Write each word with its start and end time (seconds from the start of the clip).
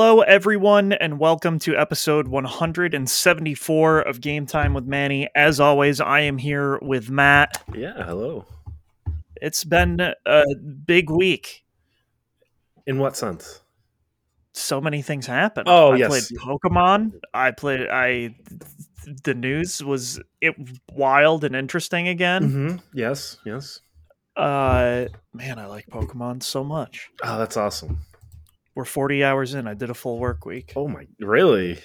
Hello, 0.00 0.20
everyone, 0.20 0.92
and 0.92 1.18
welcome 1.18 1.58
to 1.58 1.76
episode 1.76 2.28
174 2.28 4.00
of 4.02 4.20
Game 4.20 4.46
Time 4.46 4.72
with 4.72 4.84
Manny. 4.84 5.28
As 5.34 5.58
always, 5.58 6.00
I 6.00 6.20
am 6.20 6.38
here 6.38 6.78
with 6.78 7.10
Matt. 7.10 7.64
Yeah, 7.74 8.04
hello. 8.04 8.46
It's 9.42 9.64
been 9.64 9.98
a 10.24 10.44
big 10.86 11.10
week. 11.10 11.64
In 12.86 13.00
what 13.00 13.16
sense? 13.16 13.62
So 14.52 14.80
many 14.80 15.02
things 15.02 15.26
happened. 15.26 15.66
Oh, 15.68 15.94
I 15.94 15.96
yes. 15.96 16.08
played 16.08 16.40
Pokemon. 16.42 17.14
I 17.34 17.50
played. 17.50 17.88
I. 17.90 18.36
The 19.24 19.34
news 19.34 19.82
was 19.82 20.20
it 20.40 20.54
wild 20.92 21.42
and 21.42 21.56
interesting 21.56 22.06
again. 22.06 22.42
Mm-hmm. 22.44 22.76
Yes, 22.94 23.38
yes. 23.44 23.80
Uh, 24.36 25.06
man, 25.34 25.58
I 25.58 25.66
like 25.66 25.88
Pokemon 25.88 26.44
so 26.44 26.62
much. 26.62 27.10
Oh, 27.24 27.36
that's 27.36 27.56
awesome. 27.56 27.98
We're 28.78 28.84
40 28.84 29.24
hours 29.24 29.54
in. 29.54 29.66
I 29.66 29.74
did 29.74 29.90
a 29.90 29.94
full 29.94 30.20
work 30.20 30.46
week. 30.46 30.72
Oh 30.76 30.86
my, 30.86 31.04
really? 31.18 31.80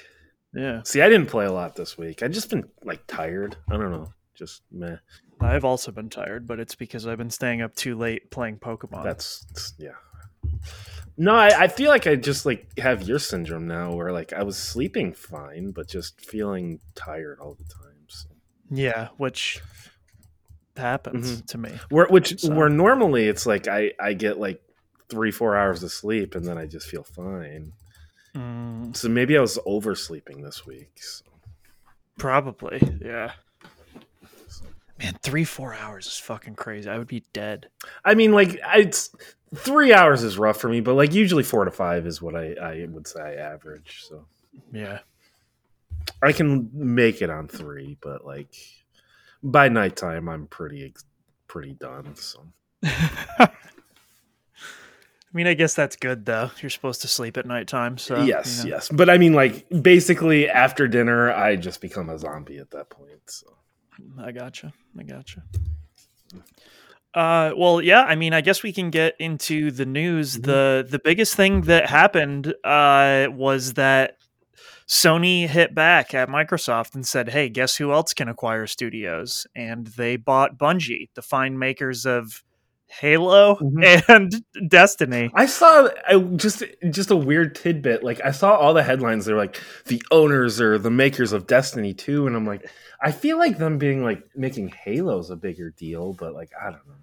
Yeah, 0.54 0.84
See, 0.84 1.02
I 1.02 1.10
didn't 1.10 1.26
play 1.26 1.46
a 1.46 1.52
lot 1.52 1.76
this 1.76 1.98
week. 1.98 2.22
I've 2.22 2.30
just 2.34 2.52
been 2.52 2.70
like 2.84 3.02
tired. 3.08 3.58
I 3.68 3.78
don't 3.78 3.90
know. 3.90 4.14
Just 4.36 4.62
meh. 4.72 4.98
I've 5.42 5.66
also 5.66 5.92
been 5.92 6.12
tired, 6.12 6.46
but 6.46 6.60
it's 6.60 6.76
because 6.76 7.08
I've 7.08 7.18
been 7.18 7.32
staying 7.32 7.64
up 7.64 7.74
too 7.76 7.98
late 7.98 8.30
playing 8.30 8.58
Pokemon. 8.60 9.04
That's 9.04 9.74
yeah. 9.80 9.94
No, 11.18 11.34
I, 11.34 11.64
I 11.64 11.68
feel 11.68 11.90
like 11.90 12.06
I 12.06 12.16
just 12.16 12.46
like 12.46 12.68
have 12.78 13.02
your 13.02 13.18
syndrome 13.18 13.68
now, 13.68 13.96
where 13.96 14.12
like 14.12 14.32
I 14.32 14.44
was 14.44 14.56
sleeping 14.56 15.14
fine, 15.14 15.72
but 15.72 15.88
just 15.88 16.22
feeling 16.22 16.80
tired 16.94 17.40
all 17.40 17.56
the 17.56 17.64
time. 17.64 18.06
So. 18.08 18.30
Yeah, 18.70 19.08
which 19.18 19.62
happens 20.78 21.42
Mhm. 21.42 21.46
to 21.48 21.58
me. 21.58 21.72
Where 21.90 22.06
which 22.06 22.40
So- 22.40 22.54
where 22.54 22.70
normally 22.70 23.28
it's 23.28 23.48
like 23.48 23.68
I 23.68 23.94
I 24.00 24.14
get 24.14 24.38
like 24.38 24.62
three 25.14 25.32
four 25.32 25.56
hours 25.56 25.84
of 25.84 25.92
sleep 25.92 26.36
and 26.36 26.46
then 26.46 26.58
I 26.58 26.66
just 26.66 26.88
feel 26.88 27.04
fine. 27.04 27.72
Mm, 28.36 28.96
So 28.96 29.10
maybe 29.10 29.38
I 29.38 29.42
was 29.42 29.60
oversleeping 29.66 30.42
this 30.42 30.66
week. 30.66 30.92
So. 31.02 31.24
probably, 32.18 32.82
yeah. 33.04 33.32
Man, 35.00 35.16
three 35.22 35.44
four 35.44 35.74
hours 35.74 36.08
is 36.08 36.18
fucking 36.18 36.56
crazy. 36.56 36.90
I 36.90 36.98
would 36.98 37.08
be 37.08 37.24
dead. 37.34 37.68
I 38.06 38.14
mean, 38.16 38.32
like 38.32 38.60
it's 38.76 39.10
three 39.56 39.94
hours 39.94 40.24
is 40.24 40.38
rough 40.38 40.58
for 40.58 40.70
me, 40.70 40.82
but 40.82 40.94
like 40.96 41.14
usually 41.14 41.44
four 41.44 41.66
to 41.66 41.72
five 41.72 42.06
is 42.08 42.22
what 42.22 42.36
I, 42.36 42.54
I 42.54 42.86
would 42.90 43.08
say 43.08 43.20
I 43.22 43.34
average. 43.36 44.02
So 44.08 44.26
Yeah, 44.72 45.00
I 46.22 46.32
can 46.32 46.70
make 46.74 47.22
it 47.22 47.30
on 47.30 47.48
three, 47.48 47.98
but 48.02 48.26
like 48.26 48.54
by 49.44 49.68
nighttime, 49.70 50.28
I'm 50.30 50.48
pretty 50.48 50.94
pretty 51.48 51.74
done. 51.74 52.16
So 52.16 52.46
I 55.34 55.36
mean, 55.36 55.48
I 55.48 55.56
guess 55.56 55.74
that's 55.74 55.96
good 55.96 56.26
though. 56.26 56.52
You're 56.62 56.70
supposed 56.70 57.02
to 57.02 57.08
sleep 57.08 57.38
at 57.38 57.46
nighttime, 57.48 57.98
so 57.98 58.22
yes, 58.24 58.60
you 58.64 58.70
know. 58.70 58.76
yes, 58.76 58.90
but 58.90 59.10
I 59.10 59.18
mean, 59.18 59.34
like 59.34 59.66
basically 59.82 60.48
after 60.48 60.88
dinner, 60.88 61.32
I 61.34 61.56
just 61.56 61.82
become 61.82 62.10
a 62.10 62.20
zombie 62.20 62.60
at 62.60 62.70
that 62.72 62.90
point. 62.90 63.20
So 63.28 63.48
I 64.20 64.32
gotcha. 64.32 64.74
I 65.00 65.04
gotcha. 65.04 65.44
Uh, 67.14 67.52
well, 67.56 67.82
yeah. 67.82 68.02
I 68.04 68.16
mean, 68.16 68.34
I 68.34 68.42
guess 68.42 68.64
we 68.64 68.74
can 68.74 68.90
get 68.90 69.16
into 69.20 69.72
the 69.72 69.86
news. 69.86 70.38
Mhm. 70.38 70.44
the 70.44 70.88
The 70.90 71.00
biggest 71.00 71.36
thing 71.36 71.62
that 71.62 71.90
happened 71.90 72.54
uh, 72.64 73.28
was 73.32 73.74
that 73.74 74.18
Sony 74.88 75.48
hit 75.48 75.74
back 75.76 76.14
at 76.14 76.28
Microsoft 76.30 76.94
and 76.96 77.06
said, 77.08 77.30
"Hey, 77.30 77.50
guess 77.50 77.78
who 77.78 77.92
else 77.92 78.14
can 78.14 78.28
acquire 78.30 78.68
studios?" 78.68 79.48
And 79.56 79.88
they 79.88 80.16
bought 80.16 80.58
Bungie, 80.58 81.10
the 81.16 81.22
fine 81.22 81.58
makers 81.58 82.06
of 82.06 82.44
Halo 83.00 83.56
Mhm. 83.56 84.04
and 84.08 84.46
Destiny. 84.70 85.30
I 85.34 85.46
saw 85.46 85.90
I 86.08 86.18
just 86.36 86.64
just 86.90 87.12
a 87.12 87.16
weird 87.16 87.56
tidbit. 87.56 88.04
Like 88.04 88.22
I 88.24 88.32
saw 88.32 88.56
all 88.56 88.74
the 88.74 88.84
headlines. 88.84 89.26
They're 89.26 89.38
like 89.38 89.60
the 89.86 90.02
owners 90.12 90.60
or 90.62 90.78
the 90.78 90.92
makers 90.92 91.32
of 91.34 91.48
Destiny 91.48 91.94
2, 91.94 92.28
and 92.28 92.36
I'm 92.36 92.46
like, 92.46 92.70
I 93.02 93.12
feel 93.12 93.38
like 93.38 93.58
them 93.58 93.78
being 93.78 94.04
like 94.04 94.24
making 94.36 94.70
Halo's 94.70 95.30
a 95.30 95.36
bigger 95.36 95.72
deal, 95.72 96.14
but 96.14 96.34
like 96.34 96.50
I 96.62 96.66
don't 96.66 96.88
know. 96.88 96.94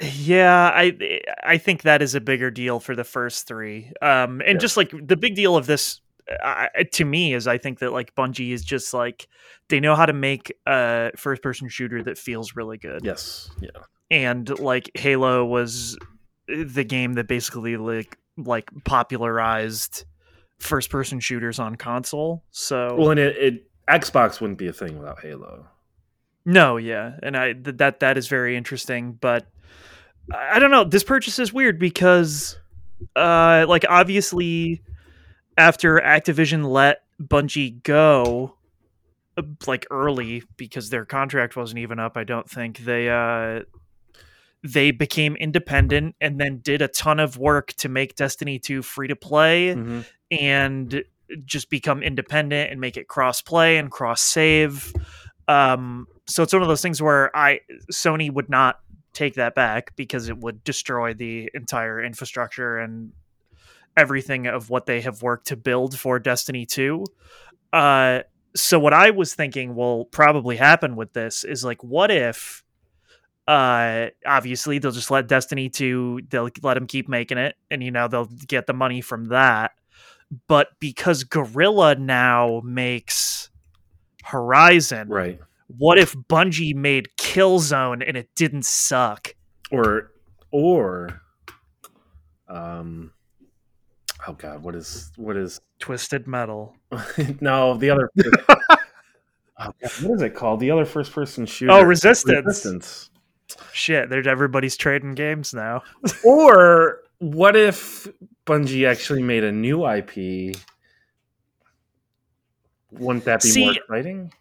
Yeah, 0.00 0.70
I 0.74 1.20
I 1.44 1.58
think 1.58 1.82
that 1.82 2.00
is 2.02 2.14
a 2.14 2.20
bigger 2.20 2.50
deal 2.50 2.80
for 2.80 2.96
the 2.96 3.04
first 3.04 3.46
three. 3.46 3.92
Um, 4.00 4.40
and 4.40 4.54
Yeah. 4.54 4.58
just 4.58 4.76
like 4.76 4.92
the 5.06 5.16
big 5.16 5.34
deal 5.36 5.56
of 5.56 5.66
this 5.66 6.00
uh, 6.42 6.66
to 6.92 7.04
me 7.04 7.34
is 7.34 7.46
I 7.46 7.58
think 7.58 7.80
that 7.80 7.92
like 7.92 8.14
Bungie 8.14 8.52
is 8.52 8.64
just 8.64 8.94
like 8.94 9.28
they 9.68 9.80
know 9.80 9.94
how 9.94 10.06
to 10.06 10.12
make 10.14 10.52
a 10.66 11.10
first 11.16 11.42
person 11.42 11.68
shooter 11.68 12.02
that 12.04 12.16
feels 12.16 12.56
really 12.56 12.78
good. 12.78 13.04
Yes, 13.04 13.50
yeah, 13.60 13.68
And 14.12 14.58
like 14.58 14.90
Halo 14.94 15.44
was 15.44 15.98
the 16.46 16.84
game 16.84 17.14
that 17.14 17.26
basically 17.26 17.76
like 17.76 18.18
like 18.36 18.70
popularized 18.84 20.04
first 20.58 20.90
person 20.90 21.18
shooters 21.18 21.58
on 21.58 21.76
console. 21.76 22.44
So 22.50 22.94
Well, 22.94 23.10
and 23.10 23.18
it, 23.18 23.36
it 23.36 23.70
Xbox 23.88 24.40
wouldn't 24.40 24.58
be 24.58 24.68
a 24.68 24.72
thing 24.72 24.98
without 24.98 25.20
Halo. 25.20 25.66
No, 26.44 26.76
yeah, 26.76 27.14
and 27.22 27.36
I 27.36 27.54
th- 27.54 27.76
that 27.78 28.00
that 28.00 28.18
is 28.18 28.28
very 28.28 28.56
interesting, 28.56 29.12
but 29.12 29.46
I 30.32 30.58
don't 30.58 30.70
know. 30.70 30.84
This 30.84 31.04
purchase 31.04 31.38
is 31.38 31.52
weird 31.52 31.78
because, 31.78 32.58
uh, 33.16 33.64
like 33.68 33.84
obviously, 33.88 34.82
after 35.56 36.00
Activision 36.00 36.68
let 36.68 37.02
Bungie 37.20 37.82
go, 37.82 38.56
uh, 39.36 39.42
like 39.66 39.86
early 39.90 40.42
because 40.56 40.90
their 40.90 41.04
contract 41.04 41.56
wasn't 41.56 41.78
even 41.78 41.98
up. 41.98 42.16
I 42.16 42.24
don't 42.24 42.48
think 42.48 42.78
they 42.78 43.08
uh 43.08 43.62
they 44.64 44.90
became 44.90 45.34
independent 45.36 46.14
and 46.20 46.40
then 46.40 46.58
did 46.58 46.80
a 46.82 46.88
ton 46.88 47.18
of 47.18 47.36
work 47.36 47.72
to 47.74 47.88
make 47.88 48.14
Destiny 48.14 48.58
2 48.58 48.82
free 48.82 49.08
to 49.08 49.16
play 49.16 49.74
Mhm. 49.74 50.04
and 50.30 51.04
just 51.44 51.70
become 51.70 52.02
independent 52.02 52.70
and 52.70 52.80
make 52.80 52.96
it 52.96 53.08
cross 53.08 53.40
play 53.40 53.78
and 53.78 53.90
cross 53.90 54.22
save. 54.22 54.92
Um, 55.48 56.06
so 56.26 56.42
it's 56.42 56.52
one 56.52 56.62
of 56.62 56.68
those 56.68 56.82
things 56.82 57.02
where 57.02 57.34
I 57.36 57.60
Sony 57.92 58.30
would 58.32 58.48
not 58.48 58.78
take 59.12 59.34
that 59.34 59.54
back 59.54 59.94
because 59.96 60.28
it 60.28 60.38
would 60.38 60.62
destroy 60.64 61.12
the 61.12 61.50
entire 61.54 62.02
infrastructure 62.02 62.78
and 62.78 63.12
everything 63.96 64.46
of 64.46 64.70
what 64.70 64.86
they 64.86 65.00
have 65.02 65.22
worked 65.22 65.48
to 65.48 65.56
build 65.56 65.98
for 65.98 66.18
Destiny 66.18 66.64
2. 66.64 67.04
Uh, 67.72 68.20
so 68.54 68.78
what 68.78 68.92
I 68.94 69.10
was 69.10 69.34
thinking 69.34 69.74
will 69.74 70.04
probably 70.06 70.56
happen 70.56 70.96
with 70.96 71.12
this 71.14 71.44
is 71.44 71.64
like, 71.64 71.82
what 71.82 72.10
if 72.10 72.62
uh 73.48 74.06
obviously 74.24 74.78
they'll 74.78 74.92
just 74.92 75.10
let 75.10 75.26
destiny 75.26 75.68
2 75.68 76.20
they'll 76.28 76.48
let 76.62 76.74
them 76.74 76.86
keep 76.86 77.08
making 77.08 77.38
it 77.38 77.56
and 77.70 77.82
you 77.82 77.90
know 77.90 78.06
they'll 78.06 78.28
get 78.46 78.66
the 78.68 78.72
money 78.72 79.00
from 79.00 79.26
that 79.26 79.72
but 80.46 80.68
because 80.78 81.24
Guerrilla 81.24 81.96
now 81.96 82.60
makes 82.64 83.50
horizon 84.22 85.08
Right. 85.08 85.40
what 85.66 85.98
if 85.98 86.14
bungie 86.14 86.74
made 86.74 87.08
killzone 87.18 88.06
and 88.06 88.16
it 88.16 88.28
didn't 88.36 88.64
suck 88.64 89.34
Or 89.72 90.12
or 90.52 91.20
um 92.48 93.10
oh 94.28 94.34
god, 94.34 94.62
what 94.62 94.74
is 94.76 95.10
what 95.16 95.36
is 95.36 95.60
twisted 95.80 96.28
metal 96.28 96.76
no 97.40 97.76
the 97.76 97.90
other 97.90 98.08
oh 98.18 98.76
god, 99.58 99.74
what 100.02 100.14
is 100.14 100.22
it 100.22 100.34
called? 100.34 100.60
The 100.60 100.70
other 100.70 100.84
first 100.84 101.12
person 101.12 101.44
shooter. 101.46 101.72
oh 101.72 101.82
resistance 101.82 102.46
Resistance. 102.46 103.10
Shit 103.72 104.08
there's 104.10 104.26
everybody's 104.26 104.76
trading 104.76 105.14
games 105.14 105.52
now 105.54 105.82
Or 106.24 106.98
what 107.18 107.54
if 107.56 108.08
Bungie 108.46 108.88
actually 108.88 109.22
made 109.22 109.44
a 109.44 109.52
new 109.52 109.86
IP? 109.86 110.56
Wouldn't 112.90 113.24
that 113.24 113.42
be 113.42 113.64
more 113.64 113.72
exciting? 113.74 114.32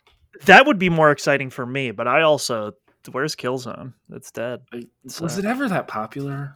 that 0.45 0.65
would 0.65 0.79
be 0.79 0.89
more 0.89 1.11
exciting 1.11 1.51
for 1.51 1.65
me 1.67 1.91
but 1.91 2.07
i 2.07 2.23
also 2.23 2.71
where's 3.11 3.35
killzone 3.35 3.93
it's 4.11 4.31
dead 4.31 4.61
Was 5.03 5.15
So- 5.15 5.25
it 5.27 5.45
ever 5.45 5.69
that 5.69 5.87
popular? 5.87 6.55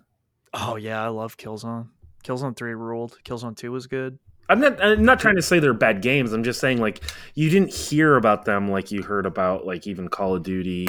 oh 0.55 0.75
yeah 0.75 1.03
i 1.03 1.07
love 1.09 1.37
killzone 1.37 1.89
killzone 2.23 2.55
3 2.57 2.73
ruled 2.73 3.17
killzone 3.23 3.55
2 3.55 3.71
was 3.71 3.85
good 3.87 4.17
I'm 4.47 4.59
not. 4.59 4.79
I'm 4.83 5.03
not 5.03 5.19
trying 5.19 5.37
to 5.37 5.41
say 5.41 5.57
they're 5.57 5.73
bad 5.73 6.03
games. 6.03 6.31
I'm 6.31 6.43
just 6.43 6.59
saying 6.59 6.79
like 6.79 7.01
you 7.33 7.49
didn't 7.49 7.73
hear 7.73 8.15
about 8.15 8.45
them 8.45 8.69
like 8.69 8.91
you 8.91 9.01
heard 9.01 9.25
about 9.25 9.65
like 9.65 9.87
even 9.87 10.07
Call 10.07 10.35
of 10.35 10.43
Duty 10.43 10.87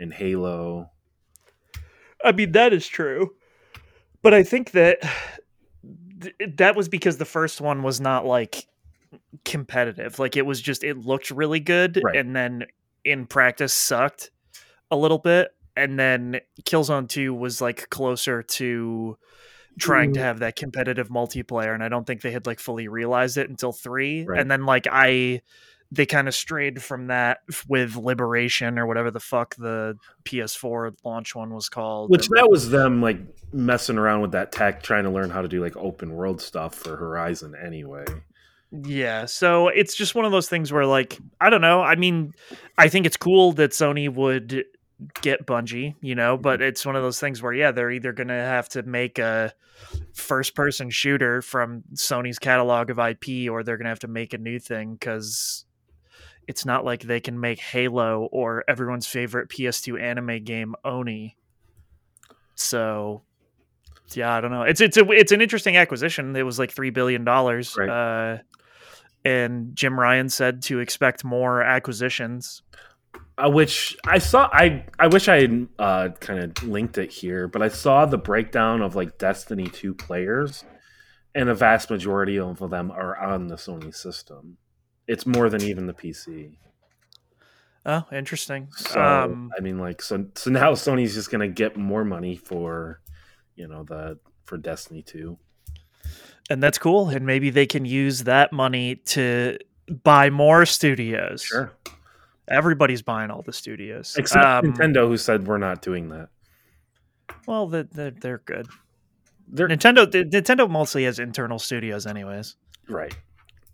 and 0.00 0.12
Halo. 0.12 0.90
I 2.26 2.32
mean, 2.32 2.52
that 2.52 2.72
is 2.72 2.86
true. 2.86 3.34
But 4.22 4.34
I 4.34 4.42
think 4.42 4.72
that 4.72 4.98
th- 6.20 6.34
that 6.56 6.74
was 6.76 6.88
because 6.88 7.16
the 7.18 7.24
first 7.24 7.60
one 7.60 7.82
was 7.82 8.00
not 8.00 8.26
like 8.26 8.66
competitive. 9.44 10.18
Like 10.18 10.36
it 10.36 10.44
was 10.46 10.60
just 10.60 10.82
it 10.84 10.98
looked 10.98 11.30
really 11.30 11.60
good 11.60 12.00
Right. 12.02 12.16
and 12.16 12.34
then 12.34 12.64
in 13.04 13.26
practice 13.26 13.72
sucked 13.72 14.30
a 14.90 14.96
little 14.96 15.18
bit 15.18 15.54
and 15.76 15.98
then 15.98 16.40
Killzone 16.62 17.08
2 17.08 17.32
was 17.34 17.60
like 17.60 17.88
closer 17.90 18.42
to 18.42 19.16
trying 19.78 20.14
to 20.14 20.20
Mm. 20.20 20.22
have 20.24 20.38
that 20.40 20.56
competitive 20.56 21.08
multiplayer 21.08 21.72
and 21.74 21.84
I 21.84 21.88
don't 21.88 22.06
think 22.06 22.22
they 22.22 22.32
had 22.32 22.46
like 22.46 22.58
fully 22.58 22.88
realized 22.88 23.36
it 23.36 23.48
until 23.50 23.72
3 23.72 24.24
Right. 24.26 24.40
and 24.40 24.50
then 24.50 24.64
like 24.66 24.86
I 24.90 25.42
they 25.92 26.06
kind 26.06 26.28
of 26.28 26.34
strayed 26.34 26.82
from 26.82 27.08
that 27.08 27.38
with 27.68 27.96
Liberation 27.96 28.78
or 28.78 28.86
whatever 28.86 29.10
the 29.10 29.20
fuck 29.20 29.54
the 29.56 29.96
PS4 30.24 30.94
launch 31.04 31.34
one 31.34 31.54
was 31.54 31.68
called. 31.68 32.10
Which 32.10 32.28
that 32.28 32.48
was 32.50 32.70
them 32.70 33.00
like 33.00 33.18
messing 33.52 33.98
around 33.98 34.20
with 34.20 34.32
that 34.32 34.52
tech, 34.52 34.82
trying 34.82 35.04
to 35.04 35.10
learn 35.10 35.30
how 35.30 35.42
to 35.42 35.48
do 35.48 35.62
like 35.62 35.76
open 35.76 36.14
world 36.14 36.40
stuff 36.40 36.74
for 36.74 36.96
Horizon 36.96 37.54
anyway. 37.62 38.04
Yeah, 38.72 39.26
so 39.26 39.68
it's 39.68 39.94
just 39.94 40.14
one 40.14 40.24
of 40.24 40.32
those 40.32 40.48
things 40.48 40.72
where, 40.72 40.86
like, 40.86 41.18
I 41.40 41.50
don't 41.50 41.60
know. 41.60 41.82
I 41.82 41.94
mean, 41.94 42.34
I 42.76 42.88
think 42.88 43.06
it's 43.06 43.16
cool 43.16 43.52
that 43.52 43.70
Sony 43.70 44.12
would 44.12 44.64
get 45.20 45.46
Bungie, 45.46 45.94
you 46.00 46.14
know, 46.14 46.34
mm-hmm. 46.34 46.42
but 46.42 46.62
it's 46.62 46.84
one 46.84 46.96
of 46.96 47.02
those 47.02 47.20
things 47.20 47.42
where, 47.42 47.52
yeah, 47.52 47.70
they're 47.70 47.90
either 47.90 48.12
going 48.12 48.28
to 48.28 48.34
have 48.34 48.68
to 48.70 48.82
make 48.82 49.18
a 49.18 49.52
first 50.14 50.54
person 50.54 50.90
shooter 50.90 51.42
from 51.42 51.84
Sony's 51.94 52.38
catalog 52.38 52.90
of 52.90 52.98
IP 52.98 53.50
or 53.50 53.62
they're 53.62 53.76
going 53.76 53.84
to 53.84 53.90
have 53.90 54.00
to 54.00 54.08
make 54.08 54.32
a 54.32 54.38
new 54.38 54.58
thing 54.58 54.94
because 54.94 55.65
it's 56.48 56.64
not 56.64 56.84
like 56.84 57.02
they 57.02 57.20
can 57.20 57.40
make 57.40 57.60
Halo 57.60 58.28
or 58.32 58.64
everyone's 58.68 59.06
favorite 59.06 59.48
PS2 59.48 60.00
anime 60.00 60.44
game 60.44 60.74
Oni. 60.84 61.36
So. 62.54 63.22
Yeah, 64.12 64.32
I 64.32 64.40
don't 64.40 64.52
know. 64.52 64.62
It's 64.62 64.80
it's 64.80 64.96
a 64.96 65.10
it's 65.10 65.32
an 65.32 65.42
interesting 65.42 65.76
acquisition. 65.76 66.36
It 66.36 66.44
was 66.44 66.60
like 66.60 66.70
three 66.70 66.90
billion 66.90 67.24
dollars. 67.24 67.76
Right. 67.76 67.88
Uh, 67.88 68.38
and 69.24 69.74
Jim 69.74 69.98
Ryan 69.98 70.28
said 70.28 70.62
to 70.62 70.78
expect 70.78 71.24
more 71.24 71.60
acquisitions. 71.60 72.62
Uh, 73.36 73.50
which 73.50 73.96
I 74.06 74.18
saw. 74.18 74.48
I 74.52 74.86
I 74.98 75.08
wish 75.08 75.28
I 75.28 75.40
had 75.40 75.68
uh, 75.78 76.08
kind 76.20 76.38
of 76.38 76.62
linked 76.62 76.96
it 76.98 77.10
here, 77.10 77.48
but 77.48 77.62
I 77.62 77.68
saw 77.68 78.06
the 78.06 78.16
breakdown 78.16 78.80
of 78.80 78.94
like 78.94 79.18
Destiny 79.18 79.66
two 79.66 79.92
players, 79.92 80.64
and 81.34 81.48
a 81.48 81.54
vast 81.54 81.90
majority 81.90 82.38
of 82.38 82.58
them 82.70 82.90
are 82.92 83.16
on 83.18 83.48
the 83.48 83.56
Sony 83.56 83.94
system. 83.94 84.58
It's 85.06 85.26
more 85.26 85.48
than 85.48 85.62
even 85.62 85.86
the 85.86 85.92
PC. 85.94 86.56
Oh, 87.84 88.04
interesting. 88.12 88.68
So 88.76 89.00
um, 89.00 89.52
I 89.56 89.60
mean, 89.60 89.78
like, 89.78 90.02
so 90.02 90.26
so 90.34 90.50
now 90.50 90.72
Sony's 90.72 91.14
just 91.14 91.30
gonna 91.30 91.48
get 91.48 91.76
more 91.76 92.04
money 92.04 92.36
for, 92.36 93.00
you 93.54 93.68
know, 93.68 93.84
the 93.84 94.18
for 94.44 94.56
Destiny 94.58 95.02
two. 95.02 95.38
and 96.50 96.62
that's 96.62 96.78
cool. 96.78 97.08
And 97.08 97.24
maybe 97.26 97.50
they 97.50 97.66
can 97.66 97.84
use 97.84 98.24
that 98.24 98.52
money 98.52 98.96
to 99.06 99.58
buy 100.02 100.30
more 100.30 100.66
studios. 100.66 101.42
Sure. 101.42 101.72
Everybody's 102.48 103.02
buying 103.02 103.30
all 103.30 103.42
the 103.42 103.52
studios. 103.52 104.14
Except 104.18 104.44
Um, 104.44 104.72
Nintendo, 104.72 105.06
who 105.08 105.16
said 105.16 105.46
we're 105.46 105.58
not 105.58 105.82
doing 105.82 106.08
that. 106.10 106.28
Well, 107.46 107.66
they're, 107.68 107.82
they're, 107.84 108.10
they're 108.12 108.38
good. 108.38 108.66
They're 109.48 109.68
Nintendo 109.68 110.06
Nintendo 110.06 110.68
mostly 110.70 111.04
has 111.04 111.18
internal 111.20 111.58
studios, 111.60 112.06
anyways. 112.06 112.56
right. 112.88 113.16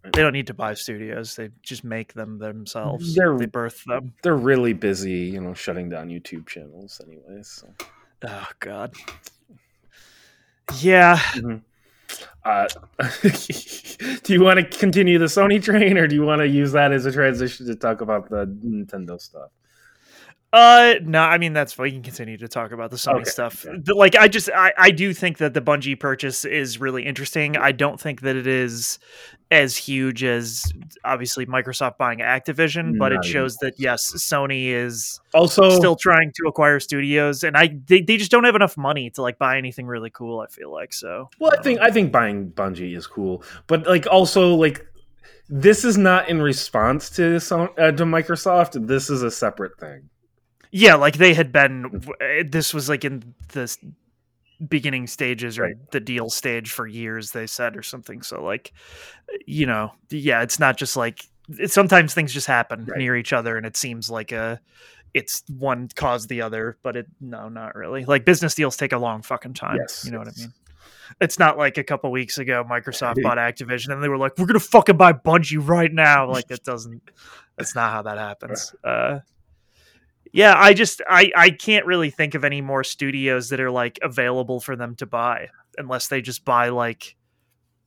They 0.04 0.20
don't 0.20 0.32
need 0.32 0.48
to 0.48 0.54
buy 0.54 0.74
studios. 0.74 1.36
They 1.36 1.50
just 1.62 1.84
make 1.84 2.12
them 2.14 2.38
themselves. 2.38 3.14
They're- 3.14 3.36
they 3.38 3.46
birth 3.46 3.84
them. 3.84 4.12
They're 4.22 4.36
really 4.36 4.72
busy, 4.72 5.12
you 5.12 5.40
know, 5.40 5.54
shutting 5.54 5.88
down 5.88 6.08
YouTube 6.08 6.46
channels, 6.46 7.00
anyways. 7.06 7.46
So. 7.48 7.68
Oh 8.26 8.48
God. 8.60 8.94
Yeah, 10.80 11.20
Uh, 12.44 12.66
do 13.22 14.32
you 14.32 14.42
want 14.42 14.58
to 14.58 14.64
continue 14.78 15.18
the 15.18 15.26
Sony 15.26 15.62
train, 15.62 15.96
or 15.96 16.06
do 16.06 16.14
you 16.14 16.22
want 16.22 16.40
to 16.40 16.46
use 16.48 16.72
that 16.72 16.92
as 16.92 17.06
a 17.06 17.12
transition 17.12 17.66
to 17.66 17.74
talk 17.76 18.00
about 18.00 18.28
the 18.28 18.46
Nintendo 18.46 19.20
stuff? 19.20 19.50
Uh, 20.52 20.96
no, 21.02 21.20
I 21.20 21.38
mean 21.38 21.54
that's 21.54 21.72
fine. 21.72 21.86
You 21.86 21.92
can 21.92 22.02
continue 22.02 22.36
to 22.36 22.46
talk 22.48 22.72
about 22.72 22.90
the 22.90 22.96
Sony 22.98 23.20
Okay, 23.20 23.24
stuff. 23.24 23.62
The- 23.62 23.94
Like, 23.94 24.16
I 24.16 24.28
just, 24.28 24.50
I, 24.54 24.72
I 24.76 24.90
do 24.90 25.14
think 25.14 25.38
that 25.38 25.54
the 25.54 25.62
Bungie 25.62 25.98
purchase 25.98 26.44
is 26.44 26.78
really 26.78 27.06
interesting. 27.06 27.56
I 27.56 27.72
don't 27.72 27.98
think 27.98 28.20
that 28.20 28.36
it 28.36 28.46
is 28.46 28.98
as 29.50 29.76
huge 29.76 30.22
as 30.24 30.70
obviously 31.04 31.46
Microsoft 31.46 31.96
buying 31.98 32.18
Activision, 32.18 32.98
but 32.98 33.08
Not 33.08 33.12
it 33.12 33.26
even 33.26 33.32
shows 33.32 33.56
that 33.58 33.74
yes, 33.78 34.12
Sony 34.16 34.68
is 34.68 35.20
Also, 35.34 35.70
still 35.70 35.96
trying 35.96 36.32
to 36.36 36.48
acquire 36.48 36.80
studios, 36.80 37.44
and 37.44 37.56
I 37.56 37.70
they, 37.86 38.00
they 38.02 38.16
just 38.16 38.30
don't 38.30 38.44
have 38.44 38.54
enough 38.56 38.76
money 38.76 39.10
to 39.10 39.22
like 39.22 39.38
buy 39.38 39.56
anything 39.58 39.86
really 39.86 40.10
cool. 40.10 40.40
I 40.40 40.46
feel 40.48 40.72
like 40.72 40.92
so. 40.92 41.28
well, 41.38 41.52
I 41.58 41.62
think 41.62 41.80
I 41.80 41.90
think 41.90 42.12
buying 42.12 42.50
Bungie 42.50 42.96
is 42.96 43.06
cool, 43.06 43.42
but 43.66 43.86
like 43.86 44.06
also 44.06 44.54
like 44.54 44.86
this 45.48 45.84
is 45.84 45.98
not 45.98 46.28
in 46.30 46.40
response 46.40 47.10
to 47.10 47.38
Son- 47.38 47.68
uh, 47.78 47.92
to 47.92 48.04
Microsoft. 48.04 48.86
This 48.86 49.10
is 49.10 49.22
a 49.22 49.30
separate 49.30 49.78
thing. 49.78 50.08
Yeah, 50.72 50.94
like 50.96 51.18
they 51.18 51.34
had 51.34 51.52
been. 51.52 52.02
eh, 52.20 52.42
This 52.46 52.72
was 52.74 52.88
like 52.88 53.04
in 53.04 53.34
the 53.52 53.74
beginning 54.68 55.06
stages 55.06 55.58
or 55.58 55.64
Right. 55.64 55.90
the 55.90 56.00
deal 56.00 56.30
stage 56.30 56.72
for 56.72 56.86
years. 56.86 57.30
They 57.32 57.46
said 57.46 57.76
or 57.76 57.82
something. 57.82 58.22
So 58.22 58.42
like, 58.42 58.72
you 59.46 59.66
know, 59.66 59.92
yeah, 60.10 60.42
it's 60.42 60.58
not 60.58 60.76
just 60.76 60.96
like 60.96 61.24
it, 61.58 61.70
sometimes 61.70 62.14
things 62.14 62.32
just 62.32 62.46
happen 62.46 62.84
Right. 62.86 62.98
near 62.98 63.16
each 63.16 63.32
other, 63.32 63.56
and 63.56 63.66
it 63.66 63.76
seems 63.76 64.08
like 64.10 64.32
a 64.32 64.60
it's 65.14 65.42
one 65.58 65.88
caused 65.94 66.30
the 66.30 66.40
other, 66.40 66.78
but 66.82 66.96
it 66.96 67.06
no, 67.20 67.48
not 67.50 67.74
really. 67.74 68.04
Like 68.06 68.24
business 68.24 68.54
deals 68.54 68.76
take 68.78 68.92
a 68.92 68.98
long 68.98 69.20
fucking 69.22 69.54
time. 69.54 69.76
Yes, 69.78 70.04
you 70.06 70.10
know 70.10 70.18
what 70.18 70.28
I 70.28 70.32
mean. 70.38 70.52
It's 71.20 71.38
not 71.38 71.58
like 71.58 71.76
a 71.76 71.84
couple 71.84 72.10
weeks 72.10 72.38
ago 72.38 72.64
Microsoft 72.64 73.22
bought 73.22 73.36
Activision 73.36 73.92
and 73.92 74.02
they 74.02 74.08
were 74.08 74.16
like, 74.16 74.38
"We're 74.38 74.46
gonna 74.46 74.58
fucking 74.60 74.96
buy 74.96 75.12
Bungie 75.12 75.58
right 75.60 75.92
now." 75.92 76.30
Like 76.30 76.50
it 76.50 76.64
doesn't. 76.64 77.02
That's 77.58 77.74
not 77.74 77.92
how 77.92 78.02
that 78.02 78.16
happens. 78.28 78.74
Uh, 78.82 79.18
yeah, 80.32 80.54
I 80.56 80.72
just 80.74 81.00
I 81.08 81.30
I 81.36 81.50
can't 81.50 81.86
really 81.86 82.10
think 82.10 82.34
of 82.34 82.44
any 82.44 82.60
more 82.60 82.82
studios 82.84 83.50
that 83.50 83.60
are 83.60 83.70
like 83.70 83.98
available 84.02 84.60
for 84.60 84.74
them 84.76 84.94
to 84.96 85.06
buy 85.06 85.48
unless 85.78 86.08
they 86.08 86.20
just 86.22 86.44
buy 86.44 86.70
like 86.70 87.16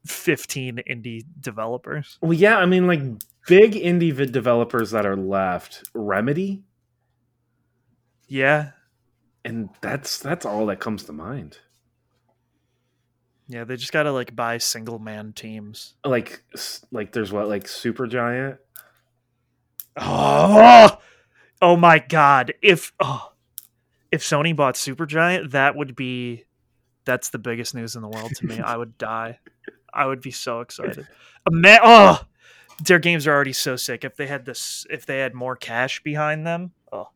fifteen 0.05 0.81
indie 0.89 1.23
developers. 1.39 2.17
Well, 2.21 2.33
yeah, 2.33 2.57
I 2.57 2.65
mean, 2.65 2.87
like 2.87 3.01
big 3.47 3.73
indie 3.73 4.13
vid 4.13 4.31
developers 4.31 4.91
that 4.91 5.05
are 5.05 5.15
left, 5.17 5.83
Remedy, 5.93 6.63
Yeah, 8.27 8.71
and 9.43 9.69
that's 9.81 10.19
that's 10.19 10.45
all 10.45 10.65
that 10.67 10.79
comes 10.79 11.03
to 11.05 11.13
mind. 11.13 11.57
yeah, 13.47 13.63
they 13.63 13.75
just 13.75 13.91
gotta 13.91 14.11
like 14.11 14.35
buy 14.35 14.57
single 14.57 14.97
man 14.99 15.33
teams. 15.33 15.93
Like, 16.03 16.43
like 16.91 17.11
there's 17.11 17.31
what 17.31 17.47
like 17.47 17.65
Supergiant. 17.65 18.57
Oh, 19.97 20.97
oh 21.61 21.75
my 21.75 21.99
god! 21.99 22.53
If 22.61 22.93
oh, 22.99 23.31
if 24.11 24.21
Sony 24.21 24.55
bought 24.55 24.75
Supergiant, 24.75 25.51
that 25.51 25.75
would 25.75 25.95
be 25.95 26.45
that's 27.05 27.29
the 27.29 27.39
biggest 27.39 27.75
news 27.75 27.95
in 27.95 28.01
the 28.01 28.09
world 28.09 28.35
to 28.35 28.45
me. 28.45 28.59
I 28.59 28.75
would 28.77 28.97
die. 28.97 29.39
I 29.93 30.05
would 30.05 30.21
be 30.21 30.31
so 30.31 30.61
excited. 30.61 31.07
Ima- 31.49 31.79
oh, 31.83 32.21
their 32.83 32.99
games 32.99 33.27
are 33.27 33.33
already 33.33 33.53
so 33.53 33.75
sick. 33.75 34.03
If 34.03 34.15
they 34.17 34.27
had 34.27 34.45
this, 34.45 34.85
if 34.89 35.05
they 35.05 35.19
had 35.19 35.33
more 35.33 35.55
cash 35.55 36.03
behind 36.03 36.45
them, 36.45 36.71
oh, 36.91 37.09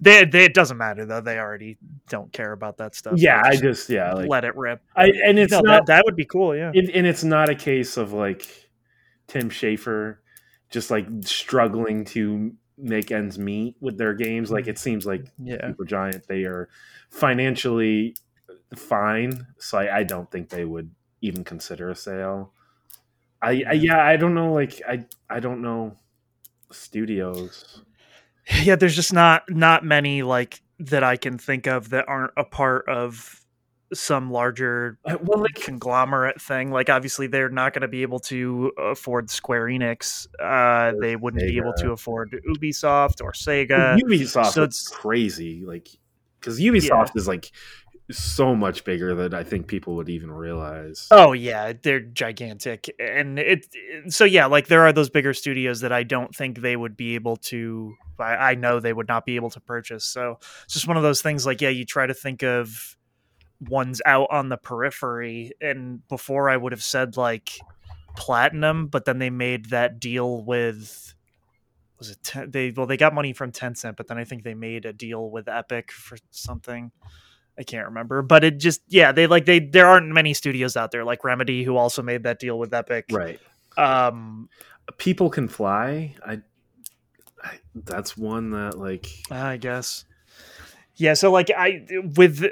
they, 0.00 0.24
they 0.24 0.44
it 0.44 0.54
doesn't 0.54 0.76
matter 0.76 1.04
though. 1.04 1.20
They 1.20 1.38
already 1.38 1.78
don't 2.08 2.32
care 2.32 2.52
about 2.52 2.78
that 2.78 2.94
stuff. 2.94 3.14
Yeah, 3.16 3.42
They 3.42 3.48
I 3.48 3.52
just 3.52 3.62
just 3.62 3.90
yeah, 3.90 4.12
like 4.12 4.28
let 4.28 4.44
it 4.44 4.56
rip. 4.56 4.82
I 4.94 5.06
and 5.24 5.38
it's 5.38 5.50
No, 5.52 5.60
not 5.60 5.86
that 5.86 5.96
that 5.96 6.04
would 6.04 6.16
be 6.16 6.24
cool. 6.26 6.54
Yeah. 6.56 6.70
it, 6.74 6.90
and 6.94 7.06
it's 7.06 7.24
not 7.24 7.48
a 7.48 7.54
case 7.54 7.96
of 7.96 8.12
like 8.12 8.46
Tim 9.26 9.50
Schafer 9.50 10.18
just 10.70 10.90
like 10.90 11.06
struggling 11.22 12.04
to 12.06 12.52
make 12.76 13.10
ends 13.10 13.38
meet 13.38 13.76
with 13.80 13.98
their 13.98 14.14
games. 14.14 14.50
Like 14.50 14.66
it 14.66 14.76
mm-hmm. 14.76 14.82
seems 14.82 15.06
like 15.06 15.26
yeah. 15.42 15.68
Supergiant 15.68 16.26
they 16.26 16.44
are 16.44 16.68
financially 17.10 18.16
fine, 18.76 19.46
so 19.58 19.78
I, 19.78 19.98
I 19.98 20.02
don't 20.02 20.30
think 20.30 20.48
they 20.48 20.64
would 20.64 20.90
even 21.20 21.44
consider 21.44 21.90
a 21.90 21.96
sale. 21.96 22.52
I, 23.40 23.62
I 23.68 23.72
yeah, 23.72 24.04
I 24.04 24.16
don't 24.16 24.34
know. 24.34 24.52
Like 24.52 24.80
I 24.88 25.04
I 25.28 25.40
don't 25.40 25.62
know 25.62 25.96
studios. 26.70 27.82
yeah 28.62 28.76
there's 28.76 28.96
just 28.96 29.12
not 29.12 29.42
not 29.48 29.84
many 29.84 30.22
like 30.22 30.60
that 30.78 31.02
i 31.02 31.16
can 31.16 31.38
think 31.38 31.66
of 31.66 31.90
that 31.90 32.08
aren't 32.08 32.32
a 32.36 32.44
part 32.44 32.88
of 32.88 33.43
some 33.92 34.30
larger 34.30 34.98
Uh, 35.04 35.18
Well, 35.22 35.40
like 35.40 35.54
conglomerate 35.54 36.40
thing 36.40 36.70
like 36.70 36.88
obviously 36.88 37.26
they're 37.26 37.48
not 37.48 37.72
going 37.72 37.82
to 37.82 37.88
be 37.88 38.02
able 38.02 38.18
to 38.20 38.72
afford 38.78 39.30
square 39.30 39.66
enix 39.66 40.26
uh 40.40 40.92
they 41.00 41.16
wouldn't 41.16 41.42
be 41.46 41.56
able 41.58 41.72
to 41.74 41.92
afford 41.92 42.40
ubisoft 42.48 43.22
or 43.22 43.32
sega 43.32 43.98
Ubisoft 43.98 44.46
so 44.52 44.62
is 44.64 44.68
it's- 44.68 44.88
crazy. 44.88 45.62
Like 45.64 45.88
because 46.40 46.58
Ubisoft 46.60 47.16
is 47.16 47.26
like 47.26 47.50
so 48.10 48.54
much 48.54 48.84
bigger 48.84 49.14
than 49.14 49.32
I 49.32 49.44
think 49.44 49.66
people 49.66 49.96
would 49.96 50.10
even 50.10 50.30
realize. 50.30 51.08
Oh 51.10 51.32
yeah, 51.32 51.72
they're 51.82 52.00
gigantic, 52.00 52.94
and 52.98 53.38
it. 53.38 53.66
So 54.08 54.26
yeah, 54.26 54.44
like 54.44 54.66
there 54.66 54.82
are 54.82 54.92
those 54.92 55.08
bigger 55.08 55.32
studios 55.32 55.80
that 55.80 55.90
I 55.90 56.02
don't 56.02 56.34
think 56.36 56.60
they 56.60 56.76
would 56.76 56.98
be 56.98 57.14
able 57.14 57.36
to. 57.48 57.94
I, 58.18 58.50
I 58.50 58.54
know 58.56 58.78
they 58.78 58.92
would 58.92 59.08
not 59.08 59.24
be 59.24 59.36
able 59.36 59.48
to 59.50 59.60
purchase. 59.60 60.04
So 60.04 60.38
it's 60.64 60.74
just 60.74 60.86
one 60.86 60.98
of 60.98 61.02
those 61.02 61.22
things. 61.22 61.46
Like 61.46 61.62
yeah, 61.62 61.70
you 61.70 61.86
try 61.86 62.06
to 62.06 62.12
think 62.12 62.42
of 62.42 62.94
ones 63.60 64.00
out 64.04 64.28
on 64.30 64.48
the 64.48 64.56
periphery, 64.56 65.52
and 65.60 66.06
before 66.08 66.48
I 66.50 66.56
would 66.56 66.72
have 66.72 66.82
said 66.82 67.16
like 67.16 67.58
platinum, 68.16 68.86
but 68.86 69.04
then 69.04 69.18
they 69.18 69.30
made 69.30 69.66
that 69.66 70.00
deal 70.00 70.42
with. 70.42 71.14
Was 71.98 72.10
it 72.10 72.18
ten, 72.22 72.50
they? 72.50 72.70
Well, 72.70 72.86
they 72.86 72.96
got 72.96 73.14
money 73.14 73.32
from 73.32 73.52
Tencent, 73.52 73.96
but 73.96 74.08
then 74.08 74.18
I 74.18 74.24
think 74.24 74.42
they 74.42 74.54
made 74.54 74.84
a 74.84 74.92
deal 74.92 75.30
with 75.30 75.48
Epic 75.48 75.92
for 75.92 76.18
something. 76.30 76.90
I 77.58 77.62
can't 77.62 77.86
remember, 77.86 78.22
but 78.22 78.42
it 78.42 78.58
just 78.58 78.80
yeah, 78.88 79.12
they 79.12 79.26
like 79.26 79.44
they 79.44 79.60
there 79.60 79.86
aren't 79.86 80.08
many 80.08 80.34
studios 80.34 80.76
out 80.76 80.90
there 80.90 81.04
like 81.04 81.22
Remedy 81.22 81.62
who 81.62 81.76
also 81.76 82.02
made 82.02 82.24
that 82.24 82.40
deal 82.40 82.58
with 82.58 82.74
Epic. 82.74 83.06
Right. 83.12 83.38
Um, 83.76 84.48
People 84.98 85.30
can 85.30 85.48
fly. 85.48 86.14
I, 86.24 86.40
I 87.42 87.58
that's 87.74 88.16
one 88.16 88.50
that 88.50 88.76
like 88.78 89.08
I 89.30 89.56
guess. 89.56 90.04
Yeah, 90.96 91.14
so 91.14 91.30
like 91.30 91.50
I 91.56 91.86
with 92.16 92.44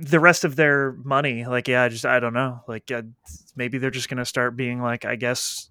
the 0.00 0.20
rest 0.20 0.44
of 0.44 0.56
their 0.56 0.92
money, 1.04 1.46
like 1.46 1.68
yeah, 1.68 1.82
I 1.84 1.88
just 1.88 2.04
I 2.04 2.20
don't 2.20 2.34
know. 2.34 2.60
Like 2.68 2.90
uh, 2.90 3.02
maybe 3.56 3.78
they're 3.78 3.90
just 3.90 4.08
gonna 4.08 4.24
start 4.24 4.56
being 4.56 4.80
like, 4.80 5.04
I 5.04 5.16
guess 5.16 5.70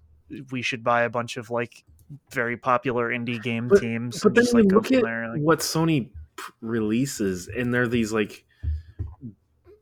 we 0.50 0.62
should 0.62 0.82
buy 0.84 1.02
a 1.02 1.10
bunch 1.10 1.36
of 1.36 1.50
like 1.50 1.84
very 2.32 2.56
popular 2.56 3.10
indie 3.10 3.42
game 3.42 3.68
But- 3.68 3.80
teams. 3.80 4.22
But 4.22 4.34
then 4.34 4.44
just, 4.44 4.54
like, 4.54 4.64
look 4.66 4.90
at 4.92 5.02
there, 5.02 5.28
like- 5.32 5.40
what 5.42 5.60
Sony 5.60 6.08
p- 6.36 6.42
releases, 6.60 7.48
and 7.48 7.72
they're 7.72 7.88
these 7.88 8.12
like 8.12 8.44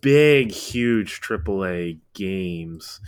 big, 0.00 0.50
huge 0.52 1.20
AAA 1.20 1.98
games. 2.14 3.00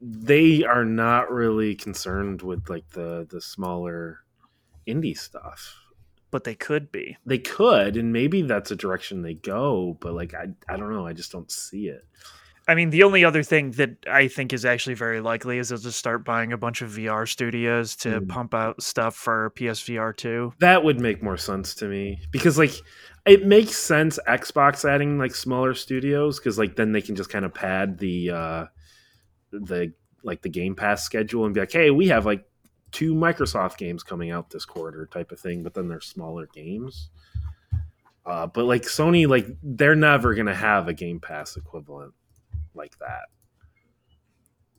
They 0.00 0.64
are 0.64 0.84
not 0.84 1.30
really 1.30 1.74
concerned 1.74 2.42
with 2.42 2.68
like 2.68 2.88
the 2.90 3.26
the 3.30 3.40
smaller 3.40 4.18
indie 4.86 5.16
stuff. 5.16 5.76
But 6.34 6.42
they 6.42 6.56
could 6.56 6.90
be. 6.90 7.16
They 7.24 7.38
could, 7.38 7.96
and 7.96 8.12
maybe 8.12 8.42
that's 8.42 8.72
a 8.72 8.74
direction 8.74 9.22
they 9.22 9.34
go. 9.34 9.96
But 10.00 10.14
like, 10.14 10.34
I 10.34 10.48
I 10.68 10.76
don't 10.76 10.92
know. 10.92 11.06
I 11.06 11.12
just 11.12 11.30
don't 11.30 11.48
see 11.48 11.86
it. 11.86 12.04
I 12.66 12.74
mean, 12.74 12.90
the 12.90 13.04
only 13.04 13.24
other 13.24 13.44
thing 13.44 13.70
that 13.72 13.90
I 14.10 14.26
think 14.26 14.52
is 14.52 14.64
actually 14.64 14.94
very 14.94 15.20
likely 15.20 15.58
is 15.58 15.68
they'll 15.68 15.78
just 15.78 15.96
start 15.96 16.24
buying 16.24 16.52
a 16.52 16.56
bunch 16.58 16.82
of 16.82 16.90
VR 16.90 17.28
studios 17.28 17.94
to 17.98 18.20
Mm. 18.20 18.28
pump 18.28 18.52
out 18.52 18.82
stuff 18.82 19.14
for 19.14 19.52
PSVR 19.54 20.12
2. 20.16 20.54
That 20.58 20.82
would 20.82 20.98
make 20.98 21.22
more 21.22 21.36
sense 21.36 21.72
to 21.76 21.86
me 21.86 22.18
because 22.32 22.58
like 22.58 22.74
it 23.24 23.46
makes 23.46 23.76
sense 23.76 24.18
Xbox 24.26 24.84
adding 24.84 25.16
like 25.18 25.36
smaller 25.36 25.72
studios 25.74 26.40
because 26.40 26.58
like 26.58 26.74
then 26.74 26.90
they 26.90 27.02
can 27.02 27.14
just 27.14 27.30
kind 27.30 27.44
of 27.44 27.54
pad 27.54 27.98
the 27.98 28.30
uh 28.30 28.66
the 29.52 29.92
like 30.24 30.42
the 30.42 30.48
Game 30.48 30.74
Pass 30.74 31.04
schedule 31.04 31.44
and 31.44 31.54
be 31.54 31.60
like, 31.60 31.70
hey, 31.70 31.92
we 31.92 32.08
have 32.08 32.26
like 32.26 32.44
two 32.94 33.14
Microsoft 33.14 33.76
games 33.76 34.02
coming 34.02 34.30
out 34.30 34.48
this 34.50 34.64
quarter 34.64 35.06
type 35.06 35.32
of 35.32 35.40
thing, 35.40 35.62
but 35.62 35.74
then 35.74 35.88
they're 35.88 36.00
smaller 36.00 36.46
games. 36.46 37.10
Uh, 38.24 38.46
but 38.46 38.64
like 38.64 38.82
Sony, 38.82 39.28
like 39.28 39.46
they're 39.62 39.96
never 39.96 40.34
gonna 40.34 40.54
have 40.54 40.88
a 40.88 40.94
Game 40.94 41.20
Pass 41.20 41.56
equivalent 41.56 42.14
like 42.72 42.96
that. 43.00 43.24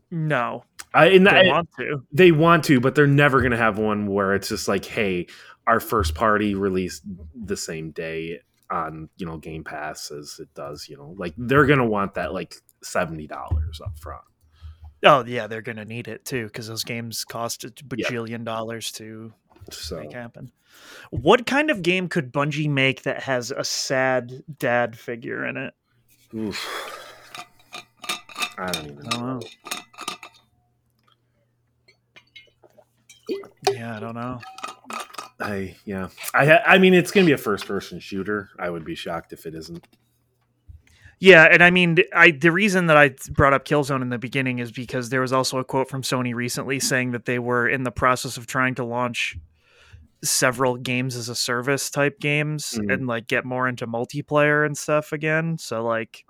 No, 0.10 0.64
I, 0.94 1.08
and 1.08 1.28
they 1.28 1.32
I, 1.32 1.48
want 1.48 1.70
to. 1.78 2.04
they 2.12 2.32
want 2.32 2.64
to, 2.66 2.80
but 2.80 2.96
they're 2.96 3.06
never 3.06 3.42
going 3.42 3.52
to 3.52 3.58
have 3.58 3.78
one 3.78 4.08
where 4.08 4.34
it's 4.34 4.50
just 4.50 4.68
like, 4.68 4.86
hey, 4.86 5.28
our 5.68 5.80
first 5.80 6.16
party 6.16 6.56
released 6.56 7.04
the 7.36 7.58
same 7.58 7.92
day 7.92 8.40
on 8.72 9.10
you 9.18 9.26
know 9.26 9.38
Game 9.38 9.64
Pass 9.64 10.10
as 10.12 10.40
it 10.40 10.48
does. 10.56 10.88
You 10.88 10.98
know, 10.98 11.16
like 11.18 11.34
they're 11.38 11.66
going 11.66 11.80
to 11.80 11.86
want 11.86 12.14
that 12.14 12.34
like 12.34 12.56
seventy 12.82 13.28
dollars 13.28 13.82
up 13.84 13.98
front. 14.00 14.24
Oh, 15.06 15.24
yeah, 15.26 15.46
they're 15.48 15.62
going 15.62 15.78
to 15.78 15.86
need 15.86 16.08
it 16.08 16.26
too 16.26 16.46
because 16.46 16.68
those 16.68 16.84
games 16.84 17.24
cost 17.24 17.64
a 17.64 17.70
bajillion 17.70 18.44
dollars 18.44 18.92
to 18.94 19.34
So 19.70 20.00
make 20.00 20.12
happen. 20.12 20.52
What 21.12 21.46
kind 21.46 21.70
of 21.70 21.82
game 21.84 22.10
could 22.10 22.34
Bungie 22.34 22.70
make 22.70 23.04
that 23.04 23.24
has 23.24 23.52
a 23.52 23.64
sad 23.64 24.44
dad 24.58 24.98
figure 24.98 25.46
in 25.46 25.58
it? 25.58 25.74
oof. 26.36 26.92
I 28.58 28.72
don't 28.72 28.86
even 28.86 29.08
I 29.08 29.10
don't 29.10 29.22
know. 29.22 29.40
know. 29.40 29.42
Yeah, 33.72 33.98
I 33.98 34.00
don't 34.00 34.16
know. 34.16 34.40
I 35.40 35.76
yeah. 35.86 36.10
I 36.34 36.58
I 36.60 36.78
mean, 36.78 36.94
it's 36.94 37.12
going 37.12 37.26
to 37.26 37.30
be 37.30 37.34
a 37.34 37.38
first 37.38 37.66
person 37.66 38.00
shooter. 38.00 38.50
I 38.60 38.70
would 38.70 38.86
be 38.86 38.96
shocked 38.96 39.34
if 39.34 39.46
it 39.46 39.56
isn't. 39.56 39.86
Yeah, 41.20 41.46
and 41.50 41.64
I 41.64 41.70
mean, 41.70 41.98
I 42.14 42.32
the 42.32 42.52
reason 42.52 42.88
that 42.88 42.98
I 42.98 43.16
brought 43.32 43.54
up 43.54 43.66
Killzone 43.66 44.02
in 44.02 44.10
the 44.10 44.18
beginning 44.18 44.60
is 44.60 44.72
because 44.72 45.10
there 45.10 45.22
was 45.22 45.32
also 45.34 45.58
a 45.60 45.64
quote 45.64 45.90
from 45.90 46.02
Sony 46.02 46.34
recently 46.34 46.80
saying 46.80 47.12
that 47.12 47.26
they 47.26 47.40
were 47.40 47.68
in 47.68 47.84
the 47.84 47.92
process 47.92 48.38
of 48.38 48.48
trying 48.48 48.76
to 48.76 48.84
launch 48.84 49.38
several 50.24 50.76
games 50.76 51.16
as 51.16 51.30
a 51.30 51.36
service 51.36 51.90
type 51.90 52.20
games 52.20 52.74
Mhm. 52.80 52.94
and 52.94 53.08
like 53.08 53.28
get 53.28 53.46
more 53.46 53.68
into 53.68 53.86
multiplayer 53.88 54.66
and 54.66 54.78
stuff 54.78 55.12
again. 55.14 55.58
So 55.58 55.84
like 55.84 56.26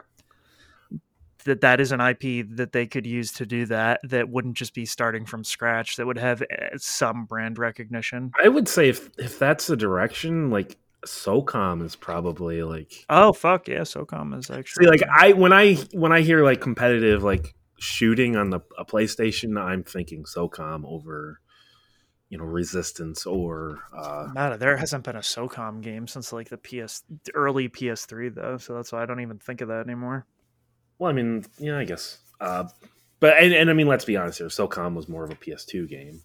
that 1.46 1.62
that 1.62 1.80
is 1.80 1.92
an 1.92 2.02
IP 2.02 2.42
that 2.56 2.72
they 2.72 2.88
could 2.88 3.06
use 3.06 3.32
to 3.34 3.46
do 3.46 3.66
that 3.68 4.00
that 4.04 4.30
wouldn't 4.30 4.56
just 4.58 4.74
be 4.74 4.86
starting 4.86 5.26
from 5.26 5.44
scratch 5.44 5.96
that 5.96 6.06
would 6.06 6.18
have 6.18 6.42
eh, 6.42 6.70
some 6.78 7.26
brand 7.26 7.58
recognition. 7.60 8.32
I 8.44 8.50
would 8.50 8.68
say 8.68 8.90
if 8.90 9.10
if 9.18 9.40
that's 9.40 9.68
the 9.68 9.78
direction, 9.78 10.50
like 10.50 10.78
SOCOM 11.06 11.84
is 11.84 11.96
probably 11.96 12.64
like 12.64 13.06
Oh 13.10 13.34
fuck, 13.34 13.68
yeah, 13.68 13.82
SOCOM 13.82 14.38
is 14.38 14.50
actually 14.50 14.86
See, 14.86 14.90
like 14.90 15.04
I 15.04 15.34
when 15.34 15.54
I 15.54 15.76
when 15.94 16.12
I 16.12 16.22
hear 16.22 16.44
like 16.44 16.62
competitive 16.62 17.24
like 17.24 17.54
shooting 17.80 18.36
on 18.36 18.50
the 18.50 18.62
a 18.78 18.86
PlayStation, 18.86 19.60
I'm 19.62 19.84
thinking 19.84 20.24
SOCOM 20.24 20.84
over, 20.86 21.40
you 22.30 22.38
know, 22.38 22.44
Resistance 22.44 23.26
or 23.26 23.80
uh, 23.96 24.28
Not 24.34 24.60
there 24.60 24.78
hasn't 24.78 25.04
been 25.04 25.16
a 25.16 25.20
SOCOM 25.20 25.82
game 25.82 26.08
since 26.08 26.34
like 26.34 26.50
the 26.50 26.58
PS 26.58 27.04
early 27.34 27.70
PS3 27.70 28.34
though, 28.34 28.58
so 28.58 28.76
that's 28.76 28.92
why 28.92 29.04
I 29.04 29.06
don't 29.06 29.22
even 29.22 29.40
think 29.40 29.62
of 29.62 29.68
that 29.70 29.86
anymore. 29.86 30.26
well, 30.98 31.10
I 31.10 31.14
mean, 31.14 31.46
yeah, 31.60 31.78
I 31.78 31.86
guess. 31.86 32.20
Uh, 32.40 32.66
but 33.20 33.38
and, 33.42 33.54
and 33.54 33.70
I 33.70 33.74
mean, 33.74 33.88
let's 33.88 34.06
be 34.06 34.18
honest 34.18 34.40
here. 34.40 34.48
SOCOM 34.48 34.96
was 34.96 35.08
more 35.08 35.24
of 35.24 35.32
a 35.32 35.36
PS2 35.36 35.88
game. 35.88 36.22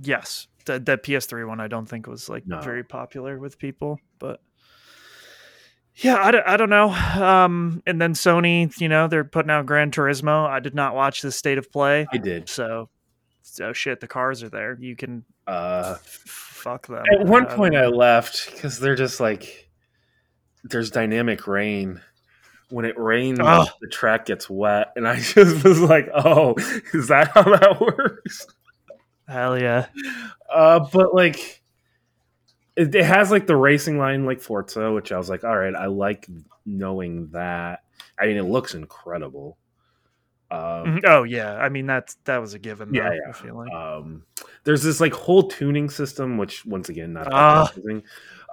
Yes, 0.00 0.48
the 0.64 0.78
the 0.80 0.96
PS3 0.98 1.46
one 1.46 1.60
I 1.60 1.68
don't 1.68 1.86
think 1.86 2.06
was 2.06 2.28
like 2.28 2.46
No. 2.46 2.60
very 2.60 2.84
popular 2.84 3.38
with 3.38 3.58
people, 3.58 3.98
but 4.18 4.40
yeah, 5.96 6.16
I 6.16 6.30
don't, 6.32 6.46
I 6.46 6.56
don't 6.56 6.70
know. 6.70 6.90
Um, 6.90 7.82
and 7.86 8.00
then 8.00 8.14
Sony, 8.14 8.76
you 8.80 8.88
know, 8.88 9.06
they're 9.06 9.22
putting 9.24 9.50
out 9.50 9.64
Gran 9.66 9.92
Turismo. 9.92 10.44
I 10.46 10.58
did 10.58 10.74
not 10.74 10.94
watch 10.96 11.22
the 11.22 11.30
state 11.30 11.56
of 11.58 11.70
play, 11.70 12.06
I 12.12 12.16
did. 12.18 12.48
so 12.48 12.88
so 13.42 13.72
shit. 13.72 14.00
The 14.00 14.08
cars 14.08 14.42
are 14.42 14.48
there. 14.48 14.76
You 14.80 14.96
can 14.96 15.24
Uh, 15.46 15.92
f- 15.96 16.00
fuck 16.26 16.86
them. 16.88 17.04
at 17.12 17.26
one 17.26 17.46
Uh, 17.46 17.54
point, 17.54 17.76
I 17.76 17.86
left 17.86 18.52
because 18.52 18.80
they're 18.80 18.94
just 18.96 19.20
like, 19.20 19.68
there's 20.64 20.90
dynamic 20.90 21.46
rain. 21.46 22.00
When 22.70 22.86
it 22.86 22.98
rains, 22.98 23.38
Ugh. 23.40 23.68
the 23.82 23.88
track 23.88 24.24
gets 24.24 24.48
wet, 24.50 24.88
and 24.96 25.06
I 25.06 25.16
just 25.20 25.62
was 25.62 25.78
like, 25.80 26.08
"Oh, 26.12 26.54
is 26.94 27.06
that 27.08 27.28
how 27.28 27.42
that 27.42 27.78
works?" 27.80 28.46
Hell 29.28 29.58
yeah. 29.58 29.86
Uh, 30.52 30.86
but 30.92 31.14
like, 31.14 31.62
it, 32.76 32.94
it 32.94 33.04
has 33.04 33.30
like 33.30 33.46
the 33.46 33.56
racing 33.56 33.98
line 33.98 34.24
like 34.26 34.40
Forza, 34.40 34.92
which 34.92 35.12
I 35.12 35.18
was 35.18 35.28
like, 35.30 35.44
all 35.44 35.56
right, 35.56 35.74
I 35.74 35.86
like 35.86 36.28
knowing 36.66 37.28
that. 37.28 37.82
I 38.18 38.26
mean, 38.26 38.36
it 38.36 38.42
looks 38.44 38.74
incredible. 38.74 39.58
Um, 40.50 40.60
Mhm. 40.60 41.00
Oh 41.06 41.22
yeah, 41.24 41.54
I 41.56 41.68
mean 41.68 41.86
that's 41.86 42.14
that 42.24 42.38
was 42.38 42.54
a 42.54 42.58
given. 42.58 42.92
Yeah, 42.94 43.10
though, 43.10 43.46
yeah. 43.46 43.52
Like. 43.52 43.72
um, 43.72 44.24
there's 44.64 44.82
this 44.82 45.00
like 45.00 45.12
whole 45.12 45.48
tuning 45.48 45.88
system, 45.90 46.36
which 46.36 46.64
once 46.66 46.88
again, 46.90 47.12
not 47.12 47.28
amazing. 47.76 48.02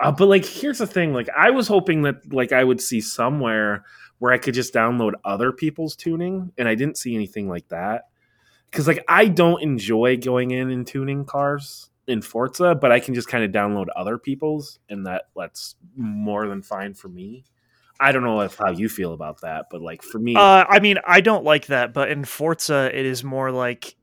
Uh, 0.02 0.12
but 0.12 0.28
like, 0.28 0.46
here's 0.46 0.80
the 0.80 0.88
thing: 0.88 1.14
like, 1.14 1.30
I 1.38 1.52
was 1.52 1.68
hoping 1.68 2.02
that 2.04 2.34
like 2.34 2.54
I 2.54 2.64
would 2.64 2.82
see 2.82 3.02
somewhere 3.02 3.86
where 4.20 4.32
I 4.32 4.38
could 4.38 4.54
just 4.54 4.74
download 4.74 5.14
other 5.26 5.52
people's 5.52 5.96
tuning, 5.96 6.52
and 6.58 6.68
I 6.68 6.76
didn't 6.76 6.98
see 6.98 7.14
anything 7.14 7.48
like 7.50 7.68
that. 7.68 8.08
Because 8.72 8.88
like, 8.88 9.04
I 9.08 9.28
don't 9.28 9.62
enjoy 9.62 10.18
going 10.18 10.52
in 10.52 10.70
and 10.72 10.88
tuning 10.88 11.26
cars 11.26 11.90
in 12.08 12.22
Forza, 12.22 12.74
but 12.74 12.92
I 12.92 13.00
can 13.00 13.14
just 13.14 13.28
kind 13.28 13.44
of 13.44 13.52
download 13.52 13.88
other 13.96 14.18
people's, 14.18 14.80
and 14.90 15.06
that 15.06 15.26
that's 15.36 15.76
more 15.96 16.48
than 16.48 16.62
fine 16.62 16.94
for 16.94 17.10
me. 17.10 17.44
I 18.00 18.12
don't 18.12 18.24
know 18.24 18.42
if 18.42 18.56
how 18.58 18.72
you 18.72 18.90
feel 18.90 19.14
about 19.14 19.42
that, 19.42 19.66
but 19.70 19.82
like 19.82 20.02
for 20.02 20.18
me, 20.18 20.36
Uh, 20.36 20.66
I 20.68 20.80
mean, 20.80 20.98
I 21.06 21.22
don't 21.22 21.44
like 21.44 21.68
that, 21.68 21.94
but 21.94 22.10
in 22.10 22.26
Forza, 22.26 22.90
it 22.98 23.06
is 23.06 23.24
more 23.24 23.52
like 23.52 23.96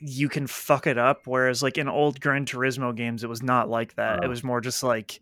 you 0.00 0.28
can 0.28 0.46
fuck 0.46 0.86
it 0.86 0.96
up. 0.96 1.22
Whereas, 1.26 1.62
like 1.62 1.76
in 1.76 1.88
old 1.88 2.20
Gran 2.20 2.46
Turismo 2.46 2.94
games, 2.96 3.24
it 3.24 3.28
was 3.28 3.42
not 3.42 3.68
like 3.68 3.96
that. 3.96 4.20
it 4.20 4.26
Oh. 4.26 4.28
was 4.28 4.42
more 4.44 4.60
just 4.60 4.82
like 4.82 5.20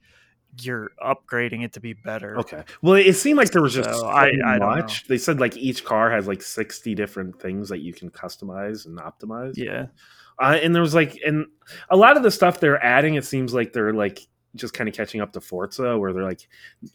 you're 0.61 0.92
upgrading 1.04 1.64
it 1.64 1.73
to 1.75 1.80
be 1.80 1.92
better. 1.92 2.38
Okay. 2.38 2.62
Well, 2.82 2.94
it 2.94 3.14
seemed 3.14 3.38
like 3.38 3.50
there 3.50 3.62
was 3.62 3.75
just 3.75 3.90
So, 3.90 4.06
I- 4.06 4.32
I 4.44 4.58
don't 4.58 4.78
much. 4.78 5.06
They 5.08 5.18
said 5.18 5.40
like 5.40 5.56
each 5.56 5.84
car 5.84 6.11
has 6.11 6.26
like 6.26 6.42
sixty 6.42 6.94
different 6.94 7.40
things 7.40 7.68
that 7.70 7.80
you 7.80 7.92
can 7.92 8.11
customize 8.11 8.87
and 8.87 8.99
optimize. 8.99 9.56
Yeah. 9.56 9.87
Uh, 10.38 10.58
and 10.62 10.75
there 10.75 10.82
was 10.82 10.94
like, 10.94 11.18
and 11.25 11.46
a 11.90 11.96
lot 11.96 12.16
of 12.16 12.23
the 12.25 12.30
stuff 12.30 12.58
they're 12.61 12.82
adding, 12.84 13.14
it 13.14 13.25
seems 13.25 13.54
like 13.54 13.73
they're 13.73 13.92
like 13.92 14.20
just 14.56 14.75
kind 14.75 14.88
of 14.88 14.94
catching 14.94 15.20
up 15.20 15.32
to 15.32 15.40
Forza, 15.40 15.99
where 15.99 16.12
they're 16.12 16.25
like, 16.25 16.49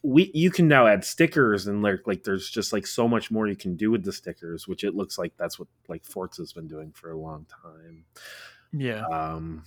we 0.03 0.31
you 0.33 0.49
can 0.51 0.67
now 0.67 0.87
add 0.87 1.03
stickers 1.03 1.67
and 1.67 1.81
like 1.81 2.01
like 2.05 2.23
there's 2.23 2.49
just 2.49 2.71
like 2.73 2.87
so 2.87 3.07
much 3.07 3.31
more 3.31 3.47
you 3.47 3.55
can 3.55 3.75
do 3.75 3.91
with 3.91 4.03
the 4.03 4.13
stickers, 4.13 4.67
which 4.67 4.83
it 4.83 4.95
looks 4.95 5.17
like 5.17 5.33
that's 5.37 5.57
what 5.59 5.67
like 5.87 6.03
Forza's 6.05 6.53
been 6.53 6.67
doing 6.67 6.91
for 6.93 7.11
a 7.11 7.17
long 7.17 7.45
time. 7.63 8.05
Yeah. 8.71 9.05
Um, 9.07 9.63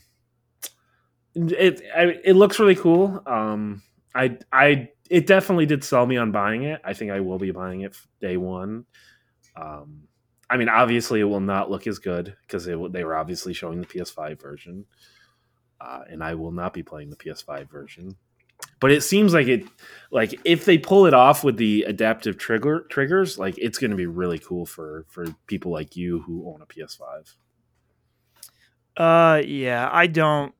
it 1.34 1.82
I, 1.94 2.20
it 2.24 2.34
looks 2.34 2.58
really 2.58 2.76
cool. 2.76 3.22
Um, 3.26 3.82
I 4.14 4.38
I 4.52 4.88
it 5.10 5.26
definitely 5.26 5.66
did 5.66 5.84
sell 5.84 6.06
me 6.06 6.16
on 6.16 6.32
buying 6.32 6.64
it. 6.64 6.80
I 6.84 6.92
think 6.94 7.10
I 7.10 7.20
will 7.20 7.38
be 7.38 7.50
buying 7.50 7.82
it 7.82 7.96
day 8.20 8.36
one. 8.36 8.86
Um, 9.56 10.04
I 10.48 10.56
mean, 10.56 10.68
obviously, 10.68 11.20
it 11.20 11.24
will 11.24 11.40
not 11.40 11.70
look 11.70 11.86
as 11.86 11.98
good 11.98 12.36
because 12.42 12.64
they 12.64 12.74
were 12.74 13.16
obviously 13.16 13.54
showing 13.54 13.80
the 13.80 13.86
PS5 13.86 14.40
version, 14.40 14.84
uh, 15.80 16.02
and 16.10 16.22
I 16.22 16.34
will 16.34 16.52
not 16.52 16.74
be 16.74 16.82
playing 16.82 17.10
the 17.10 17.16
PS5 17.16 17.70
version. 17.70 18.16
But 18.80 18.92
it 18.92 19.02
seems 19.02 19.32
like 19.32 19.48
it, 19.48 19.64
like 20.10 20.38
if 20.44 20.64
they 20.64 20.78
pull 20.78 21.06
it 21.06 21.14
off 21.14 21.42
with 21.42 21.56
the 21.56 21.84
adaptive 21.84 22.36
trigger 22.36 22.86
triggers, 22.90 23.38
like 23.38 23.54
it's 23.58 23.78
going 23.78 23.90
to 23.92 23.96
be 23.96 24.06
really 24.06 24.38
cool 24.38 24.66
for 24.66 25.06
for 25.08 25.26
people 25.46 25.72
like 25.72 25.96
you 25.96 26.20
who 26.20 26.46
own 26.48 26.62
a 26.62 26.66
PS5. 26.66 27.34
Uh, 28.96 29.42
yeah, 29.44 29.88
I 29.90 30.06
don't. 30.06 30.54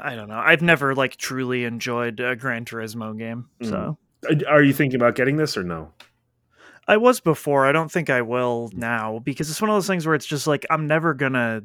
I 0.00 0.14
don't 0.14 0.28
know. 0.28 0.38
I've 0.38 0.62
never 0.62 0.94
like 0.94 1.16
truly 1.16 1.64
enjoyed 1.64 2.20
a 2.20 2.36
Gran 2.36 2.64
Turismo 2.64 3.16
game, 3.18 3.48
Mm. 3.60 3.68
so 3.68 3.98
Are 4.48 4.62
you 4.62 4.72
thinking 4.72 4.96
about 5.00 5.14
getting 5.14 5.36
this 5.36 5.56
or 5.56 5.62
no? 5.64 5.92
I 6.86 6.96
was 6.96 7.20
before. 7.20 7.66
I 7.66 7.72
don't 7.72 7.92
think 7.92 8.08
I 8.10 8.22
will 8.22 8.70
now 8.74 9.18
because 9.20 9.50
it's 9.50 9.60
one 9.60 9.70
of 9.70 9.76
those 9.76 9.86
things 9.86 10.06
where 10.06 10.14
it's 10.14 10.26
just 10.26 10.46
like 10.46 10.64
I'm 10.70 10.86
never 10.86 11.14
gonna 11.14 11.62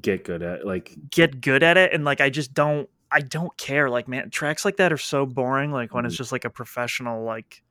Get 0.00 0.24
good 0.24 0.42
at 0.42 0.66
like 0.66 0.94
get 1.10 1.40
good 1.40 1.62
at 1.62 1.76
it, 1.76 1.92
and 1.92 2.04
like 2.04 2.20
I 2.20 2.28
just 2.28 2.52
don't. 2.52 2.88
I 3.12 3.20
don't 3.20 3.56
care. 3.56 3.88
Like 3.88 4.08
man, 4.08 4.30
tracks 4.30 4.64
like 4.64 4.78
that 4.78 4.92
are 4.92 4.96
so 4.98 5.26
boring. 5.26 5.70
Like 5.70 5.94
when 5.94 6.04
it's 6.06 6.16
just 6.16 6.32
like 6.32 6.44
a 6.44 6.50
professional 6.50 7.22
like 7.24 7.62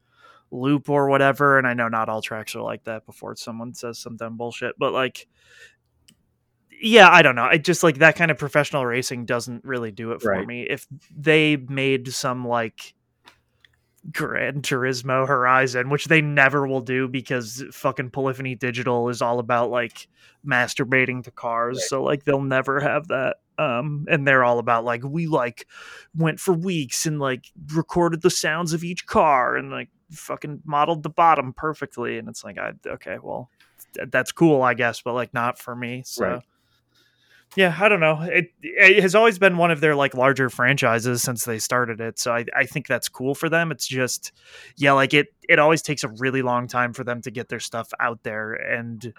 loop 0.49 0.89
or 0.89 1.09
whatever. 1.09 1.57
And 1.57 1.67
I 1.67 1.73
know 1.73 1.89
not 1.89 2.07
all 2.07 2.21
tracks 2.21 2.55
are 2.55 2.61
like 2.61 2.85
that. 2.85 3.05
Before 3.05 3.35
someone 3.35 3.73
says 3.73 3.99
some 3.99 4.15
dumb 4.15 4.37
bullshit, 4.37 4.75
but 4.79 4.93
like. 4.93 5.27
Yeah, 6.81 7.09
I 7.09 7.21
don't 7.21 7.35
know. 7.35 7.43
I 7.45 7.57
just 7.57 7.83
like 7.83 7.97
that 7.99 8.15
kind 8.15 8.31
of 8.31 8.37
professional 8.37 8.85
racing 8.85 9.25
doesn't 9.25 9.63
really 9.63 9.91
do 9.91 10.11
it 10.11 10.21
for 10.21 10.31
Right. 10.31 10.47
me. 10.47 10.63
If 10.63 10.87
they 11.15 11.57
made 11.57 12.13
some 12.13 12.47
like 12.47 12.93
Gran 14.11 14.61
Turismo 14.61 15.27
Horizon, 15.27 15.89
which 15.89 16.05
they 16.05 16.21
never 16.21 16.67
will 16.67 16.81
do 16.81 17.07
because 17.07 17.63
fucking 17.71 18.11
Polyphony 18.11 18.55
Digital 18.55 19.09
is 19.09 19.21
all 19.21 19.39
about 19.39 19.71
like 19.71 20.07
masturbating 20.45 21.23
to 21.23 21.31
cars. 21.31 21.77
Right. 21.77 21.87
So 21.87 22.03
like 22.03 22.23
they'll 22.23 22.41
never 22.41 22.79
have 22.79 23.07
that. 23.07 23.37
Um, 23.57 24.05
and 24.09 24.27
they're 24.27 24.43
all 24.43 24.59
about 24.59 24.83
like 24.83 25.01
we 25.03 25.27
like 25.27 25.65
went 26.15 26.39
for 26.39 26.53
weeks 26.53 27.05
and 27.05 27.19
like 27.19 27.45
recorded 27.73 28.21
the 28.21 28.29
sounds 28.29 28.73
of 28.73 28.83
each 28.83 29.07
car 29.07 29.55
and 29.55 29.71
like 29.71 29.89
fucking 30.11 30.61
modeled 30.65 31.03
the 31.03 31.09
bottom 31.09 31.53
perfectly. 31.53 32.17
And 32.17 32.27
it's 32.27 32.43
like, 32.43 32.57
I 32.57 32.73
okay, 32.85 33.17
well, 33.23 33.49
that's 34.11 34.31
cool, 34.33 34.61
I 34.61 34.73
guess, 34.73 35.01
but 35.01 35.13
like 35.13 35.33
not 35.33 35.57
for 35.57 35.75
me. 35.75 36.03
So. 36.05 36.25
Right. 36.25 36.43
Yeah, 37.55 37.75
I 37.79 37.87
don't 37.87 38.01
know. 38.01 38.19
It, 38.21 38.51
it 38.61 39.01
has 39.01 39.15
always 39.15 39.39
been 39.39 39.57
one 39.57 39.71
of 39.71 39.79
their 39.79 39.95
like 39.95 40.13
larger 40.13 40.49
franchises 40.49 41.21
since 41.21 41.45
they 41.45 41.57
started 41.57 42.01
it, 42.01 42.19
so 42.19 42.33
I, 42.33 42.45
I 42.53 42.65
think 42.65 42.85
that's 42.87 43.07
cool 43.07 43.33
for 43.33 43.47
them. 43.47 43.71
It's 43.71 43.87
just, 43.87 44.33
yeah, 44.75 44.91
like 44.91 45.13
it 45.13 45.27
it 45.47 45.57
always 45.57 45.81
takes 45.81 46.03
a 46.03 46.09
really 46.09 46.41
long 46.41 46.67
time 46.67 46.91
for 46.91 47.05
them 47.05 47.21
to 47.21 47.31
get 47.31 47.47
their 47.47 47.61
stuff 47.61 47.91
out 47.99 48.23
there, 48.23 48.53
and 48.53 49.13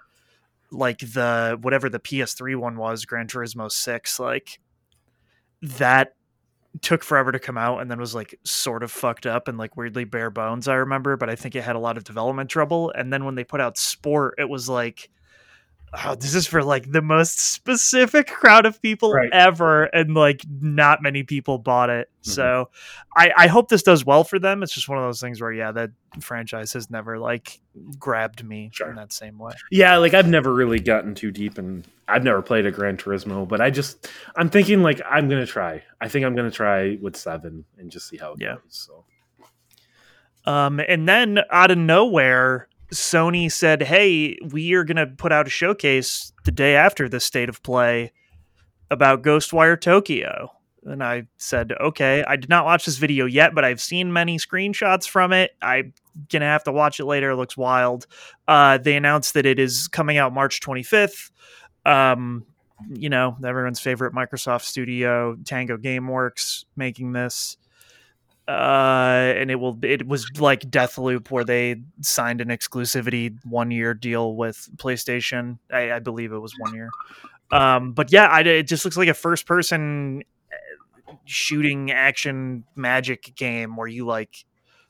like 0.70 0.98
the 1.00 1.58
whatever 1.62 1.88
the 1.88 2.00
PS3 2.00 2.56
one 2.56 2.76
was, 2.76 3.06
Gran 3.06 3.28
Turismo 3.28 3.70
Six, 3.70 4.20
like 4.20 4.60
that 5.62 6.14
took 6.82 7.02
forever 7.04 7.32
to 7.32 7.38
come 7.38 7.58
out 7.58 7.80
and 7.80 7.90
then 7.90 7.98
was 7.98 8.14
like 8.14 8.38
sort 8.44 8.82
of 8.82 8.90
fucked 8.92 9.26
up 9.26 9.48
and 9.48 9.58
like 9.58 9.76
weirdly 9.76 10.04
bare 10.04 10.30
bones. 10.30 10.68
I 10.68 10.74
remember, 10.74 11.16
but 11.16 11.30
I 11.30 11.36
think 11.36 11.54
it 11.56 11.64
had 11.64 11.76
a 11.76 11.80
lot 11.80 11.96
of 11.96 12.04
development 12.04 12.50
trouble. 12.50 12.92
And 12.96 13.12
then 13.12 13.24
when 13.24 13.34
they 13.34 13.44
put 13.44 13.60
out 13.60 13.78
Sport, 13.78 14.34
it 14.38 14.48
was 14.48 14.68
like 14.68 15.10
oh, 16.04 16.14
this 16.14 16.34
is 16.34 16.46
for 16.46 16.62
like 16.62 16.90
the 16.92 17.00
most 17.02 17.38
specific 17.40 18.26
crowd 18.26 18.66
of 18.66 18.80
people 18.82 19.12
Right. 19.12 19.30
ever, 19.32 19.84
and 19.84 20.14
like 20.14 20.42
not 20.60 21.02
many 21.02 21.22
people 21.22 21.58
bought 21.58 21.90
it. 21.90 22.08
Mhm. 22.24 22.30
So 22.30 22.70
I, 23.16 23.32
I 23.36 23.46
hope 23.46 23.68
this 23.68 23.82
does 23.82 24.04
well 24.04 24.24
for 24.24 24.38
them. 24.38 24.62
It's 24.62 24.74
just 24.74 24.88
one 24.88 24.98
of 24.98 25.04
those 25.04 25.20
things 25.20 25.40
where 25.40 25.52
yeah, 25.52 25.72
that 25.72 25.90
franchise 26.20 26.72
has 26.74 26.90
never 26.90 27.18
like 27.18 27.60
grabbed 27.98 28.44
me 28.44 28.70
Sure. 28.72 28.90
in 28.90 28.96
that 28.96 29.12
same 29.12 29.38
way. 29.38 29.52
Yeah, 29.70 29.96
like 29.96 30.12
I've 30.14 30.28
never 30.28 30.52
really 30.52 30.80
gotten 30.80 31.14
too 31.14 31.30
deep 31.30 31.56
and 31.58 31.86
I've 32.08 32.24
never 32.24 32.42
played 32.42 32.66
a 32.66 32.70
Gran 32.70 32.96
Turismo, 32.96 33.46
but 33.48 33.60
I 33.60 33.70
just 33.70 34.08
I'm 34.36 34.48
thinking 34.50 34.82
like 34.82 35.00
I'm 35.08 35.28
gonna 35.28 35.46
try. 35.46 35.82
I 36.00 36.08
think 36.08 36.24
I'm 36.26 36.34
gonna 36.36 36.50
try 36.50 36.98
with 37.00 37.16
seven 37.16 37.64
and 37.78 37.90
just 37.90 38.08
see 38.08 38.16
how 38.16 38.32
it 38.32 38.40
Yeah. 38.40 38.54
goes. 38.54 38.62
So 38.68 39.04
Um, 40.44 40.78
and 40.86 41.08
then 41.08 41.40
out 41.50 41.70
of 41.72 41.78
nowhere, 41.78 42.68
Sony 42.92 43.50
said, 43.50 43.82
"Hey, 43.82 44.38
we 44.50 44.74
are 44.74 44.84
going 44.84 44.96
to 44.96 45.06
put 45.06 45.32
out 45.32 45.46
a 45.46 45.50
showcase 45.50 46.32
the 46.44 46.52
day 46.52 46.76
after 46.76 47.08
the 47.08 47.20
state 47.20 47.48
of 47.48 47.62
play 47.62 48.12
about 48.90 49.22
Ghostwire 49.22 49.80
Tokyo." 49.80 50.52
And 50.84 51.02
I 51.02 51.26
said, 51.36 51.72
"Okay, 51.80 52.22
I 52.28 52.36
did 52.36 52.48
not 52.48 52.64
watch 52.64 52.86
this 52.86 52.96
video 52.96 53.26
yet, 53.26 53.54
but 53.54 53.64
I've 53.64 53.80
seen 53.80 54.12
many 54.12 54.38
screenshots 54.38 55.08
from 55.08 55.32
it. 55.32 55.52
I'm 55.60 55.92
gonna 56.30 56.44
have 56.46 56.64
to 56.64 56.72
watch 56.72 57.00
it 57.00 57.06
later. 57.06 57.30
It 57.30 57.36
looks 57.36 57.56
wild." 57.56 58.06
Uh, 58.46 58.78
they 58.78 58.96
announced 58.96 59.34
that 59.34 59.46
it 59.46 59.58
is 59.58 59.88
coming 59.88 60.16
out 60.16 60.32
March 60.32 60.60
25th. 60.60 61.30
Um, 61.84 62.46
you 62.92 63.08
know, 63.08 63.36
everyone's 63.44 63.80
favorite 63.80 64.14
Microsoft 64.14 64.62
studio, 64.62 65.36
Tango 65.44 65.76
GameWorks, 65.76 66.66
making 66.76 67.12
this 67.12 67.56
uh 68.48 69.32
and 69.36 69.50
it 69.50 69.56
will 69.56 69.76
it 69.82 70.06
was 70.06 70.30
like 70.38 70.60
deathloop 70.70 71.30
where 71.30 71.44
they 71.44 71.76
signed 72.00 72.40
an 72.40 72.48
exclusivity 72.48 73.36
one 73.44 73.70
year 73.72 73.92
deal 73.92 74.36
with 74.36 74.68
playstation. 74.76 75.58
I, 75.72 75.92
I 75.92 75.98
believe 75.98 76.32
it 76.32 76.38
was 76.38 76.54
one 76.58 76.74
year. 76.74 76.90
Um 77.50 77.92
but 77.92 78.12
yeah 78.12 78.26
I, 78.26 78.40
it 78.42 78.68
just 78.68 78.84
looks 78.84 78.96
like 78.96 79.08
a 79.08 79.14
first 79.14 79.46
person 79.46 80.22
uh, 80.52 81.14
shooting 81.24 81.90
action 81.90 82.64
magic 82.76 83.34
game 83.34 83.76
where 83.76 83.88
you 83.88 84.06
like 84.06 84.44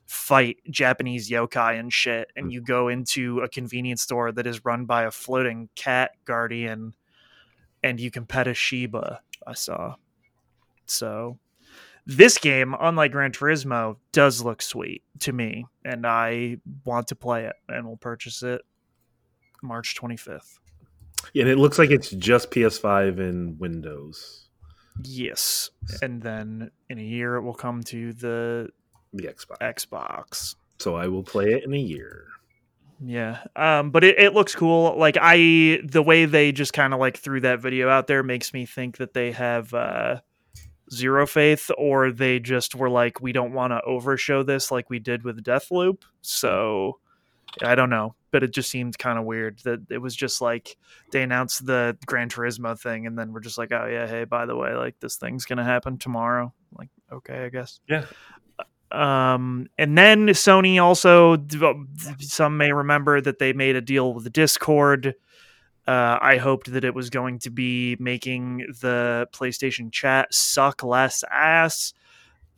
fight 0.07 0.59
japanese 0.71 1.31
yokai 1.31 1.81
and 1.81 1.92
shit 1.92 2.29
and 2.37 2.53
you 2.53 2.61
go 2.61 2.88
into 2.88 3.40
a 3.40 3.49
convenience 3.49 4.03
store 4.03 4.33
that 4.33 4.47
is 4.47 4.64
run 4.64 4.85
by 4.85 5.05
a 5.05 5.11
floating 5.11 5.69
cat 5.75 6.12
guardian 6.25 6.95
and 7.83 7.99
you 7.99 8.11
can 8.11 8.27
pet 8.27 8.47
a 8.47 8.55
shiba 8.55 9.21
i 9.47 9.53
saw. 9.55 9.95
So 10.87 11.38
this 12.07 12.38
game, 12.38 12.75
unlike 12.81 13.12
Gran 13.12 13.33
Turismo, 13.33 13.97
does 14.12 14.42
look 14.42 14.62
sweet 14.62 15.03
to 15.21 15.33
me, 15.33 15.66
and 15.85 16.07
I 16.07 16.59
want 16.85 17.09
to 17.09 17.16
play 17.16 17.45
it, 17.47 17.55
and 17.69 17.87
we'll 17.87 17.97
purchase 17.97 18.42
it 18.42 18.62
March 19.62 19.97
25th. 20.01 20.59
and 21.35 21.49
it 21.49 21.59
looks 21.59 21.79
like 21.79 21.90
it's 21.90 22.11
just 22.11 22.51
PS5 22.51 23.19
and 23.19 23.59
Windows, 23.59 24.49
Yes, 25.03 25.71
and 26.01 26.23
then 26.23 26.71
in 26.88 26.99
a 26.99 27.03
year 27.03 27.35
it 27.37 27.42
will 27.42 27.55
come 27.55 27.83
to 27.85 28.12
the 28.14 28.71
the 29.12 29.25
Xbox. 29.29 29.59
Xbox. 29.61 30.55
So 30.79 30.95
I 30.95 31.09
will 31.09 31.23
play 31.23 31.53
it 31.53 31.64
in 31.64 31.75
a 31.75 31.79
year. 31.79 32.27
Yeah, 33.05 33.42
um, 33.57 33.90
but 33.90 34.05
it, 34.05 34.19
it 34.19 34.33
looks 34.33 34.55
cool. 34.55 34.97
Like 34.97 35.19
I, 35.21 35.81
the 35.85 36.03
way 36.03 36.25
they 36.25 36.51
just 36.53 36.73
kind 36.73 36.95
of 36.95 37.01
like 37.01 37.19
threw 37.19 37.40
that 37.42 37.61
video 37.61 37.88
out 37.90 38.07
there 38.07 38.23
makes 38.23 38.55
me 38.55 38.64
think 38.64 38.97
that 38.99 39.12
they 39.12 39.33
have 39.33 39.75
uh, 39.75 40.21
zero 40.92 41.27
faith, 41.27 41.70
or 41.77 42.11
they 42.11 42.38
just 42.38 42.75
were 42.75 42.90
like, 42.90 43.20
we 43.20 43.33
don't 43.33 43.53
want 43.53 43.72
to 43.72 43.81
overshow 43.83 44.42
this 44.42 44.70
like 44.70 44.90
we 44.90 44.99
did 44.99 45.25
with 45.25 45.42
Deathloop. 45.42 46.03
So 46.22 46.99
I 47.62 47.75
don't 47.75 47.90
know, 47.90 48.14
but 48.31 48.42
it 48.42 48.53
just 48.53 48.70
seemed 48.70 48.99
kind 48.99 49.18
of 49.18 49.25
weird 49.25 49.61
that 49.61 49.81
it 49.90 49.99
was 49.99 50.14
just 50.14 50.40
like 50.40 50.77
they 51.12 51.22
announced 51.22 51.64
the 51.64 51.96
Gran 52.07 52.29
Turismo 52.29 52.79
thing, 52.79 53.07
and 53.07 53.18
then 53.18 53.33
we're 53.33 53.40
just 53.40 53.59
like, 53.59 53.72
oh 53.72 53.87
yeah, 53.87 54.07
hey, 54.07 54.25
by 54.25 54.46
the 54.46 54.57
way, 54.57 54.75
like 54.75 54.99
this 55.01 55.16
thing's 55.16 55.44
gonna 55.44 55.64
happen 55.64 55.99
tomorrow. 55.99 56.53
Like, 56.77 56.90
okay, 57.12 57.44
I 57.44 57.49
guess. 57.49 57.81
Yeah. 57.88 58.05
Um, 58.92 59.68
and 59.79 59.99
then 59.99 60.29
Sony 60.29 60.81
also, 60.81 61.37
some 62.20 62.57
may 62.57 62.72
remember 62.72 63.20
that 63.20 63.38
they 63.38 63.53
made 63.53 63.77
a 63.77 63.81
deal 63.81 64.14
with 64.14 64.33
Discord. 64.33 65.14
Uh, 65.87 66.18
I 66.20 66.37
hoped 66.37 66.72
that 66.72 66.85
it 66.85 66.94
was 66.94 67.11
going 67.11 67.38
to 67.40 67.51
be 67.51 67.96
making 68.01 68.59
the 68.81 69.29
PlayStation 69.33 69.92
chat 69.92 70.35
suck 70.35 70.83
less 70.83 71.22
ass. 71.31 71.94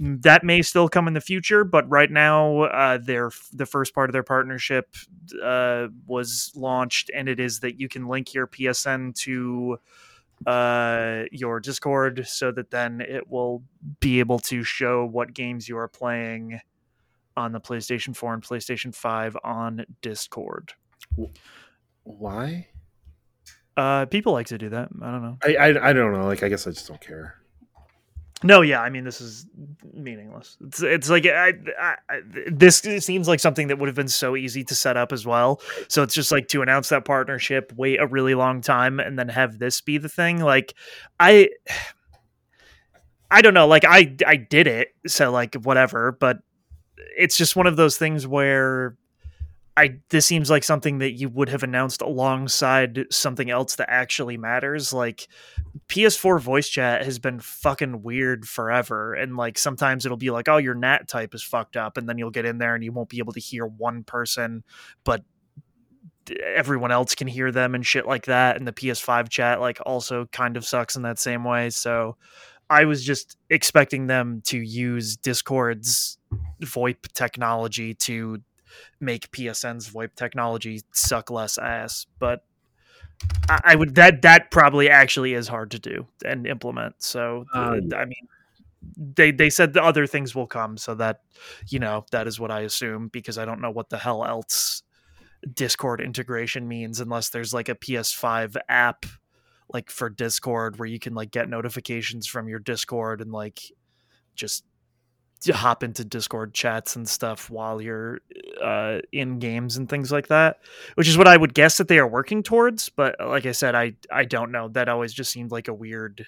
That 0.00 0.44
may 0.44 0.62
still 0.62 0.88
come 0.88 1.08
in 1.08 1.14
the 1.14 1.20
future, 1.20 1.64
but 1.64 1.88
right 1.90 2.10
now, 2.10 2.62
uh, 2.62 2.98
their 2.98 3.30
the 3.52 3.66
first 3.66 3.94
part 3.94 4.08
of 4.08 4.12
their 4.12 4.22
partnership 4.22 4.94
uh, 5.42 5.88
was 6.06 6.52
launched, 6.54 7.10
and 7.14 7.28
it 7.28 7.40
is 7.40 7.60
that 7.60 7.80
you 7.80 7.88
can 7.88 8.06
link 8.06 8.32
your 8.32 8.46
PSN 8.46 9.14
to 9.16 9.78
uh, 10.46 11.24
your 11.32 11.58
Discord, 11.58 12.26
so 12.28 12.52
that 12.52 12.70
then 12.70 13.00
it 13.00 13.28
will 13.28 13.64
be 13.98 14.20
able 14.20 14.38
to 14.38 14.62
show 14.62 15.04
what 15.04 15.34
games 15.34 15.68
you 15.68 15.76
are 15.76 15.88
playing 15.88 16.60
on 17.36 17.52
the 17.52 17.60
PlayStation 17.60 18.14
4 18.14 18.34
and 18.34 18.42
PlayStation 18.42 18.94
5 18.94 19.36
on 19.44 19.84
Discord. 20.00 20.74
Why? 22.04 22.68
Uh, 23.78 24.06
people 24.06 24.32
like 24.32 24.48
to 24.48 24.58
do 24.58 24.70
that. 24.70 24.88
I 25.00 25.10
don't 25.12 25.22
know. 25.22 25.38
I, 25.44 25.54
I 25.54 25.90
I 25.90 25.92
don't 25.92 26.12
know. 26.12 26.26
Like 26.26 26.42
I 26.42 26.48
guess 26.48 26.66
I 26.66 26.70
just 26.72 26.88
don't 26.88 27.00
care. 27.00 27.36
No, 28.42 28.60
yeah, 28.60 28.80
I 28.80 28.90
mean 28.90 29.04
this 29.04 29.20
is 29.20 29.46
meaningless. 29.92 30.56
It's 30.60 30.82
it's 30.82 31.08
like 31.08 31.26
I, 31.26 31.52
I, 31.80 31.94
I, 32.10 32.20
this 32.50 32.78
seems 32.78 33.28
like 33.28 33.38
something 33.38 33.68
that 33.68 33.78
would 33.78 33.86
have 33.88 33.94
been 33.94 34.08
so 34.08 34.34
easy 34.34 34.64
to 34.64 34.74
set 34.74 34.96
up 34.96 35.12
as 35.12 35.24
well. 35.24 35.60
So 35.86 36.02
it's 36.02 36.12
just 36.14 36.32
like 36.32 36.48
to 36.48 36.62
announce 36.62 36.88
that 36.88 37.04
partnership, 37.04 37.72
wait 37.76 38.00
a 38.00 38.06
really 38.06 38.34
long 38.34 38.62
time, 38.62 38.98
and 38.98 39.16
then 39.16 39.28
have 39.28 39.60
this 39.60 39.80
be 39.80 39.98
the 39.98 40.08
thing. 40.08 40.40
Like 40.40 40.74
I, 41.20 41.50
I 43.30 43.42
don't 43.42 43.54
know. 43.54 43.68
Like 43.68 43.84
I 43.84 44.16
I 44.26 44.34
did 44.34 44.66
it, 44.66 44.88
so 45.06 45.30
like 45.30 45.54
whatever. 45.54 46.10
But 46.10 46.38
it's 47.16 47.36
just 47.36 47.54
one 47.54 47.68
of 47.68 47.76
those 47.76 47.96
things 47.96 48.26
where 48.26 48.96
I 49.78 50.00
this 50.08 50.26
seems 50.26 50.50
like 50.50 50.64
something 50.64 50.98
that 50.98 51.12
you 51.12 51.28
would 51.28 51.48
have 51.50 51.62
announced 51.62 52.02
alongside 52.02 53.06
something 53.12 53.48
else 53.48 53.76
that 53.76 53.88
actually 53.88 54.36
matters. 54.36 54.92
Like 54.92 55.28
PS4 55.86 56.40
voice 56.40 56.68
chat 56.68 57.04
has 57.04 57.20
been 57.20 57.38
fucking 57.38 58.02
weird 58.02 58.48
forever. 58.48 59.14
And 59.14 59.36
like 59.36 59.56
sometimes 59.56 60.04
it'll 60.04 60.16
be 60.16 60.32
like, 60.32 60.48
oh, 60.48 60.56
your 60.56 60.74
NAT 60.74 61.06
type 61.06 61.32
is 61.32 61.44
fucked 61.44 61.76
up. 61.76 61.96
And 61.96 62.08
then 62.08 62.18
you'll 62.18 62.32
get 62.32 62.44
in 62.44 62.58
there 62.58 62.74
and 62.74 62.82
you 62.82 62.90
won't 62.90 63.08
be 63.08 63.18
able 63.18 63.34
to 63.34 63.40
hear 63.40 63.66
one 63.66 64.02
person, 64.02 64.64
but 65.04 65.22
everyone 66.44 66.90
else 66.90 67.14
can 67.14 67.28
hear 67.28 67.52
them 67.52 67.76
and 67.76 67.86
shit 67.86 68.04
like 68.04 68.26
that 68.26 68.58
and 68.58 68.68
the 68.68 68.72
ps5 68.72 69.30
chat 69.30 69.62
like 69.62 69.78
also 69.86 70.26
kind 70.26 70.58
of 70.58 70.66
sucks 70.66 70.94
in 70.94 71.00
that 71.00 71.18
same 71.18 71.42
way 71.42 71.70
so 71.70 72.18
i 72.68 72.84
was 72.84 73.02
just 73.02 73.38
expecting 73.48 74.08
them 74.08 74.42
to 74.44 74.58
use 74.58 75.16
discord's 75.16 76.18
voip 76.60 77.10
technology 77.14 77.94
to 77.94 78.42
make 79.00 79.30
psn's 79.30 79.88
voip 79.88 80.14
technology 80.14 80.82
suck 80.92 81.30
less 81.30 81.58
ass 81.58 82.06
but 82.18 82.44
I, 83.48 83.60
I 83.64 83.74
would 83.74 83.94
that 83.96 84.22
that 84.22 84.50
probably 84.50 84.88
actually 84.88 85.34
is 85.34 85.48
hard 85.48 85.72
to 85.72 85.78
do 85.78 86.06
and 86.24 86.46
implement. 86.46 87.02
So 87.02 87.46
uh, 87.52 87.80
i 87.96 88.04
mean 88.04 88.28
they 88.96 89.30
they 89.30 89.50
said 89.50 89.72
the 89.72 89.82
other 89.82 90.06
things 90.06 90.34
will 90.34 90.46
come 90.46 90.76
so 90.76 90.94
that 90.94 91.22
you 91.66 91.78
know 91.78 92.04
that 92.12 92.26
is 92.26 92.38
what 92.38 92.50
i 92.50 92.60
assume 92.60 93.08
because 93.08 93.36
i 93.36 93.44
don't 93.44 93.60
know 93.60 93.70
what 93.70 93.90
the 93.90 93.98
hell 93.98 94.24
else 94.24 94.82
discord 95.52 96.00
integration 96.00 96.66
means 96.68 97.00
unless 97.00 97.28
there's 97.28 97.52
like 97.52 97.68
a 97.68 97.74
ps5 97.74 98.56
app 98.68 99.04
like 99.72 99.90
for 99.90 100.08
discord 100.08 100.78
where 100.78 100.88
you 100.88 100.98
can 100.98 101.14
like 101.14 101.30
get 101.30 101.48
notifications 101.48 102.26
from 102.26 102.48
your 102.48 102.58
discord 102.60 103.20
and 103.20 103.32
like 103.32 103.60
just 104.34 104.64
hop 105.46 105.82
into 105.82 106.04
discord 106.04 106.52
chats 106.52 106.96
and 106.96 107.08
stuff 107.08 107.48
while 107.48 107.80
you're 107.80 108.20
uh 108.62 108.98
in 109.12 109.38
games 109.38 109.76
and 109.76 109.88
things 109.88 110.10
like 110.10 110.28
that 110.28 110.58
which 110.94 111.08
is 111.08 111.16
what 111.16 111.28
i 111.28 111.36
would 111.36 111.54
guess 111.54 111.78
that 111.78 111.88
they 111.88 111.98
are 111.98 112.08
working 112.08 112.42
towards 112.42 112.88
but 112.88 113.14
like 113.20 113.46
i 113.46 113.52
said 113.52 113.74
i 113.74 113.92
i 114.10 114.24
don't 114.24 114.50
know 114.50 114.68
that 114.68 114.88
always 114.88 115.12
just 115.12 115.30
seemed 115.30 115.52
like 115.52 115.68
a 115.68 115.74
weird 115.74 116.26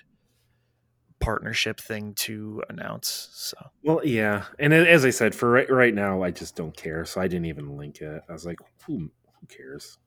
partnership 1.21 1.79
thing 1.79 2.15
to 2.15 2.63
announce. 2.71 3.29
So 3.33 3.57
Well, 3.85 4.01
yeah, 4.03 4.45
and 4.59 4.73
as 4.73 5.05
I 5.05 5.11
said, 5.11 5.35
for 5.35 5.51
right, 5.51 5.71
right 5.71 5.95
now, 5.95 6.23
I 6.23 6.31
just 6.31 6.57
don't 6.57 6.75
care, 6.75 7.05
so 7.05 7.21
I 7.21 7.29
didn't 7.29 7.45
even 7.45 7.77
link 7.77 8.01
it. 8.01 8.23
I 8.27 8.33
was 8.33 8.47
like, 8.47 8.59
who, 8.87 9.11
who 9.39 9.47
cares? 9.47 9.99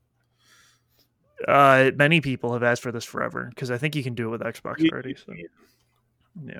uh, 1.47 1.91
many 1.95 2.21
people 2.21 2.53
have 2.53 2.63
asked 2.63 2.81
for 2.81 2.91
this 2.91 3.03
forever 3.03 3.49
because 3.49 3.71
I 3.71 3.77
think 3.77 3.95
you 3.95 4.03
can 4.03 4.15
do 4.15 4.27
it 4.27 4.31
with 4.31 4.41
Xbox 4.41 4.89
already. 4.91 5.15
So 5.15 5.33
yeah. 6.45 6.59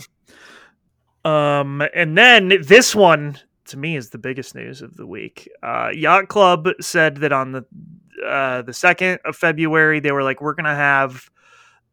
Um, 1.25 1.81
and 1.93 2.17
then 2.17 2.61
this 2.61 2.93
one 2.93 3.39
to 3.65 3.77
me 3.77 3.95
is 3.95 4.09
the 4.09 4.17
biggest 4.17 4.55
news 4.55 4.81
of 4.81 4.97
the 4.97 5.07
week. 5.07 5.49
Uh, 5.61 5.89
Yacht 5.93 6.27
Club 6.27 6.67
said 6.81 7.17
that 7.17 7.31
on 7.31 7.51
the 7.53 7.65
uh, 8.25 8.61
the 8.61 8.73
second 8.73 9.19
of 9.25 9.35
February 9.35 9.99
they 9.99 10.11
were 10.11 10.23
like, 10.23 10.41
we're 10.41 10.53
gonna 10.53 10.75
have 10.75 11.29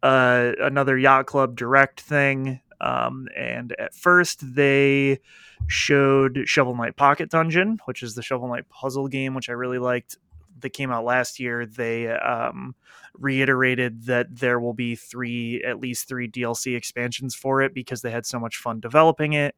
uh, 0.02 0.52
another 0.60 0.98
Yacht 0.98 1.26
Club 1.26 1.56
direct 1.56 2.00
thing. 2.00 2.60
Um, 2.80 3.28
and 3.36 3.74
at 3.78 3.94
first 3.94 4.54
they 4.54 5.20
showed 5.66 6.42
Shovel 6.46 6.74
Knight 6.74 6.96
Pocket 6.96 7.30
Dungeon, 7.30 7.78
which 7.84 8.02
is 8.02 8.14
the 8.14 8.22
Shovel 8.22 8.48
Knight 8.48 8.68
puzzle 8.68 9.08
game, 9.08 9.34
which 9.34 9.48
I 9.48 9.52
really 9.52 9.78
liked. 9.78 10.16
That 10.60 10.70
came 10.70 10.90
out 10.90 11.04
last 11.04 11.40
year. 11.40 11.66
They 11.66 12.08
um, 12.08 12.74
reiterated 13.14 14.06
that 14.06 14.26
there 14.30 14.60
will 14.60 14.74
be 14.74 14.94
three, 14.94 15.62
at 15.62 15.80
least 15.80 16.08
three 16.08 16.28
DLC 16.28 16.76
expansions 16.76 17.34
for 17.34 17.62
it 17.62 17.74
because 17.74 18.02
they 18.02 18.10
had 18.10 18.26
so 18.26 18.38
much 18.38 18.56
fun 18.56 18.80
developing 18.80 19.32
it. 19.32 19.54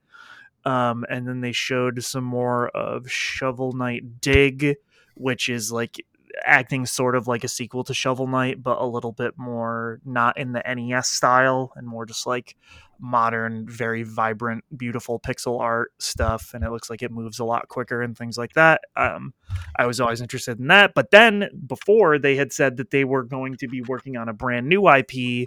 Um, 0.64 1.04
and 1.08 1.26
then 1.26 1.40
they 1.40 1.52
showed 1.52 2.02
some 2.04 2.24
more 2.24 2.68
of 2.68 3.10
Shovel 3.10 3.72
Knight 3.72 4.20
Dig, 4.20 4.76
which 5.14 5.48
is 5.48 5.72
like 5.72 6.04
acting 6.44 6.86
sort 6.86 7.14
of 7.14 7.26
like 7.26 7.44
a 7.44 7.48
sequel 7.48 7.84
to 7.84 7.94
Shovel 7.94 8.26
Knight, 8.26 8.62
but 8.62 8.80
a 8.80 8.86
little 8.86 9.12
bit 9.12 9.34
more 9.36 10.00
not 10.04 10.38
in 10.38 10.52
the 10.52 10.62
NES 10.66 11.08
style 11.08 11.72
and 11.76 11.86
more 11.86 12.06
just 12.06 12.26
like 12.26 12.56
modern, 13.02 13.66
very 13.68 14.04
vibrant, 14.04 14.64
beautiful 14.76 15.18
pixel 15.18 15.60
art 15.60 15.92
stuff. 15.98 16.52
And 16.54 16.64
it 16.64 16.70
looks 16.70 16.88
like 16.88 17.02
it 17.02 17.10
moves 17.10 17.40
a 17.40 17.44
lot 17.44 17.68
quicker 17.68 18.00
and 18.00 18.16
things 18.16 18.38
like 18.38 18.52
that. 18.54 18.82
Um, 18.96 19.34
I 19.76 19.86
was 19.86 20.00
always 20.00 20.20
interested 20.20 20.60
in 20.60 20.68
that. 20.68 20.94
But 20.94 21.10
then 21.10 21.50
before 21.66 22.18
they 22.18 22.36
had 22.36 22.52
said 22.52 22.76
that 22.76 22.90
they 22.90 23.04
were 23.04 23.24
going 23.24 23.56
to 23.56 23.68
be 23.68 23.82
working 23.82 24.16
on 24.16 24.28
a 24.28 24.32
brand 24.32 24.68
new 24.68 24.88
IP, 24.88 25.46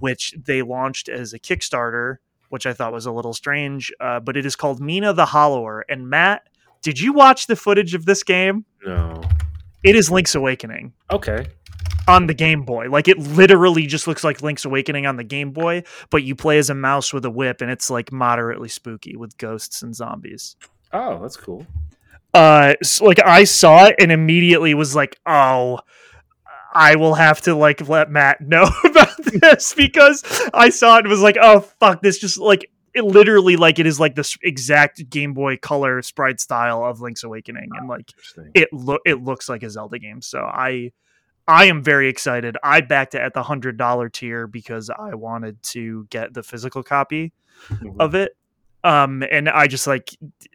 which 0.00 0.34
they 0.36 0.62
launched 0.62 1.08
as 1.08 1.32
a 1.32 1.38
Kickstarter, 1.38 2.16
which 2.48 2.66
I 2.66 2.72
thought 2.72 2.92
was 2.92 3.06
a 3.06 3.12
little 3.12 3.32
strange. 3.32 3.92
Uh, 4.00 4.20
but 4.20 4.36
it 4.36 4.44
is 4.44 4.56
called 4.56 4.80
Mina 4.80 5.12
the 5.12 5.26
Hollower. 5.26 5.84
And 5.88 6.10
Matt, 6.10 6.48
did 6.82 7.00
you 7.00 7.12
watch 7.12 7.46
the 7.46 7.56
footage 7.56 7.94
of 7.94 8.04
this 8.04 8.22
game? 8.24 8.64
No. 8.84 9.22
It 9.86 9.94
is 9.96 10.10
Link's 10.10 10.34
Awakening 10.34 10.92
Okay. 11.10 11.46
on 12.08 12.26
the 12.26 12.34
Game 12.34 12.62
Boy. 12.62 12.88
Like 12.90 13.08
it 13.08 13.18
literally 13.18 13.86
just 13.86 14.06
looks 14.06 14.24
like 14.24 14.42
Link's 14.42 14.64
Awakening 14.64 15.06
on 15.06 15.16
the 15.16 15.24
Game 15.24 15.52
Boy, 15.52 15.84
but 16.10 16.22
you 16.24 16.34
play 16.34 16.58
as 16.58 16.68
a 16.70 16.74
mouse 16.74 17.12
with 17.12 17.24
a 17.24 17.30
whip 17.30 17.60
and 17.60 17.70
it's 17.70 17.88
like 17.88 18.10
moderately 18.12 18.68
spooky 18.68 19.16
with 19.16 19.38
ghosts 19.38 19.82
and 19.82 19.94
zombies. 19.94 20.56
Oh, 20.92 21.20
that's 21.22 21.36
cool. 21.36 21.66
Uh 22.34 22.74
so, 22.82 23.04
like 23.04 23.20
I 23.24 23.44
saw 23.44 23.86
it 23.86 23.96
and 23.98 24.12
immediately 24.12 24.74
was 24.74 24.94
like, 24.94 25.18
"Oh, 25.24 25.78
I 26.74 26.96
will 26.96 27.14
have 27.14 27.40
to 27.42 27.54
like 27.54 27.88
let 27.88 28.10
Matt 28.10 28.40
know 28.46 28.68
about 28.84 29.16
this 29.40 29.72
because 29.74 30.22
I 30.52 30.68
saw 30.68 30.96
it 30.96 31.00
and 31.00 31.08
was 31.08 31.22
like, 31.22 31.38
"Oh 31.40 31.60
fuck, 31.60 32.02
this 32.02 32.18
just 32.18 32.38
like 32.38 32.70
it 32.96 33.04
literally 33.04 33.56
like 33.56 33.78
it 33.78 33.86
is 33.86 34.00
like 34.00 34.14
this 34.16 34.36
exact 34.42 35.08
Game 35.10 35.34
Boy 35.34 35.56
Color 35.56 36.02
sprite 36.02 36.40
style 36.40 36.84
of 36.84 37.00
Link's 37.00 37.22
Awakening 37.22 37.68
and 37.78 37.88
like 37.88 38.12
it 38.54 38.72
look 38.72 39.02
it 39.04 39.22
looks 39.22 39.48
like 39.48 39.62
a 39.62 39.70
Zelda 39.70 39.98
game. 39.98 40.22
So 40.22 40.40
I 40.40 40.90
I 41.46 41.66
am 41.66 41.82
very 41.82 42.08
excited. 42.08 42.56
I 42.64 42.80
backed 42.80 43.14
it 43.14 43.20
at 43.20 43.34
the 43.34 43.42
hundred 43.44 43.76
dollar 43.76 44.08
tier 44.08 44.46
because 44.46 44.90
I 44.90 45.14
wanted 45.14 45.62
to 45.74 46.06
get 46.10 46.34
the 46.34 46.42
physical 46.42 46.82
copy 46.82 47.32
Mhm. 47.68 47.96
of 48.00 48.14
it. 48.14 48.36
Um, 48.82 49.22
and 49.30 49.48
I 49.48 49.66
just 49.66 49.86
like 49.86 50.10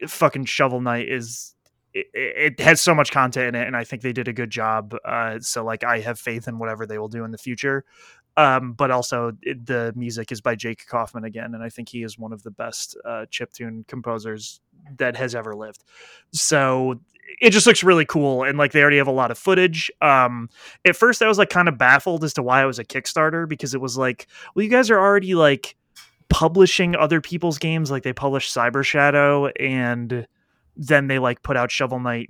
fucking 0.08 0.46
Shovel 0.46 0.82
Knight 0.82 1.08
is 1.10 1.56
it, 1.94 2.08
it 2.14 2.60
has 2.62 2.80
so 2.80 2.96
much 2.96 3.12
content 3.12 3.56
in 3.56 3.62
it, 3.62 3.68
and 3.68 3.76
I 3.76 3.84
think 3.84 4.02
they 4.02 4.14
did 4.14 4.28
a 4.30 4.34
good 4.34 4.50
job. 4.50 4.96
Uh, 5.04 5.40
so 5.42 5.64
like 5.66 5.84
I 5.84 6.00
have 6.00 6.20
faith 6.20 6.48
in 6.48 6.58
whatever 6.58 6.86
they 6.86 6.98
will 6.98 7.10
do 7.10 7.24
in 7.26 7.32
the 7.32 7.38
future. 7.38 7.84
Um, 8.38 8.74
but 8.74 8.92
also 8.92 9.34
it, 9.42 9.66
the 9.66 9.94
music 9.96 10.32
is 10.32 10.40
by 10.40 10.56
Jake 10.56 10.86
Kaufman 10.88 11.26
again, 11.26 11.54
and 11.54 11.64
I 11.64 11.70
think 11.70 11.90
he 11.90 12.04
is 12.04 12.18
one 12.18 12.32
of 12.32 12.44
the 12.44 12.52
best 12.52 12.98
uh, 13.04 13.26
chiptune 13.30 13.86
composers 13.88 14.62
that 14.98 15.18
has 15.18 15.36
ever 15.36 15.54
lived. 15.56 15.84
So 16.32 17.02
it 17.42 17.52
just 17.52 17.68
looks 17.68 17.84
really 17.84 18.06
cool, 18.06 18.44
and 18.44 18.58
like 18.58 18.72
they 18.72 18.82
already 18.82 18.98
have 18.98 19.08
a 19.08 19.12
lot 19.12 19.32
of 19.32 19.38
footage. 19.38 19.92
Um, 20.02 20.50
at 20.86 20.96
first, 20.96 21.22
I 21.22 21.28
was 21.28 21.38
like 21.38 21.50
kind 21.50 21.68
of 21.68 21.78
baffled 21.78 22.24
as 22.24 22.34
to 22.36 22.44
why 22.44 22.64
it 22.64 22.68
was 22.68 22.80
a 22.80 22.86
Kickstarter 22.86 23.48
because 23.48 23.74
it 23.74 23.82
was 23.82 23.98
like, 23.98 24.28
well, 24.56 24.64
you 24.64 24.70
guys 24.70 24.90
are 24.90 25.00
already 25.00 25.36
like 25.36 25.76
publishing 26.30 26.96
other 26.96 27.20
people's 27.20 27.58
games, 27.58 27.92
like 27.92 28.04
they 28.04 28.14
published 28.14 28.56
Cyber 28.56 28.84
Shadow, 28.84 29.48
and 29.48 30.26
then 30.78 31.08
they 31.08 31.20
like 31.20 31.44
put 31.44 31.58
out 31.58 31.70
Shovel 31.70 32.00
Knight 32.00 32.30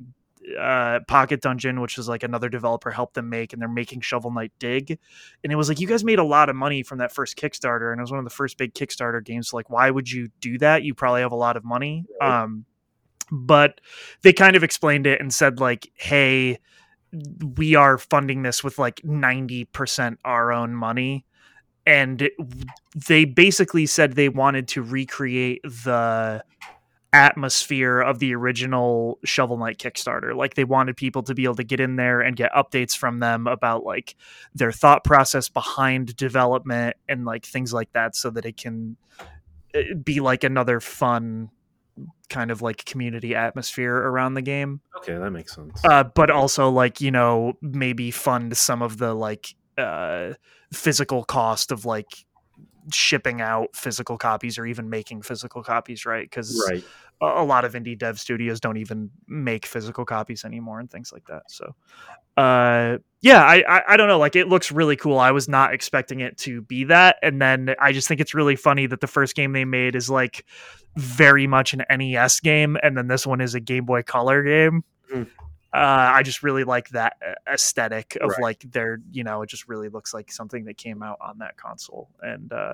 uh 0.60 1.00
pocket 1.08 1.42
dungeon 1.42 1.82
which 1.82 1.98
was 1.98 2.10
like 2.10 2.24
another 2.24 2.50
developer 2.50 2.90
helped 2.90 3.14
them 3.14 3.30
make 3.30 3.54
and 3.54 3.62
they're 3.62 3.70
making 3.70 4.02
shovel 4.02 4.32
knight 4.32 4.52
dig. 4.60 4.98
And 5.44 5.54
it 5.54 5.56
was 5.56 5.70
like 5.70 5.80
you 5.80 5.88
guys 5.88 6.04
made 6.04 6.20
a 6.20 6.24
lot 6.24 6.50
of 6.50 6.56
money 6.56 6.84
from 6.84 6.98
that 6.98 7.12
first 7.12 7.38
kickstarter 7.38 7.92
and 7.92 8.00
it 8.00 8.04
was 8.04 8.12
one 8.12 8.20
of 8.20 8.26
the 8.26 8.32
first 8.32 8.58
big 8.58 8.74
kickstarter 8.74 9.24
games. 9.24 9.50
So 9.50 9.58
like 9.58 9.70
why 9.70 9.90
would 9.90 10.12
you 10.12 10.30
do 10.40 10.58
that? 10.60 10.84
You 10.84 10.94
probably 10.94 11.22
have 11.22 11.32
a 11.32 11.36
lot 11.36 11.58
of 11.58 11.64
money. 11.64 12.06
Right. 12.20 12.42
um 12.44 12.66
but 13.34 13.80
they 14.24 14.34
kind 14.34 14.56
of 14.58 14.64
explained 14.64 15.08
it 15.08 15.22
and 15.22 15.34
said 15.34 15.60
like 15.60 15.92
hey 15.96 16.60
we 17.56 17.76
are 17.76 17.98
funding 17.98 18.42
this 18.44 18.64
with 18.64 18.80
like 18.80 19.02
90% 19.02 20.18
our 20.24 20.52
own 20.52 20.74
money. 20.74 21.26
And 21.86 22.30
they 23.08 23.26
basically 23.26 23.86
said 23.86 24.14
they 24.14 24.30
wanted 24.30 24.68
to 24.70 24.84
recreate 24.84 25.62
the 25.64 26.44
atmosphere 27.14 28.00
of 28.00 28.20
the 28.20 28.34
original 28.34 29.20
Shovel 29.26 29.58
Knight 29.58 29.78
Kickstarter. 29.78 30.36
Like 30.36 30.54
they 30.56 30.64
wanted 30.64 30.96
people 30.98 31.24
to 31.24 31.34
be 31.36 31.44
able 31.44 31.56
to 31.56 31.64
get 31.64 31.80
in 31.80 31.96
there 31.98 32.22
and 32.22 32.36
get 32.36 32.52
updates 32.54 32.96
from 32.96 33.20
them 33.20 33.48
about 33.48 33.84
like 33.84 34.16
their 34.56 34.72
thought 34.72 35.04
process 35.04 35.50
behind 35.50 36.16
development 36.16 36.96
and 37.10 37.26
like 37.26 37.46
things 37.46 37.74
like 37.74 37.92
that 37.94 38.16
so 38.16 38.30
that 38.30 38.46
it 38.46 38.58
can 38.58 38.96
uh, 39.76 39.80
be 40.04 40.20
like 40.22 40.44
another 40.44 40.80
fun 40.80 41.50
kind 42.30 42.50
of 42.50 42.62
like 42.62 42.86
community 42.86 43.36
atmosphere 43.36 43.94
around 43.94 44.34
the 44.36 44.42
game 44.42 44.80
Okay, 44.96 45.16
that 45.18 45.32
makes 45.32 45.54
sense. 45.54 45.82
uh, 45.84 46.06
but 46.06 46.32
also 46.32 46.70
like 46.70 47.02
you 47.02 47.12
know 47.12 47.54
maybe 47.62 48.10
fund 48.10 48.56
some 48.56 48.82
of 48.82 48.98
the 48.98 49.14
like 49.14 49.54
uh, 49.78 50.34
physical 50.72 51.26
cost 51.26 51.72
of 51.74 51.84
like 51.84 52.26
shipping 52.92 53.42
out 53.42 53.76
physical 53.76 54.18
copies 54.18 54.58
or 54.58 54.66
even 54.66 54.90
making 54.90 55.22
physical 55.22 55.64
copies 55.64 56.06
right 56.06 56.30
because 56.30 56.68
right. 56.72 56.84
a, 57.22 57.42
a 57.42 57.46
lot 57.46 57.66
of 57.66 57.74
indie 57.74 57.98
dev 57.98 58.20
studios 58.20 58.60
don't 58.60 58.78
even 58.78 59.10
make 59.28 59.66
physical 59.66 60.06
copies 60.06 60.46
anymore 60.46 60.80
and 60.80 60.90
things 60.90 61.12
like 61.12 61.26
that 61.26 61.44
so 61.50 61.76
uh 62.38 62.98
yeah 63.22 63.44
I, 63.44 63.64
I 63.68 63.82
i 63.90 63.98
don't 63.98 64.08
know 64.08 64.20
like 64.20 64.36
it 64.36 64.48
looks 64.48 64.72
really 64.72 64.96
cool 64.96 65.20
i 65.20 65.32
was 65.32 65.48
not 65.48 65.74
expecting 65.74 66.22
it 66.22 66.38
to 66.40 66.62
be 66.62 66.86
that 66.86 67.18
and 67.22 67.42
then 67.42 67.76
i 67.80 67.92
just 67.92 68.08
think 68.08 68.22
it's 68.22 68.34
really 68.34 68.56
funny 68.56 68.88
that 68.88 69.02
the 69.02 69.08
first 69.08 69.36
game 69.36 69.52
they 69.52 69.66
made 69.66 69.96
is 69.96 70.10
like 70.10 70.46
very 70.96 71.48
much 71.48 71.74
an 71.74 71.84
nes 71.90 72.40
game 72.40 72.78
and 72.82 72.98
then 72.98 73.08
this 73.08 73.28
one 73.28 73.42
is 73.42 73.54
a 73.54 73.60
game 73.60 73.86
boy 73.86 74.02
color 74.02 74.44
game 74.44 74.84
Hmm. 75.12 75.24
Uh 75.74 76.12
i 76.14 76.22
just 76.24 76.44
really 76.44 76.64
like 76.64 76.90
that 76.90 77.18
uh, 77.26 77.34
aesthetic 77.54 78.18
of 78.22 78.30
Right. 78.32 78.42
like 78.42 78.60
their 78.72 79.00
you 79.12 79.24
know 79.24 79.42
it 79.42 79.50
just 79.50 79.68
really 79.68 79.90
looks 79.90 80.14
like 80.14 80.32
something 80.32 80.66
that 80.66 80.78
came 80.78 81.02
out 81.02 81.18
on 81.22 81.38
that 81.40 81.58
console 81.58 82.10
and 82.22 82.52
uh 82.52 82.74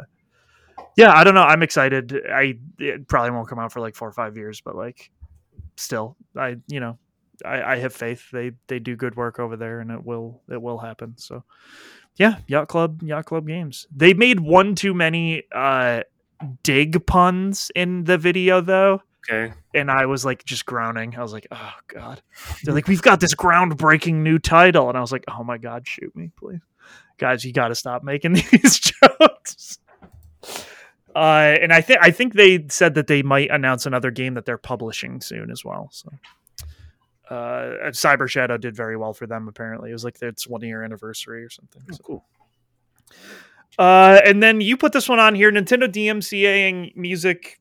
yeah 0.96 1.14
i 1.14 1.24
don't 1.24 1.34
know 1.36 1.44
i'm 1.44 1.64
excited 1.64 2.20
i 2.32 2.58
it 2.80 3.08
probably 3.08 3.32
won't 3.32 3.48
come 3.48 3.60
out 3.60 3.72
for 3.72 3.80
like 3.82 3.96
four 3.96 4.08
or 4.08 4.14
five 4.14 4.36
years 4.36 4.62
but 4.62 4.76
like 4.76 5.12
still 5.76 6.16
i 6.36 6.56
you 6.68 6.80
know 6.80 6.98
I, 7.46 7.62
I 7.74 7.76
have 7.78 7.94
faith 7.94 8.32
they 8.32 8.54
they 8.66 8.80
do 8.80 8.96
good 8.96 9.16
work 9.16 9.40
over 9.40 9.56
there, 9.56 9.80
and 9.80 9.92
it 9.92 10.04
will 10.04 10.42
it 10.50 10.60
will 10.60 10.80
happen. 10.80 11.14
So 11.18 11.44
yeah, 12.16 12.40
Yacht 12.48 12.68
Club 12.68 13.04
Yacht 13.04 13.26
Club 13.26 13.46
Games. 13.46 13.86
They 13.96 14.16
made 14.16 14.40
one 14.40 14.74
too 14.74 14.96
many 14.96 15.44
uh, 15.54 16.02
dig 16.64 17.06
puns 17.06 17.70
in 17.76 18.06
the 18.06 18.18
video 18.18 18.60
though. 18.60 19.04
Okay. 19.30 19.54
And 19.74 19.92
I 19.92 20.06
was 20.06 20.24
like 20.24 20.46
just 20.46 20.66
groaning. 20.66 21.16
I 21.18 21.22
was 21.22 21.34
like, 21.34 21.48
oh 21.52 21.74
God. 21.88 22.22
They're 22.64 22.74
like, 22.74 22.88
we've 22.88 23.02
got 23.02 23.20
this 23.20 23.36
groundbreaking 23.36 24.16
new 24.16 24.40
title. 24.40 24.88
And 24.90 24.98
I 24.98 25.02
was 25.02 25.12
like, 25.12 25.26
oh 25.28 25.44
my 25.44 25.58
God, 25.58 25.88
shoot 25.88 26.16
me, 26.16 26.32
please. 26.38 26.62
Guys, 27.18 27.44
you 27.44 27.52
gotta 27.52 27.76
stop 27.76 28.04
making 28.04 28.34
these 28.52 28.80
jokes. 28.80 29.80
Uh, 31.16 31.56
and 31.62 31.74
I 31.74 31.82
think 31.82 32.00
I 32.02 32.12
think 32.12 32.34
they 32.36 32.66
said 32.70 32.94
that 32.94 33.08
they 33.08 33.24
might 33.24 33.50
announce 33.50 33.86
another 33.88 34.12
game 34.12 34.36
that 34.36 34.46
they're 34.46 34.58
publishing 34.58 35.20
soon 35.20 35.50
as 35.50 35.66
well. 35.66 35.90
So 35.92 36.10
uh, 37.30 37.90
Cyber 37.90 38.30
Shadow 38.30 38.58
did 38.58 38.76
very 38.76 38.96
well 38.96 39.14
for 39.14 39.26
them. 39.26 39.48
Apparently, 39.48 39.90
it 39.90 39.94
was 39.94 40.04
like 40.04 40.22
its 40.22 40.48
one 40.48 40.62
year 40.62 40.84
anniversary 40.84 41.44
or 41.44 41.50
something. 41.50 41.82
Oh, 41.90 41.94
So- 41.96 42.04
cool. 42.04 42.26
Uh, 43.80 44.20
and 44.26 44.42
then 44.42 44.60
you 44.62 44.76
put 44.78 44.92
this 44.92 45.08
one 45.10 45.20
on 45.20 45.36
here, 45.36 45.52
Nintendo 45.52 45.88
DMCAing 45.88 46.96
music 46.96 47.60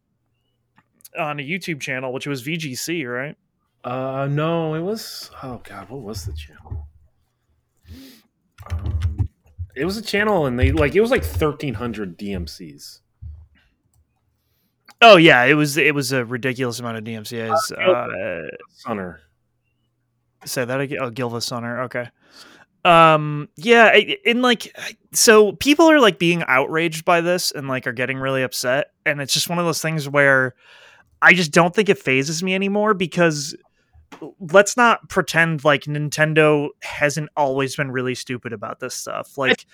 on 1.18 1.40
a 1.40 1.42
YouTube 1.42 1.80
channel, 1.80 2.12
which 2.12 2.26
was 2.26 2.42
VGC, 2.42 3.10
right? 3.10 3.36
Uh, 3.84 4.26
no, 4.28 4.74
it 4.74 4.80
was. 4.80 5.30
Oh 5.42 5.60
God, 5.62 5.88
what 5.90 6.02
was 6.02 6.24
the 6.24 6.32
channel? 6.32 6.88
Um, 8.70 9.28
it 9.76 9.84
was 9.84 9.96
a 9.96 10.02
channel, 10.02 10.46
and 10.46 10.58
they 10.58 10.72
like 10.72 10.94
it 10.94 11.00
was 11.00 11.10
like 11.10 11.24
thirteen 11.24 11.74
hundred 11.74 12.18
DMCs. 12.18 13.00
Oh 15.02 15.16
yeah, 15.16 15.44
it 15.44 15.54
was 15.54 15.76
it 15.76 15.94
was 15.94 16.12
a 16.12 16.24
ridiculous 16.24 16.80
amount 16.80 16.96
of 16.96 17.04
DMCA's. 17.04 17.70
Uh, 17.72 18.48
Sunner. 18.70 19.20
say 20.44 20.64
that 20.64 20.80
again. 20.80 20.98
Oh, 21.00 21.10
Gilva 21.10 21.40
Sunner. 21.40 21.82
Okay. 21.82 22.08
Um. 22.84 23.48
Yeah. 23.56 23.96
And 24.24 24.42
like, 24.42 24.74
so 25.12 25.52
people 25.52 25.90
are 25.90 26.00
like 26.00 26.18
being 26.18 26.42
outraged 26.48 27.04
by 27.04 27.20
this 27.20 27.52
and 27.52 27.68
like 27.68 27.86
are 27.86 27.92
getting 27.92 28.18
really 28.18 28.42
upset, 28.42 28.92
and 29.04 29.20
it's 29.20 29.34
just 29.34 29.48
one 29.48 29.58
of 29.58 29.64
those 29.64 29.82
things 29.82 30.08
where 30.08 30.54
I 31.22 31.34
just 31.34 31.52
don't 31.52 31.74
think 31.74 31.88
it 31.88 31.98
fazes 31.98 32.42
me 32.42 32.54
anymore 32.54 32.94
because 32.94 33.56
let's 34.38 34.76
not 34.76 35.08
pretend 35.08 35.64
like 35.64 35.82
Nintendo 35.82 36.68
hasn't 36.82 37.28
always 37.36 37.76
been 37.76 37.90
really 37.90 38.14
stupid 38.14 38.52
about 38.52 38.80
this 38.80 38.94
stuff. 38.94 39.36
Like, 39.36 39.66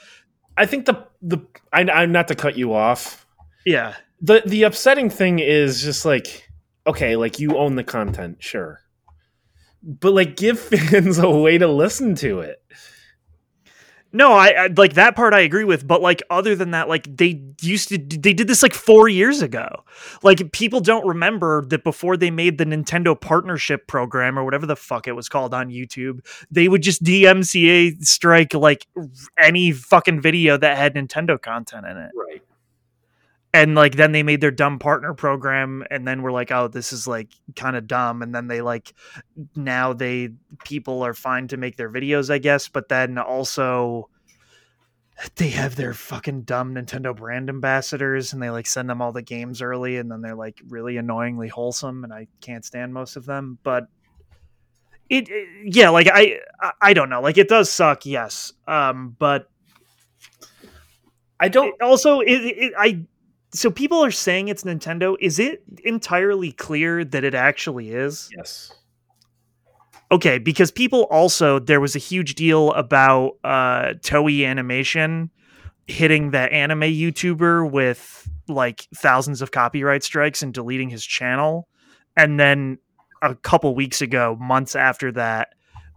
I 0.57 0.67
think 0.67 0.87
the 0.87 1.07
the 1.21 1.39
I, 1.73 1.83
I'm 1.83 2.13
not 2.13 2.29
to 2.29 2.35
cut 2.35 2.57
you 2.57 2.73
off. 2.75 3.27
yeah, 3.65 3.95
the 4.21 4.43
The 4.45 4.65
upsetting 4.65 5.11
thing 5.11 5.39
is 5.39 5.83
just 5.83 6.05
like 6.05 6.49
okay, 6.87 7.17
like 7.17 7.39
you 7.39 7.57
own 7.57 7.77
the 7.77 7.85
content, 7.85 8.43
sure, 8.43 8.81
but 9.83 10.13
like 10.13 10.37
give 10.37 10.59
fans 10.61 11.19
a 11.19 11.31
way 11.31 11.59
to 11.59 11.67
listen 11.69 12.15
to 12.17 12.41
it. 12.41 12.63
No, 14.13 14.33
I, 14.33 14.49
I 14.49 14.67
like 14.67 14.95
that 14.95 15.17
part 15.17 15.33
I 15.33 15.41
agree 15.41 15.65
with, 15.65 15.87
but 15.87 16.03
like 16.03 16.23
other 16.29 16.55
than 16.55 16.73
that, 16.73 16.89
like 16.89 17.17
they 17.17 17.43
used 17.63 17.89
to 17.89 17.99
they 17.99 18.35
did 18.35 18.47
this 18.47 18.63
like 18.63 18.75
4 18.75 19.09
years 19.09 19.41
ago. 19.41 19.85
Like 20.23 20.53
people 20.53 20.81
don't 20.81 21.07
remember 21.07 21.65
that 21.67 21.83
before 21.83 22.17
they 22.17 22.31
made 22.31 22.59
the 22.59 22.65
Nintendo 22.65 23.19
partnership 23.19 23.87
program 23.87 24.39
or 24.39 24.45
whatever 24.45 24.67
the 24.67 24.77
fuck 24.77 25.09
it 25.09 25.13
was 25.13 25.29
called 25.29 25.55
on 25.55 25.71
YouTube, 25.71 26.21
they 26.51 26.69
would 26.69 26.83
just 26.83 27.03
DMCA 27.03 28.05
strike 28.05 28.53
like 28.53 28.87
any 29.39 29.73
fucking 29.73 30.21
video 30.21 30.59
that 30.59 30.77
had 30.77 30.95
Nintendo 30.95 31.41
content 31.41 31.87
in 31.87 31.97
it. 31.97 32.11
Right. 32.15 32.43
And 33.55 33.75
like 33.75 33.97
then 33.97 34.13
they 34.13 34.23
made 34.23 34.41
their 34.41 34.51
dumb 34.51 34.79
partner 34.79 35.13
program 35.13 35.85
and 35.91 36.09
then 36.09 36.23
we're 36.23 36.33
like, 36.33 36.51
"Oh, 36.51 36.69
this 36.69 36.91
is 36.93 37.07
like 37.07 37.29
kind 37.55 37.77
of 37.77 37.87
dumb." 37.87 38.23
And 38.23 38.35
then 38.35 38.47
they 38.49 38.63
like 38.63 38.95
now 39.55 39.93
they 39.93 40.31
people 40.65 41.03
are 41.05 41.13
fine 41.13 41.49
to 41.49 41.59
make 41.59 41.77
their 41.77 41.91
videos, 41.91 42.31
I 42.31 42.39
guess, 42.39 42.69
but 42.69 42.89
then 42.89 43.19
also 43.19 44.09
they 45.37 45.51
have 45.51 45.77
their 45.77 45.93
fucking 45.93 46.43
dumb 46.43 46.75
Nintendo 46.75 47.15
brand 47.15 47.51
ambassadors 47.51 48.33
and 48.33 48.43
they 48.43 48.49
like 48.51 48.67
send 48.67 48.89
them 48.89 49.03
all 49.03 49.13
the 49.13 49.23
games 49.23 49.61
early 49.61 49.99
and 49.99 50.11
then 50.11 50.23
they're 50.23 50.35
like 50.35 50.61
really 50.69 50.97
annoyingly 50.97 51.49
wholesome 51.49 52.05
and 52.05 52.13
I 52.13 52.29
can't 52.41 52.65
stand 52.65 52.95
most 52.95 53.17
of 53.17 53.27
them, 53.27 53.59
but 53.63 53.85
it, 55.11 55.29
it- 55.29 55.49
yeah, 55.77 55.91
like 55.91 56.09
I, 56.13 56.39
I 56.81 56.95
don't 56.95 57.11
know, 57.11 57.21
like 57.21 57.37
it 57.39 57.49
does 57.49 57.71
suck, 57.71 58.07
yes. 58.07 58.53
Um 58.67 59.15
but 59.19 59.49
I 61.39 61.49
don't. 61.49 61.69
it 61.69 61.83
also 61.83 62.21
it, 62.21 62.31
it 62.33 62.73
I 62.79 63.05
so 63.53 63.71
people 63.71 64.05
are 64.05 64.11
saying 64.11 64.49
it's 64.49 64.63
Nintendo, 64.63 65.17
is 65.21 65.39
it 65.39 65.63
entirely 65.85 66.53
clear 66.53 67.05
that 67.05 67.25
it 67.25 67.35
actually 67.35 67.91
is? 67.91 68.31
Yes. 68.37 68.73
Okay, 70.11 70.39
because 70.39 70.71
people 70.71 71.03
also 71.05 71.59
there 71.59 71.81
was 71.81 71.97
a 71.97 71.99
huge 71.99 72.35
deal 72.35 72.73
about 72.73 73.39
uh 73.45 73.95
Toei 74.01 74.47
Animation 74.47 75.31
hitting 75.87 76.31
that 76.31 76.53
anime 76.53 76.81
YouTuber 76.81 77.71
with 77.71 78.29
like 78.49 78.89
thousands 78.95 79.43
of 79.43 79.51
copyright 79.51 80.03
strikes 80.03 80.43
and 80.43 80.53
deleting 80.53 80.91
his 80.91 81.05
channel. 81.05 81.69
And 82.17 82.39
then 82.39 82.79
a 83.23 83.35
couple 83.35 83.75
weeks 83.75 84.01
ago, 84.01 84.37
months 84.41 84.77
after 84.77 85.13
that, 85.13 85.49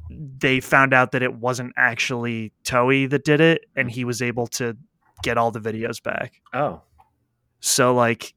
they 0.09 0.59
found 0.59 0.93
out 0.93 1.11
that 1.11 1.23
it 1.23 1.35
wasn't 1.35 1.73
actually 1.77 2.53
Toei 2.63 3.09
that 3.09 3.23
did 3.25 3.41
it 3.41 3.65
and 3.75 3.89
he 3.89 4.05
was 4.05 4.21
able 4.21 4.47
to 4.47 4.77
get 5.23 5.37
all 5.37 5.51
the 5.51 5.59
videos 5.59 6.01
back. 6.01 6.33
Oh. 6.53 6.81
So 7.59 7.93
like 7.93 8.33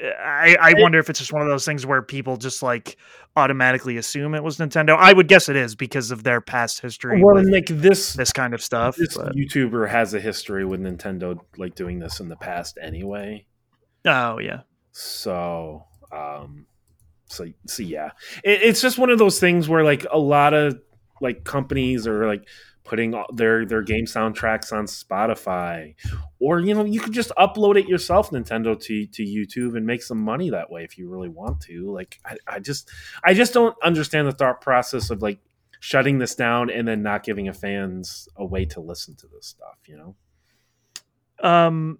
I, 0.00 0.56
I 0.60 0.74
wonder 0.76 0.98
if 0.98 1.08
it's 1.08 1.18
just 1.18 1.32
one 1.32 1.42
of 1.42 1.48
those 1.48 1.64
things 1.64 1.86
where 1.86 2.02
people 2.02 2.36
just 2.36 2.62
like 2.62 2.96
automatically 3.34 3.96
assume 3.96 4.34
it 4.34 4.42
was 4.42 4.58
Nintendo. 4.58 4.96
I 4.98 5.12
would 5.12 5.26
guess 5.28 5.48
it 5.48 5.56
is 5.56 5.74
because 5.74 6.10
of 6.10 6.22
their 6.22 6.40
past 6.40 6.80
history 6.80 7.22
Well, 7.22 7.42
like 7.50 7.66
this 7.66 8.12
this 8.14 8.32
kind 8.32 8.52
of 8.54 8.62
stuff. 8.62 8.96
this 8.96 9.16
but- 9.16 9.34
YouTuber 9.34 9.88
has 9.88 10.12
a 10.14 10.20
history 10.20 10.64
with 10.64 10.80
Nintendo 10.80 11.38
like 11.56 11.74
doing 11.74 11.98
this 11.98 12.20
in 12.20 12.28
the 12.28 12.36
past 12.36 12.78
anyway. 12.80 13.46
oh 14.04 14.38
yeah. 14.38 14.60
So, 14.92 15.84
um, 16.10 16.66
so, 17.26 17.46
so 17.66 17.82
yeah, 17.82 18.10
it, 18.42 18.62
it's 18.62 18.80
just 18.80 18.96
one 18.98 19.10
of 19.10 19.18
those 19.18 19.38
things 19.38 19.68
where 19.68 19.84
like 19.84 20.06
a 20.10 20.18
lot 20.18 20.54
of 20.54 20.78
like 21.20 21.44
companies 21.44 22.06
or 22.06 22.26
like 22.26 22.46
putting 22.86 23.14
all 23.14 23.26
their 23.32 23.66
their 23.66 23.82
game 23.82 24.06
soundtracks 24.06 24.72
on 24.72 24.86
Spotify, 24.86 25.94
or 26.38 26.60
you 26.60 26.74
know 26.74 26.84
you 26.84 27.00
could 27.00 27.12
just 27.12 27.30
upload 27.38 27.76
it 27.76 27.88
yourself, 27.88 28.30
Nintendo 28.30 28.80
to 28.80 29.06
to 29.06 29.22
YouTube 29.22 29.76
and 29.76 29.84
make 29.84 30.02
some 30.02 30.18
money 30.18 30.50
that 30.50 30.70
way 30.70 30.84
if 30.84 30.96
you 30.96 31.08
really 31.08 31.28
want 31.28 31.60
to. 31.62 31.90
Like, 31.90 32.18
I, 32.24 32.36
I 32.46 32.58
just 32.60 32.90
I 33.24 33.34
just 33.34 33.52
don't 33.52 33.76
understand 33.82 34.28
the 34.28 34.32
thought 34.32 34.60
process 34.60 35.10
of 35.10 35.22
like 35.22 35.38
shutting 35.80 36.18
this 36.18 36.34
down 36.34 36.70
and 36.70 36.86
then 36.86 37.02
not 37.02 37.22
giving 37.22 37.48
a 37.48 37.52
fans 37.52 38.28
a 38.36 38.44
way 38.44 38.64
to 38.64 38.80
listen 38.80 39.14
to 39.16 39.26
this 39.28 39.46
stuff. 39.46 39.78
You 39.86 39.96
know. 41.42 41.48
Um 41.48 41.98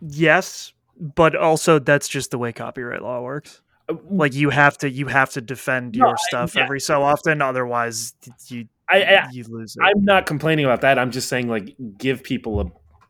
yes, 0.00 0.72
but 0.98 1.34
also 1.34 1.78
that's 1.78 2.08
just 2.08 2.30
the 2.30 2.38
way 2.38 2.52
copyright 2.52 3.02
law 3.02 3.22
works. 3.22 3.62
Like 4.08 4.34
you 4.34 4.50
have 4.50 4.78
to 4.78 4.90
you 4.90 5.06
have 5.06 5.30
to 5.30 5.40
defend 5.40 5.96
your 5.96 6.16
stuff 6.16 6.54
yeah. 6.54 6.62
every 6.62 6.80
so 6.80 7.02
often 7.02 7.42
otherwise 7.42 8.14
you 8.48 8.68
I, 8.90 9.02
I 9.02 9.28
you 9.30 9.44
lose 9.44 9.76
it. 9.76 9.82
I'm 9.82 10.04
not 10.04 10.26
complaining 10.26 10.64
about 10.64 10.80
that. 10.82 10.98
I'm 10.98 11.10
just 11.10 11.28
saying 11.28 11.48
like 11.48 11.76
give 11.96 12.22
people 12.22 12.60
a, 12.60 12.66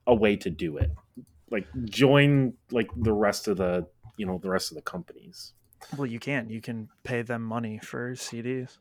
a 0.08 0.14
way 0.14 0.36
to 0.36 0.50
do 0.50 0.76
it. 0.76 0.90
Like 1.50 1.66
join 1.84 2.54
like 2.70 2.90
the 2.96 3.12
rest 3.12 3.48
of 3.48 3.56
the 3.56 3.86
you 4.16 4.26
know 4.26 4.38
the 4.38 4.50
rest 4.50 4.70
of 4.70 4.76
the 4.76 4.82
companies. 4.82 5.54
well, 5.96 6.06
you 6.06 6.18
can. 6.18 6.48
You 6.50 6.60
can 6.60 6.88
pay 7.04 7.22
them 7.22 7.42
money 7.42 7.78
for 7.82 8.12
CDs. 8.12 8.78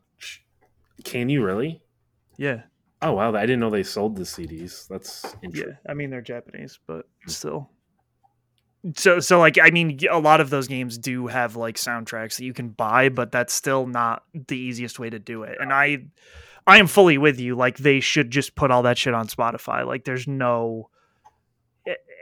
Can 1.04 1.28
you 1.28 1.42
really? 1.42 1.82
Yeah. 2.36 2.62
Oh 3.02 3.12
wow, 3.12 3.34
I 3.34 3.40
didn't 3.42 3.60
know 3.60 3.70
they 3.70 3.82
sold 3.82 4.16
the 4.16 4.24
CDs. 4.24 4.86
That's 4.86 5.24
interesting. 5.42 5.70
Yeah. 5.70 5.90
I 5.90 5.94
mean 5.94 6.10
they're 6.10 6.20
Japanese, 6.20 6.78
but 6.86 7.06
still. 7.26 7.70
So 8.94 9.20
so 9.20 9.38
like 9.38 9.58
I 9.58 9.70
mean 9.70 9.98
a 10.10 10.18
lot 10.18 10.40
of 10.40 10.50
those 10.50 10.68
games 10.68 10.98
do 10.98 11.26
have 11.26 11.56
like 11.56 11.76
soundtracks 11.76 12.36
that 12.36 12.44
you 12.44 12.52
can 12.52 12.68
buy, 12.68 13.08
but 13.08 13.32
that's 13.32 13.54
still 13.54 13.86
not 13.86 14.24
the 14.34 14.58
easiest 14.58 14.98
way 14.98 15.08
to 15.10 15.18
do 15.18 15.42
it. 15.42 15.56
And 15.60 15.72
I 15.72 16.04
I 16.70 16.78
am 16.78 16.86
fully 16.86 17.18
with 17.18 17.40
you. 17.40 17.56
Like 17.56 17.78
they 17.78 17.98
should 17.98 18.30
just 18.30 18.54
put 18.54 18.70
all 18.70 18.82
that 18.82 18.96
shit 18.96 19.12
on 19.12 19.26
Spotify. 19.26 19.84
Like 19.84 20.04
there's 20.04 20.28
no 20.28 20.88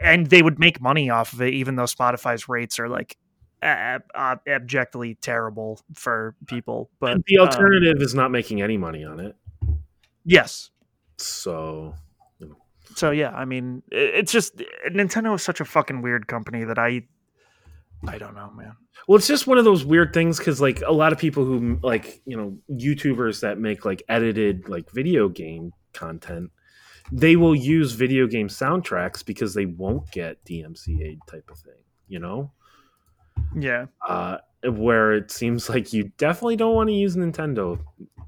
and 0.03 0.27
they 0.29 0.41
would 0.43 0.59
make 0.59 0.81
money 0.81 1.11
off 1.11 1.35
of 1.35 1.43
it 1.43 1.53
even 1.53 1.77
though 1.77 1.85
Spotify's 1.85 2.49
rates 2.49 2.79
are 2.79 2.89
like 2.89 3.19
ab- 3.61 4.05
ab- 4.15 4.41
abjectly 4.47 5.17
terrible 5.21 5.81
for 5.93 6.35
people. 6.47 6.89
But 6.99 7.19
the 7.27 7.39
um, 7.39 7.49
alternative 7.49 8.01
is 8.01 8.15
not 8.15 8.31
making 8.31 8.63
any 8.63 8.79
money 8.79 9.05
on 9.05 9.21
it. 9.21 9.37
yes, 10.25 10.71
So 11.19 11.95
so 12.95 13.11
yeah 13.11 13.31
i 13.31 13.45
mean 13.45 13.83
it's 13.91 14.33
just 14.33 14.57
nintendo 14.91 15.35
is 15.35 15.43
such 15.43 15.61
a 15.61 15.65
fucking 15.65 16.01
weird 16.01 16.27
company 16.27 16.65
that 16.65 16.79
i 16.79 17.03
i 18.07 18.19
don't 18.19 18.35
know 18.35 18.51
man 18.57 18.75
well, 19.07 19.17
it's 19.17 19.27
just 19.27 19.47
one 19.47 19.59
of 19.59 19.65
those 19.65 19.85
weird 19.85 20.13
things 20.13 20.39
because 20.39 20.61
like 20.61 20.83
a 20.87 20.93
lot 20.93 21.13
of 21.13 21.19
people 21.19 21.45
who 21.45 21.79
like 21.83 22.21
you 22.27 22.37
know 22.37 22.57
YouTubers 22.71 23.41
that 23.41 23.59
make 23.59 23.85
like 23.85 24.03
edited 24.09 24.69
like 24.69 24.91
video 24.91 25.29
game 25.29 25.73
content, 25.93 26.51
they 27.13 27.37
will 27.37 27.55
use 27.55 27.93
video 27.93 28.27
game 28.27 28.49
soundtracks 28.49 29.25
because 29.25 29.55
they 29.55 29.65
won't 29.65 30.11
get 30.11 30.45
DMCA 30.45 31.19
type 31.27 31.49
of 31.51 31.59
thing. 31.59 31.83
You 32.09 32.19
know. 32.19 32.53
Yeah. 33.59 33.87
uh, 34.07 34.39
where 34.65 35.13
it 35.13 35.31
seems 35.31 35.69
like 35.69 35.93
you 35.93 36.11
definitely 36.19 36.57
don't 36.57 36.75
want 36.75 36.89
to 36.89 36.95
use 36.95 37.17
Nintendo 37.17 37.79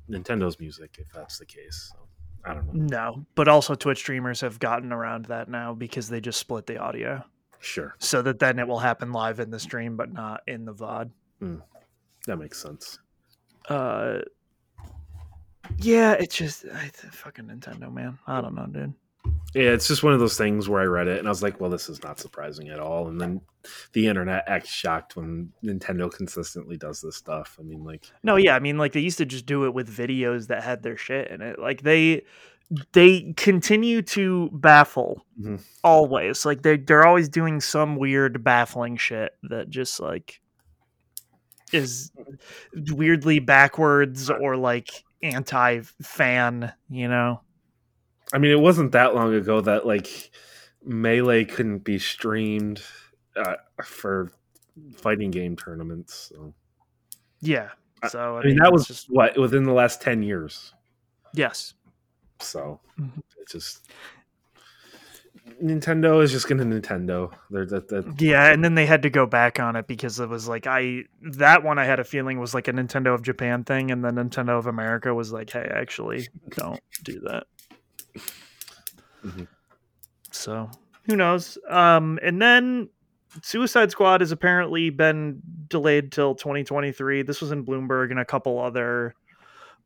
Nintendo's 0.08 0.60
music 0.60 0.96
if 0.98 1.12
that's 1.12 1.38
the 1.38 1.44
case. 1.44 1.92
So, 1.92 2.08
I 2.44 2.54
don't 2.54 2.72
know. 2.72 2.86
No, 2.86 3.26
but 3.34 3.48
also 3.48 3.74
Twitch 3.74 3.98
streamers 3.98 4.40
have 4.40 4.60
gotten 4.60 4.92
around 4.92 5.26
that 5.26 5.48
now 5.48 5.74
because 5.74 6.08
they 6.08 6.20
just 6.20 6.38
split 6.38 6.66
the 6.66 6.78
audio 6.78 7.24
Sure, 7.60 7.94
so 7.98 8.22
that 8.22 8.38
then 8.38 8.58
it 8.58 8.66
will 8.66 8.78
happen 8.78 9.12
live 9.12 9.38
in 9.40 9.50
the 9.50 9.60
stream 9.60 9.96
but 9.96 10.12
not 10.12 10.42
in 10.46 10.64
the 10.64 10.74
VOD. 10.74 11.10
that 12.26 12.36
makes 12.36 12.60
sense. 12.60 12.98
Uh 13.68 14.20
yeah, 15.78 16.12
it's 16.12 16.34
just 16.34 16.64
I, 16.74 16.88
fucking 17.12 17.44
Nintendo, 17.46 17.92
man. 17.92 18.18
I 18.26 18.40
don't 18.40 18.54
know, 18.54 18.66
dude. 18.66 18.94
Yeah, 19.54 19.70
it's 19.72 19.88
just 19.88 20.02
one 20.02 20.14
of 20.14 20.20
those 20.20 20.38
things 20.38 20.68
where 20.68 20.80
I 20.80 20.84
read 20.84 21.08
it 21.08 21.18
and 21.18 21.26
I 21.28 21.30
was 21.30 21.42
like, 21.42 21.60
well, 21.60 21.70
this 21.70 21.88
is 21.88 22.02
not 22.02 22.18
surprising 22.18 22.68
at 22.68 22.78
all. 22.78 23.08
And 23.08 23.20
then 23.20 23.40
the 23.92 24.06
internet 24.06 24.44
acts 24.46 24.70
shocked 24.70 25.16
when 25.16 25.52
Nintendo 25.62 26.10
consistently 26.10 26.76
does 26.76 27.00
this 27.00 27.16
stuff. 27.16 27.56
I 27.58 27.62
mean, 27.62 27.84
like, 27.84 28.10
No, 28.22 28.36
yeah, 28.36 28.54
I 28.56 28.60
mean 28.60 28.78
like 28.78 28.92
they 28.92 29.00
used 29.00 29.18
to 29.18 29.26
just 29.26 29.46
do 29.46 29.66
it 29.66 29.74
with 29.74 29.94
videos 29.94 30.46
that 30.46 30.62
had 30.62 30.82
their 30.82 30.96
shit 30.96 31.30
in 31.30 31.42
it. 31.42 31.58
Like 31.58 31.82
they 31.82 32.22
they 32.92 33.32
continue 33.36 34.00
to 34.02 34.48
baffle 34.52 35.24
Mhm. 35.40 35.60
always. 35.82 36.44
Like 36.46 36.62
they 36.62 36.76
they're 36.76 37.06
always 37.06 37.28
doing 37.28 37.60
some 37.60 37.96
weird 37.96 38.44
baffling 38.44 38.96
shit 38.96 39.32
that 39.44 39.70
just 39.70 39.98
like 40.00 40.40
is 41.72 42.10
weirdly 42.92 43.38
backwards 43.38 44.30
or 44.30 44.56
like 44.56 44.88
anti 45.22 45.80
fan, 46.02 46.72
you 46.88 47.08
know. 47.08 47.40
I 48.32 48.38
mean, 48.38 48.50
it 48.52 48.60
wasn't 48.60 48.92
that 48.92 49.14
long 49.14 49.34
ago 49.34 49.60
that 49.60 49.86
like 49.86 50.30
Melee 50.84 51.44
couldn't 51.44 51.80
be 51.80 51.98
streamed 51.98 52.82
uh, 53.36 53.56
for 53.84 54.30
fighting 54.96 55.30
game 55.30 55.56
tournaments. 55.56 56.30
So. 56.34 56.54
Yeah. 57.40 57.70
So 58.08 58.36
I, 58.36 58.40
I 58.40 58.44
mean, 58.44 58.56
that 58.56 58.72
was 58.72 58.86
just 58.86 59.06
what 59.10 59.36
within 59.38 59.64
the 59.64 59.72
last 59.72 60.00
10 60.00 60.22
years. 60.22 60.72
yes. 61.34 61.74
So 62.40 62.80
Mhm. 62.98 63.22
it's 63.40 63.52
just 63.52 63.88
Nintendo 65.62 66.22
is 66.22 66.32
just 66.32 66.48
to 66.48 66.54
Nintendo. 66.54 67.32
They're 67.50 67.66
that, 67.66 67.88
that 67.88 68.20
Yeah, 68.20 68.52
and 68.52 68.64
then 68.64 68.74
they 68.74 68.86
had 68.86 69.02
to 69.02 69.10
go 69.10 69.26
back 69.26 69.60
on 69.60 69.76
it 69.76 69.86
because 69.86 70.18
it 70.20 70.28
was 70.28 70.48
like 70.48 70.66
I 70.66 71.04
that 71.22 71.62
one 71.62 71.78
I 71.78 71.84
had 71.84 72.00
a 72.00 72.04
feeling 72.04 72.38
was 72.40 72.54
like 72.54 72.68
a 72.68 72.72
Nintendo 72.72 73.14
of 73.14 73.22
Japan 73.22 73.64
thing, 73.64 73.90
and 73.90 74.04
then 74.04 74.14
Nintendo 74.14 74.58
of 74.58 74.66
America 74.66 75.14
was 75.14 75.32
like, 75.32 75.50
hey, 75.50 75.70
actually, 75.74 76.28
don't 76.50 76.80
do 77.02 77.20
that. 77.20 77.46
Mhm. 79.24 79.46
So 80.30 80.70
who 81.06 81.16
knows? 81.16 81.58
Um, 81.68 82.18
and 82.22 82.40
then 82.40 82.88
Suicide 83.42 83.90
Squad 83.90 84.20
has 84.20 84.32
apparently 84.32 84.90
been 84.90 85.40
delayed 85.68 86.10
till 86.12 86.34
2023. 86.34 87.22
This 87.22 87.40
was 87.40 87.52
in 87.52 87.64
Bloomberg 87.64 88.10
and 88.10 88.18
a 88.20 88.24
couple 88.24 88.58
other 88.58 89.14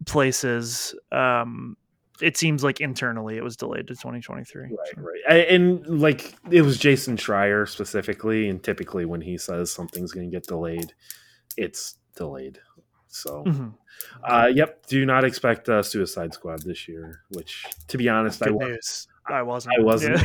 places. 0.06 0.94
Um, 1.12 1.76
it 2.20 2.36
seems 2.36 2.62
like 2.62 2.80
internally 2.80 3.36
it 3.36 3.44
was 3.44 3.56
delayed 3.56 3.86
to 3.88 3.94
2023. 3.94 4.62
Right, 4.62 4.70
so. 4.94 5.00
right. 5.00 5.20
I- 5.28 5.34
And 5.54 6.00
like 6.00 6.34
it 6.50 6.62
was 6.62 6.78
Jason 6.78 7.16
Schreier 7.16 7.68
specifically, 7.68 8.48
and 8.48 8.62
typically 8.62 9.04
when 9.04 9.20
he 9.20 9.36
says 9.38 9.72
something's 9.72 10.12
going 10.12 10.30
to 10.30 10.34
get 10.34 10.46
delayed, 10.46 10.92
it's 11.56 11.96
delayed. 12.16 12.60
So, 13.08 13.44
Mhm. 13.44 13.74
uh, 14.24 14.50
yep, 14.52 14.86
do 14.86 15.04
not 15.06 15.24
expect 15.24 15.68
uh, 15.68 15.82
Suicide 15.82 16.34
Squad 16.34 16.62
this 16.62 16.88
year. 16.88 17.22
Which, 17.30 17.64
to 17.88 17.96
be 17.98 18.08
honest, 18.08 18.42
I 18.42 18.46
Good 18.46 18.54
was. 18.54 19.06
I 19.28 19.42
wasn't. 19.42 19.76
I 19.78 19.82
wasn't. 19.82 20.22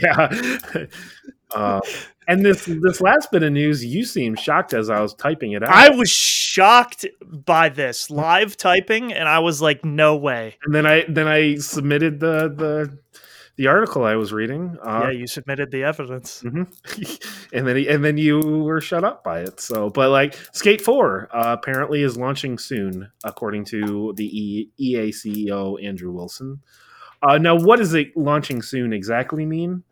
Yeah. 0.00 0.28
yeah. 0.74 0.86
uh, 1.54 1.80
and 2.26 2.44
this 2.44 2.64
this 2.64 3.00
last 3.00 3.30
bit 3.32 3.42
of 3.42 3.52
news, 3.52 3.84
you 3.84 4.04
seemed 4.04 4.38
shocked 4.40 4.72
as 4.72 4.88
I 4.90 5.00
was 5.00 5.14
typing 5.14 5.52
it 5.52 5.62
out. 5.62 5.70
I 5.70 5.90
was 5.90 6.10
shocked 6.10 7.06
by 7.22 7.68
this 7.68 8.10
live 8.10 8.56
typing, 8.56 9.12
and 9.12 9.28
I 9.28 9.40
was 9.40 9.60
like, 9.60 9.84
"No 9.84 10.16
way!" 10.16 10.56
and 10.64 10.74
then 10.74 10.86
I 10.86 11.04
then 11.08 11.28
I 11.28 11.56
submitted 11.56 12.20
the 12.20 12.48
the 12.48 12.98
the 13.56 13.66
article 13.68 14.04
I 14.04 14.16
was 14.16 14.32
reading. 14.32 14.76
yeah, 14.84 15.02
Uh, 15.04 15.10
you 15.10 15.26
submitted 15.28 15.70
the 15.70 15.84
evidence. 15.84 16.42
mhm. 16.44 16.66
and 17.52 17.66
then 17.68 17.76
and 17.88 18.04
then 18.04 18.16
you 18.18 18.40
were 18.40 18.80
shut 18.80 19.04
up 19.04 19.22
by 19.22 19.40
it. 19.40 19.60
So, 19.60 19.90
but 19.90 20.10
like 20.10 20.34
Skate 20.52 20.80
Four 20.80 21.28
uh, 21.32 21.56
apparently 21.58 22.02
is 22.02 22.16
launching 22.16 22.58
soon, 22.58 23.10
according 23.22 23.64
to 23.66 24.12
the 24.16 24.26
e- 24.26 24.70
EA 24.78 25.10
CEO 25.10 25.82
Andrew 25.84 26.10
Wilson. 26.12 26.60
Uh, 27.26 27.38
now, 27.38 27.56
what 27.56 27.78
does 27.78 27.94
it 27.94 28.16
launching 28.16 28.60
soon 28.62 28.92
exactly 28.92 29.46
mean? 29.46 29.82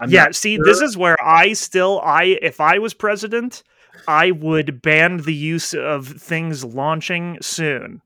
I'm 0.00 0.10
yeah, 0.10 0.30
see, 0.30 0.56
sure. 0.56 0.64
this 0.64 0.80
is 0.80 0.96
where 0.96 1.22
I 1.22 1.52
still, 1.52 2.00
I 2.02 2.38
if 2.40 2.60
I 2.60 2.78
was 2.78 2.94
president, 2.94 3.62
I 4.08 4.30
would 4.30 4.80
ban 4.80 5.18
the 5.18 5.34
use 5.34 5.74
of 5.74 6.08
things 6.08 6.64
launching 6.64 7.38
soon 7.42 8.00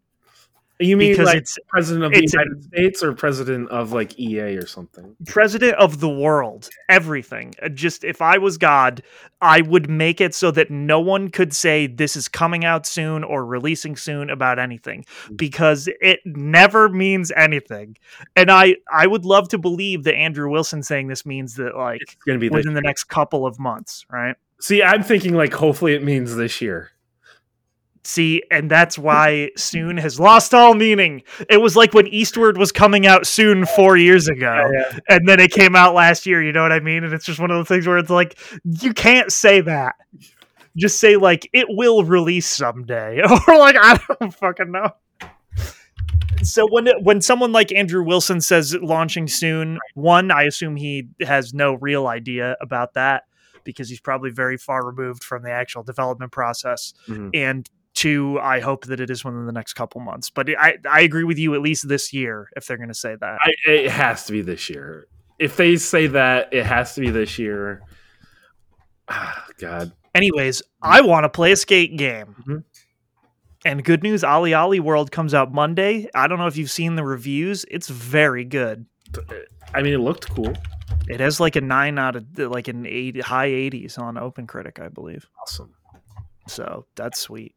You 0.81 0.97
mean 0.97 1.13
because 1.13 1.27
like 1.27 1.39
it's 1.39 1.57
president 1.69 2.05
of 2.05 2.13
the 2.13 2.19
it's 2.19 2.35
a- 2.35 2.39
United 2.39 2.65
States 2.65 3.03
or 3.03 3.13
president 3.13 3.69
of 3.71 3.93
like 3.93 4.19
EA 4.19 4.57
or 4.57 4.67
something? 4.67 5.15
president 5.27 5.77
of 5.77 6.01
the 6.01 6.09
world, 6.09 6.69
everything. 6.89 7.55
Uh, 7.63 7.69
Just 7.69 8.03
if 8.03 8.21
I 8.21 8.39
was 8.39 8.59
God, 8.59 9.03
I 9.41 9.61
would 9.61 9.89
make 9.89 10.21
it 10.21 10.35
so 10.35 10.51
that 10.51 10.71
no 10.73 10.99
one 10.99 11.29
could 11.29 11.55
say 11.55 11.87
this 11.87 12.17
is 12.17 12.27
coming 12.27 12.65
out 12.65 12.87
soon 12.87 13.23
or 13.23 13.47
releasing 13.47 13.95
soon 13.95 14.31
about 14.31 14.59
anything 14.59 15.05
because 15.37 15.89
it 16.01 16.19
never 16.25 16.89
means 16.89 17.31
anything. 17.37 17.97
And 18.35 18.51
I 18.51 18.77
I 18.93 19.07
would 19.07 19.25
love 19.25 19.49
to 19.51 19.59
believe 19.59 20.03
that 20.05 20.17
Andrew 20.17 20.51
Wilson 20.51 20.83
saying 20.83 21.07
this 21.07 21.25
means 21.25 21.55
that 21.55 21.77
like 21.77 22.03
It's 22.03 22.17
going 22.27 22.39
to 22.39 22.41
be 22.41 22.49
within 22.49 22.75
the 22.75 22.83
next 22.83 23.05
couple 23.05 23.47
of 23.47 23.61
months, 23.61 24.05
right? 24.11 24.35
See, 24.61 24.83
I'm 24.83 25.05
thinking 25.05 25.35
like 25.35 25.53
hopefully 25.53 25.95
it 25.95 26.03
means 26.03 26.35
this 26.35 26.61
year. 26.61 26.91
See, 28.07 28.43
and 28.51 28.71
that's 28.71 28.99
why 28.99 29.51
soon 29.57 29.97
has 29.97 30.21
lost 30.21 30.53
all 30.53 30.75
meaning. 30.75 31.23
It 31.49 31.63
was 31.63 31.75
like 31.75 31.95
when 31.95 32.07
Eastward 32.09 32.59
was 32.59 32.71
coming 32.71 33.07
out 33.07 33.27
soon 33.27 33.65
4 33.65 33.97
years 33.97 34.29
ago. 34.29 34.71
Yeah, 34.73 34.99
and 35.09 35.27
then 35.27 35.41
it 35.41 35.51
came 35.53 35.75
out 35.75 35.95
last 35.95 36.27
year. 36.27 36.43
You 36.43 36.53
know 36.53 36.61
what 36.63 36.73
I 36.73 36.81
mean? 36.81 37.03
And 37.05 37.15
it's 37.15 37.25
just 37.25 37.41
one 37.41 37.51
of 37.51 37.57
those 37.57 37.69
things 37.69 37.87
where 37.87 37.97
it's 37.97 38.11
like 38.11 38.39
you 38.65 38.93
can't 38.93 39.33
say 39.33 39.63
that. 39.63 39.95
Just 40.77 41.01
say 41.01 41.17
like 41.17 41.49
it 41.55 41.67
will 41.71 42.05
release 42.05 42.47
someday, 42.47 43.23
or 43.49 43.59
like 43.59 43.77
I 43.81 43.99
don't 44.21 44.35
fucking 44.35 44.71
know. 44.71 44.91
So 46.43 46.67
when 46.69 46.89
when 47.03 47.23
someone 47.23 47.53
like 47.53 47.73
Andrew 47.73 48.03
Wilson 48.03 48.41
says 48.43 48.75
launching 48.75 49.29
soon, 49.29 49.79
one 49.95 50.31
I 50.31 50.43
assume 50.43 50.77
he 50.77 51.09
has 51.23 51.55
no 51.55 51.75
real 51.75 52.07
idea 52.07 52.57
about 52.61 52.95
that 52.95 53.23
because 53.63 53.89
he's 53.89 54.01
probably 54.01 54.31
very 54.31 54.59
far 54.59 54.85
removed 54.85 55.25
from 55.25 55.43
the 55.43 55.51
actual 55.51 55.83
development 55.83 56.33
process, 56.33 56.93
Mhm. 57.09 57.31
and 57.33 57.71
I 58.41 58.61
hope 58.61 58.87
that 58.87 59.01
it 59.01 59.11
is 59.11 59.25
within 59.25 59.47
the 59.47 59.53
next 59.53 59.75
couple 59.75 60.01
months. 60.01 60.31
But 60.31 60.49
I 60.59 60.79
I 60.89 61.01
agree 61.01 61.25
with 61.25 61.39
you 61.39 61.55
at 61.55 61.61
least 61.61 61.89
this 61.89 62.13
year 62.13 62.49
if 62.57 62.67
they're 62.67 62.77
going 62.77 62.89
to 62.89 62.95
say 62.95 63.17
that. 63.21 63.39
I, 63.41 63.53
it 63.71 63.91
has 63.91 64.27
to 64.27 64.33
be 64.33 64.43
this 64.43 64.69
year. 64.69 65.07
If 65.39 65.57
they 65.57 65.77
say 65.77 66.07
that, 66.09 66.53
it 66.53 66.65
has 66.65 66.95
to 66.95 67.01
be 67.01 67.11
this 67.11 67.39
year. 67.39 67.83
Ah, 69.09 69.47
God. 69.59 69.93
Anyways, 70.15 70.63
I 70.81 71.01
want 71.01 71.25
to 71.25 71.29
play 71.29 71.53
a 71.53 71.57
skate 71.57 71.97
game. 71.97 72.37
Mhm. 72.47 72.65
And 73.67 73.83
good 73.83 74.03
news, 74.03 74.23
OlliOlli 74.23 74.79
World 74.81 75.11
comes 75.11 75.33
out 75.33 75.53
Monday. 75.53 76.09
I 76.15 76.27
don't 76.29 76.39
know 76.39 76.47
if 76.47 76.57
you've 76.57 76.71
seen 76.71 76.97
the 76.97 77.05
reviews. 77.05 77.65
It's 77.71 77.89
very 77.89 78.45
good. 78.45 78.85
I 79.73 79.83
mean, 79.83 79.95
it 79.95 79.99
looked 80.01 80.29
cool. 80.29 80.53
It 81.09 81.21
has 81.21 81.41
like 81.41 81.57
a 81.57 81.61
nine 81.61 81.99
out 81.99 82.15
of 82.17 82.27
like 82.39 82.69
an 82.69 82.87
eight 82.87 83.21
high 83.23 83.47
eighties 83.47 83.97
on 83.99 84.19
Open 84.19 84.47
Critic, 84.47 84.79
I 84.81 84.89
believe. 84.89 85.27
Awesome. 85.41 85.75
So 86.47 86.87
that's 86.95 87.19
sweet. 87.19 87.55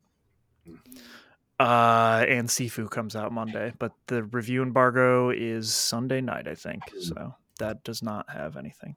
Uh, 1.60 2.24
and 2.28 2.48
Sifu 2.48 2.90
comes 2.90 3.16
out 3.16 3.32
Monday, 3.32 3.74
but 3.80 3.92
the 4.08 4.24
review 4.24 4.62
embargo 4.62 5.32
is 5.32 5.74
Sunday 5.74 6.22
night, 6.22 6.48
I 6.48 6.54
think. 6.54 6.84
So 7.00 7.34
that 7.60 7.84
does 7.84 8.04
not 8.04 8.30
have 8.30 8.58
anything. 8.58 8.96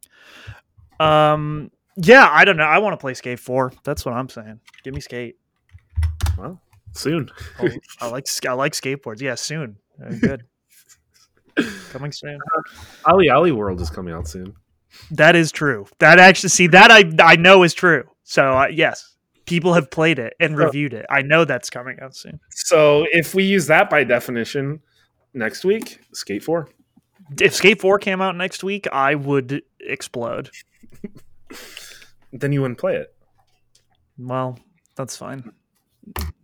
Um, 0.99 1.71
yeah, 1.97 2.29
I 2.31 2.45
don't 2.45 2.59
know. 2.59 2.65
I 2.65 2.79
want 2.79 2.93
to 2.93 2.99
play 2.99 3.15
Skate 3.15 3.41
Four. 3.41 3.73
That's 3.85 4.05
what 4.05 4.15
I'm 4.15 4.29
saying. 4.29 4.61
Give 4.85 4.95
me 4.95 5.01
Skate. 5.01 5.37
Well, 6.37 6.61
soon. 6.93 7.31
Oh, 7.59 7.69
I 8.01 8.09
like 8.09 8.27
I 8.47 8.53
like 8.53 8.73
skateboards. 8.73 9.21
Yeah, 9.21 9.35
soon. 9.35 9.77
Uh, 10.05 10.13
good. 10.21 10.45
Coming 11.91 12.13
soon. 12.13 12.39
Ali 13.07 13.29
Ali 13.29 13.53
World 13.53 13.81
is 13.81 13.91
coming 13.91 14.15
out 14.15 14.29
soon. 14.29 14.55
That 15.11 15.37
is 15.37 15.53
true. 15.53 15.87
That 15.99 16.19
actually 16.19 16.51
see 16.51 16.69
that 16.69 16.91
I 16.91 17.11
I 17.23 17.37
know 17.37 17.63
is 17.65 17.75
true. 17.75 18.05
So 18.23 18.59
uh, 18.59 18.67
yes, 18.69 19.10
people 19.51 19.75
have 19.75 19.91
played 19.91 20.19
it 20.19 20.35
and 20.41 20.57
reviewed 20.57 20.95
it. 20.95 21.05
I 21.11 21.23
know 21.23 21.45
that's 21.45 21.69
coming 21.69 21.99
out 22.01 22.15
soon. 22.15 22.39
So 22.51 23.05
if 23.11 23.35
we 23.35 23.43
use 23.43 23.67
that 23.67 23.91
by 23.91 24.05
definition, 24.05 24.81
next 25.35 25.65
week, 25.65 26.01
Skate 26.15 26.45
4. 26.45 26.69
If 27.41 27.55
Skate 27.55 27.81
Four 27.81 27.99
came 27.99 28.21
out 28.21 28.37
next 28.37 28.65
week, 28.65 28.87
I 28.93 29.15
would 29.15 29.63
explode. 29.81 30.51
Then 32.33 32.53
you 32.53 32.61
wouldn't 32.61 32.79
play 32.79 32.95
it. 32.95 33.13
Well, 34.17 34.57
that's 34.95 35.17
fine. 35.17 35.51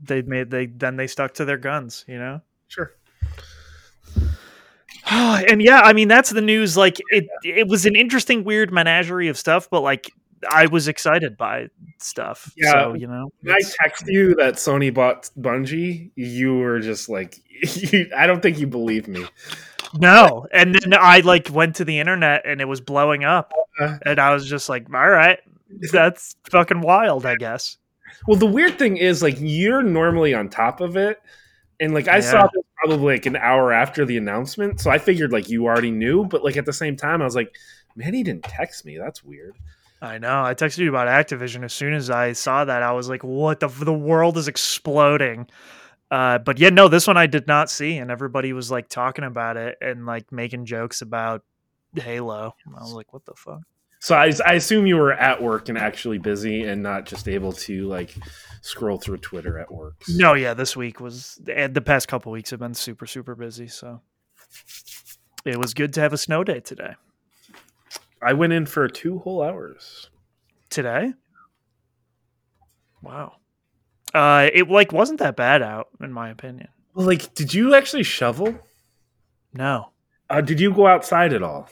They 0.03 0.23
made 0.23 0.51
they 0.51 0.67
then 0.67 0.97
they 0.97 1.07
stuck 1.07 1.35
to 1.35 1.45
their 1.45 1.59
guns, 1.59 2.05
you 2.09 2.19
know. 2.19 2.41
Sure. 2.67 2.93
and 5.11 5.63
yeah, 5.63 5.81
I 5.83 5.93
mean 5.93 6.09
that's 6.09 6.31
the 6.31 6.41
news. 6.41 6.77
Like 6.77 7.01
it, 7.11 7.29
it 7.45 7.69
was 7.69 7.87
an 7.87 7.95
interesting, 7.95 8.43
weird 8.43 8.73
menagerie 8.73 9.29
of 9.29 9.39
stuff. 9.39 9.71
But 9.71 9.83
like, 9.83 10.11
I 10.51 10.67
was 10.67 10.89
excited 10.89 11.37
by 11.37 11.69
stuff. 11.99 12.53
Yeah. 12.57 12.73
So, 12.73 12.95
you 12.95 13.07
know, 13.07 13.31
When 13.43 13.55
I 13.55 13.61
text 13.83 14.05
you 14.07 14.35
that 14.37 14.55
Sony 14.55 14.93
bought 14.93 15.31
Bungie, 15.39 16.11
you 16.17 16.57
were 16.57 16.81
just 16.81 17.09
like, 17.09 17.37
you, 17.93 18.09
I 18.17 18.27
don't 18.27 18.41
think 18.43 18.59
you 18.59 18.67
believe 18.67 19.09
me. 19.09 19.25
no. 19.99 20.47
And 20.53 20.75
then 20.75 20.95
I 20.95 21.21
like 21.21 21.49
went 21.51 21.77
to 21.77 21.85
the 21.85 21.99
internet 21.99 22.43
and 22.45 22.61
it 22.61 22.67
was 22.67 22.81
blowing 22.81 23.25
up. 23.25 23.53
Uh. 23.81 23.99
And 24.05 24.19
I 24.19 24.33
was 24.33 24.49
just 24.49 24.69
like, 24.69 24.87
all 24.93 25.09
right, 25.09 25.39
that's 25.93 26.37
fucking 26.51 26.81
wild, 26.81 27.27
I 27.27 27.37
guess. 27.37 27.79
Well, 28.27 28.39
the 28.39 28.47
weird 28.47 28.79
thing 28.79 28.97
is, 28.97 29.23
like, 29.23 29.37
you're 29.39 29.83
normally 29.83 30.33
on 30.33 30.49
top 30.49 30.81
of 30.81 30.97
it, 30.97 31.21
and 31.81 31.93
like 31.93 32.09
I 32.09 32.17
Yeah. 32.17 32.21
saw 32.23 32.43
this 32.53 32.63
probably 32.77 33.15
like 33.17 33.27
an 33.27 33.37
hour 33.37 33.73
after 33.73 34.05
the 34.07 34.17
announcement, 34.17 34.81
so 34.81 34.91
I 34.91 34.99
figured 34.99 35.33
like 35.33 35.49
you 35.51 35.67
already 35.67 35.91
knew. 35.91 36.25
But 36.25 36.43
like 36.43 36.57
at 36.57 36.65
the 36.65 36.73
same 36.73 36.97
time, 36.97 37.21
I 37.21 37.25
was 37.27 37.37
like, 37.37 37.55
man, 37.95 38.15
he 38.15 38.23
didn't 38.23 38.45
text 38.45 38.87
me. 38.87 38.97
That's 38.97 39.23
weird. 39.23 39.57
I 40.01 40.19
know. 40.19 40.43
I 40.45 40.55
texted 40.55 40.79
you 40.79 40.91
about 40.91 41.09
Activision 41.09 41.65
as 41.65 41.73
soon 41.73 41.95
as 41.95 42.11
I 42.11 42.33
saw 42.33 42.65
that. 42.65 42.83
I 42.83 42.93
was 42.93 43.09
like, 43.09 43.25
"What 43.25 43.61
the? 43.61 43.69
The 43.69 43.93
world 43.93 44.37
is 44.37 44.49
exploding." 44.49 45.49
Uh, 46.11 46.39
but 46.39 46.59
yeah, 46.59 46.71
no, 46.71 46.89
this 46.89 47.07
one 47.07 47.17
I 47.17 47.27
did 47.27 47.47
not 47.47 47.71
see, 47.71 47.97
and 47.97 48.11
everybody 48.11 48.53
was 48.53 48.71
like 48.71 48.89
talking 48.89 49.25
about 49.25 49.57
it 49.57 49.77
and 49.81 50.07
like 50.07 50.31
making 50.31 50.67
jokes 50.67 51.03
about 51.03 51.43
Halo. 51.95 52.55
And 52.65 52.77
I 52.77 52.81
was 52.81 52.93
like, 52.93 53.13
"What 53.13 53.25
the 53.25 53.35
fuck?" 53.35 53.63
So 53.99 54.15
I, 54.15 54.33
I 54.45 54.53
assume 54.53 54.87
you 54.87 54.97
were 54.97 55.15
at 55.15 55.43
work 55.43 55.69
and 55.69 55.79
actually 55.79 56.19
busy, 56.19 56.65
and 56.65 56.83
not 56.83 57.07
just 57.07 57.27
able 57.27 57.53
to 57.53 57.87
like 57.89 58.15
scroll 58.61 58.99
through 58.99 59.19
Twitter 59.19 59.59
at 59.59 59.73
work. 59.73 59.95
No, 60.09 60.35
yeah, 60.35 60.55
this 60.55 60.77
week 60.77 61.01
was 61.01 61.41
and 61.53 61.75
the 61.75 61.81
past 61.81 62.07
couple 62.07 62.31
weeks 62.33 62.51
have 62.51 62.61
been 62.61 62.75
super 62.75 63.07
super 63.07 63.35
busy. 63.35 63.67
So 63.67 64.03
it 65.45 65.57
was 65.57 65.73
good 65.75 65.95
to 65.95 66.01
have 66.01 66.13
a 66.13 66.19
snow 66.19 66.45
day 66.45 66.61
today. 66.61 66.95
I 68.27 68.33
went 68.33 68.53
in 68.53 68.67
for 68.67 68.89
two 68.89 69.21
whole 69.21 69.41
hours. 69.41 70.11
Today, 70.69 71.13
wow. 73.01 73.37
Uh, 74.13 74.51
it 74.53 74.69
like 74.69 74.91
wasn't 74.91 75.21
that 75.21 75.37
bad 75.37 75.63
out 75.63 75.91
in 76.01 76.13
my 76.13 76.31
opinion. 76.31 76.67
Well, 76.93 77.07
like, 77.07 77.35
did 77.35 77.55
you 77.55 77.77
actually 77.77 78.03
shovel? 78.03 78.59
No. 79.55 79.91
Uh, 80.29 80.41
did 80.41 80.59
you 80.59 80.75
go 80.75 80.89
outside 80.89 81.33
at 81.35 81.43
all? 81.45 81.69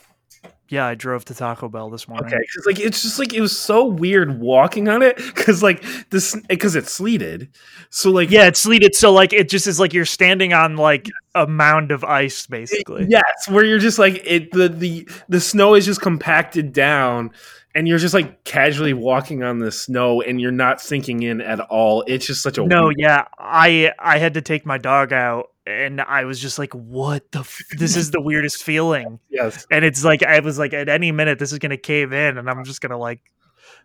Yeah, 0.68 0.86
I 0.86 0.94
drove 0.94 1.24
to 1.26 1.34
Taco 1.34 1.68
Bell 1.68 1.90
this 1.90 2.08
morning. 2.08 2.26
Okay, 2.26 2.38
because 2.40 2.64
like 2.66 2.78
it's 2.80 3.02
just 3.02 3.18
like 3.18 3.34
it 3.34 3.40
was 3.40 3.56
so 3.56 3.84
weird 3.84 4.40
walking 4.40 4.88
on 4.88 5.02
it 5.02 5.16
because 5.18 5.62
like 5.62 5.84
this 6.10 6.34
because 6.48 6.74
it's 6.74 6.90
sleeted. 6.92 7.50
So 7.90 8.10
like 8.10 8.30
Yeah, 8.30 8.46
it's 8.46 8.60
sleeted, 8.60 8.94
so 8.94 9.12
like 9.12 9.32
it 9.32 9.48
just 9.50 9.66
is 9.66 9.78
like 9.78 9.92
you're 9.92 10.06
standing 10.06 10.54
on 10.54 10.76
like 10.76 11.08
a 11.34 11.46
mound 11.46 11.90
of 11.92 12.02
ice, 12.02 12.46
basically. 12.46 13.06
Yes, 13.08 13.24
where 13.48 13.64
you're 13.64 13.78
just 13.78 13.98
like 13.98 14.22
it 14.24 14.50
the 14.52 14.68
the 14.68 15.08
the 15.28 15.40
snow 15.40 15.74
is 15.74 15.84
just 15.84 16.00
compacted 16.00 16.72
down 16.72 17.30
and 17.74 17.86
you're 17.86 17.98
just 17.98 18.14
like 18.14 18.44
casually 18.44 18.94
walking 18.94 19.42
on 19.42 19.58
the 19.58 19.70
snow 19.70 20.22
and 20.22 20.40
you're 20.40 20.50
not 20.52 20.80
sinking 20.80 21.22
in 21.24 21.40
at 21.42 21.60
all. 21.60 22.02
It's 22.06 22.26
just 22.26 22.40
such 22.42 22.56
a 22.56 22.64
No, 22.64 22.84
weird- 22.84 22.94
yeah, 22.98 23.24
I 23.38 23.92
I 23.98 24.18
had 24.18 24.34
to 24.34 24.40
take 24.40 24.64
my 24.64 24.78
dog 24.78 25.12
out, 25.12 25.50
and 25.66 26.00
I 26.00 26.24
was 26.24 26.40
just 26.40 26.58
like, 26.58 26.72
"What 26.74 27.30
the? 27.32 27.40
F- 27.40 27.58
this 27.78 27.96
is 27.96 28.10
the 28.10 28.20
weirdest 28.20 28.62
feeling." 28.62 29.18
yes. 29.30 29.66
And 29.70 29.84
it's 29.84 30.04
like 30.04 30.22
I 30.22 30.40
was 30.40 30.58
like, 30.58 30.72
at 30.72 30.88
any 30.88 31.12
minute, 31.12 31.38
this 31.38 31.52
is 31.52 31.58
gonna 31.58 31.76
cave 31.76 32.12
in, 32.12 32.38
and 32.38 32.48
I'm 32.48 32.64
just 32.64 32.80
gonna 32.80 32.98
like. 32.98 33.20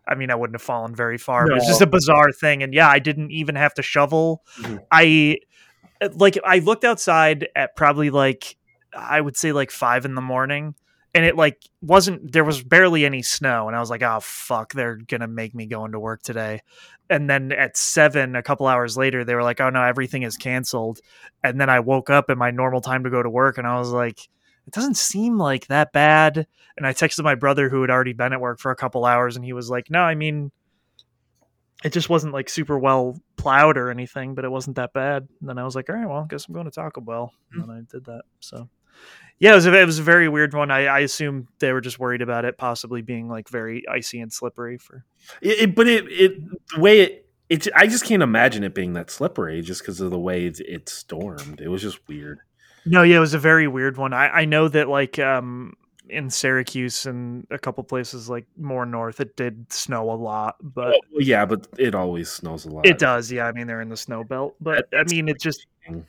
I 0.07 0.15
mean, 0.15 0.31
I 0.31 0.35
wouldn't 0.35 0.55
have 0.55 0.61
fallen 0.61 0.95
very 0.95 1.17
far. 1.17 1.47
But 1.47 1.57
it's 1.57 1.67
just 1.67 1.81
a 1.81 1.87
bizarre 1.87 2.31
thing, 2.31 2.63
and 2.63 2.73
yeah, 2.73 2.89
I 2.89 2.99
didn't 2.99 3.31
even 3.31 3.55
have 3.55 3.73
to 3.75 3.81
shovel. 3.81 4.43
Mhm. 4.59 4.79
I 4.91 5.37
like 6.13 6.37
I 6.43 6.59
looked 6.59 6.83
outside 6.83 7.47
at 7.55 7.75
probably 7.75 8.09
like 8.09 8.55
I 8.93 9.21
would 9.21 9.37
say 9.37 9.51
like 9.51 9.71
five 9.71 10.05
in 10.05 10.15
the 10.15 10.21
morning, 10.21 10.75
and 11.13 11.25
it 11.25 11.35
like 11.35 11.61
wasn't 11.81 12.31
there 12.31 12.43
was 12.43 12.63
barely 12.63 13.05
any 13.05 13.21
snow, 13.21 13.67
and 13.67 13.75
I 13.75 13.79
was 13.79 13.89
like, 13.89 14.03
oh 14.03 14.19
fuck, 14.21 14.73
they're 14.73 14.95
gonna 14.95 15.27
make 15.27 15.55
me 15.55 15.65
go 15.65 15.85
into 15.85 15.99
work 15.99 16.21
today. 16.21 16.61
And 17.09 17.29
then 17.29 17.51
at 17.51 17.75
seven, 17.75 18.35
a 18.35 18.43
couple 18.43 18.67
hours 18.67 18.95
later, 18.95 19.25
they 19.25 19.33
were 19.33 19.43
like, 19.43 19.59
oh 19.59 19.69
no, 19.69 19.81
everything 19.81 20.23
is 20.23 20.37
canceled. 20.37 20.99
And 21.43 21.59
then 21.59 21.69
I 21.69 21.79
woke 21.79 22.09
up 22.09 22.25
at 22.29 22.37
my 22.37 22.51
normal 22.51 22.81
time 22.81 23.03
to 23.03 23.09
go 23.09 23.23
to 23.23 23.29
work, 23.29 23.57
and 23.57 23.65
I 23.65 23.79
was 23.79 23.91
like, 23.91 24.29
it 24.67 24.73
doesn't 24.73 24.97
seem 24.97 25.37
like 25.37 25.67
that 25.67 25.91
bad. 25.91 26.45
And 26.77 26.85
I 26.85 26.93
texted 26.93 27.23
my 27.23 27.35
brother 27.35 27.69
who 27.69 27.81
had 27.81 27.89
already 27.89 28.13
been 28.13 28.33
at 28.33 28.41
work 28.41 28.59
for 28.59 28.71
a 28.71 28.75
couple 28.75 29.05
hours, 29.05 29.35
and 29.35 29.43
he 29.43 29.53
was 29.53 29.69
like, 29.69 29.89
no, 29.89 30.01
I 30.01 30.15
mean. 30.15 30.51
It 31.81 31.93
just 31.93 32.09
wasn't 32.09 32.33
like 32.33 32.49
super 32.49 32.77
well 32.77 33.17
plowed 33.37 33.77
or 33.77 33.89
anything, 33.89 34.35
but 34.35 34.43
it 34.43 34.51
wasn't 34.51 34.75
that 34.75 34.91
bad. 34.91 35.29
And 35.39 35.47
then 35.47 35.57
I 35.57 35.63
was 35.63 35.77
like, 35.77 35.89
all 35.89 35.95
right, 35.95 36.09
well, 36.09 36.23
I 36.23 36.27
guess 36.27 36.45
I'm 36.45 36.53
going 36.53 36.65
to 36.65 36.71
Taco 36.71 36.99
Bell. 36.99 37.31
And 37.53 37.63
hmm. 37.63 37.69
then 37.69 37.77
I 37.77 37.81
did 37.89 38.03
that. 38.03 38.23
So, 38.41 38.67
yeah, 39.39 39.51
it 39.51 39.55
was 39.55 39.65
a, 39.65 39.73
it 39.73 39.85
was 39.85 39.99
a 39.99 40.03
very 40.03 40.27
weird 40.29 40.53
one. 40.53 40.69
I, 40.71 40.85
I 40.85 40.99
assume 40.99 41.47
they 41.59 41.71
were 41.73 41.81
just 41.81 41.99
worried 41.99 42.21
about 42.21 42.45
it 42.45 42.57
possibly 42.57 43.01
being 43.01 43.27
like 43.29 43.49
very 43.49 43.83
icy 43.87 44.19
and 44.19 44.31
slippery 44.31 44.77
for. 44.77 45.05
It, 45.41 45.59
it- 45.59 45.75
but 45.75 45.87
it 45.87 46.05
it 46.09 46.33
the 46.75 46.79
way 46.79 46.99
it 47.01 47.25
it 47.49 47.67
I 47.75 47.87
just 47.87 48.05
can't 48.05 48.21
imagine 48.23 48.63
it 48.63 48.75
being 48.75 48.93
that 48.93 49.09
slippery 49.09 49.61
just 49.61 49.81
because 49.81 49.99
of 50.01 50.11
the 50.11 50.19
way 50.19 50.45
it, 50.45 50.59
it 50.59 50.89
stormed. 50.89 51.61
It 51.61 51.69
was 51.69 51.81
just 51.81 51.99
weird. 52.07 52.39
No, 52.85 53.03
yeah, 53.03 53.17
it 53.17 53.19
was 53.19 53.33
a 53.33 53.39
very 53.39 53.67
weird 53.67 53.97
one. 53.97 54.13
I, 54.13 54.29
I 54.29 54.45
know 54.45 54.67
that 54.67 54.87
like 54.87 55.17
um 55.19 55.73
in 56.09 56.29
Syracuse 56.29 57.05
and 57.05 57.45
a 57.51 57.57
couple 57.59 57.83
places 57.83 58.29
like 58.29 58.45
more 58.57 58.85
north, 58.85 59.19
it 59.19 59.35
did 59.35 59.71
snow 59.71 60.09
a 60.11 60.13
lot, 60.15 60.55
but 60.61 60.87
oh, 60.95 60.99
Well, 61.11 61.21
yeah, 61.21 61.45
but 61.45 61.67
it 61.77 61.95
always 61.95 62.29
snows 62.29 62.65
a 62.65 62.69
lot. 62.69 62.85
it 62.85 62.97
does. 62.99 63.31
Yeah, 63.31 63.45
I 63.47 63.51
mean 63.51 63.67
they're 63.67 63.81
in 63.81 63.89
the 63.89 63.97
snow 63.97 64.23
belt, 64.23 64.55
but 64.59 64.87
I 64.93 65.03
mean 65.03 65.27
it 65.29 65.39
just 65.39 65.65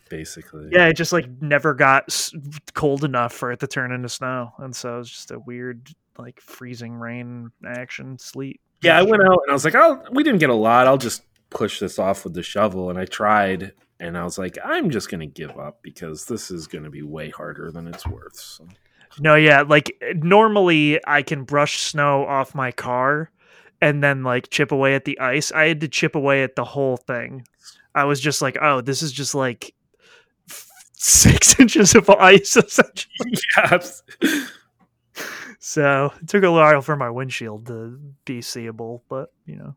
basically. 0.09 0.69
yeah, 0.73 0.87
it 0.87 0.95
just 0.97 1.13
like 1.13 1.27
never 1.41 1.75
got 1.75 2.31
cold 2.75 3.05
enough 3.05 3.33
for 3.33 3.53
it 3.53 3.61
to 3.61 3.67
turn 3.67 3.93
into 3.93 4.09
snow, 4.09 4.53
and 4.59 4.75
so 4.75 4.97
it 4.97 4.99
was 4.99 5.11
just 5.11 5.31
a 5.31 5.39
weird 5.39 5.89
like 6.19 6.41
freezing 6.41 6.95
rain 6.95 7.51
action 7.67 8.19
sleet. 8.19 8.61
Yeah, 8.83 8.99
I 8.99 9.03
went 9.03 9.23
out 9.23 9.41
and 9.45 9.51
I 9.51 9.53
was 9.53 9.65
like, 9.65 9.75
"Oh, 9.75 10.03
we 10.13 10.23
didn't 10.23 10.41
get 10.41 10.51
a 10.51 10.55
lot. 10.55 10.87
I'll 10.87 10.99
just 10.99 11.23
push 11.51 11.81
this 11.81 11.99
off 11.99 12.25
with 12.25 12.35
the 12.35 12.43
shovel." 12.43 12.91
And 12.91 12.99
I 12.99 13.05
tried, 13.05 13.73
and 13.99 14.17
I 14.19 14.25
was 14.25 14.39
like, 14.39 14.57
"I'm 14.65 14.91
just 14.91 15.11
gonna 15.11 15.27
give 15.27 15.59
up 15.59 15.83
because 15.83 16.25
this 16.27 16.51
is 16.51 16.67
gonna 16.67 16.91
be 16.91 17.03
way 17.03 17.31
harder 17.31 17.71
than 17.71 17.87
it's 17.87 18.07
worth." 18.07 18.37
So. 18.37 18.67
No, 19.19 19.35
yeah, 19.35 19.63
like 19.63 20.01
normally 20.17 21.01
I 21.07 21.23
can 21.23 21.45
brush 21.45 21.81
snow 21.81 22.25
off 22.27 22.55
my 22.55 22.71
car 22.73 23.31
and 23.81 24.03
then 24.05 24.23
like 24.23 24.51
chip 24.51 24.73
away 24.73 24.95
at 24.95 25.05
the 25.05 25.19
ice. 25.19 25.51
I 25.53 25.67
had 25.67 25.81
to 25.81 25.89
chip 25.89 26.15
away 26.15 26.43
at 26.43 26.55
the 26.57 26.65
whole 26.65 26.97
thing. 26.97 27.45
I 27.95 28.05
was 28.05 28.21
just 28.21 28.41
like, 28.41 28.57
oh, 28.63 28.81
this 28.81 29.03
is 29.03 29.11
just 29.13 29.35
like 29.35 29.75
six 30.95 31.59
inches 31.61 31.95
of 31.95 32.09
ice 32.09 32.57
essentially. 32.57 33.35
yes. 33.57 34.03
So 35.59 36.13
it 36.23 36.29
took 36.29 36.43
a 36.45 36.51
while 36.53 36.81
for 36.81 36.97
my 36.97 37.11
windshield 37.11 37.67
to 37.67 37.99
be 38.25 38.41
seeable, 38.43 39.03
but 39.09 39.33
you 39.45 39.57
know. 39.57 39.75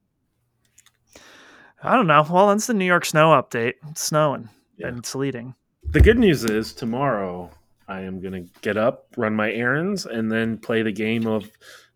I 1.85 1.95
don't 1.97 2.07
know. 2.07 2.25
Well, 2.29 2.47
that's 2.47 2.67
the 2.67 2.73
New 2.73 2.85
York 2.85 3.03
snow 3.03 3.31
update. 3.31 3.73
It's 3.89 4.01
snowing 4.01 4.47
Yeah. 4.77 4.87
and 4.87 5.05
sleeting. 5.05 5.53
The 5.89 5.99
good 5.99 6.17
news 6.17 6.45
is 6.45 6.71
tomorrow 6.71 7.51
I 7.87 8.01
am 8.01 8.21
gonna 8.21 8.41
get 8.61 8.77
up, 8.77 9.07
run 9.17 9.35
my 9.35 9.51
errands, 9.51 10.05
and 10.05 10.31
then 10.31 10.57
play 10.57 10.81
the 10.83 10.91
game 10.91 11.27
of 11.27 11.49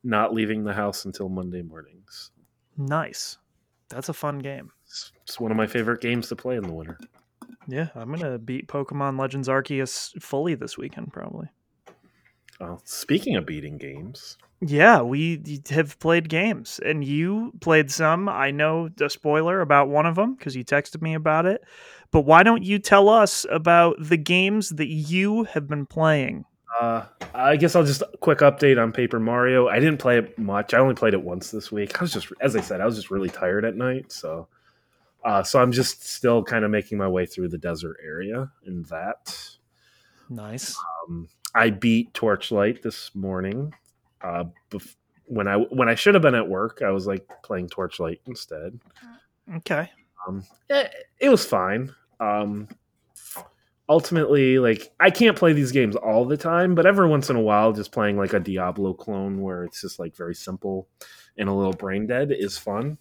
not 0.03 0.33
leaving 0.33 0.63
the 0.63 0.73
house 0.73 1.05
until 1.05 1.29
Monday 1.29 1.61
mornings. 1.61 2.31
Nice. 2.77 3.37
That's 3.89 4.09
a 4.09 4.13
fun 4.13 4.39
game. 4.39 4.71
It's, 4.85 5.11
it's 5.23 5.39
one 5.39 5.51
of 5.51 5.57
my 5.57 5.67
favorite 5.67 6.01
games 6.01 6.27
to 6.29 6.35
play 6.35 6.57
in 6.57 6.63
the 6.63 6.73
winter. 6.73 6.99
Yeah, 7.67 7.89
I'm 7.95 8.11
gonna 8.13 8.37
beat 8.37 8.67
Pokemon 8.67 9.19
Legends 9.19 9.47
Arceus 9.47 10.21
fully 10.21 10.55
this 10.55 10.77
weekend, 10.77 11.11
probably. 11.11 11.47
Well, 12.59 12.81
speaking 12.85 13.35
of 13.35 13.45
beating 13.45 13.77
games, 13.77 14.37
Yeah, 14.61 15.01
we 15.01 15.61
have 15.69 15.99
played 15.99 16.27
games, 16.29 16.79
and 16.83 17.03
you 17.03 17.53
played 17.61 17.91
some. 17.91 18.27
I 18.27 18.49
know 18.51 18.89
the 18.89 19.09
spoiler 19.09 19.61
about 19.61 19.89
one 19.89 20.05
of 20.07 20.15
them 20.15 20.35
because 20.35 20.55
you 20.55 20.65
texted 20.65 21.01
me 21.01 21.13
about 21.13 21.45
it. 21.45 21.61
But 22.17 22.25
why 22.25 22.41
don't 22.41 22.63
you 22.63 22.79
tell 22.79 23.09
us 23.09 23.45
about 23.47 23.97
the 23.99 24.17
games 24.17 24.69
that 24.69 24.87
you 24.87 25.43
have 25.43 25.67
been 25.67 25.85
playing? 25.85 26.45
Uh, 26.81 27.05
I 27.35 27.57
guess 27.57 27.75
I'll 27.75 27.83
just 27.83 28.01
quick 28.21 28.39
update 28.39 28.81
on 28.81 28.91
Paper 28.91 29.19
Mario. 29.19 29.67
I 29.67 29.77
didn't 29.77 29.99
play 29.99 30.17
it 30.17 30.35
much. 30.39 30.73
I 30.73 30.79
only 30.79 30.95
played 30.95 31.13
it 31.13 31.21
once 31.21 31.51
this 31.51 31.71
week. 31.71 31.95
I 31.99 32.01
was 32.03 32.11
just, 32.11 32.29
as 32.41 32.55
I 32.55 32.61
said, 32.61 32.81
I 32.81 32.87
was 32.87 32.95
just 32.95 33.11
really 33.11 33.29
tired 33.29 33.65
at 33.65 33.75
night. 33.75 34.11
So, 34.11 34.47
uh, 35.23 35.43
so 35.43 35.61
I'm 35.61 35.71
just 35.71 36.07
still 36.07 36.43
kind 36.43 36.65
of 36.65 36.71
making 36.71 36.97
my 36.97 37.07
way 37.07 37.27
through 37.27 37.49
the 37.49 37.59
desert 37.59 37.97
area 38.03 38.51
in 38.65 38.81
that. 38.89 39.39
Nice. 40.27 40.75
Um, 41.07 41.29
I 41.53 41.69
beat 41.69 42.15
Torchlight 42.15 42.81
this 42.81 43.13
morning. 43.13 43.75
Uh, 44.21 44.45
bef- 44.71 44.95
when 45.25 45.47
I 45.47 45.57
when 45.57 45.87
I 45.87 45.93
should 45.93 46.15
have 46.15 46.23
been 46.23 46.33
at 46.33 46.49
work, 46.49 46.81
I 46.83 46.89
was 46.89 47.05
like 47.05 47.27
playing 47.43 47.69
Torchlight 47.69 48.21
instead. 48.25 48.79
Okay. 49.57 49.91
Um, 50.27 50.43
it, 50.67 50.91
it 51.19 51.29
was 51.29 51.45
fine. 51.45 51.93
Um, 52.19 52.67
ultimately, 53.89 54.59
like 54.59 54.91
I 54.99 55.09
can't 55.09 55.37
play 55.37 55.53
these 55.53 55.71
games 55.71 55.95
all 55.95 56.25
the 56.25 56.37
time, 56.37 56.75
but 56.75 56.85
every 56.85 57.07
once 57.07 57.29
in 57.29 57.35
a 57.35 57.41
while, 57.41 57.73
just 57.73 57.91
playing 57.91 58.17
like 58.17 58.33
a 58.33 58.39
Diablo 58.39 58.93
clone 58.93 59.41
where 59.41 59.63
it's 59.63 59.81
just 59.81 59.99
like 59.99 60.15
very 60.15 60.35
simple 60.35 60.87
and 61.37 61.49
a 61.49 61.53
little 61.53 61.73
brain 61.73 62.07
dead 62.07 62.31
is 62.31 62.57
fun. 62.57 62.97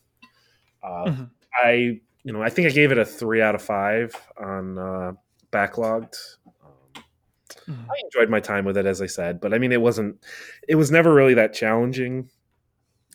Uh, 0.82 1.06
Mhm. 1.06 1.30
I, 1.54 2.00
you 2.22 2.32
know, 2.32 2.42
I 2.42 2.50
think 2.50 2.68
I 2.68 2.70
gave 2.70 2.92
it 2.92 2.98
a 2.98 3.04
three 3.04 3.40
out 3.42 3.54
of 3.54 3.62
five 3.62 4.14
on 4.38 4.78
uh, 4.78 5.12
backlogged. 5.50 6.14
Um, 6.46 7.02
Mhm. 7.66 7.86
I 7.88 7.94
enjoyed 8.04 8.28
my 8.30 8.40
time 8.40 8.64
with 8.64 8.76
it, 8.76 8.86
as 8.86 9.00
I 9.00 9.06
said, 9.06 9.40
but 9.40 9.54
I 9.54 9.58
mean, 9.58 9.72
it 9.72 9.80
wasn't. 9.80 10.22
It 10.68 10.74
was 10.76 10.90
never 10.90 11.12
really 11.14 11.34
that 11.34 11.52
challenging. 11.54 12.30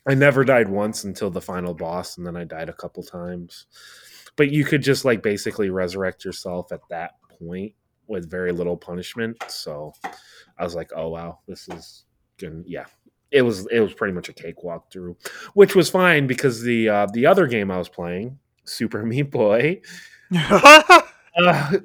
I 0.08 0.16
never 0.16 0.44
died 0.44 0.68
once 0.68 1.04
until 1.04 1.30
the 1.30 1.42
final 1.42 1.76
boss, 1.76 2.18
and 2.18 2.26
then 2.26 2.36
I 2.36 2.44
died 2.44 2.70
a 2.70 2.74
couple 2.74 3.04
times. 3.04 3.68
But 4.36 4.52
you 4.52 4.66
could 4.66 4.82
just 4.82 5.06
like 5.06 5.22
basically 5.22 5.70
resurrect 5.70 6.26
yourself 6.26 6.72
at 6.72 6.82
that 6.90 7.16
point 7.40 7.74
with 8.08 8.30
very 8.30 8.52
little 8.52 8.78
punishment. 8.78 9.38
So 9.50 9.94
I 10.58 10.64
was 10.64 10.76
like, 10.76 10.92
oh 10.96 11.10
wow, 11.10 11.40
this 11.48 11.68
is 11.70 12.06
good. 12.38 12.64
Yeah, 12.68 12.86
it 13.32 13.42
was 13.42 13.68
it 13.68 13.80
was 13.80 13.94
pretty 13.94 14.14
much 14.14 14.30
a 14.30 14.34
cakewalk 14.34 14.92
through, 14.92 15.18
which 15.54 15.76
was 15.76 15.90
fine 15.90 16.28
because 16.28 16.62
the 16.62 16.90
uh, 16.90 17.08
the 17.14 17.26
other 17.26 17.48
game 17.48 17.72
I 17.72 17.78
was 17.78 17.90
playing, 17.90 18.38
Super 18.66 19.04
Meat 19.06 19.32
Boy, 19.32 19.82
uh, 20.36 21.02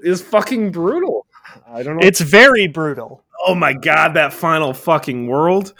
is 0.03 0.23
fucking 0.23 0.73
brutal. 0.73 1.27
I 1.67 1.83
don't 1.83 1.97
know. 1.97 2.07
it's 2.07 2.21
very 2.21 2.67
brutal. 2.67 3.25
oh 3.47 3.55
my 3.55 3.73
god, 3.73 4.15
that 4.15 4.33
final 4.33 4.75
fucking 4.75 5.27
world. 5.27 5.75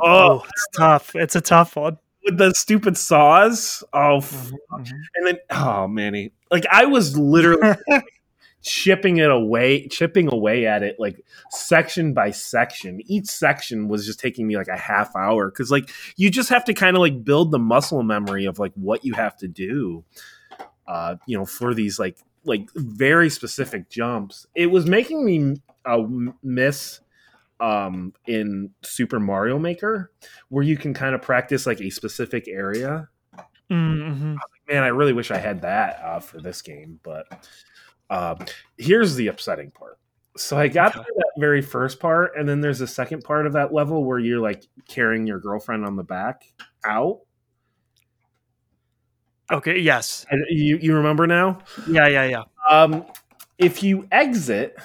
Oh, 0.00 0.40
Oh, 0.40 0.44
it's 0.44 0.68
tough. 0.76 1.10
It's 1.14 1.34
a 1.34 1.40
tough 1.40 1.74
one. 1.76 1.98
With 2.28 2.38
the 2.38 2.52
stupid 2.54 2.96
saws. 2.96 3.82
Oh, 3.92 4.18
f- 4.18 4.52
Mhm. 4.72 4.90
and 5.16 5.26
then 5.26 5.38
oh 5.50 5.88
manny, 5.88 6.32
like 6.50 6.64
I 6.70 6.84
was 6.86 7.16
literally 7.16 7.76
chipping 8.62 9.18
it 9.18 9.30
away, 9.30 9.86
chipping 9.88 10.32
away 10.32 10.66
at 10.66 10.82
it 10.82 10.96
like 10.98 11.24
section 11.50 12.12
by 12.12 12.30
section. 12.30 13.00
Each 13.06 13.26
section 13.26 13.88
was 13.88 14.04
just 14.06 14.20
taking 14.20 14.46
me 14.46 14.56
like 14.56 14.68
a 14.68 14.76
half 14.76 15.14
hour 15.16 15.50
because 15.50 15.70
like 15.70 15.88
you 16.16 16.30
just 16.30 16.48
have 16.50 16.64
to 16.66 16.74
kind 16.74 16.96
of 16.96 17.00
like 17.00 17.24
build 17.24 17.50
the 17.52 17.58
muscle 17.58 18.02
memory 18.02 18.44
of 18.46 18.58
like 18.58 18.72
what 18.74 19.04
you 19.04 19.14
have 19.14 19.36
to 19.38 19.48
do. 19.48 20.04
Uh, 20.86 21.16
you 21.26 21.36
know, 21.36 21.44
for 21.44 21.74
these 21.74 21.98
like 21.98 22.18
like 22.44 22.68
very 22.74 23.28
specific 23.30 23.88
jumps. 23.90 24.46
It 24.54 24.66
was 24.66 24.86
making 24.86 25.24
me 25.24 25.56
uh, 25.84 26.02
miss 26.42 27.00
um 27.60 28.12
in 28.26 28.70
Super 28.82 29.18
Mario 29.20 29.58
Maker 29.58 30.12
where 30.48 30.62
you 30.64 30.76
can 30.76 30.94
kind 30.94 31.14
of 31.14 31.22
practice 31.22 31.66
like 31.66 31.80
a 31.80 31.90
specific 31.90 32.46
area 32.48 33.08
Mhm. 33.70 34.36
man, 34.66 34.82
I 34.82 34.88
really 34.88 35.12
wish 35.12 35.30
I 35.30 35.36
had 35.36 35.60
that 35.62 36.00
uh, 36.02 36.20
for 36.20 36.40
this 36.40 36.62
game. 36.62 37.00
But 37.02 37.26
um, 38.08 38.38
here's 38.78 39.14
the 39.14 39.26
upsetting 39.28 39.70
part. 39.72 39.98
So 40.38 40.56
I 40.56 40.68
got 40.68 40.94
through 40.94 41.02
that 41.16 41.32
very 41.36 41.60
first 41.60 42.00
part, 42.00 42.32
and 42.34 42.48
then 42.48 42.60
there's 42.62 42.80
a 42.80 42.86
second 42.86 43.24
part 43.24 43.46
of 43.46 43.52
that 43.52 43.74
level 43.74 44.04
where 44.04 44.18
you're 44.18 44.40
like 44.40 44.64
carrying 44.88 45.26
your 45.26 45.38
girlfriend 45.38 45.84
on 45.84 45.96
the 45.96 46.02
back 46.02 46.50
out. 46.84 47.20
Okay. 49.50 49.78
Yes. 49.78 50.24
And 50.30 50.44
you 50.48 50.78
you 50.78 50.94
remember 50.94 51.26
now? 51.26 51.58
Yeah. 51.88 52.06
Yeah. 52.08 52.24
Yeah. 52.24 52.42
Um, 52.70 53.04
if 53.58 53.82
you 53.82 54.06
exit, 54.12 54.78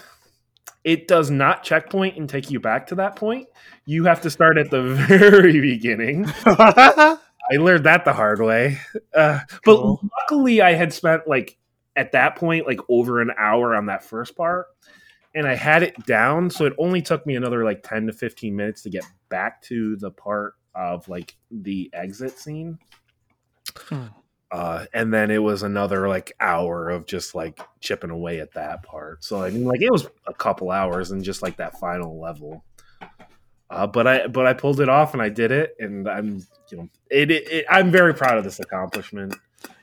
it 0.84 1.08
does 1.08 1.30
not 1.32 1.64
checkpoint 1.64 2.18
and 2.18 2.28
take 2.30 2.52
you 2.52 2.60
back 2.60 2.88
to 2.88 2.96
that 2.96 3.16
point. 3.16 3.48
You 3.86 4.06
have 4.06 4.22
to 4.22 4.30
start 4.30 4.58
at 4.58 4.70
the 4.70 4.82
very 5.08 5.60
beginning. 5.60 6.26
I 6.46 7.58
learned 7.58 7.86
that 7.86 8.06
the 8.06 8.14
hard 8.14 8.42
way. 8.42 8.80
Uh, 9.14 9.40
but 9.66 9.82
luckily, 10.22 10.62
I 10.62 10.74
had 10.74 10.94
spent 10.94 11.28
like 11.28 11.58
at 11.96 12.14
that 12.14 12.36
point 12.36 12.68
like 12.68 12.80
over 12.90 13.22
an 13.22 13.32
hour 13.38 13.76
on 13.76 13.88
that 13.88 14.04
first 14.04 14.36
part, 14.36 14.68
and 15.36 15.48
I 15.48 15.56
had 15.56 15.84
it 15.84 16.06
down, 16.06 16.50
so 16.50 16.66
it 16.66 16.74
only 16.78 17.02
took 17.02 17.26
me 17.26 17.36
another 17.36 17.64
like 17.64 17.84
ten 17.84 18.08
to 18.08 18.14
fifteen 18.14 18.56
minutes 18.56 18.84
to 18.84 18.90
get 18.90 19.06
back 19.30 19.62
to 19.64 19.96
the 19.98 20.12
part 20.12 20.54
of 20.76 21.08
like 21.08 21.36
the 21.52 21.90
exit 21.94 22.40
scene. 22.40 22.80
Hmm. 23.76 24.08
Uh, 24.54 24.86
and 24.94 25.12
then 25.12 25.32
it 25.32 25.42
was 25.42 25.64
another 25.64 26.08
like 26.08 26.32
hour 26.40 26.88
of 26.88 27.08
just 27.08 27.34
like 27.34 27.60
chipping 27.80 28.12
away 28.12 28.40
at 28.40 28.54
that 28.54 28.84
part. 28.84 29.24
So 29.24 29.42
I 29.42 29.50
mean, 29.50 29.66
like 29.66 29.82
it 29.82 29.92
was 29.92 30.08
a 30.28 30.34
couple 30.34 30.70
hours 30.70 31.10
and 31.10 31.24
just 31.24 31.42
like 31.42 31.58
that 31.58 31.80
final 31.80 32.22
level. 32.22 32.64
Uh, 33.72 33.88
but 33.88 34.06
I 34.06 34.28
but 34.28 34.46
I 34.46 34.54
pulled 34.54 34.80
it 34.80 34.90
off 34.90 35.14
and 35.14 35.24
I 35.24 35.30
did 35.30 35.52
it, 35.52 35.76
and 35.80 36.08
I'm 36.08 36.46
you 36.70 36.78
know 36.78 36.90
it, 37.10 37.32
it, 37.32 37.52
it 37.52 37.66
I'm 37.68 37.90
very 37.90 38.14
proud 38.14 38.38
of 38.38 38.44
this 38.44 38.60
accomplishment. 38.60 39.34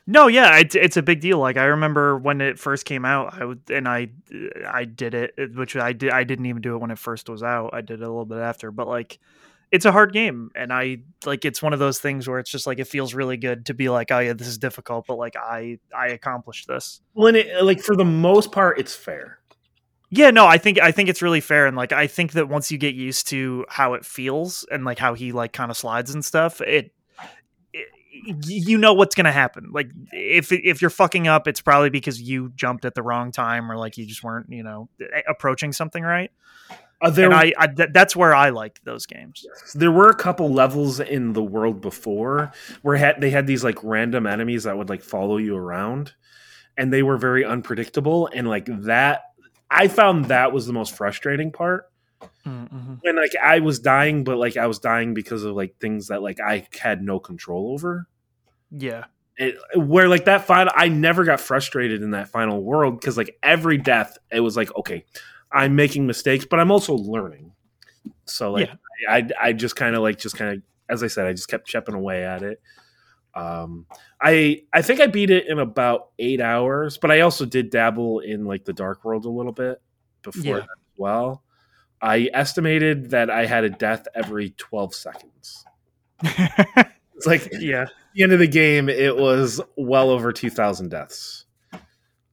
No, 0.07 0.29
yeah, 0.29 0.57
it's 0.59 0.77
it's 0.77 0.97
a 0.97 1.03
big 1.03 1.21
deal. 1.21 1.41
Like 1.41 1.57
I 1.57 1.65
remember 1.65 2.17
when 2.17 2.41
it 2.41 2.57
first 2.57 2.85
came 2.85 3.05
out, 3.05 3.35
I 3.35 3.45
would 3.45 3.63
and 3.71 3.89
I 3.89 4.11
I 4.69 4.85
did 4.85 5.15
it, 5.15 5.35
which 5.57 5.75
I 5.75 5.93
did. 5.93 6.13
I 6.13 6.23
didn't 6.23 6.47
even 6.47 6.63
do 6.63 6.77
it 6.77 6.79
when 6.79 6.93
it 6.93 6.99
first 7.01 7.29
was 7.29 7.43
out. 7.43 7.71
I 7.73 7.81
did 7.81 8.03
it 8.03 8.05
a 8.05 8.09
little 8.09 8.25
bit 8.25 8.39
after, 8.39 8.71
but 8.71 8.87
like 8.87 9.19
it's 9.73 9.85
a 9.85 9.93
hard 9.93 10.13
game, 10.13 10.51
and 10.55 10.73
I 10.73 10.99
like 11.25 11.45
it's 11.45 11.63
one 11.63 11.73
of 11.73 11.79
those 11.79 11.99
things 11.99 12.27
where 12.27 12.39
it's 12.39 12.51
just 12.51 12.67
like 12.67 12.79
it 12.79 12.89
feels 12.89 13.15
really 13.15 13.37
good 13.37 13.67
to 13.67 13.75
be 13.75 13.89
like, 13.89 14.11
oh 14.11 14.19
yeah, 14.19 14.33
this 14.33 14.49
is 14.49 14.59
difficult, 14.59 15.07
but 15.07 15.17
like 15.17 15.37
I 15.37 15.79
I 15.97 16.09
accomplished 16.09 16.67
this. 16.67 17.01
Well, 17.15 17.29
and 17.29 17.37
it, 17.37 17.57
uh, 17.57 17.65
like 17.65 17.81
for 17.81 17.95
the 17.95 18.05
most 18.05 18.51
part, 18.53 18.79
it's 18.79 18.95
fair. 18.95 19.39
Yeah, 20.11 20.33
no, 20.33 20.45
I 20.45 20.59
think 20.59 20.81
I 20.81 20.91
think 20.91 21.09
it's 21.09 21.23
really 21.23 21.41
fair, 21.41 21.67
and 21.67 21.77
like 21.77 21.93
I 21.93 22.09
think 22.09 22.33
that 22.33 22.49
once 22.49 22.73
you 22.73 22.79
get 22.79 22.97
used 22.97 23.29
to 23.29 23.65
how 23.69 23.95
it 23.95 24.05
feels 24.05 24.67
and 24.73 24.85
like 24.85 24.99
how 24.99 25.15
he 25.15 25.31
like 25.31 25.53
kind 25.53 25.71
of 25.71 25.77
slides 25.77 26.13
and 26.13 26.25
stuff, 26.25 26.61
it, 26.61 26.93
it 27.73 27.87
you 28.45 28.77
know 28.77 28.93
what's 28.93 29.15
gonna 29.15 29.31
happen. 29.31 29.71
Like 29.73 29.93
if 30.11 30.51
if 30.51 30.83
you're 30.83 30.91
fucking 30.91 31.29
up, 31.29 31.47
it's 31.47 31.61
probably 31.61 31.91
because 31.91 32.21
you 32.21 32.51
jumped 32.57 32.85
at 32.85 32.97
the 32.97 33.05
wrong 33.05 33.31
time 33.31 33.71
or 33.71 33.77
like 33.77 33.97
you 33.99 34.05
just 34.05 34.25
weren't 34.25 34.51
you 34.51 34.65
know 34.65 34.89
approaching 35.29 35.73
something 35.73 36.03
right. 36.03 36.33
Uh, 37.03 37.11
there, 37.11 37.27
and 37.27 37.35
I, 37.35 37.53
I 37.59 37.67
th- 37.67 37.91
that's 37.93 38.15
where 38.15 38.35
I 38.35 38.51
like 38.51 38.81
those 38.85 39.07
games. 39.07 39.47
there 39.75 39.91
were 39.91 40.11
a 40.11 40.15
couple 40.15 40.53
levels 40.53 41.01
in 41.01 41.33
the 41.33 41.43
world 41.43 41.81
before 41.81 42.53
where 42.83 42.97
had, 42.97 43.21
they 43.21 43.31
had 43.31 43.47
these 43.47 43.65
like 43.65 43.83
random 43.83 44.27
enemies 44.27 44.65
that 44.65 44.77
would 44.77 44.91
like 44.91 45.03
follow 45.03 45.39
you 45.39 45.57
around, 45.57 46.13
and 46.77 46.93
they 46.93 47.03
were 47.03 47.17
very 47.17 47.45
unpredictable. 47.45 48.29
And 48.35 48.49
like 48.49 48.67
that, 48.85 49.23
I 49.71 49.89
found 49.89 50.27
that 50.27 50.53
was 50.53 50.67
the 50.67 50.73
most 50.75 50.95
frustrating 50.95 51.53
part. 51.53 51.87
Mm-hmm. 52.47 52.95
when 53.03 53.17
like 53.17 53.33
I 53.43 53.61
was 53.61 53.79
dying, 53.79 54.25
but 54.25 54.39
like 54.39 54.57
I 54.57 54.67
was 54.67 54.79
dying 54.79 55.13
because 55.15 55.45
of 55.45 55.55
like 55.55 55.77
things 55.79 56.09
that 56.09 56.23
like 56.23 56.39
I 56.41 56.67
had 56.79 57.03
no 57.03 57.19
control 57.21 57.73
over. 57.73 58.09
Yeah, 58.71 59.05
It, 59.37 59.57
where 59.75 60.09
like 60.09 60.25
that 60.25 60.47
final, 60.47 60.73
I 60.75 60.89
never 60.89 61.25
got 61.25 61.41
frustrated 61.41 62.03
in 62.03 62.13
that 62.13 62.29
final 62.29 62.63
world 62.63 62.99
because 63.01 63.17
like 63.17 63.39
every 63.43 63.79
death, 63.79 64.17
it 64.31 64.41
was 64.41 64.57
like 64.57 64.75
okay, 64.77 65.05
I'm 65.53 65.75
making 65.77 66.07
mistakes, 66.07 66.45
but 66.45 66.61
I'm 66.61 66.71
also 66.71 66.95
learning. 66.95 67.53
So 68.25 68.53
like 68.53 68.71
I, 69.09 69.29
I 69.41 69.53
just 69.53 69.77
kind 69.77 69.97
of 69.97 70.03
like 70.03 70.19
just 70.19 70.37
kind 70.37 70.57
of 70.57 70.63
as 70.89 71.03
I 71.03 71.07
said, 71.07 71.27
I 71.27 71.33
just 71.33 71.49
kept 71.49 71.67
chipping 71.67 71.95
away 71.95 72.25
at 72.25 72.43
it. 72.43 72.61
Um, 73.35 73.87
I 74.21 74.63
I 74.73 74.83
think 74.83 75.01
I 75.01 75.07
beat 75.07 75.31
it 75.31 75.47
in 75.49 75.59
about 75.59 76.11
eight 76.19 76.41
hours, 76.41 76.99
but 76.99 77.11
I 77.11 77.21
also 77.21 77.45
did 77.45 77.71
dabble 77.71 78.21
in 78.21 78.45
like 78.45 78.65
the 78.65 78.73
dark 78.73 79.05
world 79.05 79.25
a 79.25 79.31
little 79.31 79.53
bit 79.53 79.81
before 80.23 80.43
Yeah. 80.43 80.55
that 80.55 80.63
as 80.63 80.93
well. 80.97 81.43
I 82.03 82.31
estimated 82.33 83.11
that 83.11 83.31
I 83.31 83.47
had 83.47 83.65
a 83.65 83.71
death 83.71 84.09
every 84.15 84.51
12 84.57 84.95
seconds. 84.95 85.65
It's 87.21 87.27
like 87.27 87.53
at 87.55 87.61
yeah. 87.61 87.85
the 88.15 88.23
end 88.23 88.33
of 88.33 88.39
the 88.39 88.47
game, 88.47 88.89
it 88.89 89.15
was 89.15 89.61
well 89.77 90.09
over 90.09 90.33
2,000 90.33 90.89
deaths. 90.89 91.45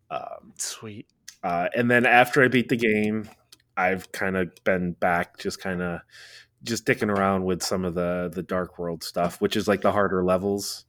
Um, 0.10 0.54
Sweet. 0.58 1.08
Uh, 1.44 1.70
and 1.76 1.90
then 1.90 2.06
after 2.06 2.44
I 2.44 2.48
beat 2.48 2.70
the 2.70 2.78
game, 2.78 3.30
I've 3.76 4.12
kind 4.12 4.36
of 4.36 4.52
been 4.64 4.94
back, 4.94 5.38
just 5.38 5.62
kind 5.62 5.82
of 5.82 6.02
just 6.64 6.86
dicking 6.86 7.16
around 7.16 7.46
with 7.46 7.62
some 7.62 7.86
of 7.86 7.94
the 7.94 8.32
the 8.34 8.44
dark 8.44 8.80
world 8.80 9.04
stuff, 9.04 9.40
which 9.40 9.56
is 9.56 9.68
like 9.68 9.82
the 9.82 9.92
harder 9.92 10.24
levels. 10.24 10.86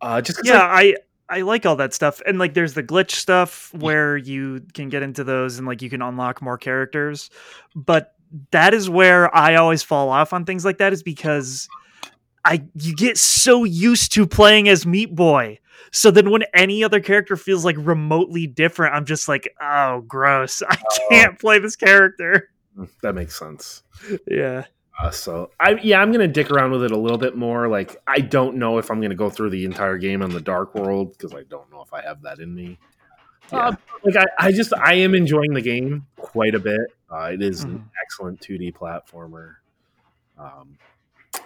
Uh, 0.00 0.20
just 0.20 0.40
yeah 0.42 0.66
like, 0.66 0.96
i 1.30 1.36
i 1.38 1.40
like 1.42 1.64
all 1.64 1.76
that 1.76 1.94
stuff 1.94 2.20
and 2.26 2.36
like 2.40 2.54
there's 2.54 2.74
the 2.74 2.82
glitch 2.82 3.12
stuff 3.12 3.72
where 3.72 4.16
you 4.16 4.60
can 4.74 4.88
get 4.88 5.00
into 5.00 5.22
those 5.22 5.58
and 5.58 5.66
like 5.66 5.80
you 5.80 5.88
can 5.88 6.02
unlock 6.02 6.42
more 6.42 6.58
characters 6.58 7.30
but 7.76 8.16
that 8.50 8.74
is 8.74 8.90
where 8.90 9.32
i 9.32 9.54
always 9.54 9.80
fall 9.80 10.08
off 10.08 10.32
on 10.32 10.44
things 10.44 10.64
like 10.64 10.78
that 10.78 10.92
is 10.92 11.04
because 11.04 11.68
i 12.44 12.64
you 12.74 12.96
get 12.96 13.16
so 13.16 13.62
used 13.62 14.12
to 14.12 14.26
playing 14.26 14.68
as 14.68 14.84
meat 14.84 15.14
boy 15.14 15.56
so 15.90 16.10
then 16.10 16.30
when 16.30 16.44
any 16.54 16.84
other 16.84 17.00
character 17.00 17.36
feels 17.36 17.64
like 17.64 17.76
remotely 17.78 18.46
different 18.46 18.94
i'm 18.94 19.04
just 19.04 19.28
like 19.28 19.52
oh 19.60 20.00
gross 20.06 20.62
i 20.68 20.76
can't 21.10 21.38
play 21.38 21.58
this 21.58 21.76
character 21.76 22.50
that 23.02 23.14
makes 23.14 23.38
sense. 23.38 23.82
yeah 24.26 24.64
Uh, 25.00 25.10
so 25.10 25.50
I 25.58 25.72
yeah, 25.82 26.00
I'm 26.00 26.12
gonna 26.12 26.28
dick 26.28 26.50
around 26.50 26.70
with 26.70 26.84
it 26.84 26.90
a 26.90 26.96
little 26.96 27.18
bit 27.18 27.34
more. 27.36 27.66
Like 27.68 27.96
I 28.06 28.20
don't 28.20 28.56
know 28.56 28.78
if 28.78 28.90
I'm 28.90 29.00
gonna 29.00 29.14
go 29.14 29.28
through 29.30 29.50
the 29.50 29.64
entire 29.64 29.96
game 29.98 30.22
on 30.22 30.30
the 30.30 30.40
dark 30.40 30.74
world 30.74 31.12
because 31.12 31.34
I 31.34 31.42
don't 31.44 31.70
know 31.70 31.82
if 31.82 31.92
I 31.94 32.02
have 32.02 32.22
that 32.22 32.38
in 32.40 32.54
me. 32.54 32.78
Yeah. 33.50 33.68
Uh, 33.68 33.76
like 34.04 34.16
I, 34.16 34.46
I 34.46 34.52
just 34.52 34.72
I 34.74 34.94
am 34.94 35.14
enjoying 35.14 35.52
the 35.54 35.60
game 35.62 36.06
quite 36.16 36.54
a 36.54 36.58
bit. 36.58 36.80
Uh, 37.10 37.30
it 37.32 37.42
is 37.42 37.64
an 37.64 37.78
Mhm. 37.78 37.84
excellent 38.02 38.40
2D 38.40 38.72
platformer. 38.74 39.56
Um, 40.38 40.76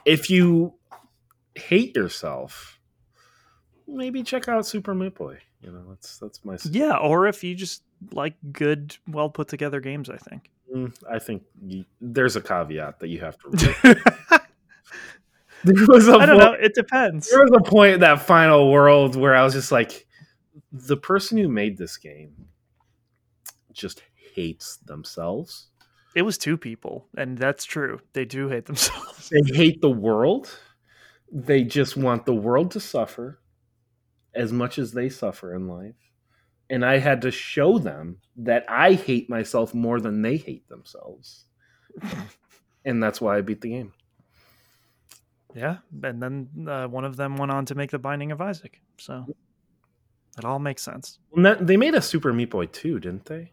if 0.05 0.29
you 0.29 0.75
hate 1.55 1.97
yourself, 1.97 2.76
maybe 3.89 4.23
check 4.23 4.49
out 4.49 4.67
Super 4.67 4.95
Meat 4.95 5.15
Boy. 5.15 5.39
You 5.63 5.73
know 5.73 5.83
that's 5.89 6.19
that's 6.19 6.45
my. 6.45 6.57
yeah 6.71 6.97
or 6.97 7.27
if 7.27 7.43
you 7.43 7.55
just 7.55 7.83
like 8.13 8.35
good 8.53 8.97
well 9.09 9.29
put 9.31 9.49
together 9.49 9.81
games 9.81 10.09
i 10.11 10.17
think 10.17 10.51
Mm, 10.75 10.93
I 11.11 11.21
think 11.21 11.45
you, 11.65 11.85
there's 12.01 12.35
a 12.35 12.41
caveat 12.41 12.99
that 12.99 13.07
you 13.09 13.21
have 13.21 13.37
to. 13.39 13.97
There 15.65 15.75
was 15.89 16.07
a 16.09 16.13
i 16.17 16.27
don't 16.27 16.39
point- 16.39 16.53
know 16.53 16.53
it 16.61 16.75
depends 16.75 17.31
There 17.31 17.41
was 17.41 17.53
a 17.57 17.61
point 17.63 17.95
in 17.95 18.01
that 18.01 18.23
final 18.23 18.71
world 18.71 19.17
where 19.17 19.35
I 19.35 19.43
was 19.43 19.55
just 19.55 19.73
like, 19.73 20.07
the 20.73 20.97
person 20.97 21.39
who 21.39 21.49
made 21.49 21.77
this 21.79 21.97
game 21.97 22.35
just 23.73 24.03
hates 24.35 24.77
themselves. 24.79 25.69
It 26.15 26.23
was 26.23 26.39
two 26.39 26.57
people, 26.57 27.07
and 27.17 27.37
that's 27.39 27.65
true. 27.65 28.01
They 28.13 28.25
do 28.25 28.49
hate 28.49 28.67
themselves. 28.67 29.29
They 29.31 29.41
hate 29.55 29.81
the 29.81 29.91
world, 29.91 30.49
They 31.33 31.63
just 31.65 31.97
want 31.97 32.27
the 32.27 32.35
world 32.35 32.71
to 32.73 32.81
suffer 32.81 33.39
as 34.37 34.53
much 34.53 34.79
as 34.79 34.93
they 34.93 35.09
suffer 35.09 35.55
in 35.55 35.67
life. 35.67 35.95
And 36.69 36.85
I 36.85 36.99
had 36.99 37.23
to 37.23 37.31
show 37.31 37.79
them 37.79 38.19
that 38.37 38.65
I 38.69 38.95
hate 38.95 39.31
myself 39.31 39.73
more 39.75 40.01
than 40.01 40.23
they 40.23 40.37
hate 40.37 40.69
themselves. 40.69 41.45
and 42.85 43.03
that's 43.03 43.21
why 43.21 43.39
I 43.39 43.41
beat 43.41 43.61
the 43.61 43.71
game. 43.71 43.93
Yeah, 45.55 45.79
and 46.03 46.23
then 46.23 46.69
uh, 46.69 46.87
one 46.87 47.05
of 47.05 47.17
them 47.17 47.37
went 47.37 47.51
on 47.51 47.65
to 47.67 47.75
make 47.75 47.91
the 47.91 47.99
Binding 47.99 48.31
of 48.31 48.43
Isaac. 48.43 48.81
So 48.99 49.25
it 50.37 50.45
all 50.45 50.59
makes 50.59 50.83
sense. 50.83 51.19
That, 51.35 51.67
they 51.67 51.79
made 51.79 51.95
a 51.95 52.03
Super 52.03 52.33
Meat 52.33 52.51
Boy 52.51 52.67
too, 52.67 53.01
didn't 53.01 53.25
they? 53.25 53.53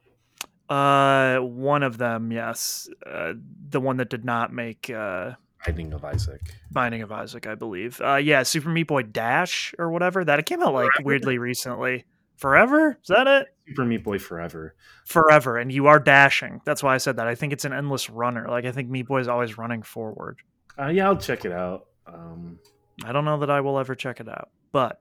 Uh, 0.69 1.37
one 1.39 1.83
of 1.83 1.97
them, 1.97 2.31
yes. 2.31 2.89
Uh, 3.05 3.33
the 3.69 3.79
one 3.79 3.97
that 3.97 4.09
did 4.09 4.25
not 4.25 4.51
make 4.51 4.89
uh, 4.89 5.33
Binding 5.65 5.93
of 5.93 6.03
Isaac. 6.03 6.41
Binding 6.71 7.01
of 7.01 7.11
Isaac, 7.11 7.47
I 7.47 7.55
believe. 7.55 8.01
Uh, 8.01 8.15
yeah, 8.15 8.43
Super 8.43 8.69
Meat 8.69 8.83
Boy 8.87 9.03
Dash 9.03 9.73
or 9.79 9.89
whatever. 9.91 10.23
That 10.25 10.39
it 10.39 10.45
came 10.45 10.61
out 10.61 10.73
like 10.73 10.87
Forever? 10.95 11.07
weirdly 11.07 11.37
recently. 11.37 12.05
Forever? 12.37 12.97
Is 13.01 13.07
that 13.07 13.27
it? 13.27 13.47
Super 13.67 13.85
Meat 13.85 14.03
Boy 14.03 14.19
Forever. 14.19 14.75
Forever, 15.05 15.57
and 15.57 15.71
you 15.71 15.87
are 15.87 15.99
dashing. 15.99 16.61
That's 16.65 16.83
why 16.83 16.95
I 16.95 16.97
said 16.97 17.17
that. 17.17 17.27
I 17.27 17.35
think 17.35 17.53
it's 17.53 17.63
an 17.65 17.73
endless 17.73 18.09
runner. 18.09 18.47
Like 18.49 18.65
I 18.65 18.71
think 18.71 18.89
Meat 18.89 19.07
Boy 19.07 19.19
is 19.21 19.27
always 19.27 19.57
running 19.57 19.83
forward. 19.83 20.39
Uh, 20.77 20.87
yeah, 20.87 21.05
I'll 21.07 21.17
check 21.17 21.45
it 21.45 21.51
out. 21.51 21.85
Um, 22.07 22.59
I 23.05 23.11
don't 23.11 23.25
know 23.25 23.37
that 23.39 23.49
I 23.49 23.61
will 23.61 23.79
ever 23.79 23.95
check 23.95 24.19
it 24.19 24.27
out, 24.27 24.49
but 24.71 24.99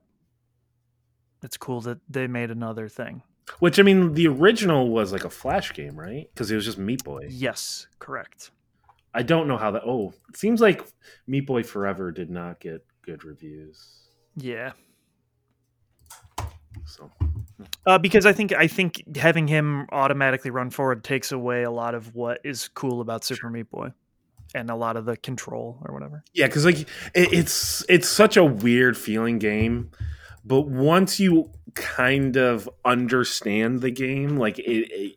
it's 1.41 1.57
cool 1.57 1.81
that 1.81 1.99
they 2.09 2.27
made 2.27 2.51
another 2.51 2.87
thing. 2.87 3.23
which 3.59 3.77
I 3.79 3.83
mean, 3.83 4.13
the 4.13 4.27
original 4.27 4.89
was 4.89 5.11
like 5.11 5.25
a 5.25 5.29
flash 5.29 5.73
game, 5.73 5.99
right? 5.99 6.29
Because 6.33 6.49
it 6.51 6.55
was 6.55 6.63
just 6.65 6.77
Meat 6.77 7.03
Boy. 7.03 7.27
Yes, 7.29 7.87
correct. 7.99 8.51
I 9.13 9.23
don't 9.23 9.47
know 9.47 9.57
how 9.57 9.71
that. 9.71 9.83
Oh, 9.85 10.13
it 10.29 10.37
seems 10.37 10.59
like 10.61 10.83
Meat 11.27 11.45
Boy 11.45 11.63
Forever 11.63 12.11
did 12.11 12.29
not 12.29 12.59
get 12.59 12.85
good 13.03 13.23
reviews. 13.23 14.07
Yeah. 14.35 14.71
So 16.85 17.11
Uh, 17.85 17.97
because 17.97 18.25
I 18.25 18.33
think 18.33 18.51
I 18.53 18.67
think 18.67 19.03
having 19.15 19.47
him 19.47 19.87
automatically 19.91 20.51
run 20.51 20.69
forward 20.69 21.03
takes 21.03 21.31
away 21.31 21.63
a 21.63 21.71
lot 21.71 21.95
of 21.95 22.15
what 22.15 22.39
is 22.43 22.69
cool 22.69 23.01
about 23.01 23.23
Super 23.23 23.49
Meat 23.49 23.69
Boy, 23.69 23.89
and 24.55 24.69
a 24.69 24.75
lot 24.75 24.97
of 24.97 25.05
the 25.05 25.15
control 25.17 25.79
or 25.85 25.93
whatever. 25.93 26.23
yeah, 26.33 26.47
because 26.47 26.65
like 26.65 26.79
it, 26.79 26.87
it's 27.13 27.85
it's 27.87 28.09
such 28.09 28.35
a 28.37 28.43
weird 28.43 28.97
feeling 28.97 29.37
game, 29.37 29.91
but 30.43 30.61
once 30.67 31.19
you 31.19 31.51
kind 31.75 32.35
of 32.35 32.67
understand 32.83 33.81
the 33.81 33.91
game, 33.91 34.37
like 34.37 34.57
it. 34.59 34.91
it 34.91 35.15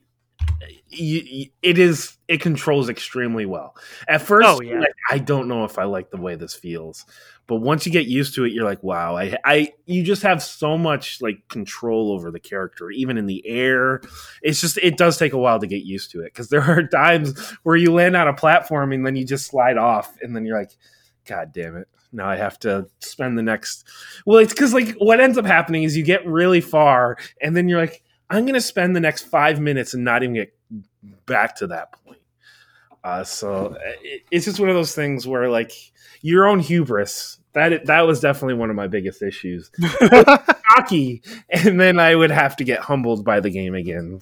you- 0.88 1.48
it 1.62 1.78
is 1.78 2.16
it 2.28 2.40
controls 2.40 2.88
extremely 2.88 3.46
well 3.46 3.74
at 4.09 4.22
first 4.22 4.48
Oh, 4.48 4.61
yeah. 4.62 4.80
like, 4.80 4.94
i 5.11 5.18
don't 5.18 5.48
know 5.48 5.64
if 5.64 5.78
i 5.78 5.84
like 5.84 6.11
the 6.11 6.16
way 6.16 6.34
this 6.34 6.54
feels 6.54 7.04
but 7.46 7.57
once 7.57 7.84
you 7.86 7.92
get 7.92 8.07
used 8.07 8.34
to 8.34 8.44
it 8.44 8.52
you're 8.52 8.64
like 8.64 8.82
wow 8.82 9.16
i 9.16 9.36
i 9.44 9.72
you 9.84 10.02
just 10.02 10.22
have 10.22 10.42
so 10.42 10.78
much 10.78 11.20
like 11.20 11.46
control 11.48 12.12
over 12.12 12.30
the 12.30 12.40
character 12.40 12.90
even 12.90 13.18
in 13.18 13.26
the 13.26 13.46
air 13.46 14.00
it's 14.42 14.61
just 14.61 14.78
it 14.78 14.96
does 14.96 15.18
take 15.18 15.32
a 15.34 15.38
while 15.38 15.59
to 15.61 15.66
get 15.66 15.84
used 15.84 16.11
to 16.12 16.20
it 16.22 16.26
because 16.32 16.48
there 16.48 16.62
are 16.62 16.82
times 16.88 17.38
where 17.62 17.76
you 17.76 17.92
land 17.92 18.16
on 18.16 18.26
a 18.28 18.34
platform 18.34 18.92
and 18.92 19.04
then 19.07 19.14
you 19.16 19.24
just 19.24 19.46
slide 19.46 19.76
off 19.76 20.16
and 20.22 20.34
then 20.34 20.44
you're 20.46 20.59
like 20.59 20.72
god 21.26 21.52
damn 21.52 21.76
it 21.76 21.88
now 22.12 22.28
i 22.28 22.36
have 22.36 22.59
to 22.59 22.88
spend 23.00 23.36
the 23.36 23.42
next 23.42 23.84
well 24.24 24.38
it's 24.38 24.52
because 24.54 24.72
like 24.72 24.94
what 24.98 25.20
ends 25.20 25.36
up 25.36 25.44
happening 25.44 25.82
is 25.82 25.96
you 25.96 26.04
get 26.04 26.24
really 26.26 26.61
far 26.61 27.18
and 27.42 27.54
then 27.57 27.68
you're 27.68 27.80
like 27.80 28.02
i'm 28.30 28.46
gonna 28.46 28.60
spend 28.60 28.94
the 28.96 29.00
next 29.00 29.22
five 29.22 29.60
minutes 29.60 29.94
and 29.94 30.04
not 30.04 30.22
even 30.22 30.34
get 30.34 30.56
back 31.26 31.56
to 31.56 31.66
that 31.68 31.92
point. 31.92 32.20
Uh, 33.04 33.22
so 33.22 33.76
it, 34.02 34.22
it's 34.30 34.44
just 34.44 34.58
one 34.58 34.68
of 34.68 34.74
those 34.74 34.94
things 34.94 35.26
where 35.26 35.48
like 35.48 35.72
your 36.22 36.46
own 36.46 36.58
hubris 36.58 37.38
that 37.52 37.86
that 37.86 38.00
was 38.02 38.20
definitely 38.20 38.54
one 38.54 38.68
of 38.68 38.76
my 38.76 38.88
biggest 38.88 39.22
issues. 39.22 39.70
Cocky 40.76 41.22
and 41.50 41.80
then 41.80 41.98
i 41.98 42.14
would 42.14 42.30
have 42.30 42.56
to 42.56 42.64
get 42.64 42.80
humbled 42.80 43.24
by 43.24 43.40
the 43.40 43.50
game 43.50 43.74
again. 43.74 44.20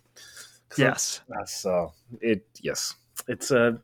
Yes. 0.76 1.20
uh, 1.34 1.44
so 1.44 1.92
it 2.20 2.44
yes. 2.60 2.94
It's 3.26 3.50
a 3.50 3.80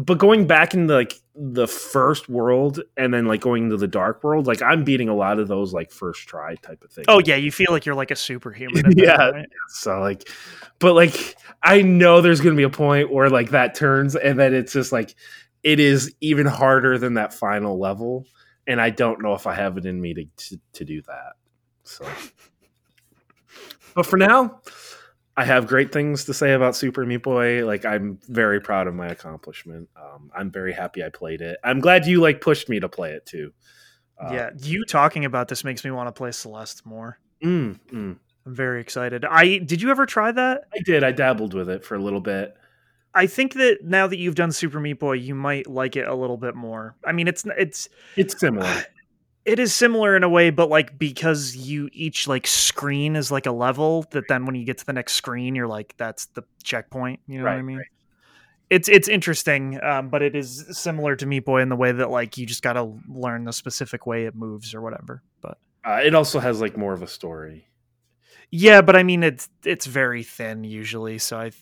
but 0.00 0.16
going 0.16 0.46
back 0.46 0.74
into 0.74 0.94
like 0.94 1.20
the 1.34 1.66
first 1.66 2.28
world 2.28 2.80
and 2.96 3.12
then 3.12 3.26
like 3.26 3.40
going 3.40 3.68
to 3.68 3.76
the 3.76 3.86
dark 3.88 4.22
world 4.22 4.46
like 4.46 4.62
i'm 4.62 4.84
beating 4.84 5.08
a 5.08 5.14
lot 5.14 5.38
of 5.40 5.48
those 5.48 5.72
like 5.74 5.90
first 5.90 6.28
try 6.28 6.54
type 6.56 6.82
of 6.84 6.90
things 6.92 7.04
Oh 7.08 7.20
yeah, 7.24 7.34
you 7.34 7.50
feel 7.50 7.66
like 7.70 7.84
you're 7.84 7.94
like 7.96 8.12
a 8.12 8.16
superhuman. 8.16 8.86
at 8.86 8.92
that 8.96 9.34
Yeah. 9.34 9.42
so 9.68 9.98
like 10.00 10.28
but 10.78 10.94
like 10.94 11.36
i 11.64 11.82
know 11.82 12.20
there's 12.20 12.40
gonna 12.40 12.54
be 12.56 12.62
a 12.62 12.70
point 12.70 13.12
where 13.12 13.28
like 13.28 13.50
that 13.50 13.74
turns 13.74 14.14
and 14.14 14.38
then 14.38 14.54
it's 14.54 14.72
just 14.72 14.92
like 14.92 15.14
it 15.64 15.80
is 15.80 16.14
even 16.20 16.46
harder 16.46 16.96
than 16.98 17.14
that 17.14 17.34
final 17.34 17.76
level 17.78 18.24
and 18.68 18.80
i 18.80 18.90
don't 18.90 19.20
know 19.20 19.34
if 19.34 19.48
i 19.48 19.54
have 19.54 19.76
it 19.78 19.84
in 19.84 20.00
me 20.00 20.14
to 20.14 20.24
to, 20.36 20.60
to 20.74 20.84
do 20.84 21.02
that 21.02 21.32
so 21.82 22.06
but 23.94 24.06
for 24.06 24.16
now 24.16 24.60
i 25.38 25.44
have 25.44 25.66
great 25.66 25.92
things 25.92 26.24
to 26.24 26.34
say 26.34 26.52
about 26.52 26.76
super 26.76 27.06
meat 27.06 27.22
boy 27.22 27.64
like 27.64 27.84
i'm 27.86 28.18
very 28.28 28.60
proud 28.60 28.86
of 28.86 28.94
my 28.94 29.06
accomplishment 29.08 29.88
um, 29.96 30.30
i'm 30.36 30.50
very 30.50 30.72
happy 30.72 31.02
i 31.02 31.08
played 31.08 31.40
it 31.40 31.56
i'm 31.64 31.80
glad 31.80 32.04
you 32.06 32.20
like 32.20 32.40
pushed 32.40 32.68
me 32.68 32.78
to 32.80 32.88
play 32.88 33.12
it 33.12 33.24
too 33.24 33.52
Uh, 34.20 34.30
yeah, 34.32 34.50
you 34.62 34.84
talking 34.84 35.24
about 35.24 35.46
this 35.48 35.62
makes 35.64 35.84
me 35.84 35.90
want 35.92 36.08
to 36.08 36.12
play 36.12 36.32
Celeste 36.32 36.84
more. 36.84 37.18
mm, 37.42 37.78
mm. 37.92 38.16
I'm 38.46 38.54
very 38.54 38.80
excited. 38.80 39.24
I 39.24 39.58
did 39.58 39.80
you 39.80 39.90
ever 39.90 40.06
try 40.06 40.32
that? 40.32 40.62
i 40.74 40.80
did 40.84 41.04
i 41.04 41.12
dabbled 41.12 41.54
with 41.54 41.68
it 41.70 41.84
for 41.84 41.94
a 41.94 42.02
little 42.02 42.20
bit 42.20 42.54
I 43.14 43.26
think 43.26 43.54
that 43.54 43.78
now 43.82 44.06
that 44.06 44.18
you've 44.18 44.34
done 44.34 44.52
Super 44.52 44.78
Meat 44.78 45.00
Boy, 45.00 45.14
you 45.14 45.34
might 45.34 45.66
like 45.66 45.96
it 45.96 46.06
a 46.06 46.14
little 46.14 46.36
bit 46.36 46.54
more. 46.54 46.94
I 47.04 47.12
mean, 47.12 47.26
it's 47.26 47.44
it's 47.56 47.88
it's 48.16 48.38
similar 48.38 48.70
it 49.48 49.58
is 49.58 49.74
similar 49.74 50.14
in 50.14 50.22
a 50.22 50.28
way, 50.28 50.50
but 50.50 50.68
like 50.68 50.98
because 50.98 51.56
you 51.56 51.88
each 51.92 52.28
like 52.28 52.46
screen 52.46 53.16
is 53.16 53.30
like 53.30 53.46
a 53.46 53.50
level 53.52 54.04
that 54.10 54.28
then 54.28 54.44
when 54.44 54.54
you 54.54 54.64
get 54.64 54.78
to 54.78 54.86
the 54.86 54.92
next 54.92 55.14
screen, 55.14 55.54
you're 55.54 55.66
like 55.66 55.94
that's 55.96 56.26
the 56.26 56.42
checkpoint. 56.62 57.20
You 57.26 57.38
know 57.38 57.44
what 57.44 57.52
I 57.54 57.62
mean? 57.62 57.78
right. 57.78 57.86
It's 58.68 58.88
it's 58.88 59.08
interesting, 59.08 59.82
um, 59.82 60.10
but 60.10 60.20
it 60.20 60.36
is 60.36 60.66
similar 60.78 61.16
to 61.16 61.24
Meat 61.26 61.46
Boy 61.46 61.62
in 61.62 61.70
the 61.70 61.76
way 61.76 61.90
that 61.90 62.10
like 62.10 62.36
you 62.36 62.44
just 62.44 62.62
got 62.62 62.74
to 62.74 62.92
learn 63.08 63.44
the 63.44 63.52
specific 63.52 64.06
way 64.06 64.26
it 64.26 64.34
moves 64.34 64.74
or 64.74 64.82
whatever. 64.82 65.22
But 65.40 65.58
Uh, 65.84 66.00
it 66.04 66.14
also 66.14 66.38
has 66.38 66.60
like 66.60 66.76
more 66.76 66.92
of 66.92 67.00
a 67.02 67.08
story. 67.08 67.66
yeah, 68.50 68.82
but 68.82 68.96
I 68.96 69.02
mean 69.02 69.22
it's 69.22 69.48
it's 69.64 69.86
very 69.86 70.22
thin 70.22 70.64
usually. 70.64 71.16
So 71.18 71.38
I 71.38 71.52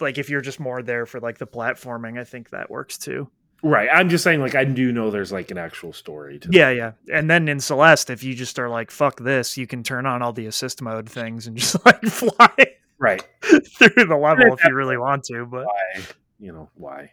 like 0.00 0.18
if 0.18 0.28
you're 0.28 0.42
just 0.42 0.60
more 0.60 0.82
there 0.82 1.06
for 1.06 1.20
like 1.20 1.38
the 1.38 1.46
platforming, 1.46 2.20
I 2.20 2.24
think 2.24 2.50
that 2.50 2.70
works 2.70 2.98
too. 2.98 3.30
Right. 3.62 3.88
I'm 3.92 4.08
just 4.08 4.24
saying, 4.24 4.40
like, 4.40 4.54
I 4.56 4.64
do 4.64 4.90
know 4.92 5.10
there's 5.10 5.30
like 5.30 5.50
an 5.52 5.58
actual 5.58 5.92
story 5.92 6.38
to 6.40 6.48
Yeah, 6.50 6.70
yeah. 6.70 6.92
And 7.12 7.30
then 7.30 7.46
in 7.48 7.60
Celeste, 7.60 8.10
if 8.10 8.24
you 8.24 8.34
just 8.34 8.58
are 8.58 8.68
like, 8.68 8.90
fuck 8.90 9.20
this, 9.20 9.56
you 9.56 9.66
can 9.68 9.82
turn 9.84 10.04
on 10.04 10.20
all 10.20 10.32
the 10.32 10.46
assist 10.46 10.82
mode 10.82 11.08
things 11.08 11.46
and 11.46 11.56
just 11.56 11.76
like 11.86 12.02
fly 12.02 12.54
Right. 12.98 13.22
through 13.42 14.04
the 14.06 14.16
level 14.16 14.52
if 14.54 14.64
you 14.64 14.74
really 14.74 14.96
want 14.96 15.24
to. 15.24 15.44
But 15.46 15.66
Why? 15.66 16.02
You 16.40 16.52
know, 16.52 16.70
why? 16.74 17.12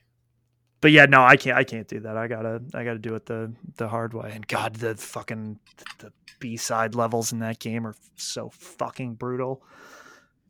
but 0.81 0.91
yeah, 0.91 1.05
no, 1.05 1.21
I 1.23 1.35
can't 1.35 1.57
I 1.57 1.63
can't 1.65 1.87
do 1.87 1.99
that. 1.99 2.15
I 2.17 2.27
gotta 2.27 2.61
I 2.73 2.83
gotta 2.83 2.99
do 2.99 3.13
it 3.15 3.25
the 3.25 3.51
the 3.75 3.87
hard 3.87 4.13
way. 4.13 4.31
And 4.33 4.47
God, 4.47 4.75
the 4.75 4.95
fucking 4.95 5.59
the 5.99 6.11
B 6.39 6.57
side 6.57 6.95
levels 6.95 7.31
in 7.31 7.39
that 7.39 7.59
game 7.59 7.85
are 7.85 7.95
so 8.15 8.49
fucking 8.49 9.15
brutal. 9.15 9.61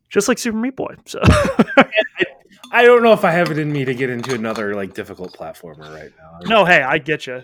Just 0.07 0.27
like 0.27 0.37
Super 0.37 0.57
Meat 0.57 0.75
Boy. 0.75 0.95
So 1.05 1.19
I 2.71 2.83
don't 2.85 3.01
know 3.03 3.13
if 3.13 3.23
I 3.25 3.31
have 3.31 3.51
it 3.51 3.57
in 3.57 3.71
me 3.71 3.85
to 3.85 3.93
get 3.93 4.09
into 4.09 4.35
another 4.35 4.75
like 4.75 4.93
difficult 4.93 5.33
platformer 5.33 5.93
right 5.93 6.11
now. 6.17 6.39
No, 6.45 6.65
hey, 6.65 6.81
I 6.81 6.97
get 6.97 7.27
you. 7.27 7.43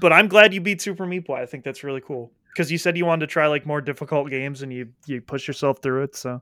But 0.00 0.12
I'm 0.12 0.28
glad 0.28 0.54
you 0.54 0.60
beat 0.60 0.80
Super 0.80 1.06
Meat 1.06 1.26
Boy. 1.26 1.40
I 1.40 1.46
think 1.46 1.64
that's 1.64 1.84
really 1.84 2.00
cool. 2.00 2.32
Because 2.52 2.72
you 2.72 2.78
said 2.78 2.96
you 2.96 3.06
wanted 3.06 3.26
to 3.26 3.32
try 3.32 3.46
like 3.46 3.66
more 3.66 3.80
difficult 3.80 4.30
games 4.30 4.62
and 4.62 4.72
you 4.72 4.88
you 5.06 5.20
push 5.20 5.46
yourself 5.46 5.80
through 5.82 6.04
it. 6.04 6.16
So 6.16 6.40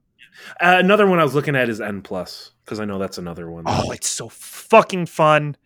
Uh, 0.61 0.77
another 0.79 1.07
one 1.07 1.19
I 1.19 1.25
was 1.25 1.35
looking 1.35 1.57
at 1.57 1.69
is 1.69 1.81
N 1.81 2.03
plus 2.03 2.53
because 2.65 2.81
I 2.81 2.85
know 2.85 2.99
that's 2.99 3.19
another 3.19 3.51
one. 3.51 3.65
Oh, 3.67 3.91
it's 3.91 4.09
so 4.09 4.29
fucking 4.29 5.07
fun. 5.07 5.57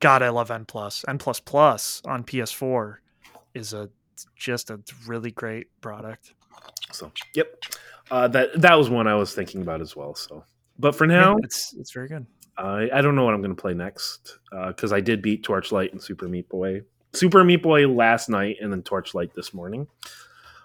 God, 0.00 0.22
I 0.22 0.28
love 0.28 0.50
N 0.50 0.64
plus. 0.64 1.04
N 1.08 1.18
plus 1.18 1.40
plus 1.40 2.02
on 2.04 2.22
PS4 2.24 2.96
is 3.54 3.72
a 3.72 3.88
just 4.36 4.70
a 4.70 4.80
really 5.06 5.30
great 5.30 5.68
product. 5.80 6.34
So, 6.92 7.10
yep. 7.34 7.64
Uh, 8.10 8.28
that 8.28 8.60
that 8.60 8.74
was 8.74 8.88
one 8.88 9.06
I 9.06 9.14
was 9.14 9.34
thinking 9.34 9.62
about 9.62 9.80
as 9.80 9.96
well. 9.96 10.14
So, 10.14 10.44
but 10.78 10.94
for 10.94 11.06
now, 11.06 11.32
Yeah, 11.32 11.44
it's 11.44 11.74
it's 11.78 11.92
very 11.92 12.08
good. 12.08 12.26
I 12.58 12.88
I 12.92 13.00
don't 13.02 13.14
know 13.14 13.24
what 13.24 13.34
I'm 13.34 13.42
going 13.42 13.54
to 13.54 13.60
play 13.60 13.74
next 13.74 14.38
because 14.68 14.92
I 14.92 15.00
did 15.00 15.22
beat 15.22 15.42
Torchlight 15.42 15.92
and 15.92 16.02
Super 16.02 16.28
Meat 16.28 16.48
Boy. 16.48 16.82
Super 17.12 17.44
Meat 17.44 17.62
Boy 17.62 17.86
last 17.88 18.28
night 18.28 18.56
and 18.60 18.72
then 18.72 18.82
Torchlight 18.82 19.34
this 19.34 19.52
morning. 19.54 19.86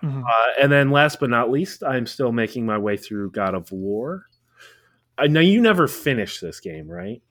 Mhm. 0.01 0.23
Uh, 0.23 0.51
and 0.61 0.71
then 0.71 0.89
last 0.89 1.19
but 1.19 1.29
not 1.29 1.51
least, 1.51 1.83
I'm 1.83 2.05
still 2.07 2.31
making 2.31 2.65
my 2.65 2.77
way 2.77 2.97
through 2.97 3.31
God 3.31 3.53
of 3.53 3.71
War. 3.71 4.25
I 5.17 5.27
know 5.27 5.39
you 5.41 5.61
never 5.61 5.87
finished 5.87 6.41
this 6.41 6.59
game, 6.59 6.87
right? 6.89 7.21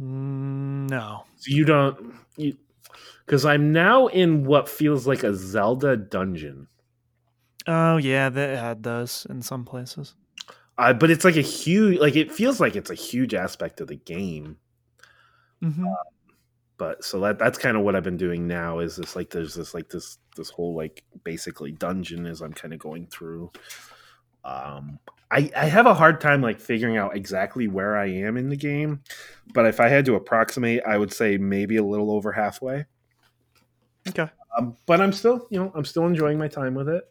Mm, 0.00 0.88
No. 0.88 1.24
So 1.36 1.54
you 1.54 1.64
don't, 1.66 2.14
because 3.26 3.44
I'm 3.44 3.72
now 3.72 4.06
in 4.06 4.44
what 4.44 4.68
feels 4.68 5.06
like 5.06 5.22
a 5.24 5.34
Zelda 5.34 5.96
dungeon. 5.96 6.68
Oh 7.66 7.98
yeah, 7.98 8.30
they 8.30 8.56
had 8.56 8.82
those 8.82 9.26
in 9.28 9.42
some 9.42 9.64
places. 9.66 10.14
Uh, 10.80 10.92
but 10.94 11.10
it's 11.10 11.24
like 11.24 11.36
a 11.36 11.42
huge, 11.42 11.98
like 12.00 12.16
it 12.16 12.32
feels 12.32 12.58
like 12.60 12.74
it's 12.74 12.90
a 12.90 12.94
huge 12.94 13.34
aspect 13.34 13.80
of 13.80 13.88
the 13.88 13.96
game. 13.96 14.56
hmm 15.62 15.94
but 16.78 17.04
so 17.04 17.20
that 17.20 17.38
that's 17.38 17.58
kind 17.58 17.76
of 17.76 17.82
what 17.82 17.94
I've 17.94 18.02
been 18.04 18.16
doing 18.16 18.46
now. 18.48 18.78
Is 18.78 18.96
this 18.96 19.14
like 19.14 19.30
there's 19.30 19.54
this 19.54 19.74
like 19.74 19.90
this 19.90 20.16
this 20.36 20.48
whole 20.48 20.74
like 20.74 21.04
basically 21.24 21.72
dungeon 21.72 22.24
as 22.26 22.40
I'm 22.40 22.54
kind 22.54 22.72
of 22.72 22.80
going 22.80 23.06
through. 23.06 23.52
Um, 24.44 24.98
I 25.30 25.50
I 25.54 25.66
have 25.66 25.86
a 25.86 25.94
hard 25.94 26.20
time 26.22 26.40
like 26.40 26.60
figuring 26.60 26.96
out 26.96 27.16
exactly 27.16 27.68
where 27.68 27.98
I 27.98 28.06
am 28.06 28.38
in 28.38 28.48
the 28.48 28.56
game, 28.56 29.02
but 29.52 29.66
if 29.66 29.80
I 29.80 29.88
had 29.88 30.06
to 30.06 30.14
approximate, 30.14 30.82
I 30.86 30.96
would 30.96 31.12
say 31.12 31.36
maybe 31.36 31.76
a 31.76 31.84
little 31.84 32.10
over 32.10 32.32
halfway. 32.32 32.86
Okay. 34.08 34.28
Um, 34.56 34.76
but 34.86 35.00
I'm 35.00 35.12
still, 35.12 35.46
you 35.50 35.60
know, 35.60 35.72
I'm 35.74 35.84
still 35.84 36.06
enjoying 36.06 36.38
my 36.38 36.48
time 36.48 36.74
with 36.74 36.88
it. 36.88 37.04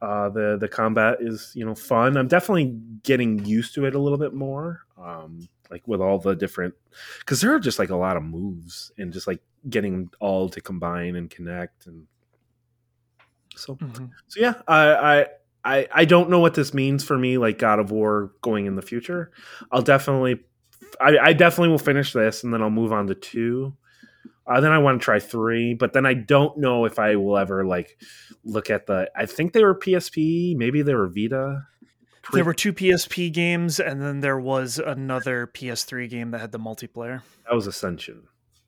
Uh, 0.00 0.28
the 0.28 0.56
the 0.60 0.68
combat 0.68 1.18
is, 1.20 1.52
you 1.54 1.64
know, 1.64 1.74
fun. 1.74 2.16
I'm 2.16 2.28
definitely 2.28 2.76
getting 3.02 3.44
used 3.44 3.74
to 3.74 3.84
it 3.84 3.94
a 3.94 3.98
little 3.98 4.18
bit 4.18 4.32
more. 4.32 4.82
Um, 4.96 5.48
like 5.70 5.86
with 5.86 6.00
all 6.00 6.18
the 6.18 6.34
different, 6.34 6.74
because 7.20 7.40
there 7.40 7.54
are 7.54 7.60
just 7.60 7.78
like 7.78 7.90
a 7.90 7.96
lot 7.96 8.16
of 8.16 8.22
moves 8.22 8.90
and 8.96 9.12
just 9.12 9.26
like 9.26 9.40
getting 9.68 10.08
all 10.20 10.48
to 10.48 10.60
combine 10.60 11.16
and 11.16 11.28
connect 11.28 11.86
and 11.86 12.06
so 13.54 13.74
Mm-hmm. 13.74 14.06
so 14.28 14.40
yeah. 14.40 14.54
I 14.66 14.94
I 14.94 15.26
I 15.64 15.88
I 15.92 16.04
don't 16.04 16.30
know 16.30 16.38
what 16.38 16.54
this 16.54 16.72
means 16.72 17.04
for 17.04 17.18
me, 17.18 17.38
like 17.38 17.58
God 17.58 17.80
of 17.80 17.90
War 17.90 18.32
going 18.40 18.66
in 18.66 18.76
the 18.76 18.82
future. 18.82 19.32
I'll 19.72 19.82
definitely, 19.82 20.40
I, 21.00 21.18
I 21.18 21.32
definitely 21.32 21.70
will 21.70 21.78
finish 21.78 22.12
this 22.12 22.44
and 22.44 22.54
then 22.54 22.62
I'll 22.62 22.70
move 22.70 22.92
on 22.92 23.08
to 23.08 23.14
two. 23.14 23.74
Uh, 24.48 24.60
then 24.60 24.72
I 24.72 24.78
want 24.78 25.00
to 25.00 25.04
try 25.04 25.20
three, 25.20 25.74
but 25.74 25.92
then 25.92 26.06
I 26.06 26.14
don't 26.14 26.56
know 26.58 26.84
if 26.86 26.98
I 26.98 27.16
will 27.16 27.36
ever 27.36 27.64
like 27.66 27.98
look 28.44 28.70
at 28.70 28.86
the. 28.86 29.10
I 29.14 29.26
think 29.26 29.52
they 29.52 29.62
were 29.62 29.74
PSP, 29.74 30.56
maybe 30.56 30.82
they 30.82 30.94
were 30.94 31.08
Vita. 31.08 31.64
There 32.32 32.44
were 32.44 32.54
two 32.54 32.72
PSP 32.72 33.32
games, 33.32 33.80
and 33.80 34.02
then 34.02 34.20
there 34.20 34.38
was 34.38 34.78
another 34.78 35.46
PS3 35.46 36.10
game 36.10 36.30
that 36.32 36.40
had 36.40 36.52
the 36.52 36.58
multiplayer. 36.58 37.22
That 37.46 37.54
was 37.54 37.66
Ascension. 37.66 38.24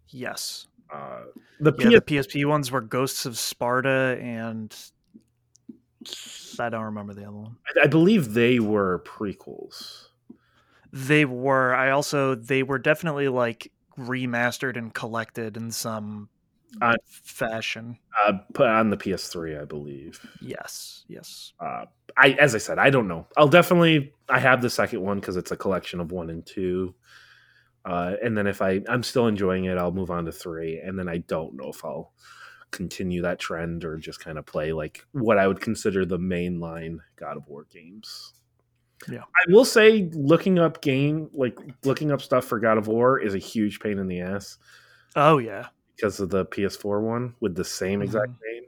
Yes. 0.09 0.67
Uh, 0.93 1.21
the, 1.61 1.73
Yeah, 1.79 1.89
PS- 1.89 1.95
the 1.95 2.01
PSP 2.41 2.45
ones 2.47 2.71
were 2.71 2.81
Ghosts 2.81 3.27
of 3.27 3.39
Sparta 3.39 4.19
and 4.21 4.75
I 6.59 6.69
don't 6.69 6.85
remember 6.85 7.15
the 7.15 7.23
other 7.23 7.37
one. 7.37 7.57
I 7.83 7.87
believe 7.87 8.33
they 8.35 8.59
were 8.59 9.03
prequels. 9.07 10.07
They 10.93 11.25
were. 11.25 11.75
I 11.75 11.91
also 11.91 12.35
they 12.35 12.63
were 12.63 12.79
definitely 12.79 13.29
like 13.29 13.71
remastered 13.99 14.77
and 14.77 14.93
collected 14.95 15.57
in 15.57 15.71
some 15.71 16.29
Uh, 16.81 16.95
fashion. 17.05 17.99
Uh, 18.25 18.35
put 18.55 18.69
on 18.69 18.91
the 18.91 18.97
PS3, 18.97 19.61
I 19.61 19.65
believe. 19.65 20.21
Yes. 20.41 21.05
Yes. 21.09 21.53
Uh, 21.59 21.87
I, 22.17 22.31
as 22.33 22.55
I 22.55 22.59
said, 22.59 22.79
I 22.79 22.91
don't 22.91 23.09
know. 23.09 23.27
I'll 23.37 23.49
definitely. 23.49 24.13
I 24.29 24.39
have 24.39 24.63
the 24.63 24.71
second 24.71 25.01
one 25.01 25.19
because 25.19 25.37
it's 25.37 25.51
a 25.51 25.57
collection 25.57 25.99
of 26.01 26.13
one 26.13 26.31
and 26.31 26.47
two. 26.47 26.95
Uh, 27.85 28.15
and 28.23 28.37
then 28.37 28.47
if 28.47 28.63
I 28.63 28.83
I'm 28.89 29.03
still 29.03 29.27
enjoying 29.27 29.65
it, 29.65 29.79
I'll 29.79 29.91
move 29.91 30.11
on 30.11 30.27
to 30.27 30.33
three. 30.33 30.79
And 30.79 30.99
then 30.99 31.09
I 31.09 31.19
don't 31.19 31.55
know 31.55 31.71
if 31.71 31.85
I'll 31.85 32.13
continue 32.71 33.23
that 33.23 33.41
trend 33.41 33.85
or 33.85 33.97
just 33.97 34.21
kind 34.21 34.39
of 34.39 34.47
play 34.47 34.73
like 34.73 35.05
what 35.11 35.39
I 35.39 35.49
would 35.49 35.61
consider 35.61 36.05
the 36.05 36.19
mainline 36.19 36.99
God 37.17 37.37
of 37.37 37.49
War 37.49 37.67
games. 37.69 38.35
Yeah. 39.09 39.23
I 39.23 39.51
will 39.53 39.65
say 39.65 40.11
looking 40.13 40.59
up 40.59 40.83
game 40.83 41.31
like 41.33 41.59
looking 41.85 42.11
up 42.13 42.21
stuff 42.21 42.45
for 42.45 42.59
God 42.61 42.77
of 42.79 42.87
War 42.89 43.19
is 43.19 43.35
a 43.35 43.39
huge 43.39 43.81
pain 43.81 43.99
in 43.99 44.07
the 44.09 44.21
ass 44.21 44.59
Oh 45.17 45.39
yeah. 45.39 45.69
because 45.97 46.21
of 46.21 46.29
the 46.31 46.45
PS4 46.47 47.01
one 47.01 47.35
with 47.41 47.55
the 47.55 47.65
same 47.65 48.03
exact 48.03 48.33
Mhm. 48.33 48.39
name. 48.53 48.63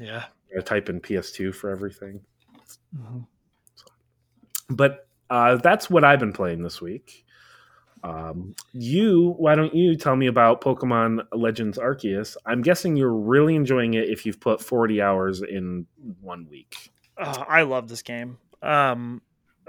Yeah. 0.00 0.24
I 0.56 0.60
type 0.62 0.88
in 0.88 1.00
PS2 1.00 1.52
for 1.54 1.70
everything. 1.70 2.20
Mhm. 2.96 3.26
but 4.70 5.06
uh, 5.30 5.56
that's 5.56 5.88
what 5.90 6.04
I've 6.04 6.20
been 6.20 6.32
playing 6.32 6.62
this 6.62 6.80
week. 6.80 7.24
Um, 8.04 8.54
you, 8.72 9.34
why 9.38 9.54
don't 9.54 9.74
you 9.74 9.96
tell 9.96 10.16
me 10.16 10.26
about 10.26 10.60
Pokemon 10.60 11.24
Legends 11.32 11.78
Arceus? 11.78 12.36
I'm 12.46 12.60
guessing 12.62 12.96
you're 12.96 13.14
really 13.14 13.54
enjoying 13.54 13.94
it 13.94 14.08
if 14.10 14.26
you've 14.26 14.40
put 14.40 14.60
40 14.60 15.00
hours 15.00 15.40
in 15.42 15.86
one 16.20 16.46
week. 16.50 16.90
Oh, 17.18 17.44
I 17.48 17.62
love 17.62 17.88
this 17.88 18.02
game. 18.02 18.38
Um, 18.62 19.22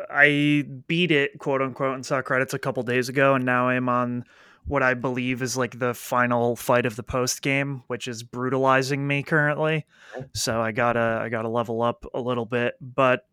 I 0.10 0.66
beat 0.88 1.12
it, 1.12 1.40
quote 1.40 1.62
unquote, 1.62 1.96
and 1.96 2.06
saw 2.06 2.22
credits 2.22 2.54
a 2.54 2.60
couple 2.60 2.84
days 2.84 3.10
ago, 3.10 3.36
and 3.36 3.46
now 3.46 3.70
I'm 3.70 3.90
on 3.90 4.26
what 4.66 4.84
I 4.84 4.94
believe 4.94 5.42
is 5.42 5.58
like 5.58 5.80
the 5.80 5.94
final 5.94 6.56
fight 6.56 6.86
of 6.86 6.96
the 6.96 7.04
post 7.04 7.42
game, 7.42 7.84
which 7.88 8.08
is 8.08 8.24
brutalizing 8.24 9.06
me 9.06 9.24
currently. 9.24 9.86
So 10.34 10.62
I 10.62 10.72
gotta 10.72 11.20
I 11.22 11.30
gotta 11.30 11.50
level 11.50 11.82
up 11.82 12.06
a 12.14 12.22
little 12.22 12.46
bit. 12.46 12.76
But 12.80 13.26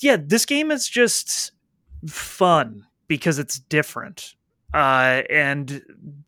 yeah, 0.00 0.16
this 0.18 0.44
game 0.44 0.70
is 0.70 0.88
just 0.88 1.52
fun 2.06 2.86
because 3.06 3.38
it's 3.38 3.58
different. 3.58 4.34
Uh, 4.74 5.22
and 5.28 5.82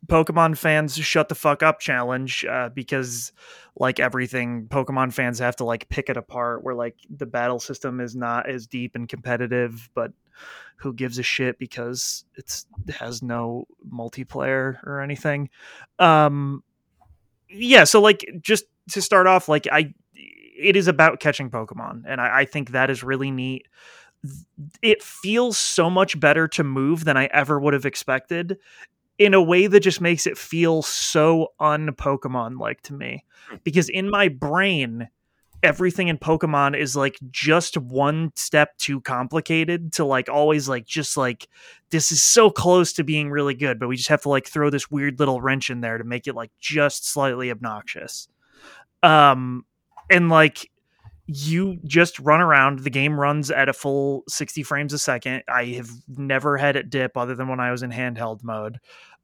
Pokemon 0.07 0.57
fans 0.57 0.97
shut 0.97 1.29
the 1.29 1.35
fuck 1.35 1.63
up 1.63 1.81
challenge 1.81 2.45
uh, 2.45 2.69
because 2.69 3.33
like 3.77 3.99
everything 3.99 4.67
pokemon 4.69 5.13
fans 5.13 5.39
have 5.39 5.57
to 5.57 5.65
like 5.65 5.89
pick 5.89 6.09
it 6.09 6.17
apart 6.17 6.63
where 6.63 6.75
like 6.75 6.97
the 7.11 7.27
battle 7.27 7.59
system 7.59 8.01
is 8.01 8.15
not 8.15 8.49
as 8.49 8.67
deep 8.69 8.95
and 8.95 9.09
competitive 9.09 9.91
but 9.95 10.13
who 10.77 10.93
gives 10.93 11.19
a 11.19 11.23
shit 11.23 11.59
because 11.59 12.25
it's 12.37 12.67
it 12.87 12.95
has 12.95 13.23
no 13.23 13.67
multiplayer 13.93 14.77
or 14.85 15.01
anything. 15.01 15.49
Um 15.99 16.63
yeah 17.49 17.85
so 17.85 18.01
like 18.01 18.25
just 18.41 18.65
to 18.91 19.01
start 19.01 19.27
off 19.27 19.49
like 19.49 19.69
i 19.71 19.93
it 20.15 20.77
is 20.77 20.89
about 20.89 21.21
catching 21.21 21.51
pokemon 21.51 22.03
and 22.07 22.21
i, 22.21 22.41
I 22.41 22.45
think 22.47 22.71
that 22.71 22.91
is 22.91 23.05
really 23.05 23.31
neat 23.31 23.67
it 24.83 25.03
feels 25.03 25.59
so 25.59 25.91
much 25.91 26.19
better 26.19 26.49
to 26.49 26.65
move 26.65 27.05
than 27.05 27.17
i 27.17 27.27
ever 27.27 27.61
would 27.61 27.75
have 27.75 27.85
expected 27.85 28.59
in 29.19 29.35
a 29.35 29.43
way 29.43 29.67
that 29.67 29.81
just 29.81 30.01
makes 30.01 30.27
it 30.27 30.37
feel 30.37 30.83
so 30.83 31.53
un-Pokemon 31.61 32.59
like 32.59 32.81
to 32.83 32.93
me. 32.93 33.25
Because 33.63 33.89
in 33.89 34.11
my 34.11 34.29
brain, 34.29 35.09
everything 35.63 36.09
in 36.09 36.19
Pokemon 36.19 36.77
is 36.77 36.97
like 36.97 37.19
just 37.31 37.77
one 37.79 38.33
step 38.35 38.77
too 38.79 39.01
complicated 39.01 39.93
to 39.95 40.05
like 40.05 40.29
always 40.29 40.69
like 40.69 40.85
just 40.85 41.17
like 41.17 41.49
this 41.91 42.11
is 42.11 42.23
so 42.23 42.51
close 42.51 42.93
to 42.95 43.05
being 43.05 43.31
really 43.31 43.55
good, 43.55 43.79
but 43.79 43.89
we 43.89 43.97
just 43.97 44.09
have 44.09 44.23
to 44.23 44.29
like 44.29 44.47
throw 44.47 44.69
this 44.69 44.91
weird 44.91 45.19
little 45.19 45.41
wrench 45.41 45.71
in 45.71 45.81
there 45.81 45.99
to 45.99 46.05
make 46.05 46.27
it 46.27 46.35
like 46.35 46.51
just 46.59 47.09
slightly 47.09 47.51
obnoxious. 47.51 48.29
Um 49.03 49.65
and 50.11 50.29
like 50.29 50.71
you 51.27 51.79
just 51.85 52.19
run 52.19 52.41
around. 52.41 52.81
The 52.81 52.91
game 52.91 53.19
runs 53.19 53.51
at 53.51 53.69
a 53.69 53.73
full 53.73 54.25
60 54.29 54.63
frames 54.63 54.93
a 54.93 54.99
second. 54.99 55.43
I 55.49 55.67
have 55.67 55.91
never 56.09 56.57
had 56.57 56.77
it 56.77 56.91
dip 56.91 57.17
other 57.17 57.35
than 57.35 57.49
when 57.49 57.61
I 57.61 57.71
was 57.71 57.83
in 57.83 57.91
handheld 57.91 58.43
mode. 58.43 58.79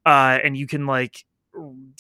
Uh, 0.07 0.39
and 0.43 0.57
you 0.57 0.67
can 0.67 0.87
like 0.87 1.25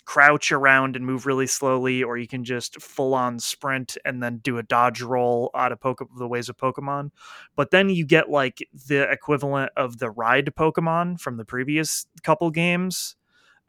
crouch 0.05 0.53
around 0.53 0.97
and 0.97 1.05
move 1.05 1.27
really 1.27 1.47
slowly, 1.47 2.03
or 2.03 2.17
you 2.17 2.27
can 2.27 2.45
just 2.45 2.81
full 2.81 3.15
on 3.15 3.39
sprint 3.39 3.99
and 4.05 4.23
then 4.23 4.39
do 4.39 4.59
a 4.59 4.63
dodge 4.63 5.03
roll 5.03 5.51
out 5.55 5.73
of 5.73 5.81
Poke- 5.81 6.09
the 6.19 6.29
ways 6.29 6.49
of 6.49 6.57
Pokemon. 6.57 7.11
But 7.57 7.71
then 7.71 7.91
you 7.91 8.07
get 8.07 8.31
like 8.31 8.67
the 8.89 9.11
equivalent 9.11 9.73
of 9.77 9.99
the 9.99 10.11
ride 10.11 10.51
Pokemon 10.57 11.21
from 11.21 11.37
the 11.37 11.45
previous 11.45 12.07
couple 12.23 12.51
games 12.51 13.17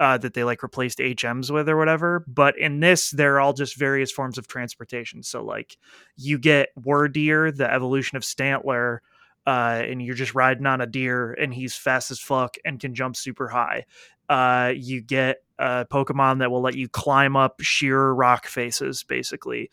uh, 0.01 0.17
that 0.17 0.33
they 0.33 0.43
like 0.43 0.63
replaced 0.63 0.97
HMs 0.97 1.51
with 1.51 1.69
or 1.69 1.77
whatever. 1.77 2.25
But 2.27 2.57
in 2.57 2.79
this, 2.79 3.11
they're 3.11 3.39
all 3.39 3.53
just 3.53 3.77
various 3.77 4.11
forms 4.11 4.39
of 4.39 4.47
transportation. 4.47 5.21
So 5.21 5.43
like 5.43 5.77
you 6.17 6.39
get 6.39 6.69
Wyrdeer, 6.75 7.55
the 7.55 7.71
evolution 7.71 8.17
of 8.17 8.23
Stantler, 8.23 8.97
uh, 9.45 9.83
and 9.85 10.01
you're 10.01 10.15
just 10.15 10.33
riding 10.33 10.65
on 10.65 10.81
a 10.81 10.87
deer, 10.87 11.33
and 11.33 11.53
he's 11.53 11.75
fast 11.75 12.09
as 12.09 12.19
fuck 12.19 12.57
and 12.65 12.79
can 12.79 12.95
jump 12.95 13.15
super 13.15 13.47
high. 13.47 13.85
Uh, 14.27 14.73
you 14.75 15.01
get 15.01 15.43
a 15.59 15.85
Pokemon 15.85 16.39
that 16.39 16.49
will 16.49 16.61
let 16.61 16.75
you 16.75 16.89
climb 16.89 17.35
up 17.35 17.61
sheer 17.61 18.11
rock 18.11 18.47
faces, 18.47 19.03
basically. 19.03 19.69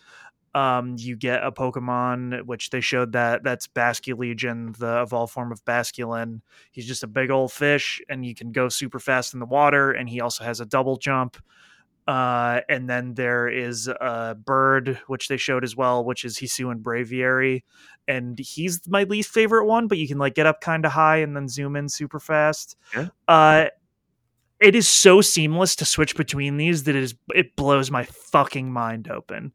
Um, 0.58 0.96
you 0.98 1.14
get 1.14 1.44
a 1.44 1.52
Pokemon 1.52 2.44
which 2.44 2.70
they 2.70 2.80
showed 2.80 3.12
that 3.12 3.44
that's 3.44 3.68
Basculegion, 3.68 4.76
the 4.76 5.02
evolved 5.02 5.32
form 5.32 5.52
of 5.52 5.64
Basculin. 5.64 6.40
He's 6.72 6.86
just 6.86 7.04
a 7.04 7.06
big 7.06 7.30
old 7.30 7.52
fish, 7.52 8.02
and 8.08 8.26
you 8.26 8.34
can 8.34 8.50
go 8.50 8.68
super 8.68 8.98
fast 8.98 9.34
in 9.34 9.40
the 9.40 9.46
water. 9.46 9.92
And 9.92 10.08
he 10.08 10.20
also 10.20 10.42
has 10.42 10.58
a 10.58 10.66
double 10.66 10.96
jump. 10.96 11.36
Uh, 12.08 12.62
and 12.68 12.90
then 12.90 13.14
there 13.14 13.48
is 13.48 13.86
a 13.86 14.34
bird 14.34 14.98
which 15.06 15.28
they 15.28 15.36
showed 15.36 15.62
as 15.62 15.76
well, 15.76 16.04
which 16.04 16.24
is 16.24 16.38
Hisuian 16.38 16.82
Braviary, 16.82 17.62
and 18.08 18.36
he's 18.36 18.80
my 18.88 19.04
least 19.04 19.30
favorite 19.30 19.66
one. 19.66 19.86
But 19.86 19.98
you 19.98 20.08
can 20.08 20.18
like 20.18 20.34
get 20.34 20.46
up 20.46 20.60
kind 20.60 20.84
of 20.84 20.90
high 20.90 21.18
and 21.18 21.36
then 21.36 21.48
zoom 21.48 21.76
in 21.76 21.88
super 21.88 22.18
fast. 22.18 22.76
Yeah. 22.96 23.08
Uh, 23.28 23.66
it 24.58 24.74
is 24.74 24.88
so 24.88 25.20
seamless 25.20 25.76
to 25.76 25.84
switch 25.84 26.16
between 26.16 26.56
these 26.56 26.82
that 26.84 26.96
it 26.96 27.02
is 27.04 27.14
it 27.32 27.54
blows 27.54 27.92
my 27.92 28.04
fucking 28.04 28.72
mind 28.72 29.08
open 29.08 29.52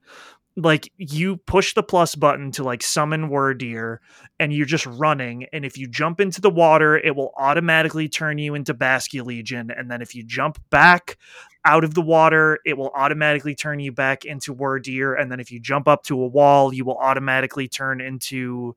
like 0.55 0.91
you 0.97 1.37
push 1.37 1.73
the 1.73 1.81
plus 1.81 2.15
button 2.15 2.51
to 2.51 2.63
like 2.63 2.83
summon 2.83 3.29
Wyrdeer, 3.29 3.97
and 4.39 4.53
you're 4.53 4.65
just 4.65 4.85
running 4.85 5.47
and 5.51 5.65
if 5.65 5.77
you 5.77 5.87
jump 5.87 6.21
into 6.21 6.41
the 6.41 6.49
water 6.49 6.97
it 6.97 7.15
will 7.15 7.33
automatically 7.37 8.07
turn 8.07 8.37
you 8.37 8.53
into 8.55 8.73
Basculegion 8.73 9.77
and 9.77 9.89
then 9.89 10.01
if 10.01 10.13
you 10.13 10.23
jump 10.23 10.59
back 10.69 11.17
out 11.65 11.83
of 11.83 11.93
the 11.93 12.01
water 12.01 12.59
it 12.65 12.77
will 12.77 12.91
automatically 12.95 13.55
turn 13.55 13.79
you 13.79 13.91
back 13.91 14.25
into 14.25 14.53
Wyrdeer. 14.53 15.19
and 15.19 15.31
then 15.31 15.39
if 15.39 15.51
you 15.51 15.59
jump 15.59 15.87
up 15.87 16.03
to 16.03 16.21
a 16.21 16.27
wall 16.27 16.73
you 16.73 16.85
will 16.85 16.97
automatically 16.97 17.67
turn 17.67 18.01
into 18.01 18.75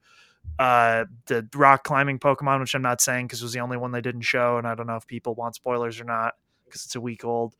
uh 0.58 1.04
the 1.26 1.46
rock 1.54 1.84
climbing 1.84 2.18
Pokemon 2.18 2.60
which 2.60 2.74
I'm 2.74 2.82
not 2.82 3.00
saying 3.00 3.26
because 3.26 3.42
it 3.42 3.44
was 3.44 3.52
the 3.52 3.60
only 3.60 3.76
one 3.76 3.92
they 3.92 4.00
didn't 4.00 4.22
show 4.22 4.56
and 4.56 4.66
I 4.66 4.74
don't 4.74 4.86
know 4.86 4.96
if 4.96 5.06
people 5.06 5.34
want 5.34 5.56
spoilers 5.56 6.00
or 6.00 6.04
not 6.04 6.34
because 6.66 6.84
it's 6.84 6.94
a 6.94 7.00
week 7.00 7.24
old. 7.24 7.54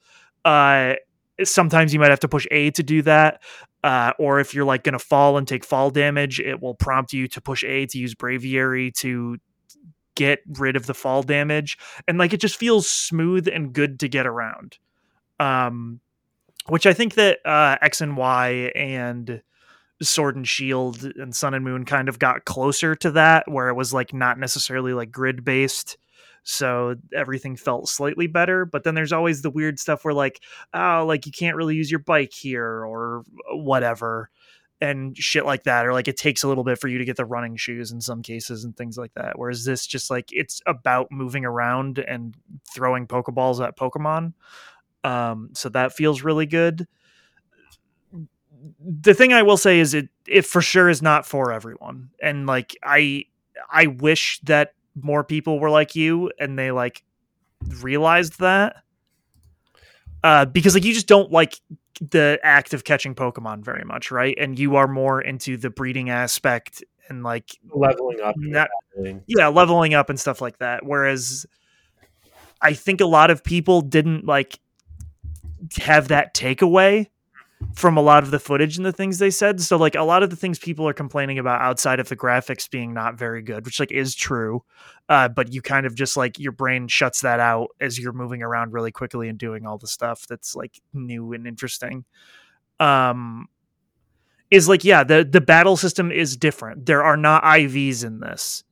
Uh, 0.44 0.94
sometimes 1.42 1.92
you 1.92 2.00
might 2.00 2.10
have 2.10 2.20
to 2.20 2.28
push 2.28 2.46
A 2.50 2.70
to 2.72 2.82
do 2.82 3.02
that. 3.02 3.42
Uh, 3.86 4.12
or 4.18 4.40
if 4.40 4.52
you're 4.52 4.64
like 4.64 4.82
going 4.82 4.94
to 4.94 4.98
fall 4.98 5.38
and 5.38 5.46
take 5.46 5.64
fall 5.64 5.90
damage, 5.90 6.40
it 6.40 6.60
will 6.60 6.74
prompt 6.74 7.12
you 7.12 7.28
to 7.28 7.40
push 7.40 7.62
A 7.62 7.86
to 7.86 7.98
use 7.98 8.16
Braviary 8.16 8.92
to 8.94 9.36
get 10.16 10.40
rid 10.58 10.74
of 10.74 10.86
the 10.86 10.94
fall 10.94 11.22
damage. 11.22 11.78
And 12.08 12.18
like 12.18 12.32
it 12.32 12.40
just 12.40 12.56
feels 12.56 12.90
smooth 12.90 13.46
and 13.46 13.72
good 13.72 14.00
to 14.00 14.08
get 14.08 14.26
around. 14.26 14.78
Um, 15.38 16.00
which 16.66 16.84
I 16.84 16.94
think 16.94 17.14
that 17.14 17.38
uh, 17.44 17.76
X 17.80 18.00
and 18.00 18.16
Y 18.16 18.72
and 18.74 19.40
Sword 20.02 20.34
and 20.34 20.48
Shield 20.48 21.04
and 21.04 21.32
Sun 21.32 21.54
and 21.54 21.64
Moon 21.64 21.84
kind 21.84 22.08
of 22.08 22.18
got 22.18 22.44
closer 22.44 22.96
to 22.96 23.12
that, 23.12 23.48
where 23.48 23.68
it 23.68 23.74
was 23.74 23.94
like 23.94 24.12
not 24.12 24.36
necessarily 24.36 24.94
like 24.94 25.12
grid 25.12 25.44
based. 25.44 25.96
So 26.48 26.96
everything 27.14 27.56
felt 27.56 27.88
slightly 27.88 28.26
better. 28.26 28.64
But 28.64 28.84
then 28.84 28.94
there's 28.94 29.12
always 29.12 29.42
the 29.42 29.50
weird 29.50 29.78
stuff 29.78 30.04
where 30.04 30.14
like, 30.14 30.40
oh, 30.72 31.04
like 31.06 31.26
you 31.26 31.32
can't 31.32 31.56
really 31.56 31.74
use 31.74 31.90
your 31.90 32.00
bike 32.00 32.32
here 32.32 32.84
or 32.84 33.24
whatever 33.50 34.30
and 34.80 35.16
shit 35.16 35.46
like 35.46 35.64
that 35.64 35.86
or 35.86 35.94
like 35.94 36.06
it 36.06 36.18
takes 36.18 36.42
a 36.42 36.48
little 36.48 36.62
bit 36.62 36.78
for 36.78 36.86
you 36.86 36.98
to 36.98 37.04
get 37.06 37.16
the 37.16 37.24
running 37.24 37.56
shoes 37.56 37.92
in 37.92 38.00
some 38.00 38.22
cases 38.22 38.62
and 38.62 38.76
things 38.76 38.98
like 38.98 39.10
that 39.14 39.38
whereas 39.38 39.64
this 39.64 39.86
just 39.86 40.10
like 40.10 40.26
it's 40.32 40.60
about 40.66 41.10
moving 41.10 41.46
around 41.46 41.98
and 41.98 42.36
throwing 42.74 43.06
pokeballs 43.06 43.66
at 43.66 43.74
pokemon 43.74 44.34
um 45.02 45.48
so 45.54 45.70
that 45.70 45.94
feels 45.94 46.20
really 46.20 46.44
good 46.44 46.86
the 48.80 49.14
thing 49.14 49.32
I 49.32 49.42
will 49.42 49.56
say 49.56 49.78
is 49.80 49.94
it 49.94 50.08
it 50.26 50.44
for 50.44 50.60
sure 50.60 50.88
is 50.88 51.02
not 51.02 51.26
for 51.26 51.52
everyone. 51.52 52.10
And 52.20 52.46
like 52.46 52.76
I 52.82 53.26
I 53.70 53.86
wish 53.86 54.40
that 54.44 54.74
more 55.00 55.24
people 55.24 55.58
were 55.58 55.70
like 55.70 55.94
you 55.94 56.30
and 56.38 56.58
they 56.58 56.70
like 56.70 57.02
realized 57.80 58.40
that. 58.40 58.76
Uh, 60.24 60.44
because 60.44 60.74
like 60.74 60.84
you 60.84 60.92
just 60.92 61.06
don't 61.06 61.30
like 61.30 61.60
the 62.00 62.38
act 62.42 62.74
of 62.74 62.84
catching 62.84 63.14
Pokemon 63.14 63.64
very 63.64 63.84
much, 63.84 64.10
right? 64.10 64.36
And 64.38 64.58
you 64.58 64.76
are 64.76 64.88
more 64.88 65.20
into 65.20 65.56
the 65.56 65.70
breeding 65.70 66.10
aspect 66.10 66.82
and 67.08 67.22
like 67.22 67.58
leveling 67.70 68.20
up. 68.20 68.34
Not, 68.38 68.68
yeah, 69.26 69.48
leveling 69.48 69.94
up 69.94 70.10
and 70.10 70.18
stuff 70.18 70.40
like 70.40 70.58
that. 70.58 70.84
Whereas 70.84 71.46
I 72.60 72.72
think 72.72 73.00
a 73.00 73.06
lot 73.06 73.30
of 73.30 73.44
people 73.44 73.82
didn't 73.82 74.24
like 74.24 74.58
have 75.76 76.08
that 76.08 76.34
takeaway 76.34 77.08
from 77.74 77.96
a 77.96 78.02
lot 78.02 78.22
of 78.22 78.30
the 78.30 78.38
footage 78.38 78.76
and 78.76 78.84
the 78.84 78.92
things 78.92 79.18
they 79.18 79.30
said. 79.30 79.60
So 79.60 79.76
like 79.76 79.94
a 79.94 80.02
lot 80.02 80.22
of 80.22 80.30
the 80.30 80.36
things 80.36 80.58
people 80.58 80.86
are 80.88 80.92
complaining 80.92 81.38
about 81.38 81.60
outside 81.60 82.00
of 82.00 82.08
the 82.08 82.16
graphics 82.16 82.68
being 82.68 82.92
not 82.92 83.18
very 83.18 83.42
good, 83.42 83.64
which 83.64 83.80
like 83.80 83.92
is 83.92 84.14
true. 84.14 84.62
Uh, 85.08 85.28
but 85.28 85.52
you 85.52 85.62
kind 85.62 85.86
of 85.86 85.94
just 85.94 86.16
like 86.16 86.38
your 86.38 86.52
brain 86.52 86.88
shuts 86.88 87.20
that 87.20 87.40
out 87.40 87.68
as 87.80 87.98
you're 87.98 88.12
moving 88.12 88.42
around 88.42 88.72
really 88.72 88.92
quickly 88.92 89.28
and 89.28 89.38
doing 89.38 89.66
all 89.66 89.78
the 89.78 89.86
stuff 89.86 90.26
that's 90.28 90.54
like 90.54 90.80
new 90.92 91.32
and 91.32 91.46
interesting. 91.46 92.04
Um 92.78 93.48
is 94.50 94.68
like 94.68 94.84
yeah, 94.84 95.02
the 95.02 95.26
the 95.28 95.40
battle 95.40 95.76
system 95.76 96.12
is 96.12 96.36
different. 96.36 96.86
There 96.86 97.02
are 97.02 97.16
not 97.16 97.42
IVs 97.42 98.04
in 98.04 98.20
this. 98.20 98.64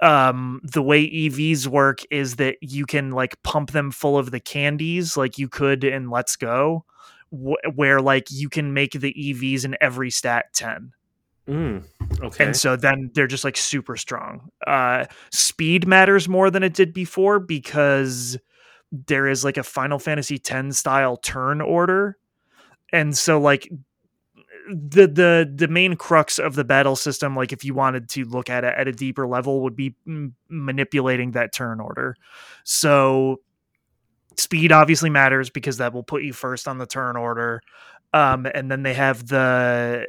Um 0.00 0.60
the 0.62 0.82
way 0.82 1.10
EVs 1.10 1.66
work 1.66 2.00
is 2.10 2.36
that 2.36 2.56
you 2.60 2.86
can 2.86 3.10
like 3.10 3.42
pump 3.42 3.72
them 3.72 3.90
full 3.90 4.16
of 4.16 4.30
the 4.30 4.40
candies 4.40 5.16
like 5.16 5.38
you 5.38 5.48
could 5.48 5.82
in 5.82 6.08
Let's 6.08 6.36
Go 6.36 6.84
where 7.30 8.00
like 8.00 8.28
you 8.30 8.48
can 8.48 8.72
make 8.72 8.92
the 8.92 9.12
EVs 9.12 9.64
in 9.64 9.76
every 9.80 10.10
stat 10.10 10.46
10. 10.54 10.92
Mm, 11.48 11.84
okay. 12.20 12.44
And 12.44 12.56
so 12.56 12.76
then 12.76 13.10
they're 13.14 13.26
just 13.26 13.44
like 13.44 13.56
super 13.56 13.96
strong. 13.96 14.50
Uh, 14.66 15.06
speed 15.30 15.86
matters 15.86 16.28
more 16.28 16.50
than 16.50 16.62
it 16.62 16.74
did 16.74 16.92
before 16.92 17.38
because 17.38 18.36
there 18.90 19.28
is 19.28 19.44
like 19.44 19.56
a 19.56 19.62
Final 19.62 19.98
Fantasy 19.98 20.40
X 20.44 20.78
style 20.78 21.16
turn 21.16 21.60
order. 21.60 22.16
And 22.92 23.16
so 23.16 23.40
like 23.40 23.70
the 24.68 25.06
the 25.06 25.52
the 25.54 25.68
main 25.68 25.94
crux 25.94 26.38
of 26.38 26.56
the 26.56 26.64
battle 26.64 26.96
system 26.96 27.36
like 27.36 27.52
if 27.52 27.64
you 27.64 27.72
wanted 27.72 28.08
to 28.08 28.24
look 28.24 28.50
at 28.50 28.64
it 28.64 28.74
at 28.76 28.88
a 28.88 28.92
deeper 28.92 29.24
level 29.26 29.62
would 29.62 29.76
be 29.76 29.94
m- 30.06 30.34
manipulating 30.48 31.32
that 31.32 31.52
turn 31.52 31.80
order. 31.80 32.16
So 32.64 33.40
speed 34.38 34.72
obviously 34.72 35.10
matters 35.10 35.50
because 35.50 35.78
that 35.78 35.92
will 35.92 36.02
put 36.02 36.22
you 36.22 36.32
first 36.32 36.68
on 36.68 36.78
the 36.78 36.86
turn 36.86 37.16
order. 37.16 37.62
Um, 38.12 38.46
and 38.54 38.70
then 38.70 38.82
they 38.82 38.94
have 38.94 39.26
the 39.28 40.06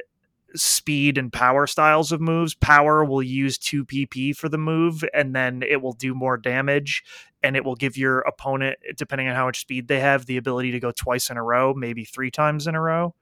speed 0.54 1.18
and 1.18 1.32
power 1.32 1.66
styles 1.66 2.12
of 2.12 2.20
moves. 2.20 2.54
Power 2.54 3.04
will 3.04 3.22
use 3.22 3.58
2 3.58 3.84
PP 3.84 4.36
for 4.36 4.48
the 4.48 4.58
move, 4.58 5.04
and 5.12 5.34
then 5.34 5.62
it 5.62 5.82
will 5.82 5.92
do 5.92 6.14
more 6.14 6.36
damage, 6.36 7.02
and 7.42 7.56
it 7.56 7.64
will 7.64 7.74
give 7.74 7.96
your 7.96 8.20
opponent, 8.20 8.78
depending 8.96 9.28
on 9.28 9.34
how 9.34 9.46
much 9.46 9.60
speed 9.60 9.88
they 9.88 10.00
have, 10.00 10.26
the 10.26 10.36
ability 10.36 10.72
to 10.72 10.80
go 10.80 10.90
twice 10.90 11.30
in 11.30 11.36
a 11.36 11.42
row, 11.42 11.74
maybe 11.74 12.04
three 12.04 12.30
times 12.30 12.66
in 12.66 12.74
a 12.74 12.80
row 12.80 13.14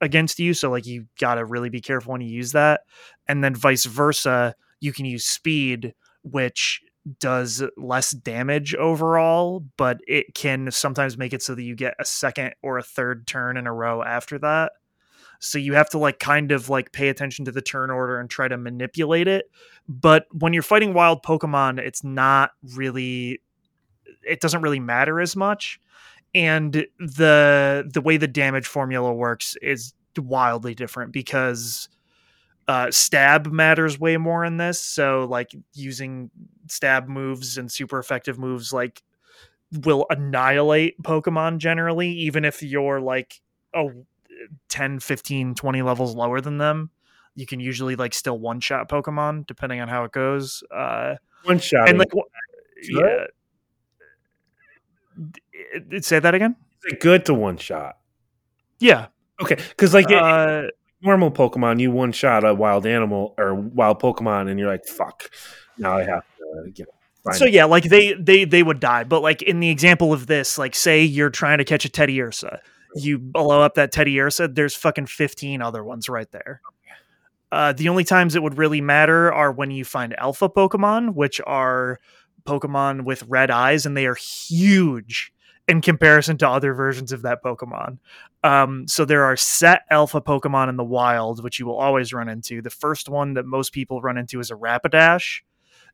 against 0.00 0.38
you. 0.38 0.52
So, 0.54 0.70
like, 0.70 0.86
you 0.86 1.06
got 1.18 1.36
to 1.36 1.44
really 1.44 1.70
be 1.70 1.80
careful 1.80 2.12
when 2.12 2.20
you 2.20 2.28
use 2.28 2.52
that. 2.52 2.82
And 3.26 3.42
then 3.42 3.54
vice 3.54 3.86
versa, 3.86 4.54
you 4.80 4.92
can 4.92 5.06
use 5.06 5.24
speed, 5.24 5.94
which 6.22 6.82
does 7.18 7.62
less 7.76 8.10
damage 8.10 8.74
overall, 8.74 9.64
but 9.76 10.00
it 10.06 10.34
can 10.34 10.70
sometimes 10.70 11.16
make 11.16 11.32
it 11.32 11.42
so 11.42 11.54
that 11.54 11.62
you 11.62 11.74
get 11.74 11.94
a 11.98 12.04
second 12.04 12.54
or 12.62 12.78
a 12.78 12.82
third 12.82 13.26
turn 13.26 13.56
in 13.56 13.66
a 13.66 13.72
row 13.72 14.02
after 14.02 14.38
that. 14.38 14.72
So 15.38 15.58
you 15.58 15.74
have 15.74 15.90
to 15.90 15.98
like 15.98 16.18
kind 16.18 16.52
of 16.52 16.68
like 16.68 16.92
pay 16.92 17.08
attention 17.08 17.44
to 17.44 17.52
the 17.52 17.62
turn 17.62 17.90
order 17.90 18.18
and 18.18 18.28
try 18.28 18.48
to 18.48 18.56
manipulate 18.56 19.28
it. 19.28 19.50
But 19.88 20.26
when 20.32 20.52
you're 20.52 20.62
fighting 20.62 20.94
wild 20.94 21.22
Pokemon, 21.22 21.78
it's 21.78 22.02
not 22.02 22.52
really 22.74 23.40
it 24.26 24.40
doesn't 24.40 24.62
really 24.62 24.80
matter 24.80 25.20
as 25.20 25.36
much. 25.36 25.80
And 26.34 26.86
the 26.98 27.88
the 27.92 28.00
way 28.00 28.16
the 28.16 28.28
damage 28.28 28.66
formula 28.66 29.12
works 29.12 29.56
is 29.62 29.94
wildly 30.18 30.74
different 30.74 31.12
because 31.12 31.88
uh, 32.68 32.90
stab 32.90 33.46
matters 33.46 33.98
way 33.98 34.16
more 34.16 34.44
in 34.44 34.56
this. 34.56 34.80
So 34.82 35.26
like 35.28 35.54
using 35.72 36.30
stab 36.68 37.08
moves 37.08 37.58
and 37.58 37.70
super 37.70 37.98
effective 37.98 38.38
moves 38.38 38.72
like 38.72 39.02
will 39.72 40.06
annihilate 40.10 41.00
Pokemon 41.02 41.58
generally, 41.58 42.10
even 42.10 42.44
if 42.44 42.62
you're 42.62 43.00
like 43.00 43.40
a 43.74 43.86
10, 44.68 45.00
15, 45.00 45.54
20 45.54 45.82
levels 45.82 46.14
lower 46.14 46.40
than 46.40 46.58
them. 46.58 46.90
You 47.34 47.46
can 47.46 47.60
usually 47.60 47.96
like 47.96 48.14
still 48.14 48.38
one 48.38 48.60
shot 48.60 48.88
Pokemon 48.88 49.46
depending 49.46 49.80
on 49.80 49.88
how 49.88 50.04
it 50.04 50.12
goes. 50.12 50.62
Uh, 50.74 51.16
one 51.44 51.58
shot 51.58 51.88
and 51.88 51.98
like 51.98 52.10
yeah. 52.82 53.26
Say 56.00 56.18
that 56.18 56.34
again. 56.34 56.56
Is 56.84 56.94
it 56.94 57.00
good 57.00 57.24
to 57.26 57.34
one 57.34 57.56
shot? 57.58 57.98
Yeah. 58.80 59.08
Okay, 59.40 59.56
because 59.56 59.92
like 59.92 60.10
uh, 60.10 60.64
normal 61.02 61.30
Pokemon, 61.30 61.80
you 61.80 61.90
one 61.90 62.12
shot 62.12 62.44
a 62.44 62.54
wild 62.54 62.86
animal 62.86 63.34
or 63.38 63.54
wild 63.54 64.00
Pokemon, 64.00 64.50
and 64.50 64.58
you're 64.58 64.68
like, 64.68 64.86
"Fuck!" 64.86 65.30
Now 65.78 65.96
I 65.96 66.04
have 66.04 66.24
to, 66.38 66.84
know. 66.84 67.32
So 67.32 67.44
yeah, 67.44 67.64
like 67.64 67.84
they 67.84 68.12
they 68.14 68.44
they 68.44 68.62
would 68.62 68.80
die, 68.80 69.04
but 69.04 69.20
like 69.20 69.42
in 69.42 69.60
the 69.60 69.70
example 69.70 70.12
of 70.12 70.26
this, 70.26 70.58
like 70.58 70.74
say 70.74 71.02
you're 71.02 71.30
trying 71.30 71.58
to 71.58 71.64
catch 71.64 71.84
a 71.84 71.88
Teddiursa, 71.88 72.60
you 72.94 73.18
blow 73.18 73.62
up 73.62 73.74
that 73.74 73.92
Teddiursa, 73.92 74.54
there's 74.54 74.74
fucking 74.74 75.06
15 75.06 75.60
other 75.60 75.82
ones 75.82 76.08
right 76.08 76.30
there. 76.30 76.60
Uh, 77.52 77.72
the 77.72 77.88
only 77.88 78.04
times 78.04 78.34
it 78.34 78.42
would 78.42 78.58
really 78.58 78.80
matter 78.80 79.32
are 79.32 79.52
when 79.52 79.70
you 79.70 79.84
find 79.84 80.18
alpha 80.18 80.48
Pokemon, 80.48 81.14
which 81.14 81.40
are 81.46 82.00
Pokemon 82.44 83.04
with 83.04 83.22
red 83.24 83.50
eyes, 83.50 83.86
and 83.86 83.96
they 83.96 84.06
are 84.06 84.16
huge 84.16 85.32
in 85.68 85.80
comparison 85.80 86.38
to 86.38 86.48
other 86.48 86.74
versions 86.74 87.12
of 87.12 87.22
that 87.22 87.42
Pokemon. 87.42 87.98
Um, 88.44 88.86
so 88.86 89.04
there 89.04 89.24
are 89.24 89.36
set 89.36 89.82
alpha 89.90 90.20
Pokemon 90.20 90.68
in 90.68 90.76
the 90.76 90.84
wild, 90.84 91.42
which 91.42 91.58
you 91.58 91.66
will 91.66 91.76
always 91.76 92.12
run 92.12 92.28
into. 92.28 92.62
The 92.62 92.70
first 92.70 93.08
one 93.08 93.34
that 93.34 93.46
most 93.46 93.72
people 93.72 94.00
run 94.00 94.16
into 94.16 94.38
is 94.38 94.50
a 94.50 94.54
Rapidash, 94.54 95.40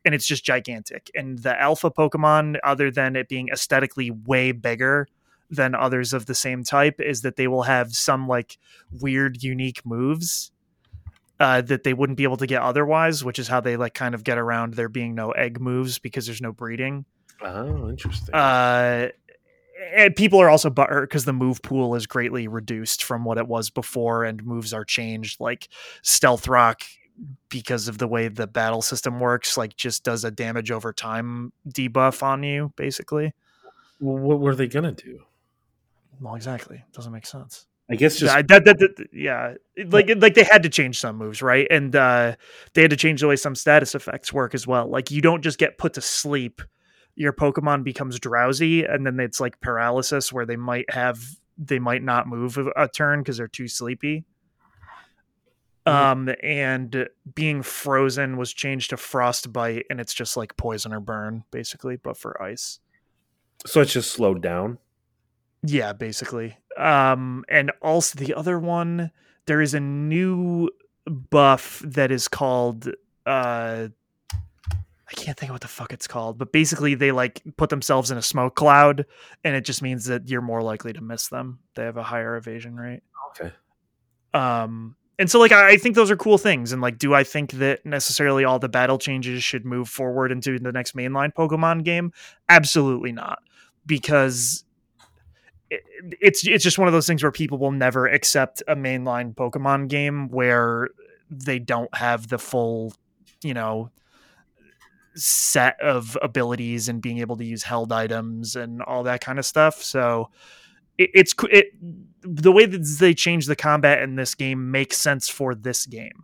and 0.04 0.14
it's 0.14 0.26
just 0.26 0.44
gigantic. 0.44 1.10
And 1.14 1.38
the 1.38 1.58
alpha 1.58 1.90
Pokemon, 1.90 2.58
other 2.62 2.90
than 2.90 3.16
it 3.16 3.28
being 3.28 3.48
aesthetically 3.48 4.10
way 4.10 4.52
bigger 4.52 5.08
than 5.48 5.74
others 5.74 6.12
of 6.12 6.26
the 6.26 6.34
same 6.34 6.64
type, 6.64 7.00
is 7.00 7.22
that 7.22 7.36
they 7.36 7.48
will 7.48 7.62
have 7.62 7.94
some 7.94 8.28
like 8.28 8.58
weird, 9.00 9.42
unique 9.42 9.84
moves. 9.86 10.50
Uh, 11.40 11.60
that 11.60 11.82
they 11.82 11.92
wouldn't 11.92 12.16
be 12.16 12.22
able 12.22 12.36
to 12.36 12.46
get 12.46 12.62
otherwise, 12.62 13.24
which 13.24 13.36
is 13.36 13.48
how 13.48 13.58
they 13.58 13.76
like 13.76 13.94
kind 13.94 14.14
of 14.14 14.22
get 14.22 14.38
around 14.38 14.74
there 14.74 14.88
being 14.88 15.12
no 15.12 15.32
egg 15.32 15.60
moves 15.60 15.98
because 15.98 16.24
there's 16.26 16.42
no 16.42 16.52
breeding. 16.52 17.04
Oh, 17.44 17.90
interesting. 17.90 18.32
Uh, 18.32 19.08
and 19.94 20.14
people 20.14 20.40
are 20.40 20.48
also 20.48 20.70
butthurt 20.70 21.02
because 21.02 21.24
the 21.24 21.32
move 21.32 21.62
pool 21.62 21.94
is 21.94 22.06
greatly 22.06 22.48
reduced 22.48 23.04
from 23.04 23.24
what 23.24 23.38
it 23.38 23.48
was 23.48 23.70
before, 23.70 24.24
and 24.24 24.44
moves 24.44 24.72
are 24.72 24.84
changed. 24.84 25.40
Like 25.40 25.68
Stealth 26.02 26.48
Rock, 26.48 26.82
because 27.48 27.88
of 27.88 27.98
the 27.98 28.08
way 28.08 28.28
the 28.28 28.46
battle 28.46 28.82
system 28.82 29.20
works, 29.20 29.56
like 29.56 29.76
just 29.76 30.04
does 30.04 30.24
a 30.24 30.30
damage 30.30 30.70
over 30.70 30.92
time 30.92 31.52
debuff 31.68 32.22
on 32.22 32.42
you, 32.42 32.72
basically. 32.76 33.32
Well, 34.00 34.18
what 34.18 34.40
were 34.40 34.54
they 34.54 34.68
gonna 34.68 34.92
do? 34.92 35.20
Well, 36.20 36.34
exactly. 36.34 36.84
Doesn't 36.92 37.12
make 37.12 37.26
sense. 37.26 37.66
I 37.90 37.96
guess 37.96 38.16
just 38.16 38.34
yeah, 38.34 38.42
that, 38.42 38.64
that, 38.64 38.78
that, 38.78 39.08
yeah, 39.12 39.54
like 39.88 40.10
like 40.16 40.34
they 40.34 40.44
had 40.44 40.62
to 40.62 40.68
change 40.68 40.98
some 40.98 41.16
moves, 41.16 41.42
right? 41.42 41.66
And 41.70 41.94
uh, 41.94 42.36
they 42.74 42.82
had 42.82 42.90
to 42.90 42.96
change 42.96 43.20
the 43.20 43.28
way 43.28 43.36
some 43.36 43.54
status 43.54 43.94
effects 43.94 44.32
work 44.32 44.54
as 44.54 44.66
well. 44.66 44.88
Like 44.88 45.10
you 45.10 45.20
don't 45.20 45.42
just 45.42 45.58
get 45.58 45.78
put 45.78 45.94
to 45.94 46.00
sleep 46.00 46.62
your 47.14 47.32
Pokemon 47.32 47.84
becomes 47.84 48.18
drowsy, 48.18 48.84
and 48.84 49.06
then 49.06 49.20
it's 49.20 49.40
like 49.40 49.60
paralysis 49.60 50.32
where 50.32 50.46
they 50.46 50.56
might 50.56 50.90
have 50.90 51.22
they 51.58 51.78
might 51.78 52.02
not 52.02 52.26
move 52.26 52.58
a, 52.76 52.88
turn 52.88 53.20
because 53.20 53.36
they're 53.36 53.48
too 53.48 53.68
sleepy. 53.68 54.24
Um, 55.84 56.30
and 56.42 57.08
being 57.34 57.62
frozen 57.62 58.36
was 58.36 58.52
changed 58.52 58.90
to 58.90 58.96
frostbite, 58.96 59.86
and 59.90 60.00
it's 60.00 60.14
just 60.14 60.36
like 60.36 60.56
poison 60.56 60.92
or 60.92 61.00
burn, 61.00 61.44
basically, 61.50 61.96
but 61.96 62.16
for 62.16 62.40
ice. 62.40 62.78
So 63.66 63.80
it's 63.80 63.92
just 63.92 64.12
slowed 64.12 64.42
down. 64.42 64.78
Yeah, 65.64 65.92
basically. 65.92 66.56
Um, 66.76 67.44
and 67.48 67.72
also 67.82 68.18
the 68.18 68.34
other 68.34 68.58
one, 68.58 69.10
there 69.46 69.60
is 69.60 69.74
a 69.74 69.80
new 69.80 70.70
buff 71.06 71.82
that 71.84 72.12
is 72.12 72.28
called 72.28 72.88
uh 73.26 73.88
I 75.12 75.20
can't 75.20 75.38
think 75.38 75.50
of 75.50 75.54
what 75.54 75.60
the 75.60 75.68
fuck 75.68 75.92
it's 75.92 76.06
called, 76.06 76.38
but 76.38 76.52
basically 76.52 76.94
they 76.94 77.12
like 77.12 77.42
put 77.56 77.68
themselves 77.68 78.10
in 78.10 78.16
a 78.16 78.22
smoke 78.22 78.54
cloud 78.54 79.04
and 79.44 79.54
it 79.54 79.64
just 79.64 79.82
means 79.82 80.06
that 80.06 80.28
you're 80.28 80.40
more 80.40 80.62
likely 80.62 80.92
to 80.94 81.02
miss 81.02 81.28
them. 81.28 81.58
They 81.74 81.84
have 81.84 81.98
a 81.98 82.02
higher 82.02 82.36
evasion 82.36 82.76
rate. 82.76 83.02
Okay. 83.30 83.52
Um 84.32 84.96
and 85.18 85.30
so 85.30 85.38
like 85.38 85.52
I, 85.52 85.72
I 85.72 85.76
think 85.76 85.96
those 85.96 86.10
are 86.10 86.16
cool 86.16 86.38
things. 86.38 86.72
And 86.72 86.80
like 86.80 86.96
do 86.96 87.12
I 87.12 87.24
think 87.24 87.52
that 87.52 87.84
necessarily 87.84 88.44
all 88.44 88.58
the 88.58 88.70
battle 88.70 88.98
changes 88.98 89.44
should 89.44 89.66
move 89.66 89.88
forward 89.88 90.32
into 90.32 90.58
the 90.58 90.72
next 90.72 90.96
mainline 90.96 91.34
Pokemon 91.34 91.84
game? 91.84 92.12
Absolutely 92.48 93.12
not. 93.12 93.40
Because 93.84 94.64
it, 95.68 95.82
it's 96.20 96.46
it's 96.46 96.64
just 96.64 96.78
one 96.78 96.88
of 96.88 96.94
those 96.94 97.06
things 97.06 97.22
where 97.22 97.32
people 97.32 97.58
will 97.58 97.72
never 97.72 98.06
accept 98.06 98.62
a 98.66 98.74
mainline 98.74 99.34
Pokemon 99.34 99.88
game 99.88 100.28
where 100.30 100.88
they 101.30 101.58
don't 101.58 101.94
have 101.94 102.28
the 102.28 102.38
full, 102.38 102.94
you 103.42 103.52
know, 103.52 103.90
set 105.14 105.80
of 105.80 106.16
abilities 106.22 106.88
and 106.88 107.02
being 107.02 107.18
able 107.18 107.36
to 107.36 107.44
use 107.44 107.62
held 107.62 107.92
items 107.92 108.56
and 108.56 108.82
all 108.82 109.02
that 109.02 109.20
kind 109.20 109.38
of 109.38 109.46
stuff. 109.46 109.82
So 109.82 110.30
it, 110.98 111.10
it's 111.14 111.34
it 111.50 111.72
the 112.22 112.52
way 112.52 112.66
that 112.66 112.96
they 112.98 113.14
change 113.14 113.46
the 113.46 113.56
combat 113.56 114.02
in 114.02 114.16
this 114.16 114.34
game 114.34 114.70
makes 114.70 114.96
sense 114.96 115.28
for 115.28 115.54
this 115.54 115.86
game. 115.86 116.22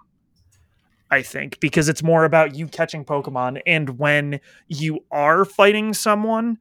I 1.11 1.22
think 1.22 1.59
because 1.61 1.89
it's 1.89 2.03
more 2.03 2.24
about 2.24 2.55
you 2.55 2.68
catching 2.68 3.05
Pokemon 3.05 3.62
and 3.66 3.99
when 3.99 4.41
you 4.66 5.01
are 5.11 5.47
fighting 5.47 5.95
someone 5.95 6.59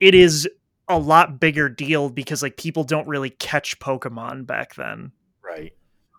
it 0.00 0.14
is 0.14 0.48
a 0.88 0.98
lot 0.98 1.40
bigger 1.40 1.68
deal 1.68 2.10
because 2.10 2.42
like 2.42 2.56
people 2.56 2.84
don't 2.84 3.08
really 3.08 3.30
catch 3.30 3.78
Pokemon 3.78 4.46
back 4.46 4.74
then. 4.74 5.12
Right. 5.42 5.72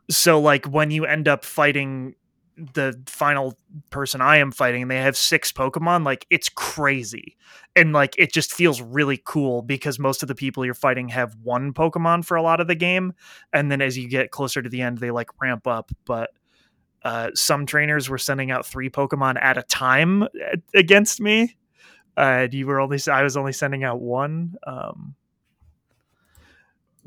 So 0.10 0.40
like 0.40 0.66
when 0.66 0.92
you 0.92 1.06
end 1.06 1.28
up 1.28 1.46
fighting 1.46 2.16
the 2.58 3.00
final 3.06 3.56
person 3.92 4.20
I 4.20 4.38
am 4.38 4.52
fighting 4.52 4.82
and 4.82 4.92
they 4.92 4.98
have 4.98 5.16
six 5.16 5.52
Pokemon, 5.52 6.04
like 6.06 6.26
it's 6.30 6.50
crazy. 6.50 7.38
And 7.76 7.94
like 7.94 8.16
it 8.18 8.34
just 8.34 8.52
feels 8.52 8.82
really 8.82 9.22
cool 9.24 9.62
because 9.62 10.00
most 10.00 10.24
of 10.24 10.28
the 10.28 10.36
people 10.36 10.66
you're 10.66 10.74
fighting 10.74 11.10
have 11.10 11.36
one 11.44 11.74
Pokemon 11.74 12.26
for 12.26 12.36
a 12.36 12.42
lot 12.42 12.60
of 12.60 12.68
the 12.68 12.76
game. 12.76 13.14
And 13.54 13.72
then 13.72 13.82
as 13.82 13.98
you 13.98 14.10
get 14.10 14.32
closer 14.32 14.62
to 14.62 14.70
the 14.70 14.82
end, 14.82 14.98
they 14.98 15.12
like 15.12 15.30
ramp 15.40 15.68
up. 15.68 15.92
But 16.06 16.32
uh, 17.04 17.30
some 17.36 17.66
trainers 17.66 18.10
were 18.10 18.18
sending 18.18 18.50
out 18.50 18.66
three 18.66 18.90
Pokemon 18.90 19.42
at 19.42 19.58
a 19.58 19.64
time 19.64 20.24
uh, 20.24 20.28
against 20.74 21.22
me. 21.22 21.56
Uh, 22.18 22.48
you 22.52 22.66
were 22.66 22.82
only 22.82 23.00
I 23.10 23.22
was 23.22 23.38
only 23.38 23.54
sending 23.54 23.84
out 23.84 24.02
one. 24.02 24.56
Um, 24.66 25.16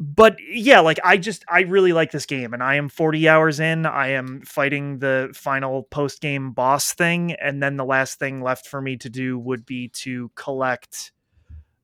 but 0.03 0.39
yeah, 0.49 0.81
like 0.81 0.99
I 1.05 1.19
just 1.19 1.45
I 1.47 1.61
really 1.61 1.93
like 1.93 2.11
this 2.11 2.25
game, 2.25 2.55
and 2.55 2.63
I 2.63 2.77
am 2.77 2.89
40 2.89 3.29
hours 3.29 3.61
in. 3.61 3.85
I 3.85 4.13
am 4.13 4.41
fighting 4.41 4.99
the 4.99 5.31
final 5.35 5.83
post 5.83 6.23
game 6.23 6.53
boss 6.53 6.95
thing, 6.95 7.33
and 7.35 7.63
then 7.63 7.77
the 7.77 7.85
last 7.85 8.19
thing 8.19 8.41
left 8.41 8.67
for 8.67 8.81
me 8.81 8.97
to 8.97 9.11
do 9.11 9.39
would 9.39 9.67
be 9.67 9.89
to 9.89 10.31
collect, 10.37 11.13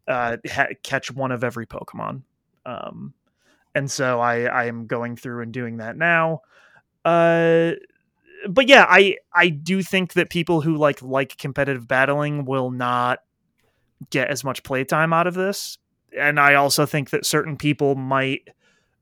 uh, 0.08 0.38
ha- 0.48 0.68
catch 0.82 1.12
one 1.12 1.30
of 1.30 1.44
every 1.44 1.66
Pokemon. 1.66 2.22
Um, 2.64 3.12
and 3.74 3.90
so 3.90 4.18
I 4.18 4.44
I 4.44 4.64
am 4.64 4.86
going 4.86 5.16
through 5.16 5.42
and 5.42 5.52
doing 5.52 5.76
that 5.76 5.98
now. 5.98 6.40
Uh, 7.04 7.72
but 8.48 8.66
yeah, 8.66 8.86
I 8.88 9.18
I 9.34 9.50
do 9.50 9.82
think 9.82 10.14
that 10.14 10.30
people 10.30 10.62
who 10.62 10.78
like 10.78 11.02
like 11.02 11.36
competitive 11.36 11.86
battling 11.86 12.46
will 12.46 12.70
not 12.70 13.18
get 14.08 14.30
as 14.30 14.42
much 14.42 14.62
playtime 14.62 15.12
out 15.12 15.26
of 15.26 15.34
this 15.34 15.76
and 16.16 16.40
I 16.40 16.54
also 16.54 16.86
think 16.86 17.10
that 17.10 17.26
certain 17.26 17.56
people 17.56 17.94
might 17.94 18.48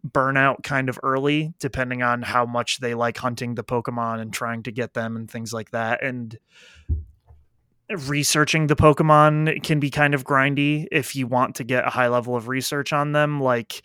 burn 0.02 0.36
out 0.36 0.62
kind 0.62 0.88
of 0.88 0.98
early 1.02 1.54
depending 1.58 2.02
on 2.02 2.22
how 2.22 2.44
much 2.44 2.78
they 2.80 2.94
like 2.94 3.16
hunting 3.16 3.54
the 3.54 3.64
pokemon 3.64 4.20
and 4.20 4.32
trying 4.32 4.62
to 4.62 4.70
get 4.70 4.92
them 4.92 5.16
and 5.16 5.30
things 5.30 5.52
like 5.52 5.70
that. 5.70 6.04
And 6.04 6.38
researching 8.06 8.66
the 8.66 8.76
pokemon 8.76 9.62
can 9.62 9.80
be 9.80 9.90
kind 9.90 10.14
of 10.14 10.24
grindy 10.24 10.86
if 10.92 11.16
you 11.16 11.26
want 11.26 11.54
to 11.56 11.64
get 11.64 11.86
a 11.86 11.90
high 11.90 12.08
level 12.08 12.36
of 12.36 12.48
research 12.48 12.92
on 12.92 13.12
them. 13.12 13.40
Like 13.40 13.82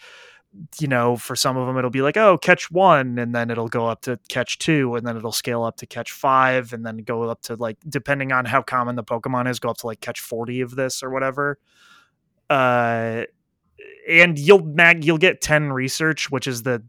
you 0.80 0.88
know 0.88 1.16
for 1.16 1.36
some 1.36 1.58
of 1.58 1.68
them 1.68 1.78
it'll 1.78 1.92
be 1.92 2.02
like 2.02 2.18
oh 2.18 2.38
catch 2.38 2.72
one 2.72 3.20
and 3.20 3.36
then 3.36 3.52
it'll 3.52 3.68
go 3.68 3.88
up 3.88 4.02
to 4.02 4.20
catch 4.30 4.58
two 4.58 4.96
and 4.96 5.06
then 5.06 5.16
it'll 5.16 5.32
scale 5.32 5.64
up 5.64 5.78
to 5.78 5.86
catch 5.86 6.12
five 6.12 6.74
and 6.74 6.84
then 6.86 6.98
go 6.98 7.24
up 7.24 7.42
to 7.42 7.56
like 7.56 7.78
depending 7.88 8.32
on 8.32 8.46
how 8.46 8.62
common 8.62 8.96
the 8.96 9.04
pokemon 9.04 9.48
is 9.48 9.60
go 9.60 9.70
up 9.70 9.78
to 9.78 9.86
like 9.86 10.02
catch 10.02 10.20
40 10.20 10.62
of 10.62 10.76
this 10.76 11.04
or 11.04 11.12
whatever 11.12 11.60
uh, 12.50 13.24
and 14.08 14.40
you'll 14.40 14.64
mag 14.64 15.04
you'll 15.04 15.18
get 15.18 15.42
10 15.42 15.72
research 15.72 16.32
which 16.32 16.48
is 16.48 16.64
the 16.64 16.84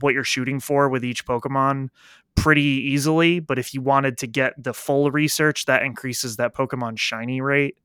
what 0.00 0.12
you're 0.12 0.24
shooting 0.24 0.60
for 0.60 0.88
with 0.88 1.04
each 1.04 1.24
pokemon 1.24 1.88
pretty 2.34 2.60
easily 2.62 3.40
but 3.40 3.58
if 3.58 3.72
you 3.72 3.80
wanted 3.80 4.18
to 4.18 4.26
get 4.26 4.52
the 4.62 4.74
full 4.74 5.10
research 5.10 5.64
that 5.66 5.82
increases 5.82 6.36
that 6.36 6.54
pokemon 6.54 6.98
shiny 6.98 7.40
rate. 7.40 7.76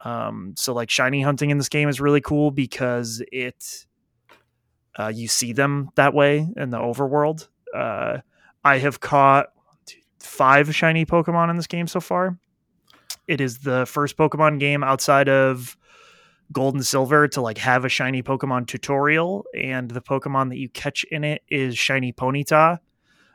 Um 0.00 0.54
so 0.56 0.74
like 0.74 0.90
shiny 0.90 1.22
hunting 1.22 1.50
in 1.50 1.58
this 1.58 1.68
game 1.68 1.88
is 1.88 2.00
really 2.00 2.20
cool 2.20 2.50
because 2.50 3.22
it 3.32 3.86
uh, 4.98 5.12
you 5.14 5.28
see 5.28 5.52
them 5.52 5.90
that 5.94 6.14
way 6.14 6.48
in 6.56 6.70
the 6.70 6.78
overworld. 6.78 7.48
Uh 7.74 8.18
i 8.64 8.78
have 8.78 9.00
caught 9.00 9.48
five 10.18 10.74
shiny 10.74 11.06
pokemon 11.06 11.50
in 11.50 11.56
this 11.56 11.66
game 11.66 11.86
so 11.86 12.00
far. 12.00 12.38
It 13.26 13.40
is 13.40 13.58
the 13.58 13.86
first 13.86 14.16
pokemon 14.16 14.60
game 14.60 14.84
outside 14.84 15.28
of 15.28 15.76
gold 16.52 16.74
and 16.74 16.86
silver 16.86 17.26
to 17.28 17.40
like 17.40 17.58
have 17.58 17.84
a 17.84 17.88
shiny 17.88 18.22
Pokemon 18.22 18.66
tutorial, 18.66 19.44
and 19.54 19.90
the 19.90 20.00
Pokemon 20.00 20.48
that 20.50 20.58
you 20.58 20.68
catch 20.68 21.04
in 21.04 21.24
it 21.24 21.42
is 21.48 21.76
shiny 21.76 22.12
Ponyta, 22.12 22.78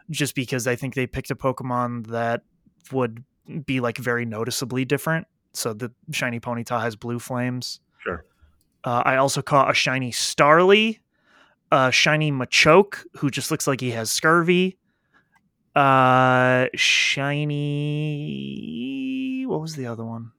just 0.09 0.35
because 0.35 0.67
I 0.67 0.75
think 0.75 0.93
they 0.95 1.07
picked 1.07 1.31
a 1.31 1.35
Pokemon 1.35 2.07
that 2.07 2.43
would 2.91 3.23
be 3.65 3.79
like 3.79 3.97
very 3.97 4.25
noticeably 4.25 4.85
different. 4.85 5.27
So 5.53 5.73
the 5.73 5.91
shiny 6.11 6.39
Ponyta 6.39 6.81
has 6.81 6.95
blue 6.95 7.19
flames. 7.19 7.81
Sure. 7.99 8.23
Uh, 8.83 9.03
I 9.05 9.17
also 9.17 9.41
caught 9.41 9.69
a 9.69 9.73
shiny 9.73 10.11
Starly, 10.11 10.99
a 11.71 11.91
shiny 11.91 12.31
Machoke, 12.31 13.03
who 13.17 13.29
just 13.29 13.51
looks 13.51 13.67
like 13.67 13.81
he 13.81 13.91
has 13.91 14.09
scurvy. 14.09 14.77
Uh, 15.75 16.67
shiny. 16.75 17.45
What 19.45 19.61
was 19.61 19.75
the 19.75 19.85
other 19.87 20.03
one? 20.05 20.31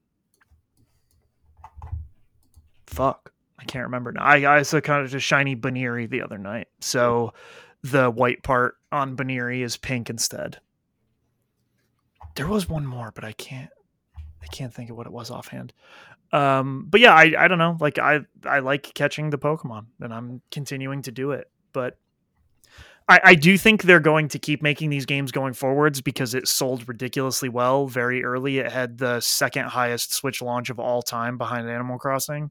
Fuck, 2.92 3.32
I 3.58 3.64
can't 3.64 3.84
remember 3.84 4.12
now. 4.12 4.22
I, 4.22 4.58
I 4.58 4.62
saw 4.62 4.80
kind 4.80 5.04
of 5.04 5.10
just 5.10 5.26
shiny 5.26 5.54
Buneary 5.54 6.06
the 6.06 6.22
other 6.22 6.38
night, 6.38 6.68
so 6.80 7.32
the 7.82 8.10
white 8.10 8.42
part 8.42 8.76
on 8.90 9.14
Buneary 9.14 9.62
is 9.62 9.76
pink 9.76 10.10
instead. 10.10 10.58
There 12.34 12.46
was 12.46 12.68
one 12.68 12.86
more, 12.86 13.12
but 13.14 13.24
I 13.24 13.32
can't. 13.32 13.70
I 14.42 14.46
can't 14.46 14.74
think 14.74 14.90
of 14.90 14.96
what 14.96 15.06
it 15.06 15.12
was 15.12 15.30
offhand. 15.30 15.72
Um, 16.32 16.86
but 16.88 17.00
yeah, 17.00 17.14
I, 17.14 17.34
I 17.38 17.48
don't 17.48 17.58
know. 17.58 17.76
Like 17.78 17.98
I 17.98 18.20
I 18.44 18.60
like 18.60 18.94
catching 18.94 19.30
the 19.30 19.38
Pokemon, 19.38 19.86
and 20.00 20.12
I'm 20.12 20.40
continuing 20.50 21.02
to 21.02 21.12
do 21.12 21.32
it. 21.32 21.50
But 21.72 21.98
I, 23.08 23.20
I 23.24 23.34
do 23.34 23.58
think 23.58 23.82
they're 23.82 24.00
going 24.00 24.28
to 24.28 24.38
keep 24.38 24.62
making 24.62 24.90
these 24.90 25.06
games 25.06 25.32
going 25.32 25.52
forwards 25.52 26.00
because 26.00 26.34
it 26.34 26.48
sold 26.48 26.88
ridiculously 26.88 27.48
well 27.48 27.86
very 27.86 28.24
early. 28.24 28.58
It 28.58 28.70
had 28.70 28.98
the 28.98 29.20
second 29.20 29.66
highest 29.66 30.14
Switch 30.14 30.40
launch 30.40 30.70
of 30.70 30.78
all 30.78 31.02
time 31.02 31.36
behind 31.36 31.68
Animal 31.68 31.98
Crossing. 31.98 32.50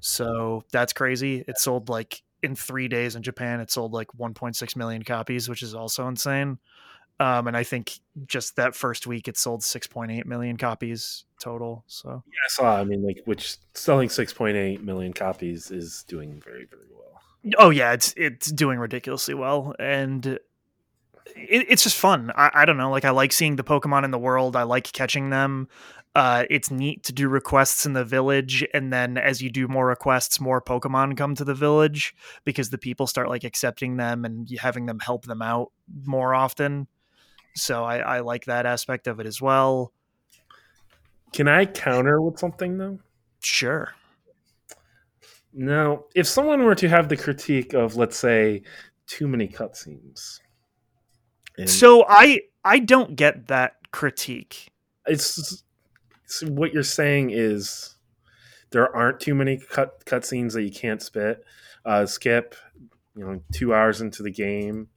So 0.00 0.64
that's 0.72 0.92
crazy. 0.92 1.44
It 1.46 1.58
sold 1.58 1.88
like 1.88 2.22
in 2.42 2.54
three 2.54 2.88
days 2.88 3.16
in 3.16 3.22
Japan, 3.22 3.60
it 3.60 3.70
sold 3.70 3.92
like 3.92 4.08
1.6 4.12 4.76
million 4.76 5.02
copies, 5.02 5.48
which 5.48 5.62
is 5.62 5.74
also 5.74 6.06
insane. 6.08 6.58
Um, 7.20 7.48
and 7.48 7.56
I 7.56 7.64
think 7.64 7.98
just 8.26 8.56
that 8.56 8.76
first 8.76 9.06
week, 9.06 9.26
it 9.26 9.36
sold 9.36 9.62
6.8 9.62 10.24
million 10.24 10.56
copies 10.56 11.24
total. 11.40 11.84
So 11.88 12.22
yeah, 12.26 12.32
I 12.44 12.48
saw. 12.48 12.76
I 12.76 12.84
mean, 12.84 13.04
like, 13.04 13.22
which 13.24 13.56
selling 13.74 14.08
6.8 14.08 14.82
million 14.82 15.12
copies 15.12 15.70
is 15.72 16.04
doing 16.06 16.40
very, 16.44 16.66
very 16.66 16.86
well. 16.92 17.20
Oh 17.58 17.70
yeah, 17.70 17.92
it's 17.92 18.14
it's 18.16 18.52
doing 18.52 18.78
ridiculously 18.78 19.34
well, 19.34 19.74
and 19.80 20.26
it, 20.26 20.40
it's 21.34 21.82
just 21.82 21.96
fun. 21.96 22.30
I, 22.36 22.50
I 22.54 22.64
don't 22.64 22.76
know, 22.76 22.90
like 22.90 23.04
I 23.04 23.10
like 23.10 23.32
seeing 23.32 23.56
the 23.56 23.64
Pokemon 23.64 24.04
in 24.04 24.12
the 24.12 24.18
world. 24.18 24.54
I 24.54 24.62
like 24.62 24.92
catching 24.92 25.30
them 25.30 25.68
uh, 26.14 26.44
it's 26.50 26.70
neat 26.70 27.04
to 27.04 27.12
do 27.12 27.28
requests 27.28 27.86
in 27.86 27.92
the 27.92 28.04
village 28.04 28.64
and 28.74 28.92
then 28.92 29.16
as 29.16 29.40
you 29.40 29.50
do 29.50 29.68
more 29.68 29.86
requests 29.86 30.40
more 30.40 30.60
pokemon 30.60 31.16
come 31.16 31.34
to 31.34 31.44
the 31.44 31.54
village 31.54 32.14
because 32.44 32.70
the 32.70 32.78
people 32.78 33.06
start 33.06 33.28
like 33.28 33.44
accepting 33.44 33.96
them 33.96 34.24
and 34.24 34.48
having 34.58 34.86
them 34.86 34.98
help 34.98 35.24
them 35.26 35.42
out 35.42 35.70
more 36.04 36.34
often 36.34 36.86
so 37.54 37.84
i, 37.84 37.98
I 37.98 38.20
like 38.20 38.46
that 38.46 38.66
aspect 38.66 39.06
of 39.06 39.20
it 39.20 39.26
as 39.26 39.40
well 39.40 39.92
Can 41.32 41.46
I 41.48 41.66
counter 41.66 42.20
with 42.22 42.38
something 42.38 42.78
though? 42.78 42.98
Sure. 43.40 43.92
Now, 45.52 46.04
if 46.14 46.26
someone 46.26 46.62
were 46.64 46.74
to 46.76 46.88
have 46.88 47.08
the 47.08 47.16
critique 47.16 47.74
of, 47.74 47.96
let's 47.96 48.16
say, 48.16 48.62
too 49.06 49.26
many 49.28 49.48
cutscenes, 49.48 50.40
and 51.56 51.68
So 51.68 52.04
I 52.08 52.40
I 52.64 52.78
don't 52.78 53.16
get 53.16 53.48
that 53.48 53.76
critique. 53.90 54.70
it's, 55.06 55.62
it's 56.28 56.42
what 56.44 56.74
you're 56.74 56.82
saying 56.82 57.30
is 57.32 57.96
there 58.70 58.94
aren't 58.94 59.18
too 59.18 59.34
many 59.34 59.56
cut 59.58 60.04
cutscenes 60.04 60.52
that 60.52 60.62
you 60.62 60.70
can't 60.70 61.00
spit, 61.00 61.42
uh, 61.86 62.04
skip. 62.04 62.54
You 63.16 63.24
know, 63.24 63.40
two 63.52 63.74
hours 63.74 64.00
into 64.02 64.22
the 64.22 64.30
game, 64.30 64.88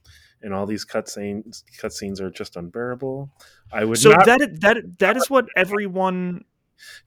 and 0.44 0.54
all 0.54 0.66
these 0.68 0.86
cutscenes 0.86 1.64
cutscenes 1.82 2.20
are 2.20 2.30
just 2.30 2.56
unbearable. 2.58 3.32
I 3.72 3.86
would 3.86 3.98
So 3.98 4.12
not. 4.12 4.26
that 4.26 4.60
that 4.62 4.78
that 5.00 5.18
is 5.18 5.30
what 5.30 5.46
everyone 5.56 6.44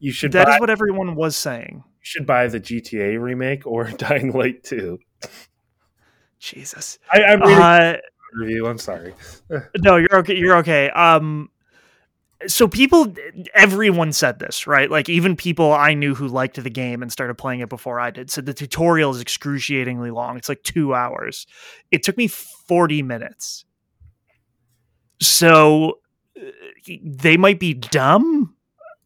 you 0.01 0.11
should 0.11 0.33
that 0.33 0.47
buy, 0.47 0.55
is 0.55 0.61
what 0.61 0.71
everyone 0.71 1.15
was 1.15 1.37
saying. 1.37 1.85
you 1.85 2.01
should 2.03 2.27
buy 2.27 2.49
the 2.49 2.59
GTA 2.59 3.21
remake 3.21 3.67
or 3.67 3.85
Dying 3.97 4.33
Light 4.33 4.65
2. 4.65 4.99
Jesus. 6.39 6.99
I, 7.13 7.23
I'm 7.23 7.41
reading 7.41 7.59
Uh, 7.63 7.97
review. 8.35 8.67
I'm 8.67 8.79
sorry. 8.79 9.15
no, 9.79 9.97
you're 9.97 10.17
okay. 10.17 10.37
You're 10.37 10.57
okay. 10.57 10.91
Um, 10.91 11.51
so 12.47 12.69
people, 12.69 13.15
everyone 13.55 14.13
said 14.13 14.39
this, 14.39 14.67
right? 14.67 14.91
Like 14.91 15.09
even 15.09 15.37
people 15.37 15.73
I 15.73 15.95
knew 15.95 16.15
who 16.15 16.29
liked 16.29 16.63
the 16.63 16.71
game 16.71 17.03
and 17.03 17.11
started 17.11 17.35
playing 17.35 17.61
it 17.61 17.69
before 17.69 18.01
I 18.01 18.11
did 18.11 18.31
said 18.31 18.47
the 18.47 18.55
tutorial 18.55 19.11
is 19.13 19.21
excruciatingly 19.21 20.11
long. 20.11 20.37
It's 20.37 20.49
like 20.49 20.63
two 20.63 20.95
hours. 20.95 21.47
It 21.91 22.03
took 22.03 22.17
me 22.17 22.29
forty 22.29 23.03
minutes. 23.03 23.65
So 25.21 26.01
uh, 26.37 26.51
they 27.03 27.37
might 27.37 27.61
be 27.61 27.75
dumb, 27.75 28.55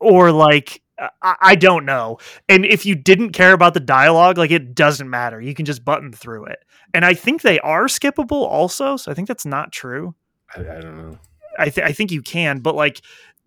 or 0.01 0.33
like 0.33 0.83
I, 1.23 1.37
I 1.41 1.55
don't 1.55 1.85
know. 1.85 2.19
And 2.49 2.65
if 2.65 2.85
you 2.87 2.95
didn't 2.95 3.31
care 3.31 3.53
about 3.53 3.75
the 3.75 3.81
dialogue, 3.81 4.39
like 4.39 4.51
it 4.51 4.75
doesn't 4.75 5.09
matter. 5.09 5.41
You 5.41 5.55
can 5.55 5.65
just 5.65 5.85
button 5.85 6.13
through 6.13 6.47
it. 6.47 6.59
And 6.95 7.05
I 7.05 7.15
think 7.15 7.43
they 7.43 7.61
are 7.61 7.87
skippable 7.87 8.47
also. 8.47 8.97
So 8.97 9.11
I 9.11 9.15
think 9.15 9.29
that's 9.29 9.47
not 9.47 9.71
true. 9.71 10.15
I, 10.57 10.61
I 10.61 10.81
don't 10.81 10.97
know. 10.97 11.19
I, 11.59 11.69
th- 11.71 11.87
I 11.87 11.93
think 11.93 12.11
you 12.13 12.23
can, 12.23 12.61
but 12.61 12.75
like 12.75 13.01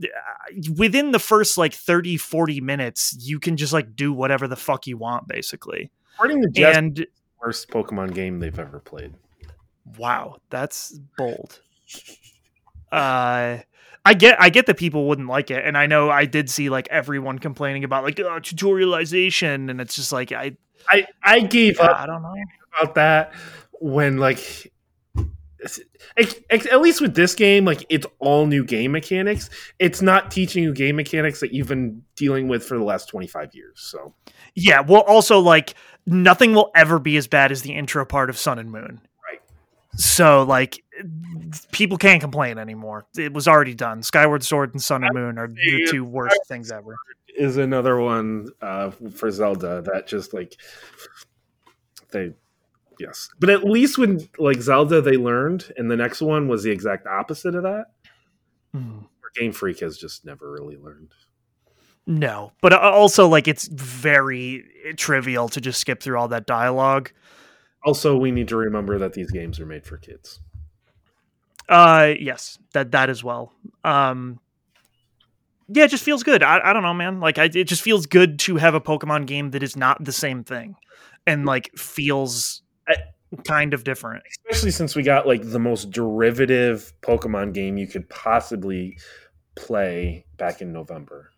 uh, 0.04 0.08
within 0.78 1.12
the 1.12 1.20
first 1.20 1.58
like 1.58 1.74
30, 1.74 2.18
40 2.18 2.62
minutes, 2.62 3.16
you 3.20 3.40
can 3.40 3.58
just 3.58 3.74
like 3.74 3.96
do 3.96 4.12
whatever 4.14 4.48
the 4.48 4.56
fuck 4.56 4.88
you 4.88 4.98
want, 4.98 5.28
basically. 5.28 5.92
According 6.16 6.42
to 6.44 6.50
Jess, 6.50 6.76
And 6.78 7.06
worst 7.42 7.70
Pokemon 7.70 8.14
game 8.14 8.40
they've 8.40 8.58
ever 8.60 8.80
played. 8.80 9.14
wow, 9.98 10.38
that's 10.50 11.00
bold. 11.18 11.60
Uh, 12.92 13.60
I 14.04 14.14
get, 14.16 14.42
I 14.42 14.50
get 14.50 14.66
that 14.66 14.78
people 14.78 15.08
wouldn't 15.08 15.28
like 15.28 15.52
it, 15.52 15.64
and 15.64 15.78
I 15.78 15.86
know 15.86 16.10
I 16.10 16.26
did 16.26 16.50
see 16.50 16.70
like 16.70 16.88
everyone 16.90 17.40
complaining 17.40 17.84
about 17.84 18.04
like 18.04 18.20
oh, 18.20 18.40
tutorialization, 18.40 19.70
and 19.70 19.80
it's 19.80 19.96
just 19.96 20.12
like 20.12 20.32
I, 20.32 20.58
I 20.90 21.06
I 21.24 21.42
gave 21.42 21.80
up 21.80 21.98
I 22.00 22.06
don't 22.08 22.22
know. 22.24 22.34
about 22.82 22.96
that 22.96 23.34
when 23.80 24.18
like 24.18 24.74
at 26.18 26.66
at 26.68 26.82
least 26.82 27.02
with 27.02 27.14
this 27.16 27.36
game 27.36 27.66
like 27.66 27.86
it's 27.90 28.06
all 28.20 28.48
new 28.48 28.64
game 28.66 28.92
mechanics 28.92 29.50
it's 29.78 30.02
not 30.02 30.32
teaching 30.32 30.64
you 30.64 30.74
game 30.74 30.96
mechanics 30.96 31.40
that 31.40 31.54
you've 31.54 31.68
been 31.68 32.02
dealing 32.16 32.48
with 32.48 32.64
for 32.66 32.78
the 32.78 32.84
last 32.84 33.08
25 33.10 33.54
years 33.54 33.80
so 33.80 34.14
Yeah, 34.56 34.82
well, 34.82 35.02
also 35.02 35.40
like 35.40 35.76
nothing 36.06 36.54
will 36.54 36.72
ever 36.76 37.00
be 37.00 37.16
as 37.18 37.28
bad 37.28 37.52
as 37.52 37.62
the 37.62 37.74
intro 37.74 38.06
part 38.06 38.30
of 38.30 38.38
Sun 38.38 38.60
and 38.60 38.72
Moon. 38.72 39.00
Right. 39.30 39.40
So 39.96 40.44
like 40.44 40.84
people 41.72 41.98
can't 41.98 42.20
complain 42.22 42.58
anymore. 42.58 43.06
It 43.18 43.34
was 43.34 43.48
already 43.48 43.76
done. 43.76 44.04
Skyward 44.04 44.44
Sword 44.44 44.74
and 44.74 44.82
Sun 44.82 45.04
and 45.04 45.14
Moon 45.14 45.38
are 45.38 45.48
the 45.48 45.88
two 45.90 46.04
worst 46.04 46.40
things 46.48 46.72
ever. 46.72 46.96
is 47.38 47.56
another 47.58 47.98
one 47.98 48.50
uh 48.62 48.92
for 49.16 49.32
zelda 49.32 49.82
that 49.84 50.06
just 50.06 50.34
like 50.34 50.58
they 52.12 52.34
yes 53.02 53.30
but 53.40 53.50
at 53.50 53.64
least 53.64 53.98
when 53.98 54.20
like 54.38 54.62
zelda 54.62 55.02
they 55.02 55.18
learned 55.18 55.72
and 55.78 55.90
the 55.90 55.96
next 55.98 56.22
one 56.22 56.48
was 56.48 56.64
the 56.64 56.72
exact 56.72 57.06
opposite 57.08 57.56
of 57.56 57.64
that 57.64 57.86
Mm. 58.76 59.06
game 59.36 59.52
freak 59.52 59.80
has 59.80 59.98
just 59.98 60.24
never 60.26 60.52
really 60.52 60.78
learned 60.78 61.12
No, 62.08 62.52
but 62.62 62.74
uh, 62.74 62.80
also 62.80 63.28
like 63.28 63.48
it's 63.48 63.68
very 63.68 64.64
trivial 64.98 65.48
to 65.50 65.62
just 65.62 65.80
skip 65.82 66.02
through 66.02 66.18
all 66.18 66.28
that 66.30 66.46
dialogue. 66.46 67.12
also 67.84 68.16
we 68.18 68.32
need 68.32 68.48
to 68.50 68.56
remember 68.58 68.98
that 69.00 69.14
these 69.14 69.30
games 69.32 69.60
are 69.60 69.66
made 69.66 69.86
for 69.86 69.98
kids 69.98 70.40
Uh, 71.70 72.14
yes, 72.20 72.58
that 72.74 72.92
that 72.92 73.10
as 73.10 73.24
well. 73.24 73.54
Um, 73.86 74.40
yeah, 75.70 75.86
it 75.86 75.92
just 75.92 76.04
feels 76.04 76.24
good. 76.24 76.44
I, 76.44 76.60
I 76.70 76.74
don't 76.74 76.84
know, 76.84 76.94
man. 76.94 77.20
Like, 77.22 77.38
I, 77.38 77.46
it 77.46 77.66
just 77.66 77.82
feels 77.82 78.06
good 78.06 78.40
to 78.40 78.58
have 78.58 78.74
a 78.74 78.82
Pokemon 78.82 79.26
game 79.26 79.52
that 79.52 79.64
is 79.64 79.78
not 79.78 80.04
the 80.04 80.12
same 80.12 80.44
thing, 80.44 80.76
and 81.26 81.46
like 81.46 81.72
feels 81.78 82.61
kind 83.46 83.74
of 83.74 83.84
different. 83.84 84.24
especially 84.30 84.72
since 84.72 84.96
we 84.96 85.04
got 85.04 85.26
like 85.26 85.42
the 85.52 85.60
most 85.60 85.90
derivative 85.92 86.94
Pokemon 87.02 87.54
game 87.54 87.78
you 87.78 87.88
could 87.88 88.10
possibly 88.10 88.98
play 89.56 90.26
back 90.38 90.62
in 90.62 90.72
November. 90.74 91.32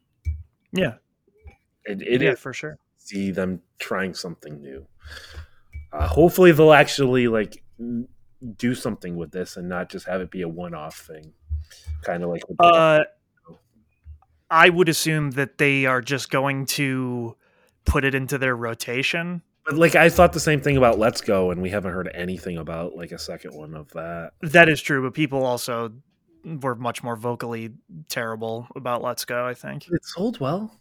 Yeah, 0.71 0.95
It, 1.85 2.01
it 2.01 2.21
yeah, 2.21 2.31
is 2.31 2.39
for 2.39 2.51
sure. 2.53 2.79
see 2.97 3.29
them 3.31 3.61
trying 3.79 4.15
something 4.15 4.59
new. 4.59 4.87
Uh, 5.91 6.07
hopefully, 6.07 6.51
they'll 6.51 6.73
actually 6.73 7.27
like 7.27 7.63
do 8.57 8.73
something 8.73 9.15
with 9.15 9.31
this 9.31 9.55
and 9.57 9.69
not 9.69 9.89
just 9.89 10.07
have 10.07 10.19
it 10.21 10.31
be 10.31 10.41
a 10.41 10.47
one-off 10.47 10.97
thing, 11.01 11.33
kind 12.01 12.23
of 12.23 12.29
like. 12.31 12.41
Uh, 12.59 13.01
I 14.49 14.69
would 14.69 14.89
assume 14.89 15.31
that 15.31 15.57
they 15.59 15.85
are 15.85 16.01
just 16.01 16.31
going 16.31 16.65
to 16.67 17.35
put 17.85 18.03
it 18.03 18.15
into 18.15 18.37
their 18.39 18.55
rotation. 18.55 19.43
But 19.65 19.75
like, 19.75 19.95
I 19.95 20.09
thought 20.09 20.33
the 20.33 20.39
same 20.39 20.61
thing 20.61 20.77
about 20.77 20.99
Let's 20.99 21.21
Go, 21.21 21.51
and 21.51 21.61
we 21.61 21.69
haven't 21.69 21.93
heard 21.93 22.09
anything 22.13 22.57
about 22.57 22.95
like 22.95 23.11
a 23.11 23.19
second 23.19 23.53
one 23.53 23.75
of 23.75 23.91
that. 23.93 24.33
That 24.41 24.69
is 24.69 24.81
true, 24.81 25.03
but 25.03 25.13
people 25.13 25.45
also 25.45 25.93
were 26.43 26.75
much 26.75 27.03
more 27.03 27.15
vocally 27.15 27.71
terrible 28.09 28.67
about 28.75 29.01
Let's 29.01 29.25
Go. 29.25 29.45
I 29.45 29.53
think. 29.53 29.87
It 29.89 30.05
sold 30.05 30.39
well. 30.39 30.79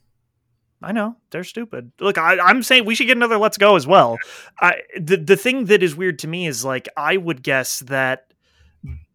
I 0.84 0.90
know 0.90 1.16
they're 1.30 1.44
stupid. 1.44 1.92
Look, 2.00 2.18
I, 2.18 2.38
I'm 2.40 2.62
saying 2.64 2.84
we 2.84 2.96
should 2.96 3.06
get 3.06 3.16
another 3.16 3.38
Let's 3.38 3.58
Go 3.58 3.76
as 3.76 3.86
well. 3.86 4.18
I 4.60 4.82
the 5.00 5.16
the 5.16 5.36
thing 5.36 5.66
that 5.66 5.82
is 5.82 5.94
weird 5.94 6.18
to 6.20 6.28
me 6.28 6.46
is 6.46 6.64
like 6.64 6.88
I 6.96 7.16
would 7.16 7.42
guess 7.42 7.80
that 7.80 8.32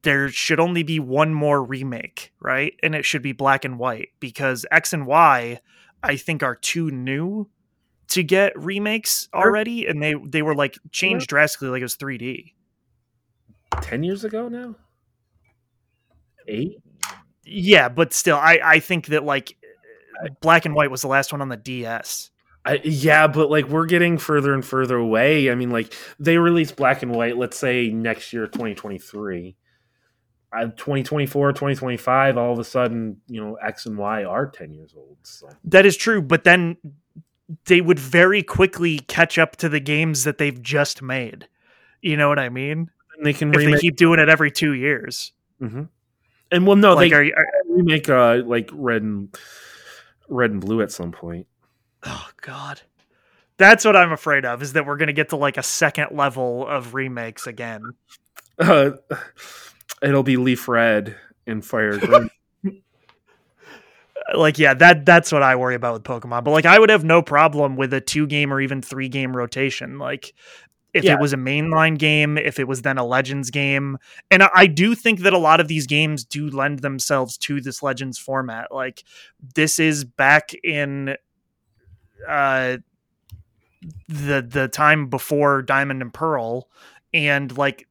there 0.03 0.29
should 0.29 0.59
only 0.59 0.83
be 0.83 0.99
one 0.99 1.33
more 1.33 1.61
remake, 1.61 2.31
right? 2.39 2.73
And 2.81 2.95
it 2.95 3.03
should 3.03 3.21
be 3.21 3.33
black 3.33 3.65
and 3.65 3.77
white 3.77 4.09
because 4.21 4.65
X 4.71 4.93
and 4.93 5.05
Y, 5.05 5.59
I 6.01 6.15
think, 6.15 6.43
are 6.43 6.55
too 6.55 6.89
new 6.91 7.49
to 8.09 8.23
get 8.23 8.57
remakes 8.57 9.27
already, 9.33 9.87
and 9.87 10.01
they 10.01 10.15
they 10.25 10.41
were 10.41 10.55
like 10.55 10.77
changed 10.91 11.27
drastically, 11.27 11.69
like 11.69 11.81
it 11.81 11.85
was 11.85 11.97
3D. 11.97 12.53
Ten 13.81 14.03
years 14.03 14.23
ago 14.23 14.47
now. 14.47 14.75
Eight. 16.47 16.77
Yeah, 17.43 17.89
but 17.89 18.13
still, 18.13 18.37
I 18.37 18.59
I 18.63 18.79
think 18.79 19.07
that 19.07 19.23
like 19.23 19.57
black 20.41 20.65
and 20.65 20.75
white 20.75 20.91
was 20.91 21.01
the 21.01 21.07
last 21.07 21.31
one 21.31 21.41
on 21.41 21.49
the 21.49 21.57
DS. 21.57 22.31
I, 22.65 22.81
yeah, 22.83 23.27
but 23.27 23.49
like 23.49 23.65
we're 23.69 23.85
getting 23.85 24.17
further 24.17 24.53
and 24.53 24.63
further 24.63 24.97
away. 24.97 25.49
I 25.49 25.55
mean, 25.55 25.69
like 25.69 25.93
they 26.19 26.37
release 26.37 26.71
black 26.71 27.01
and 27.01 27.15
white, 27.15 27.37
let's 27.37 27.57
say 27.57 27.89
next 27.89 28.33
year, 28.33 28.45
2023. 28.45 29.55
Uh, 30.51 30.67
2024, 30.77 31.51
2025, 31.51 32.37
all 32.37 32.53
of 32.53 32.59
a 32.59 32.63
sudden, 32.63 33.21
you 33.27 33.41
know, 33.41 33.55
X 33.55 33.85
and 33.85 33.97
Y 33.97 34.23
are 34.23 34.47
10 34.47 34.73
years 34.73 34.93
old. 34.95 35.17
So 35.23 35.49
That 35.65 35.85
is 35.85 35.97
true, 35.97 36.21
but 36.21 36.45
then 36.45 36.77
they 37.65 37.81
would 37.81 37.99
very 37.99 38.43
quickly 38.43 38.99
catch 38.99 39.37
up 39.37 39.55
to 39.57 39.69
the 39.69 39.79
games 39.79 40.23
that 40.25 40.37
they've 40.37 40.61
just 40.61 41.01
made. 41.01 41.47
You 42.01 42.17
know 42.17 42.29
what 42.29 42.39
I 42.39 42.49
mean? 42.49 42.89
and 43.17 43.25
they 43.25 43.33
can 43.33 43.53
If 43.53 43.61
they 43.61 43.79
keep 43.79 43.95
doing 43.95 44.19
it 44.19 44.29
every 44.29 44.51
two 44.51 44.73
years, 44.73 45.31
Mhm. 45.61 45.89
And 46.51 46.65
well, 46.67 46.75
no, 46.77 46.93
like, 46.93 47.09
they 47.09 47.15
are, 47.15 47.23
are 47.35 47.47
remake 47.67 48.07
uh, 48.09 48.41
like 48.45 48.69
red 48.71 49.01
and 49.01 49.35
red 50.29 50.51
and 50.51 50.61
blue 50.61 50.81
at 50.81 50.91
some 50.91 51.11
point. 51.11 51.47
oh 52.03 52.29
god, 52.41 52.81
that's 53.57 53.83
what 53.83 53.95
I'm 53.97 54.11
afraid 54.11 54.45
of. 54.45 54.61
Is 54.61 54.73
that 54.73 54.85
we're 54.85 54.97
gonna 54.97 55.13
get 55.13 55.29
to 55.29 55.35
like 55.35 55.57
a 55.57 55.63
second 55.63 56.09
level 56.11 56.65
of 56.67 56.93
remakes 56.93 57.47
again? 57.47 57.81
Uh, 58.59 58.91
it'll 60.01 60.23
be 60.23 60.37
Leaf 60.37 60.67
Red 60.67 61.15
and 61.47 61.65
Fire 61.65 61.97
Green. 61.97 62.29
Like, 64.35 64.59
yeah, 64.59 64.73
that 64.75 65.05
that's 65.05 65.31
what 65.31 65.43
I 65.43 65.55
worry 65.55 65.75
about 65.75 65.93
with 65.93 66.03
Pokemon. 66.03 66.43
But 66.43 66.51
like, 66.51 66.65
I 66.65 66.77
would 66.79 66.89
have 66.89 67.03
no 67.03 67.21
problem 67.21 67.75
with 67.77 67.93
a 67.93 68.01
two 68.01 68.27
game 68.27 68.51
or 68.51 68.59
even 68.59 68.81
three 68.81 69.07
game 69.09 69.35
rotation. 69.35 69.99
Like, 69.99 70.33
if 70.93 71.03
Yeah. 71.03 71.13
it 71.13 71.19
was 71.19 71.31
a 71.33 71.37
mainline 71.37 71.97
game, 71.97 72.37
if 72.37 72.59
it 72.59 72.67
was 72.67 72.81
then 72.81 72.97
a 72.97 73.05
Legends 73.05 73.51
game, 73.51 73.97
and 74.31 74.43
I, 74.43 74.49
I 74.53 74.67
do 74.67 74.95
think 74.95 75.19
that 75.21 75.33
a 75.33 75.37
lot 75.37 75.59
of 75.59 75.67
these 75.67 75.87
games 75.87 76.25
do 76.25 76.49
lend 76.49 76.79
themselves 76.79 77.37
to 77.39 77.61
this 77.61 77.83
Legends 77.83 78.17
format. 78.17 78.71
Like, 78.71 79.03
this 79.55 79.79
is 79.79 80.03
back 80.03 80.51
in 80.63 81.15
uh 82.27 82.77
the 84.07 84.41
the 84.41 84.67
time 84.67 85.07
before 85.07 85.61
Diamond 85.61 86.01
and 86.01 86.13
Pearl, 86.13 86.67
and 87.13 87.55
like 87.57 87.87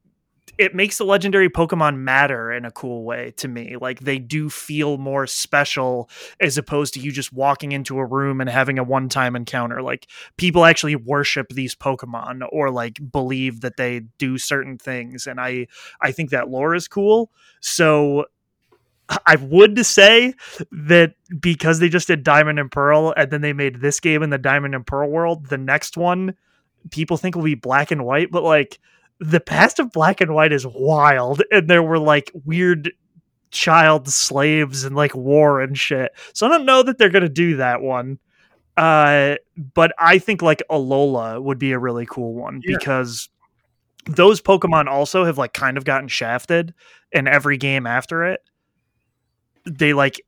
it 0.57 0.73
makes 0.73 0.97
the 0.97 1.05
legendary 1.05 1.49
Pokemon 1.49 1.97
matter 1.97 2.51
in 2.51 2.65
a 2.65 2.71
cool 2.71 3.03
way 3.03 3.33
to 3.37 3.47
me. 3.47 3.75
Like 3.79 3.99
they 3.99 4.17
do 4.17 4.49
feel 4.49 4.97
more 4.97 5.27
special 5.27 6.09
as 6.39 6.57
opposed 6.57 6.93
to 6.95 6.99
you 6.99 7.11
just 7.11 7.31
walking 7.31 7.71
into 7.71 7.99
a 7.99 8.05
room 8.05 8.41
and 8.41 8.49
having 8.49 8.79
a 8.79 8.83
one 8.83 9.09
time 9.09 9.35
encounter. 9.35 9.81
Like 9.81 10.07
people 10.37 10.65
actually 10.65 10.95
worship 10.95 11.49
these 11.49 11.75
Pokemon 11.75 12.47
or 12.51 12.71
like 12.71 12.99
believe 13.11 13.61
that 13.61 13.77
they 13.77 14.01
do 14.17 14.37
certain 14.37 14.77
things. 14.77 15.27
And 15.27 15.39
I 15.39 15.67
I 16.01 16.11
think 16.11 16.31
that 16.31 16.49
lore 16.49 16.73
is 16.75 16.87
cool. 16.87 17.31
So 17.59 18.25
I 19.25 19.35
would 19.35 19.85
say 19.85 20.33
that 20.71 21.13
because 21.39 21.79
they 21.79 21.87
just 21.87 22.07
did 22.07 22.23
Diamond 22.23 22.59
and 22.59 22.71
Pearl 22.71 23.13
and 23.15 23.31
then 23.31 23.41
they 23.41 23.53
made 23.53 23.79
this 23.79 23.99
game 23.99 24.21
in 24.21 24.31
the 24.31 24.37
Diamond 24.37 24.75
and 24.75 24.85
Pearl 24.85 25.09
world, 25.09 25.47
the 25.47 25.57
next 25.57 25.97
one 25.97 26.35
people 26.91 27.17
think 27.17 27.35
will 27.35 27.43
be 27.43 27.55
black 27.55 27.91
and 27.91 28.05
white, 28.05 28.31
but 28.31 28.43
like 28.43 28.79
the 29.19 29.39
past 29.39 29.79
of 29.79 29.91
black 29.91 30.21
and 30.21 30.33
white 30.33 30.51
is 30.51 30.65
wild 30.67 31.41
and 31.51 31.69
there 31.69 31.83
were 31.83 31.99
like 31.99 32.31
weird 32.45 32.91
child 33.51 34.07
slaves 34.07 34.83
and 34.83 34.95
like 34.95 35.15
war 35.15 35.61
and 35.61 35.77
shit 35.77 36.11
so 36.33 36.45
i 36.45 36.49
don't 36.49 36.65
know 36.65 36.83
that 36.83 36.97
they're 36.97 37.09
gonna 37.09 37.29
do 37.29 37.55
that 37.57 37.81
one 37.81 38.19
uh 38.75 39.35
but 39.73 39.91
i 39.97 40.19
think 40.19 40.41
like 40.41 40.61
alola 40.69 41.41
would 41.41 41.57
be 41.57 41.71
a 41.71 41.79
really 41.79 42.05
cool 42.05 42.33
one 42.33 42.61
yeah. 42.63 42.77
because 42.77 43.29
those 44.05 44.41
pokemon 44.41 44.87
also 44.87 45.25
have 45.25 45.37
like 45.37 45.53
kind 45.53 45.77
of 45.77 45.85
gotten 45.85 46.07
shafted 46.07 46.73
in 47.11 47.27
every 47.27 47.57
game 47.57 47.87
after 47.87 48.23
it 48.23 48.41
they 49.65 49.93
like 49.93 50.21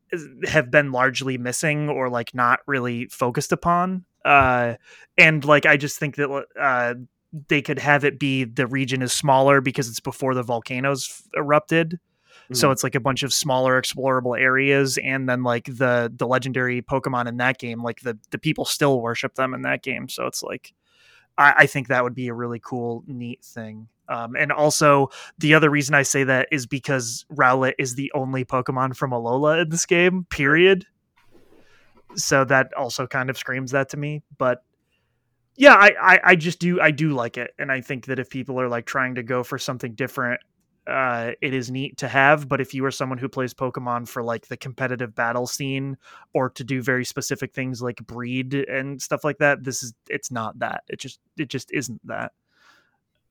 have 0.47 0.71
been 0.71 0.91
largely 0.91 1.37
missing 1.37 1.89
or 1.89 2.09
like 2.09 2.33
not 2.33 2.59
really 2.65 3.05
focused 3.07 3.51
upon 3.51 4.05
uh 4.25 4.73
and 5.17 5.45
like 5.45 5.65
i 5.65 5.77
just 5.77 5.99
think 5.99 6.15
that 6.15 6.45
uh 6.59 6.93
they 7.47 7.61
could 7.61 7.79
have 7.79 8.03
it 8.03 8.19
be 8.19 8.43
the 8.43 8.67
region 8.67 9.01
is 9.01 9.13
smaller 9.13 9.61
because 9.61 9.87
it's 9.87 9.99
before 9.99 10.33
the 10.33 10.43
volcanoes 10.43 11.23
erupted. 11.35 11.99
Mm-hmm. 12.45 12.55
So 12.55 12.71
it's 12.71 12.83
like 12.83 12.95
a 12.95 12.99
bunch 12.99 13.23
of 13.23 13.33
smaller 13.33 13.79
explorable 13.79 14.39
areas, 14.39 14.97
and 14.97 15.29
then 15.29 15.43
like 15.43 15.65
the 15.65 16.11
the 16.15 16.27
legendary 16.27 16.81
Pokemon 16.81 17.27
in 17.27 17.37
that 17.37 17.59
game, 17.59 17.83
like 17.83 18.01
the 18.01 18.17
the 18.31 18.39
people 18.39 18.65
still 18.65 19.01
worship 19.01 19.35
them 19.35 19.53
in 19.53 19.61
that 19.63 19.83
game. 19.83 20.09
So 20.09 20.25
it's 20.25 20.41
like 20.41 20.73
I, 21.37 21.53
I 21.57 21.65
think 21.65 21.87
that 21.87 22.03
would 22.03 22.13
be 22.13 22.27
a 22.27 22.33
really 22.33 22.59
cool, 22.59 23.03
neat 23.07 23.43
thing. 23.43 23.87
Um, 24.09 24.35
and 24.35 24.51
also, 24.51 25.09
the 25.37 25.53
other 25.53 25.69
reason 25.69 25.95
I 25.95 26.01
say 26.01 26.23
that 26.23 26.47
is 26.51 26.65
because 26.65 27.25
Rowlet 27.31 27.73
is 27.77 27.95
the 27.95 28.11
only 28.13 28.43
Pokemon 28.43 28.95
from 28.95 29.11
Alola 29.11 29.61
in 29.61 29.69
this 29.69 29.85
game. 29.85 30.25
Period. 30.29 30.85
So 32.15 32.43
that 32.45 32.73
also 32.73 33.05
kind 33.05 33.29
of 33.29 33.37
screams 33.37 33.71
that 33.71 33.89
to 33.89 33.97
me. 33.97 34.23
But 34.37 34.63
yeah, 35.59 35.73
I, 35.73 35.91
I, 36.01 36.19
I 36.23 36.35
just 36.37 36.59
do 36.59 36.79
I 36.79 36.89
do 36.89 37.13
like 37.13 37.37
it, 37.37 37.51
and 37.59 37.69
I 37.69 37.81
think 37.81 38.05
that 38.05 38.17
if 38.17 38.29
people 38.29 38.61
are 38.61 38.69
like 38.69 38.85
trying 38.85 39.15
to 39.15 39.23
go 39.23 39.43
for 39.43 39.57
something 39.57 39.93
different, 39.93 40.39
uh, 40.87 41.31
it 41.41 41.53
is 41.53 41.69
neat 41.69 41.97
to 41.97 42.07
have. 42.07 42.47
But 42.47 42.61
if 42.61 42.73
you 42.73 42.85
are 42.85 42.91
someone 42.91 43.17
who 43.17 43.27
plays 43.27 43.53
Pokemon 43.53 44.07
for 44.07 44.23
like 44.23 44.47
the 44.47 44.55
competitive 44.55 45.13
battle 45.13 45.45
scene 45.45 45.97
or 46.33 46.49
to 46.51 46.63
do 46.63 46.81
very 46.81 47.03
specific 47.03 47.53
things 47.53 47.81
like 47.81 47.97
breed 48.07 48.53
and 48.53 49.01
stuff 49.01 49.25
like 49.25 49.39
that, 49.39 49.61
this 49.65 49.83
is 49.83 49.93
it's 50.09 50.31
not 50.31 50.57
that. 50.59 50.83
It 50.87 50.97
just 50.97 51.19
it 51.37 51.49
just 51.49 51.73
isn't 51.73 52.07
that. 52.07 52.31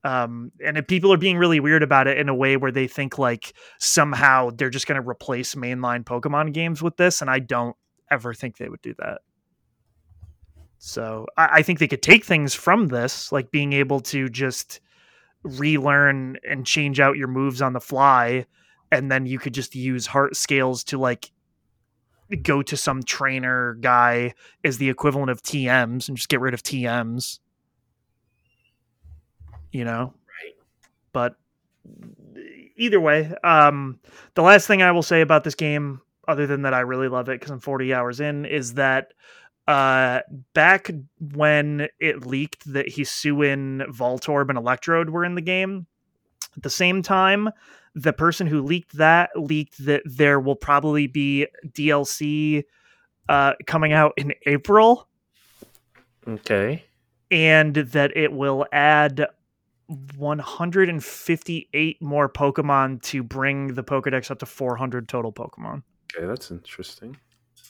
Um, 0.03 0.51
and 0.63 0.77
if 0.77 0.85
people 0.85 1.11
are 1.11 1.17
being 1.17 1.39
really 1.39 1.59
weird 1.59 1.81
about 1.81 2.05
it 2.05 2.19
in 2.19 2.29
a 2.29 2.35
way 2.35 2.57
where 2.57 2.71
they 2.71 2.87
think 2.87 3.17
like 3.17 3.53
somehow 3.79 4.51
they're 4.51 4.69
just 4.69 4.85
going 4.85 5.01
to 5.01 5.09
replace 5.09 5.55
mainline 5.55 6.03
Pokemon 6.03 6.53
games 6.53 6.83
with 6.83 6.95
this, 6.97 7.21
and 7.21 7.29
I 7.29 7.39
don't 7.39 7.75
ever 8.11 8.35
think 8.35 8.57
they 8.57 8.69
would 8.69 8.83
do 8.83 8.93
that. 8.99 9.21
So 10.79 11.27
I, 11.37 11.49
I 11.51 11.61
think 11.61 11.77
they 11.79 11.87
could 11.87 12.01
take 12.01 12.25
things 12.25 12.55
from 12.55 12.87
this, 12.87 13.31
like 13.31 13.51
being 13.51 13.73
able 13.73 13.99
to 14.01 14.29
just 14.29 14.79
relearn 15.43 16.37
and 16.47 16.65
change 16.65 16.99
out 16.99 17.17
your 17.17 17.27
moves 17.27 17.61
on 17.61 17.73
the 17.73 17.81
fly, 17.81 18.45
and 18.91 19.11
then 19.11 19.25
you 19.25 19.37
could 19.37 19.53
just 19.53 19.75
use 19.75 20.07
heart 20.07 20.35
scales 20.35 20.83
to 20.85 20.97
like 20.97 21.31
go 22.43 22.61
to 22.61 22.77
some 22.77 23.03
trainer 23.03 23.75
guy 23.75 24.33
as 24.63 24.77
the 24.77 24.89
equivalent 24.89 25.29
of 25.29 25.43
TMs 25.43 26.07
and 26.07 26.17
just 26.17 26.29
get 26.29 26.39
rid 26.39 26.53
of 26.53 26.63
TMs. 26.63 27.39
You 29.71 29.83
know? 29.83 30.13
Right. 30.25 30.55
But 31.11 31.35
either 32.77 33.01
way, 33.01 33.33
um 33.43 33.99
the 34.35 34.43
last 34.43 34.65
thing 34.65 34.81
I 34.81 34.91
will 34.91 35.03
say 35.03 35.21
about 35.21 35.43
this 35.43 35.55
game, 35.55 36.01
other 36.27 36.47
than 36.47 36.61
that 36.61 36.73
I 36.73 36.81
really 36.81 37.09
love 37.09 37.27
it 37.29 37.39
because 37.39 37.51
I'm 37.51 37.59
40 37.59 37.93
hours 37.93 38.19
in, 38.19 38.45
is 38.45 38.75
that 38.75 39.13
uh, 39.69 40.21
back 40.55 40.89
when 41.19 41.87
it 41.99 42.25
leaked 42.25 42.73
that 42.73 42.87
Hisuian, 42.87 43.87
Voltorb, 43.89 44.49
and 44.49 44.57
Electrode 44.57 45.11
were 45.11 45.23
in 45.23 45.35
the 45.35 45.41
game, 45.41 45.85
at 46.57 46.63
the 46.63 46.71
same 46.71 47.03
time, 47.03 47.49
the 47.93 48.11
person 48.11 48.47
who 48.47 48.63
leaked 48.63 48.97
that 48.97 49.29
leaked 49.35 49.85
that 49.85 50.01
there 50.05 50.39
will 50.39 50.55
probably 50.55 51.05
be 51.05 51.45
DLC 51.67 52.63
uh, 53.29 53.53
coming 53.67 53.93
out 53.93 54.13
in 54.17 54.33
April. 54.47 55.07
Okay. 56.27 56.83
And 57.29 57.75
that 57.75 58.17
it 58.17 58.33
will 58.33 58.65
add 58.71 59.27
158 60.17 62.01
more 62.01 62.27
Pokemon 62.27 63.03
to 63.03 63.21
bring 63.21 63.75
the 63.75 63.83
Pokedex 63.83 64.31
up 64.31 64.39
to 64.39 64.47
400 64.47 65.07
total 65.07 65.31
Pokemon. 65.31 65.83
Okay, 66.15 66.25
that's 66.25 66.49
interesting. 66.49 67.17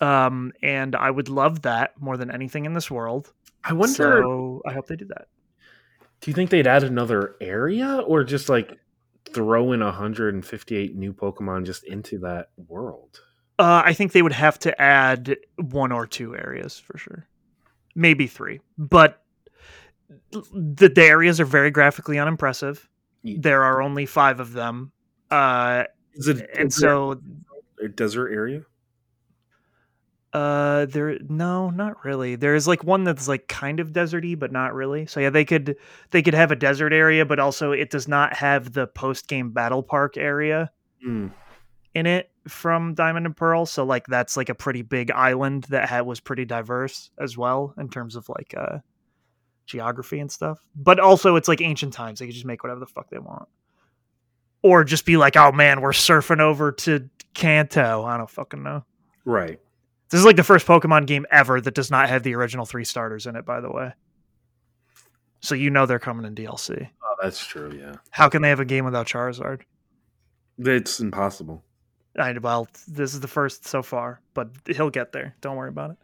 Um, 0.02 0.54
and 0.62 0.96
I 0.96 1.12
would 1.12 1.30
love 1.30 1.64
that 1.64 2.00
more 2.00 2.18
than 2.18 2.32
anything 2.32 2.66
in 2.66 2.74
this 2.74 2.90
world. 2.90 3.34
I 3.64 3.74
wonder. 3.74 3.94
So 3.94 4.62
I 4.66 4.74
hope 4.74 4.88
they 4.88 4.96
do 4.96 5.06
that. 5.06 5.28
Do 6.22 6.32
you 6.32 6.36
think 6.36 6.50
they'd 6.50 6.68
add 6.68 6.84
another 6.84 7.36
area 7.42 7.98
or 8.00 8.24
just 8.24 8.50
like 8.50 8.78
throw 9.34 9.72
in 9.72 9.82
158 9.82 10.96
new 10.96 11.14
Pokemon 11.14 11.66
just 11.66 11.84
into 11.84 12.20
that 12.20 12.50
world? 12.68 13.22
Uh, 13.58 13.82
I 13.86 13.94
think 13.94 14.14
they 14.14 14.22
would 14.22 14.34
have 14.34 14.58
to 14.60 14.82
add 14.82 15.38
one 15.58 15.92
or 15.92 16.08
two 16.08 16.36
areas 16.36 16.80
for 16.80 16.98
sure, 16.98 17.28
maybe 17.94 18.26
three. 18.28 18.62
But 18.78 19.22
the, 20.32 20.90
the 20.96 21.04
areas 21.04 21.40
are 21.40 21.46
very 21.46 21.72
graphically 21.72 22.18
unimpressive. 22.18 22.88
There 23.24 23.64
are 23.64 23.82
only 23.82 24.06
five 24.06 24.40
of 24.40 24.54
them. 24.54 24.94
Uh, 25.30 25.84
is 26.14 26.28
it 26.30 26.50
and 26.58 26.74
so 26.74 27.22
a 27.84 27.90
desert 27.90 28.30
area? 28.30 28.64
Uh, 30.32 30.86
there 30.86 31.18
no, 31.28 31.72
not 31.72 32.06
really. 32.06 32.36
There's 32.36 32.68
like 32.68 32.84
one 32.84 33.04
that's 33.04 33.28
like 33.28 33.48
kind 33.48 33.80
of 33.80 33.94
deserty, 33.94 34.38
but 34.38 34.52
not 34.52 34.76
really. 34.76 35.08
So 35.08 35.20
yeah, 35.20 35.32
they 35.32 35.44
could 35.44 35.76
they 36.12 36.22
could 36.22 36.36
have 36.36 36.52
a 36.52 36.56
desert 36.56 36.94
area, 36.94 37.26
but 37.26 37.40
also 37.40 37.72
it 37.72 37.90
does 37.90 38.08
not 38.08 38.34
have 38.34 38.74
the 38.74 38.86
post 38.86 39.28
game 39.28 39.50
battle 39.50 39.82
park 39.82 40.18
area 40.18 40.70
mm. 41.06 41.32
in 41.96 42.06
it 42.06 42.30
from 42.48 42.94
Diamond 42.94 43.26
and 43.26 43.36
Pearl. 43.36 43.66
So 43.66 43.84
like 43.84 44.06
that's 44.06 44.38
like 44.38 44.50
a 44.50 44.56
pretty 44.56 44.84
big 44.84 45.10
island 45.10 45.64
that 45.70 45.90
had 45.90 46.02
was 46.02 46.20
pretty 46.20 46.46
diverse 46.46 47.10
as 47.18 47.36
well 47.36 47.74
in 47.80 47.90
terms 47.90 48.16
of 48.16 48.30
like 48.30 48.54
uh 48.56 48.80
geography 49.66 50.20
and 50.20 50.32
stuff. 50.32 50.60
But 50.76 51.00
also 51.00 51.38
it's 51.38 51.48
like 51.48 51.62
ancient 51.62 51.94
times. 51.94 52.20
They 52.20 52.28
could 52.28 52.36
just 52.36 52.46
make 52.46 52.64
whatever 52.64 52.80
the 52.80 52.86
fuck 52.86 53.10
they 53.10 53.18
want. 53.18 53.48
Or 54.62 54.84
just 54.84 55.06
be 55.06 55.18
like, 55.18 55.38
oh 55.38 55.52
man, 55.52 55.82
we're 55.82 55.92
surfing 55.92 56.40
over 56.40 56.72
to 56.74 57.10
Kanto. 57.34 58.04
I 58.04 58.18
don't 58.18 58.30
fucking 58.30 58.62
know. 58.62 58.84
Right. 59.26 59.60
This 60.10 60.20
is 60.20 60.26
like 60.26 60.36
the 60.36 60.44
first 60.44 60.66
Pokemon 60.66 61.06
game 61.06 61.26
ever 61.30 61.62
that 61.62 61.76
does 61.76 61.92
not 61.92 62.10
have 62.10 62.24
the 62.24 62.34
original 62.36 62.66
three 62.66 62.86
starters 62.86 63.28
in 63.28 63.36
it, 63.36 63.46
by 63.46 63.62
the 63.62 63.72
way. 63.72 63.94
So 65.42 65.56
you 65.56 65.70
know 65.70 65.86
they're 65.86 66.00
coming 66.00 66.26
in 66.26 66.36
DLC. 66.36 66.90
Oh, 67.04 67.16
that's 67.22 67.46
true, 67.46 67.72
yeah. 67.78 67.96
How 68.10 68.28
can 68.28 68.42
they 68.42 68.50
have 68.50 68.60
a 68.60 68.66
game 68.66 68.86
without 68.86 69.08
Charizard? 69.08 69.62
It's 70.58 71.00
impossible. 71.00 71.64
I 72.18 72.34
well, 72.40 72.68
this 72.88 73.14
is 73.14 73.20
the 73.20 73.28
first 73.28 73.68
so 73.68 73.84
far, 73.84 74.20
but 74.34 74.50
he'll 74.66 74.90
get 74.90 75.12
there. 75.12 75.36
Don't 75.42 75.56
worry 75.56 75.70
about 75.70 75.92
it. 75.92 75.98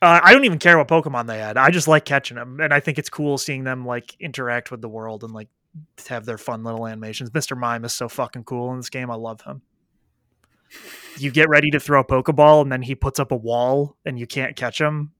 Uh, 0.00 0.20
I 0.22 0.32
don't 0.32 0.44
even 0.44 0.58
care 0.58 0.78
what 0.78 0.88
Pokemon 0.88 1.26
they 1.26 1.40
add. 1.40 1.56
I 1.56 1.70
just 1.70 1.88
like 1.88 2.04
catching 2.04 2.36
them, 2.36 2.60
and 2.60 2.72
I 2.72 2.80
think 2.80 2.98
it's 2.98 3.10
cool 3.10 3.36
seeing 3.36 3.64
them 3.64 3.84
like 3.84 4.16
interact 4.20 4.70
with 4.70 4.80
the 4.80 4.88
world 4.88 5.22
and 5.24 5.32
like 5.32 5.48
have 6.08 6.24
their 6.24 6.38
fun 6.38 6.64
little 6.64 6.86
animations. 6.86 7.34
Mister 7.34 7.56
Mime 7.56 7.84
is 7.84 7.92
so 7.92 8.08
fucking 8.08 8.44
cool 8.44 8.70
in 8.72 8.78
this 8.78 8.90
game. 8.90 9.10
I 9.10 9.16
love 9.16 9.42
him 9.42 9.60
you 11.18 11.30
get 11.30 11.48
ready 11.48 11.70
to 11.70 11.80
throw 11.80 12.00
a 12.00 12.04
pokeball 12.04 12.62
and 12.62 12.72
then 12.72 12.82
he 12.82 12.94
puts 12.94 13.20
up 13.20 13.32
a 13.32 13.36
wall 13.36 13.96
and 14.04 14.18
you 14.18 14.26
can't 14.26 14.56
catch 14.56 14.80
him. 14.80 15.12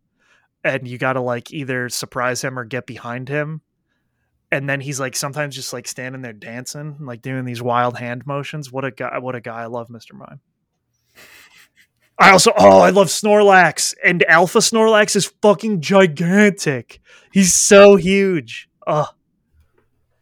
And 0.65 0.87
you 0.87 0.97
got 0.97 1.15
to 1.15 1.21
like 1.21 1.53
either 1.53 1.89
surprise 1.89 2.43
him 2.43 2.59
or 2.59 2.65
get 2.65 2.87
behind 2.87 3.29
him. 3.29 3.63
And 4.51 4.69
then 4.69 4.81
he's 4.81 5.01
like 5.01 5.17
sometimes 5.17 5.55
just 5.55 5.73
like 5.73 5.89
standing 5.89 6.23
there 6.23 6.33
dancing 6.33 6.99
like 7.01 7.23
doing 7.23 7.45
these 7.45 7.63
wild 7.63 7.99
hand 7.99 8.27
motions. 8.27 8.71
What 8.71 8.85
a 8.85 8.91
guy 8.91 9.19
what 9.19 9.35
a 9.35 9.41
guy. 9.41 9.63
I 9.63 9.67
love 9.67 9.89
mr 9.89 10.13
mime. 10.13 10.41
I 12.19 12.31
also 12.31 12.53
oh 12.57 12.81
i 12.81 12.91
love 12.91 13.09
snorlax 13.09 13.95
and 14.05 14.23
alpha 14.25 14.59
snorlax 14.59 15.17
is 15.17 15.33
fucking 15.41 15.81
gigantic. 15.81 17.01
He's 17.33 17.55
so 17.55 17.97
huge. 17.97 18.69
Oh 18.87 19.09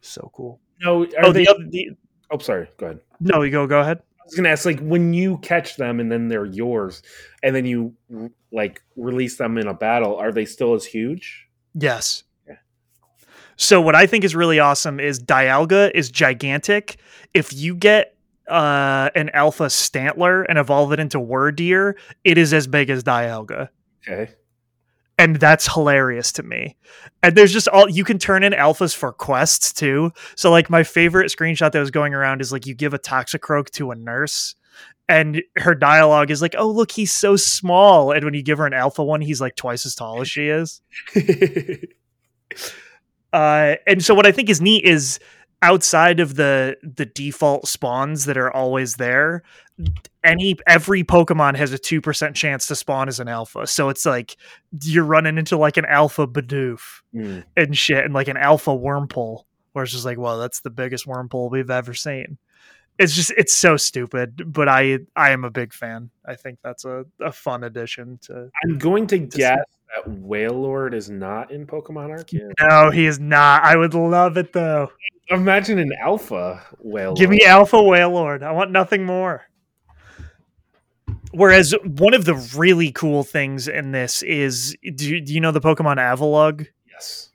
so 0.00 0.30
cool. 0.32 0.60
No 0.80 1.06
oh 1.22 1.32
they, 1.32 1.44
the, 1.44 1.66
the, 1.68 1.90
oh 2.30 2.38
sorry. 2.38 2.68
Go 2.78 2.86
ahead. 2.86 3.00
No 3.18 3.42
you 3.42 3.50
go 3.50 3.66
go 3.66 3.80
ahead 3.80 4.00
was 4.30 4.36
gonna 4.36 4.48
ask, 4.48 4.64
like, 4.64 4.80
when 4.80 5.12
you 5.12 5.38
catch 5.38 5.76
them 5.76 6.00
and 6.00 6.10
then 6.10 6.28
they're 6.28 6.46
yours, 6.46 7.02
and 7.42 7.54
then 7.54 7.64
you 7.66 7.94
like 8.52 8.82
release 8.96 9.36
them 9.36 9.58
in 9.58 9.66
a 9.66 9.74
battle, 9.74 10.16
are 10.16 10.32
they 10.32 10.44
still 10.44 10.74
as 10.74 10.84
huge? 10.84 11.46
Yes. 11.74 12.24
Yeah. 12.48 12.56
So 13.56 13.80
what 13.80 13.94
I 13.94 14.06
think 14.06 14.24
is 14.24 14.34
really 14.34 14.58
awesome 14.58 14.98
is 14.98 15.22
Dialga 15.22 15.90
is 15.94 16.10
gigantic. 16.10 16.96
If 17.34 17.52
you 17.52 17.74
get 17.74 18.16
uh, 18.48 19.10
an 19.14 19.30
alpha 19.30 19.66
Stantler 19.66 20.44
and 20.48 20.58
evolve 20.58 20.92
it 20.92 20.98
into 20.98 21.18
Wyrdeer, 21.18 21.94
it 22.24 22.38
is 22.38 22.52
as 22.52 22.66
big 22.66 22.90
as 22.90 23.04
Dialga. 23.04 23.68
Okay. 24.08 24.32
And 25.20 25.36
that's 25.36 25.70
hilarious 25.70 26.32
to 26.32 26.42
me. 26.42 26.76
And 27.22 27.36
there's 27.36 27.52
just 27.52 27.68
all 27.68 27.90
you 27.90 28.04
can 28.04 28.18
turn 28.18 28.42
in 28.42 28.54
alphas 28.54 28.96
for 28.96 29.12
quests 29.12 29.72
too. 29.72 30.12
So 30.34 30.50
like 30.50 30.70
my 30.70 30.82
favorite 30.82 31.30
screenshot 31.30 31.72
that 31.72 31.78
was 31.78 31.90
going 31.90 32.14
around 32.14 32.40
is 32.40 32.52
like 32.52 32.66
you 32.66 32.74
give 32.74 32.94
a 32.94 32.98
Toxicroak 32.98 33.68
to 33.72 33.90
a 33.90 33.94
nurse 33.94 34.54
and 35.10 35.42
her 35.58 35.74
dialogue 35.74 36.30
is 36.30 36.40
like, 36.40 36.54
"Oh, 36.56 36.70
look, 36.70 36.92
he's 36.92 37.12
so 37.12 37.34
small." 37.36 38.12
And 38.12 38.24
when 38.24 38.32
you 38.32 38.42
give 38.42 38.58
her 38.58 38.66
an 38.66 38.72
alpha 38.72 39.02
one, 39.02 39.20
he's 39.20 39.40
like 39.40 39.56
twice 39.56 39.84
as 39.84 39.94
tall 39.94 40.20
as 40.20 40.30
she 40.30 40.48
is. 40.48 40.80
Uh, 43.32 43.76
and 43.86 44.04
so 44.04 44.12
what 44.12 44.26
I 44.26 44.32
think 44.32 44.50
is 44.50 44.60
neat 44.60 44.84
is 44.84 45.20
outside 45.62 46.20
of 46.20 46.34
the 46.34 46.76
the 46.82 47.06
default 47.06 47.68
spawns 47.68 48.24
that 48.24 48.36
are 48.36 48.52
always 48.52 48.96
there, 48.96 49.44
any 50.24 50.56
every 50.66 51.02
Pokemon 51.04 51.56
has 51.56 51.72
a 51.72 51.78
two 51.78 52.00
percent 52.00 52.36
chance 52.36 52.66
to 52.66 52.76
spawn 52.76 53.08
as 53.08 53.20
an 53.20 53.28
alpha. 53.28 53.66
So 53.66 53.88
it's 53.88 54.04
like 54.06 54.36
you're 54.82 55.04
running 55.04 55.38
into 55.38 55.56
like 55.56 55.76
an 55.76 55.86
alpha 55.86 56.26
Bidoof 56.26 56.80
Mm. 57.14 57.44
and 57.56 57.76
shit, 57.76 58.04
and 58.04 58.14
like 58.14 58.28
an 58.28 58.36
alpha 58.36 58.70
Wurmple, 58.70 59.44
where 59.72 59.82
it's 59.82 59.92
just 59.92 60.04
like, 60.04 60.18
well, 60.18 60.38
that's 60.38 60.60
the 60.60 60.70
biggest 60.70 61.06
Wurmple 61.06 61.50
we've 61.50 61.70
ever 61.70 61.92
seen. 61.94 62.38
It's 62.98 63.14
just 63.14 63.32
it's 63.36 63.54
so 63.56 63.76
stupid, 63.76 64.52
but 64.52 64.68
I 64.68 64.98
I 65.16 65.30
am 65.30 65.44
a 65.44 65.50
big 65.50 65.72
fan. 65.72 66.10
I 66.26 66.34
think 66.36 66.58
that's 66.62 66.84
a, 66.84 67.04
a 67.20 67.32
fun 67.32 67.64
addition 67.64 68.18
to. 68.24 68.50
I'm 68.64 68.78
going 68.78 69.06
to 69.08 69.16
see. 69.16 69.26
guess 69.38 69.58
that 69.96 70.08
Wailord 70.22 70.92
is 70.94 71.10
not 71.10 71.50
in 71.50 71.66
Pokemon 71.66 72.10
Arceus. 72.10 72.52
No, 72.68 72.90
he 72.90 73.06
is 73.06 73.18
not. 73.18 73.64
I 73.64 73.74
would 73.74 73.94
love 73.94 74.36
it 74.36 74.52
though. 74.52 74.90
Imagine 75.30 75.78
an 75.78 75.92
alpha 76.00 76.62
Wailord. 76.84 77.16
Give 77.16 77.30
me 77.30 77.40
Alpha 77.44 77.76
Wailord. 77.76 78.42
I 78.42 78.52
want 78.52 78.70
nothing 78.70 79.04
more. 79.04 79.42
Whereas 81.32 81.74
one 81.84 82.14
of 82.14 82.24
the 82.24 82.34
really 82.56 82.90
cool 82.90 83.22
things 83.22 83.68
in 83.68 83.92
this 83.92 84.22
is 84.22 84.76
do 84.94 85.08
you, 85.08 85.20
do 85.20 85.32
you 85.32 85.40
know 85.40 85.52
the 85.52 85.60
Pokemon 85.60 85.96
Avalugg? 85.98 86.66
Yes. 86.88 87.30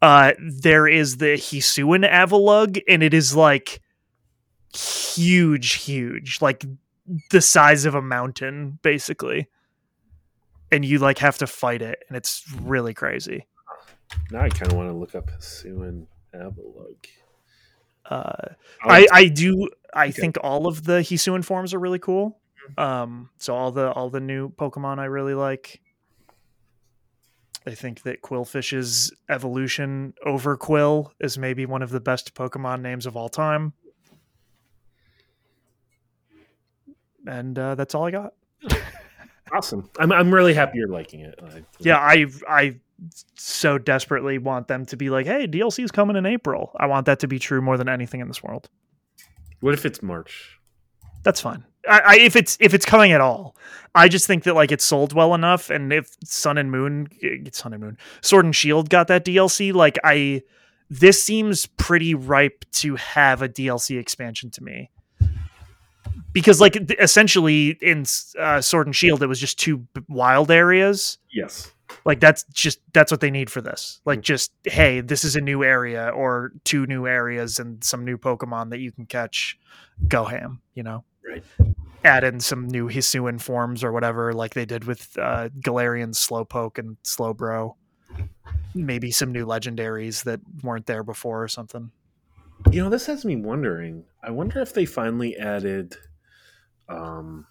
Uh, 0.00 0.32
there 0.38 0.86
is 0.88 1.18
the 1.18 1.34
Hisuian 1.34 2.08
Avalugg, 2.10 2.80
and 2.88 3.02
it 3.02 3.12
is 3.12 3.36
like 3.36 3.80
huge, 4.74 5.74
huge, 5.74 6.40
like 6.40 6.64
the 7.30 7.40
size 7.40 7.84
of 7.84 7.94
a 7.94 8.02
mountain, 8.02 8.78
basically. 8.82 9.48
And 10.72 10.84
you 10.84 10.98
like 10.98 11.18
have 11.18 11.38
to 11.38 11.46
fight 11.46 11.80
it, 11.82 12.02
and 12.08 12.16
it's 12.16 12.44
really 12.60 12.92
crazy. 12.94 13.46
Now 14.30 14.40
I 14.40 14.48
kind 14.48 14.70
of 14.72 14.76
want 14.78 14.88
to 14.90 14.96
look 14.96 15.14
up 15.14 15.30
Hisuian 15.30 16.06
Avalugg. 16.34 17.06
Uh, 18.04 18.32
Oh, 18.84 18.90
I, 18.90 19.06
I 19.12 19.26
do 19.28 19.68
I 19.92 20.08
Okay. 20.08 20.12
think 20.20 20.36
all 20.42 20.66
of 20.66 20.84
the 20.84 20.98
Hisuian 21.00 21.44
forms 21.44 21.72
are 21.74 21.78
really 21.78 21.98
cool. 21.98 22.38
Um, 22.78 23.30
so 23.38 23.54
all 23.54 23.70
the 23.72 23.90
all 23.92 24.10
the 24.10 24.20
new 24.20 24.50
Pokemon 24.50 24.98
I 24.98 25.04
really 25.06 25.34
like. 25.34 25.80
I 27.66 27.74
think 27.74 28.02
that 28.02 28.22
Qwilfish's 28.22 29.12
evolution 29.28 30.14
Overqwil 30.24 31.10
is 31.18 31.36
maybe 31.36 31.66
one 31.66 31.82
of 31.82 31.90
the 31.90 31.98
best 32.00 32.34
Pokemon 32.34 32.80
names 32.80 33.06
of 33.06 33.16
all 33.16 33.28
time. 33.28 33.72
And 37.26 37.58
uh, 37.58 37.74
that's 37.74 37.94
all 37.94 38.04
I 38.06 38.10
got. 38.12 38.34
awesome. 39.52 39.90
I'm 39.98 40.12
I'm 40.12 40.32
really 40.32 40.54
happy 40.54 40.78
you're 40.78 40.88
liking 40.88 41.20
it. 41.20 41.38
I- 41.42 41.62
Yeah, 41.80 41.98
I 41.98 42.26
I 42.48 42.76
so 43.34 43.76
desperately 43.78 44.38
want 44.38 44.68
them 44.68 44.86
to 44.86 44.96
be 44.96 45.10
like, 45.10 45.26
hey, 45.26 45.46
DLC's 45.46 45.90
coming 45.90 46.16
in 46.16 46.24
April. 46.24 46.70
I 46.78 46.86
want 46.86 47.06
that 47.06 47.18
to 47.20 47.28
be 47.28 47.38
true 47.38 47.60
more 47.60 47.76
than 47.76 47.88
anything 47.88 48.20
in 48.20 48.28
this 48.28 48.42
world. 48.42 48.68
What 49.60 49.74
if 49.74 49.84
it's 49.84 50.02
March? 50.02 50.52
that's 51.22 51.40
fine. 51.40 51.64
I, 51.88 51.98
I 51.98 52.16
if 52.18 52.36
it's 52.36 52.56
if 52.60 52.74
it's 52.74 52.84
coming 52.84 53.12
at 53.12 53.20
all, 53.20 53.56
I 53.94 54.08
just 54.08 54.26
think 54.26 54.44
that 54.44 54.54
like 54.54 54.72
it's 54.72 54.84
sold 54.84 55.12
well 55.12 55.34
enough, 55.34 55.70
and 55.70 55.92
if 55.92 56.16
Sun 56.24 56.58
and 56.58 56.70
Moon, 56.70 57.08
eh, 57.22 57.48
Sun 57.52 57.72
and 57.72 57.82
Moon, 57.82 57.98
Sword 58.20 58.44
and 58.44 58.54
Shield 58.54 58.90
got 58.90 59.08
that 59.08 59.24
DLC, 59.24 59.72
like 59.72 59.98
I, 60.04 60.42
this 60.90 61.22
seems 61.22 61.66
pretty 61.66 62.14
ripe 62.14 62.64
to 62.72 62.96
have 62.96 63.42
a 63.42 63.48
DLC 63.48 63.98
expansion 63.98 64.50
to 64.50 64.62
me. 64.62 64.90
Because 66.32 66.60
like 66.60 66.76
essentially 67.00 67.78
in 67.80 68.04
uh, 68.38 68.60
Sword 68.60 68.86
and 68.86 68.94
Shield, 68.94 69.22
it 69.22 69.26
was 69.26 69.40
just 69.40 69.58
two 69.58 69.86
wild 70.08 70.50
areas. 70.50 71.16
Yes. 71.32 71.72
Like 72.04 72.20
that's 72.20 72.44
just 72.52 72.80
that's 72.92 73.10
what 73.10 73.20
they 73.20 73.30
need 73.30 73.48
for 73.48 73.62
this. 73.62 74.02
Like 74.04 74.20
just 74.20 74.52
hey, 74.64 75.00
this 75.00 75.24
is 75.24 75.36
a 75.36 75.40
new 75.40 75.64
area 75.64 76.08
or 76.10 76.52
two 76.64 76.84
new 76.86 77.06
areas 77.06 77.58
and 77.58 77.82
some 77.82 78.04
new 78.04 78.18
Pokemon 78.18 78.70
that 78.70 78.80
you 78.80 78.92
can 78.92 79.06
catch. 79.06 79.58
Go 80.08 80.24
ham, 80.24 80.60
you 80.74 80.82
know 80.82 81.04
Right. 81.26 81.42
Add 82.06 82.24
in 82.24 82.40
some 82.40 82.68
new 82.68 82.88
Hisuian 82.88 83.40
forms 83.40 83.84
or 83.84 83.92
whatever, 83.92 84.32
like 84.32 84.54
they 84.54 84.64
did 84.64 84.84
with 84.84 85.16
uh, 85.18 85.48
Galarian 85.60 86.14
Slowpoke 86.14 86.78
and 86.78 86.96
Slowbro. 87.02 87.74
Maybe 88.74 89.10
some 89.10 89.32
new 89.32 89.44
legendaries 89.44 90.24
that 90.24 90.40
weren't 90.62 90.86
there 90.86 91.02
before 91.02 91.42
or 91.42 91.48
something. 91.48 91.90
You 92.70 92.84
know, 92.84 92.90
this 92.90 93.06
has 93.06 93.24
me 93.24 93.36
wondering. 93.36 94.04
I 94.22 94.30
wonder 94.30 94.60
if 94.60 94.72
they 94.72 94.86
finally 94.86 95.36
added 95.36 95.96
um 96.88 97.46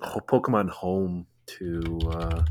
Pokemon 0.00 0.70
Home 0.70 1.26
to 1.46 1.98
uh, 2.06 2.44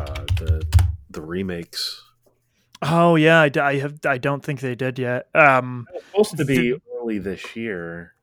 uh 0.00 0.24
the 0.36 0.62
the 1.10 1.20
remakes. 1.20 2.02
Oh 2.82 3.16
yeah, 3.16 3.40
I, 3.40 3.50
I 3.60 3.78
have. 3.78 3.98
I 4.06 4.18
don't 4.18 4.42
think 4.42 4.60
they 4.60 4.74
did 4.74 4.98
yet. 4.98 5.26
Um, 5.34 5.86
It 5.90 6.02
was 6.16 6.28
supposed 6.28 6.36
to 6.38 6.44
be 6.44 6.74
early 6.96 7.18
this 7.18 7.54
year. 7.56 8.14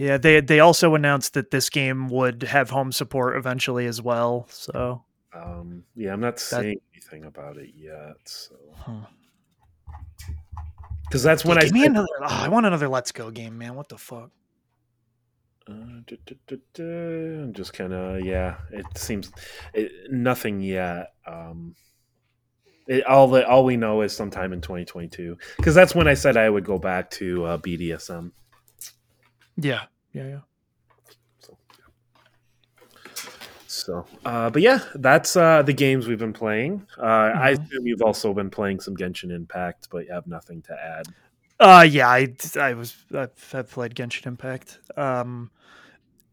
Yeah, 0.00 0.16
they 0.16 0.40
they 0.40 0.60
also 0.60 0.94
announced 0.94 1.34
that 1.34 1.50
this 1.50 1.68
game 1.68 2.08
would 2.08 2.44
have 2.44 2.70
home 2.70 2.90
support 2.90 3.36
eventually 3.36 3.84
as 3.84 4.00
well. 4.00 4.46
So 4.48 5.04
Um, 5.34 5.84
yeah, 5.94 6.14
I'm 6.14 6.20
not 6.20 6.40
saying 6.40 6.80
anything 6.94 7.26
about 7.26 7.58
it 7.58 7.72
yet. 7.76 8.16
So, 8.24 8.56
Huh. 8.76 9.04
because 11.02 11.22
that's 11.22 11.44
when 11.44 11.58
I 11.58 11.64
give 11.64 11.72
me 11.74 11.84
another. 11.84 12.08
oh, 12.22 12.26
I 12.26 12.48
want 12.48 12.64
another 12.64 12.88
Let's 12.88 13.12
Go 13.12 13.30
game, 13.30 13.58
man. 13.58 13.74
What 13.74 13.90
the 13.90 13.98
fuck? 13.98 14.30
Uh. 15.68 16.00
I'm 16.78 17.52
just 17.52 17.74
kind 17.74 17.92
of 17.92 18.24
yeah. 18.24 18.56
It 18.70 18.86
seems 18.96 19.30
it, 19.74 19.92
nothing 20.10 20.62
yet. 20.62 21.12
Um, 21.26 21.74
it, 22.86 23.04
all 23.04 23.28
that 23.32 23.44
all 23.44 23.66
we 23.66 23.76
know 23.76 24.00
is 24.00 24.16
sometime 24.16 24.54
in 24.54 24.62
2022 24.62 25.36
because 25.58 25.74
that's 25.74 25.94
when 25.94 26.08
I 26.08 26.14
said 26.14 26.38
I 26.38 26.48
would 26.48 26.64
go 26.64 26.78
back 26.78 27.10
to 27.10 27.44
uh, 27.44 27.58
BDSP. 27.58 28.32
Yeah, 29.62 29.84
yeah, 30.12 30.26
yeah. 30.26 30.40
So, 31.40 31.56
so 33.66 34.06
uh, 34.24 34.50
but 34.50 34.62
yeah, 34.62 34.80
that's 34.94 35.36
uh, 35.36 35.62
the 35.62 35.72
games 35.72 36.06
we've 36.08 36.18
been 36.18 36.32
playing. 36.32 36.86
Uh, 36.98 37.02
I 37.02 37.52
Mhm. 37.52 37.66
assume 37.66 37.86
you've 37.86 38.02
also 38.02 38.32
been 38.34 38.50
playing 38.50 38.80
some 38.80 38.96
Genshin 38.96 39.30
Impact, 39.30 39.88
but 39.90 40.06
you 40.06 40.12
have 40.12 40.26
nothing 40.26 40.62
to 40.62 40.72
add. 40.72 41.06
Uh 41.58 41.86
yeah, 41.88 42.08
I 42.08 42.34
I 42.58 42.72
was 42.72 42.96
I've, 43.14 43.30
I've 43.54 43.70
played 43.70 43.94
Genshin 43.94 44.26
Impact. 44.26 44.78
Um 44.96 45.50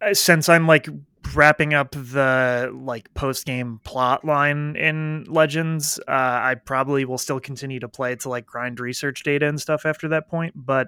uh, 0.01 0.13
since 0.13 0.47
I'm 0.47 0.67
like 0.67 0.87
wrapping 1.35 1.73
up 1.73 1.91
the 1.91 2.71
like 2.73 3.13
post 3.13 3.45
game 3.45 3.81
plot 3.83 4.23
line 4.23 4.77
in 4.77 5.25
Legends, 5.25 5.99
uh 6.07 6.11
I 6.11 6.55
probably 6.55 7.03
will 7.03 7.17
still 7.17 7.41
continue 7.41 7.81
to 7.81 7.89
play 7.89 8.15
to 8.15 8.29
like 8.29 8.45
grind 8.45 8.79
research 8.79 9.23
data 9.23 9.47
and 9.49 9.59
stuff 9.59 9.85
after 9.85 10.07
that 10.07 10.29
point, 10.29 10.53
but 10.55 10.87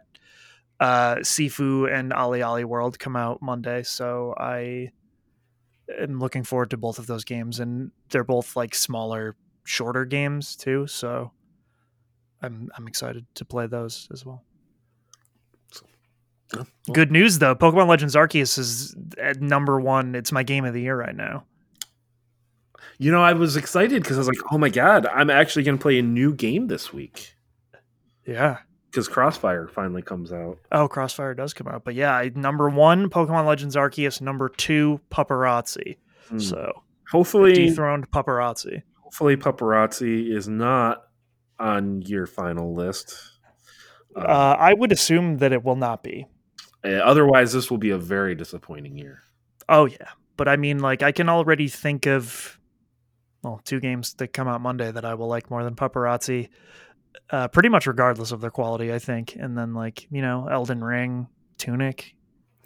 uh 0.79 1.15
Sifu 1.17 1.91
and 1.91 2.11
OlliOlli 2.11 2.65
World 2.65 2.99
come 2.99 3.15
out 3.15 3.41
Monday, 3.41 3.83
so 3.83 4.33
I 4.37 4.91
am 5.99 6.19
looking 6.19 6.43
forward 6.43 6.69
to 6.71 6.77
both 6.77 6.99
of 6.99 7.07
those 7.07 7.23
games 7.23 7.59
and 7.59 7.91
they're 8.09 8.23
both 8.23 8.55
like 8.55 8.75
smaller 8.75 9.35
shorter 9.63 10.05
games 10.05 10.55
too, 10.55 10.87
so 10.87 11.31
I'm 12.41 12.69
I'm 12.75 12.87
excited 12.87 13.25
to 13.35 13.45
play 13.45 13.67
those 13.67 14.07
as 14.11 14.25
well. 14.25 14.43
Oh, 16.55 16.57
well, 16.87 16.93
Good 16.93 17.11
news 17.11 17.39
though, 17.39 17.55
Pokemon 17.55 17.87
Legends 17.87 18.15
Arceus 18.15 18.57
is 18.57 18.95
at 19.19 19.41
number 19.41 19.79
one. 19.79 20.15
It's 20.15 20.31
my 20.31 20.43
game 20.43 20.65
of 20.65 20.73
the 20.73 20.81
year 20.81 20.95
right 20.97 21.15
now. 21.15 21.45
You 22.97 23.11
know, 23.11 23.21
I 23.21 23.33
was 23.33 23.55
excited 23.55 24.01
because 24.01 24.17
I 24.17 24.19
was 24.19 24.27
like, 24.27 24.51
"Oh 24.51 24.57
my 24.57 24.69
god, 24.69 25.05
I'm 25.05 25.29
actually 25.29 25.63
going 25.63 25.77
to 25.77 25.81
play 25.81 25.99
a 25.99 26.01
new 26.01 26.33
game 26.33 26.67
this 26.67 26.91
week." 26.91 27.35
Yeah. 28.25 28.57
Because 28.89 29.07
Crossfire 29.07 29.67
finally 29.67 30.01
comes 30.01 30.31
out. 30.33 30.57
Oh, 30.71 30.87
Crossfire 30.87 31.33
does 31.35 31.53
come 31.53 31.67
out, 31.67 31.83
but 31.83 31.93
yeah, 31.95 32.13
I, 32.15 32.31
number 32.33 32.69
one, 32.69 33.09
Pokemon 33.09 33.45
Legends 33.45 33.75
Arceus. 33.75 34.19
Number 34.21 34.49
two, 34.49 34.99
Paparazzi. 35.11 35.97
Hmm. 36.29 36.39
So 36.39 36.83
hopefully, 37.11 37.53
dethroned 37.53 38.09
Paparazzi. 38.11 38.81
hopefully, 38.95 39.37
Paparazzi 39.37 40.35
is 40.35 40.47
not 40.47 41.03
on 41.59 42.01
your 42.03 42.25
final 42.25 42.73
list. 42.73 43.15
Um, 44.15 44.23
Uh, 44.27 44.55
I 44.59 44.73
would 44.73 44.91
assume 44.91 45.37
that 45.37 45.51
it 45.53 45.63
will 45.63 45.75
not 45.75 46.01
be. 46.03 46.25
uh, 46.83 46.89
otherwise, 46.89 47.53
this 47.53 47.69
will 47.69 47.77
be 47.77 47.91
a 47.91 47.97
very 47.97 48.33
disappointing 48.33 48.97
year. 48.97 49.21
Oh 49.67 49.85
yeah, 49.85 50.09
but 50.35 50.47
I 50.47 50.55
mean, 50.55 50.79
like, 50.79 51.03
I 51.03 51.11
can 51.11 51.29
already 51.29 51.67
think 51.67 52.07
of 52.07 52.57
well, 53.43 53.61
two 53.63 53.79
games 53.79 54.13
that 54.15 54.33
come 54.33 54.47
out 54.47 54.61
Monday 54.61 54.91
that 54.91 55.05
I 55.05 55.13
will 55.13 55.27
like 55.27 55.49
more 55.51 55.63
than 55.63 55.75
Paparazzi, 55.75 56.49
uh, 57.31 57.47
pretty 57.47 57.69
much 57.69 57.87
regardless 57.87 58.31
of 58.31 58.41
their 58.41 58.51
quality, 58.51 58.93
I 58.93 58.99
think. 58.99 59.35
And 59.35 59.57
then 59.57 59.73
like 59.73 60.07
you 60.11 60.21
know, 60.21 60.47
Elden 60.47 60.83
Ring, 60.83 61.27
Tunic, 61.57 62.15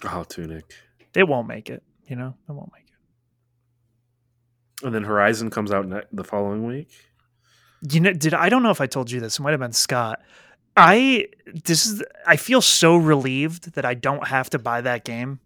Oh, 0.04 0.24
Tunic. 0.24 0.74
it 1.16 1.28
won't 1.28 1.48
make 1.48 1.70
it. 1.70 1.84
You 2.08 2.16
know, 2.16 2.36
it 2.48 2.52
won't 2.52 2.72
make 2.74 2.84
it. 2.84 4.86
And 4.86 4.94
then 4.94 5.04
Horizon 5.04 5.50
comes 5.50 5.72
out 5.72 5.88
ne- 5.88 6.02
the 6.12 6.24
following 6.24 6.66
week. 6.66 6.90
You 7.90 8.00
know, 8.00 8.14
did 8.14 8.34
I 8.34 8.50
don't 8.50 8.64
know 8.64 8.72
if 8.72 8.82
I 8.82 8.88
told 8.88 9.12
you 9.12 9.20
this. 9.20 9.40
It 9.40 9.42
might 9.42 9.52
have 9.52 9.60
been 9.60 9.74
Scott. 9.74 10.22
I 10.76 11.28
this 11.54 11.86
is 11.86 12.04
I 12.26 12.38
feel 12.38 12.62
so 12.62 12.96
relieved 12.96 13.74
that 13.76 13.86
I 13.86 13.94
don't 13.94 14.28
have 14.28 14.50
to 14.52 14.60
buy 14.60 14.82
that 14.82 15.06
game. 15.06 15.40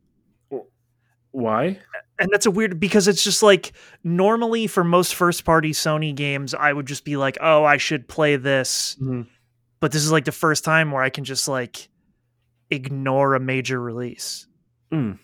Why? 1.31 1.79
And 2.19 2.29
that's 2.31 2.45
a 2.45 2.51
weird 2.51 2.79
because 2.79 3.07
it's 3.07 3.23
just 3.23 3.43
like 3.43 3.73
normally 4.03 4.67
for 4.67 4.83
most 4.83 5.15
first 5.15 5.45
party 5.45 5.71
Sony 5.71 6.15
games, 6.15 6.53
I 6.53 6.73
would 6.73 6.87
just 6.87 7.05
be 7.05 7.15
like, 7.17 7.37
oh, 7.41 7.63
I 7.63 7.77
should 7.77 8.07
play 8.07 8.35
this. 8.37 8.97
But 9.79 9.91
this 9.91 10.03
is 10.03 10.11
like 10.11 10.25
the 10.25 10.31
first 10.31 10.63
time 10.63 10.91
where 10.91 11.03
I 11.03 11.09
can 11.09 11.23
just 11.23 11.47
like 11.47 11.89
ignore 12.71 13.35
a 13.35 13.39
major 13.39 13.79
release. 13.79 14.47
Mm. 14.91 15.19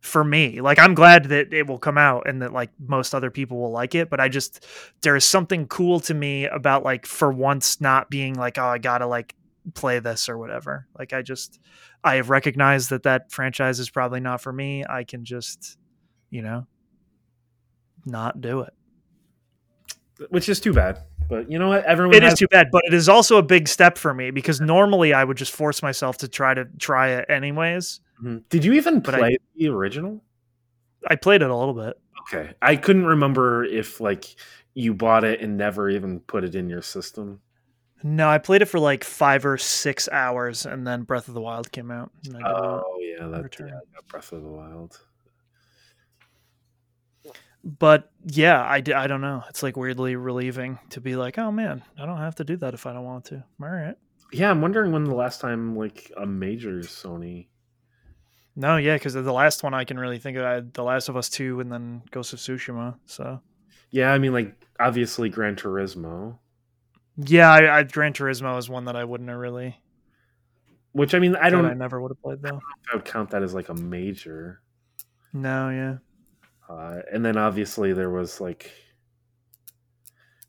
For 0.00 0.24
me, 0.24 0.60
like 0.60 0.80
I'm 0.80 0.94
glad 0.94 1.26
that 1.26 1.54
it 1.54 1.68
will 1.68 1.78
come 1.78 1.96
out 1.96 2.28
and 2.28 2.42
that 2.42 2.52
like 2.52 2.70
most 2.80 3.14
other 3.14 3.30
people 3.30 3.60
will 3.60 3.70
like 3.70 3.94
it, 3.94 4.10
but 4.10 4.18
I 4.18 4.28
just 4.28 4.66
there 5.02 5.14
is 5.14 5.24
something 5.24 5.68
cool 5.68 6.00
to 6.00 6.14
me 6.14 6.46
about 6.46 6.82
like 6.82 7.06
for 7.06 7.30
once 7.30 7.80
not 7.80 8.10
being 8.10 8.34
like, 8.34 8.58
oh, 8.58 8.64
I 8.64 8.78
gotta 8.78 9.06
like 9.06 9.36
play 9.74 10.00
this 10.00 10.28
or 10.28 10.36
whatever. 10.38 10.88
Like 10.98 11.12
I 11.12 11.22
just 11.22 11.60
I 12.04 12.16
have 12.16 12.30
recognized 12.30 12.90
that 12.90 13.04
that 13.04 13.30
franchise 13.30 13.78
is 13.78 13.90
probably 13.90 14.20
not 14.20 14.40
for 14.40 14.52
me. 14.52 14.84
I 14.88 15.04
can 15.04 15.24
just, 15.24 15.78
you 16.32 16.42
know, 16.42 16.66
not 18.04 18.40
do 18.40 18.62
it. 18.62 18.72
Which 20.30 20.48
is 20.48 20.58
too 20.58 20.72
bad. 20.72 20.98
But 21.28 21.50
you 21.50 21.58
know 21.58 21.68
what? 21.68 21.84
Everyone 21.84 22.14
It 22.16 22.22
has 22.24 22.32
is 22.34 22.38
too 22.40 22.48
bad, 22.48 22.68
but 22.72 22.82
it 22.84 22.92
is 22.94 23.08
also 23.08 23.36
a 23.38 23.42
big 23.42 23.68
step 23.68 23.96
for 23.96 24.12
me 24.12 24.30
because 24.32 24.60
normally 24.60 25.14
I 25.14 25.22
would 25.24 25.36
just 25.36 25.52
force 25.52 25.82
myself 25.82 26.18
to 26.18 26.28
try 26.28 26.52
to 26.54 26.64
try 26.78 27.10
it 27.10 27.26
anyways. 27.30 28.00
Mhm. 28.22 28.42
Did 28.48 28.64
you 28.64 28.72
even 28.72 29.00
But 29.00 29.14
I- 29.14 29.18
play 29.18 29.36
the 29.56 29.68
original? 29.68 30.22
I 31.06 31.16
played 31.16 31.42
it 31.42 31.50
a 31.50 31.54
little 31.56 31.74
bit. 31.74 31.98
Okay. 32.22 32.54
I 32.62 32.76
couldn't 32.76 33.06
remember 33.06 33.64
if 33.64 34.00
like 34.00 34.24
you 34.74 34.94
bought 34.94 35.24
it 35.24 35.40
and 35.40 35.56
never 35.56 35.88
even 35.90 36.20
put 36.20 36.44
it 36.44 36.54
in 36.54 36.68
your 36.68 36.82
system. 36.82 37.40
No, 38.04 38.28
I 38.28 38.38
played 38.38 38.62
it 38.62 38.66
for 38.66 38.80
like 38.80 39.04
five 39.04 39.46
or 39.46 39.56
six 39.58 40.08
hours, 40.10 40.66
and 40.66 40.84
then 40.86 41.02
Breath 41.02 41.28
of 41.28 41.34
the 41.34 41.40
Wild 41.40 41.70
came 41.72 41.90
out. 41.90 42.10
And 42.26 42.36
I 42.36 42.38
didn't- 42.38 42.52
Oh 42.56 42.98
yeah, 43.00 43.26
that 43.28 43.42
Return. 43.44 43.68
yeah, 43.68 43.78
Breath 44.08 44.32
of 44.32 44.42
the 44.42 44.48
Wild. 44.48 45.00
But 47.64 48.10
yeah, 48.24 48.62
I, 48.62 48.80
d- 48.80 48.92
I 48.92 49.06
don't 49.06 49.20
know. 49.20 49.42
It's 49.48 49.62
like 49.62 49.76
weirdly 49.76 50.16
relieving 50.16 50.78
to 50.90 51.00
be 51.00 51.16
like, 51.16 51.38
oh 51.38 51.50
man, 51.52 51.82
I 51.98 52.06
don't 52.06 52.18
have 52.18 52.34
to 52.36 52.44
do 52.44 52.56
that 52.58 52.74
if 52.74 52.86
I 52.86 52.92
don't 52.92 53.04
want 53.04 53.26
to. 53.26 53.44
All 53.62 53.68
right. 53.68 53.96
Yeah, 54.32 54.50
I'm 54.50 54.60
wondering 54.62 54.92
when 54.92 55.04
the 55.04 55.14
last 55.14 55.40
time 55.40 55.76
like 55.76 56.10
a 56.16 56.24
major 56.26 56.78
Sony. 56.80 57.48
No, 58.56 58.76
yeah, 58.76 58.94
because 58.96 59.14
the 59.14 59.32
last 59.32 59.62
one 59.62 59.74
I 59.74 59.84
can 59.84 59.98
really 59.98 60.18
think 60.18 60.36
of, 60.36 60.44
I 60.44 60.52
had 60.54 60.74
The 60.74 60.82
Last 60.82 61.08
of 61.08 61.16
Us 61.16 61.30
2 61.30 61.60
and 61.60 61.72
then 61.72 62.02
Ghost 62.10 62.34
of 62.34 62.38
Tsushima. 62.38 62.96
So 63.06 63.40
Yeah, 63.90 64.12
I 64.12 64.18
mean 64.18 64.32
like 64.32 64.54
obviously 64.80 65.28
Gran 65.28 65.56
Turismo, 65.56 66.38
yeah, 67.16 67.50
I, 67.50 67.78
I 67.78 67.82
Gran 67.84 68.12
Turismo 68.14 68.58
is 68.58 68.68
one 68.68 68.86
that 68.86 68.96
I 68.96 69.04
wouldn't 69.04 69.28
have 69.30 69.38
really. 69.38 69.78
which 70.92 71.14
I 71.14 71.18
mean 71.18 71.36
I 71.36 71.50
don't 71.50 71.64
I 71.66 71.74
never 71.74 72.00
would 72.00 72.10
have 72.10 72.22
played 72.22 72.42
though. 72.42 72.60
I 72.90 72.96
would 72.96 73.04
count 73.04 73.30
that 73.30 73.42
as 73.42 73.52
like 73.54 73.68
a 73.68 73.74
major. 73.74 74.60
No, 75.32 75.68
yeah. 75.70 75.96
Uh, 76.68 77.00
and 77.12 77.24
then 77.24 77.36
obviously 77.36 77.92
there 77.92 78.10
was 78.10 78.40
like 78.40 78.72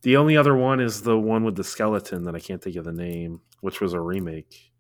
the 0.04 0.18
only 0.18 0.38
other 0.38 0.56
one 0.56 0.80
is 0.80 1.02
the 1.02 1.18
one 1.18 1.44
with 1.44 1.56
the 1.56 1.64
skeleton 1.64 2.26
that 2.26 2.36
I 2.36 2.40
can't 2.40 2.62
think 2.62 2.76
of 2.76 2.86
the 2.86 2.92
name, 2.92 3.42
which 3.62 3.82
was 3.82 3.94
a 3.94 4.00
remake. 4.00 4.72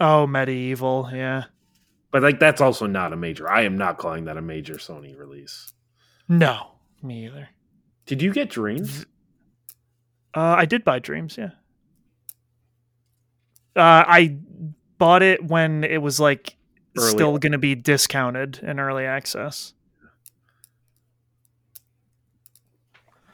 Oh, 0.00 0.26
MediEvil, 0.28 1.12
yeah. 1.12 1.44
But 2.10 2.22
like 2.22 2.38
that's 2.38 2.60
also 2.60 2.86
not 2.86 3.12
a 3.12 3.16
major. 3.16 3.48
I 3.50 3.62
am 3.62 3.76
not 3.76 3.98
calling 3.98 4.24
that 4.26 4.36
a 4.36 4.42
major 4.42 4.74
Sony 4.74 5.18
release. 5.18 5.72
No, 6.28 6.72
me 7.02 7.26
either. 7.26 7.48
Did 8.06 8.22
you 8.22 8.32
get 8.32 8.50
Dreams? 8.50 9.06
Uh, 10.34 10.54
I 10.58 10.64
did 10.64 10.84
buy 10.84 10.98
Dreams, 10.98 11.36
yeah. 11.36 11.50
Uh, 13.74 14.04
I 14.06 14.36
bought 14.98 15.22
it 15.22 15.44
when 15.44 15.84
it 15.84 16.02
was 16.02 16.20
like 16.20 16.56
Early 16.96 17.10
still 17.10 17.38
going 17.38 17.52
to 17.52 17.58
be 17.58 17.74
discounted 17.74 18.60
in 18.62 18.78
early 18.78 19.06
access. 19.06 19.74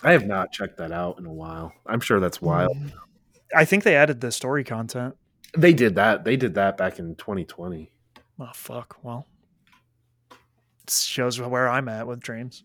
I 0.03 0.12
have 0.12 0.27
not 0.27 0.53
checked 0.53 0.79
that 0.79 0.93
out 0.93 1.19
in 1.19 1.27
a 1.27 1.33
while. 1.33 1.73
I'm 1.87 2.01
sure 2.01 2.20
that's 2.20 2.41
wild. 2.41 2.77
I 3.55 3.65
think 3.65 3.85
they 3.85 3.97
added 3.97 4.20
the 4.20 4.31
story 4.31 4.65
content. 4.65 5.16
They 5.57 5.73
did 5.73 5.95
that. 5.97 6.25
They 6.25 6.37
did 6.37 6.55
that 6.55 6.77
back 6.77 6.99
in 6.99 7.16
2020. 7.16 7.91
Oh 8.41 8.51
fuck! 8.55 8.99
Well, 9.03 9.27
it 10.31 10.91
shows 10.91 11.41
where 11.41 11.69
I'm 11.69 11.89
at 11.89 12.07
with 12.07 12.20
Dreams. 12.20 12.65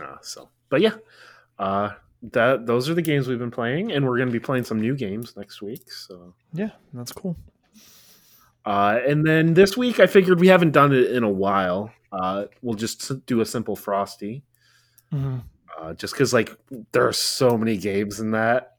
Uh, 0.00 0.16
so, 0.20 0.50
but 0.68 0.80
yeah, 0.82 0.96
uh, 1.58 1.90
that 2.32 2.66
those 2.66 2.90
are 2.90 2.94
the 2.94 3.02
games 3.02 3.28
we've 3.28 3.38
been 3.38 3.50
playing, 3.50 3.92
and 3.92 4.04
we're 4.04 4.16
going 4.16 4.28
to 4.28 4.32
be 4.32 4.40
playing 4.40 4.64
some 4.64 4.80
new 4.80 4.94
games 4.94 5.36
next 5.36 5.62
week. 5.62 5.90
So, 5.90 6.34
Yeah, 6.52 6.70
that's 6.92 7.12
cool. 7.12 7.36
Uh, 8.66 8.98
and 9.06 9.24
then 9.26 9.54
this 9.54 9.76
week, 9.76 10.00
I 10.00 10.06
figured 10.06 10.40
we 10.40 10.48
haven't 10.48 10.72
done 10.72 10.92
it 10.92 11.12
in 11.12 11.22
a 11.22 11.30
while. 11.30 11.90
Uh, 12.12 12.44
we'll 12.62 12.74
just 12.76 13.24
do 13.26 13.40
a 13.40 13.46
simple 13.46 13.76
frosty, 13.76 14.42
Mhm. 15.12 15.42
uh, 15.78 15.94
just 15.94 16.12
because 16.14 16.32
like 16.34 16.54
there 16.92 17.06
are 17.06 17.12
so 17.12 17.56
many 17.56 17.76
games 17.76 18.20
in 18.20 18.32
that. 18.32 18.76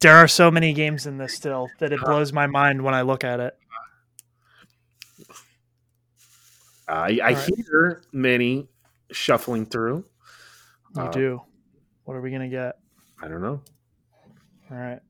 There 0.00 0.14
are 0.16 0.28
so 0.28 0.50
many 0.50 0.72
games 0.74 1.06
in 1.06 1.16
this 1.18 1.34
still 1.34 1.68
that 1.78 1.92
it 1.92 2.00
blows 2.00 2.32
my 2.32 2.46
mind 2.46 2.82
when 2.82 2.94
I 2.94 3.02
look 3.02 3.24
at 3.24 3.40
it. 3.40 3.56
Uh, 6.88 6.92
I, 6.92 7.18
I 7.22 7.32
right. 7.32 7.50
hear 7.56 8.02
many 8.12 8.68
shuffling 9.10 9.66
through. 9.66 10.04
You 10.94 11.02
Uh, 11.02 11.10
do. 11.10 11.42
What 12.04 12.14
are 12.14 12.20
we 12.20 12.30
gonna 12.30 12.48
get? 12.48 12.76
I 13.20 13.28
don't 13.28 13.42
know. 13.42 13.60
All 14.70 14.76
right, 14.76 15.00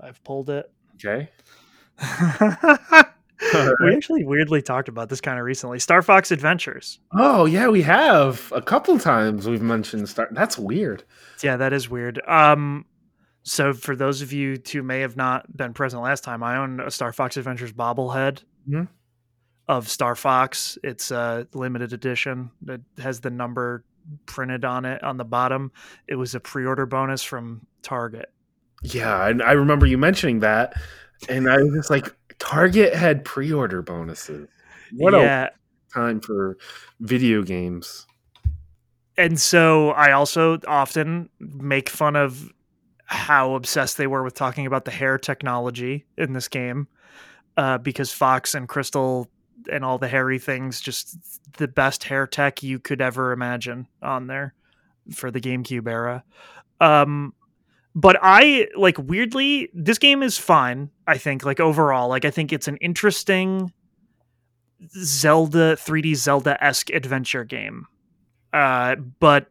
I've 0.00 0.22
pulled 0.24 0.50
it. 0.50 0.70
Okay. 0.96 1.30
we 3.80 3.94
actually 3.94 4.24
weirdly 4.24 4.62
talked 4.62 4.88
about 4.88 5.08
this 5.08 5.20
kind 5.20 5.38
of 5.38 5.44
recently. 5.44 5.78
Star 5.78 6.02
Fox 6.02 6.30
Adventures. 6.30 6.98
Oh 7.12 7.44
yeah, 7.44 7.68
we 7.68 7.82
have 7.82 8.52
a 8.54 8.62
couple 8.62 8.98
times 8.98 9.48
we've 9.48 9.62
mentioned 9.62 10.08
Star. 10.08 10.28
That's 10.30 10.58
weird. 10.58 11.04
Yeah, 11.42 11.56
that 11.56 11.72
is 11.72 11.88
weird. 11.90 12.20
Um, 12.26 12.84
so 13.42 13.72
for 13.72 13.94
those 13.94 14.22
of 14.22 14.32
you 14.32 14.60
who 14.72 14.82
may 14.82 15.00
have 15.00 15.16
not 15.16 15.56
been 15.56 15.72
present 15.72 16.02
last 16.02 16.24
time, 16.24 16.42
I 16.42 16.56
own 16.56 16.80
a 16.80 16.90
Star 16.90 17.12
Fox 17.12 17.36
Adventures 17.36 17.72
bobblehead 17.72 18.42
Mhm. 18.68 18.88
of 19.68 19.88
Star 19.88 20.14
Fox. 20.16 20.78
It's 20.82 21.10
a 21.10 21.46
limited 21.54 21.92
edition 21.92 22.50
that 22.62 22.80
has 22.98 23.20
the 23.20 23.30
number 23.30 23.84
printed 24.26 24.64
on 24.64 24.84
it 24.84 25.02
on 25.04 25.16
the 25.16 25.24
bottom. 25.24 25.72
It 26.08 26.14
was 26.16 26.34
a 26.34 26.40
pre-order 26.40 26.86
bonus 26.86 27.22
from 27.22 27.66
Target. 27.82 28.30
Yeah, 28.82 29.14
I, 29.14 29.28
I 29.44 29.52
remember 29.52 29.86
you 29.86 29.98
mentioning 29.98 30.40
that, 30.40 30.74
and 31.28 31.48
I 31.50 31.56
was 31.58 31.72
just 31.74 31.90
like, 31.90 32.14
Target 32.38 32.94
had 32.94 33.24
pre-order 33.24 33.82
bonuses. 33.82 34.48
What 34.92 35.14
yeah, 35.14 35.48
a 35.48 35.94
time 35.94 36.20
for 36.20 36.56
video 37.00 37.42
games. 37.42 38.06
and 39.16 39.40
so 39.40 39.90
I 39.90 40.12
also 40.12 40.58
often 40.66 41.28
make 41.40 41.88
fun 41.88 42.16
of 42.16 42.52
how 43.06 43.54
obsessed 43.54 43.96
they 43.96 44.06
were 44.06 44.22
with 44.22 44.34
talking 44.34 44.66
about 44.66 44.84
the 44.84 44.90
hair 44.90 45.18
technology 45.18 46.06
in 46.18 46.32
this 46.32 46.48
game, 46.48 46.88
uh, 47.56 47.78
because 47.78 48.12
Fox 48.12 48.54
and 48.54 48.68
Krystal 48.68 49.26
and 49.70 49.84
all 49.84 49.98
the 49.98 50.08
hairy 50.08 50.38
things, 50.38 50.80
just 50.80 51.16
the 51.56 51.68
best 51.68 52.04
hair 52.04 52.26
tech 52.26 52.62
you 52.62 52.78
could 52.78 53.00
ever 53.00 53.32
imagine 53.32 53.86
on 54.02 54.26
there 54.26 54.54
for 55.14 55.30
the 55.30 55.40
GameCube 55.40 55.88
era. 55.88 56.24
Um, 56.80 57.32
but 57.96 58.18
I 58.20 58.68
like 58.76 58.98
weirdly, 58.98 59.70
this 59.72 59.96
game 59.96 60.22
is 60.22 60.36
fine. 60.36 60.90
I 61.06 61.16
think 61.16 61.44
like 61.44 61.58
overall, 61.58 62.10
like 62.10 62.26
I 62.26 62.30
think 62.30 62.52
it's 62.52 62.68
an 62.68 62.76
interesting 62.76 63.72
Zelda 65.02 65.76
3D 65.76 66.14
Zelda 66.14 66.62
esque 66.62 66.90
adventure 66.90 67.42
game. 67.42 67.86
Uh, 68.52 68.96
but 69.18 69.46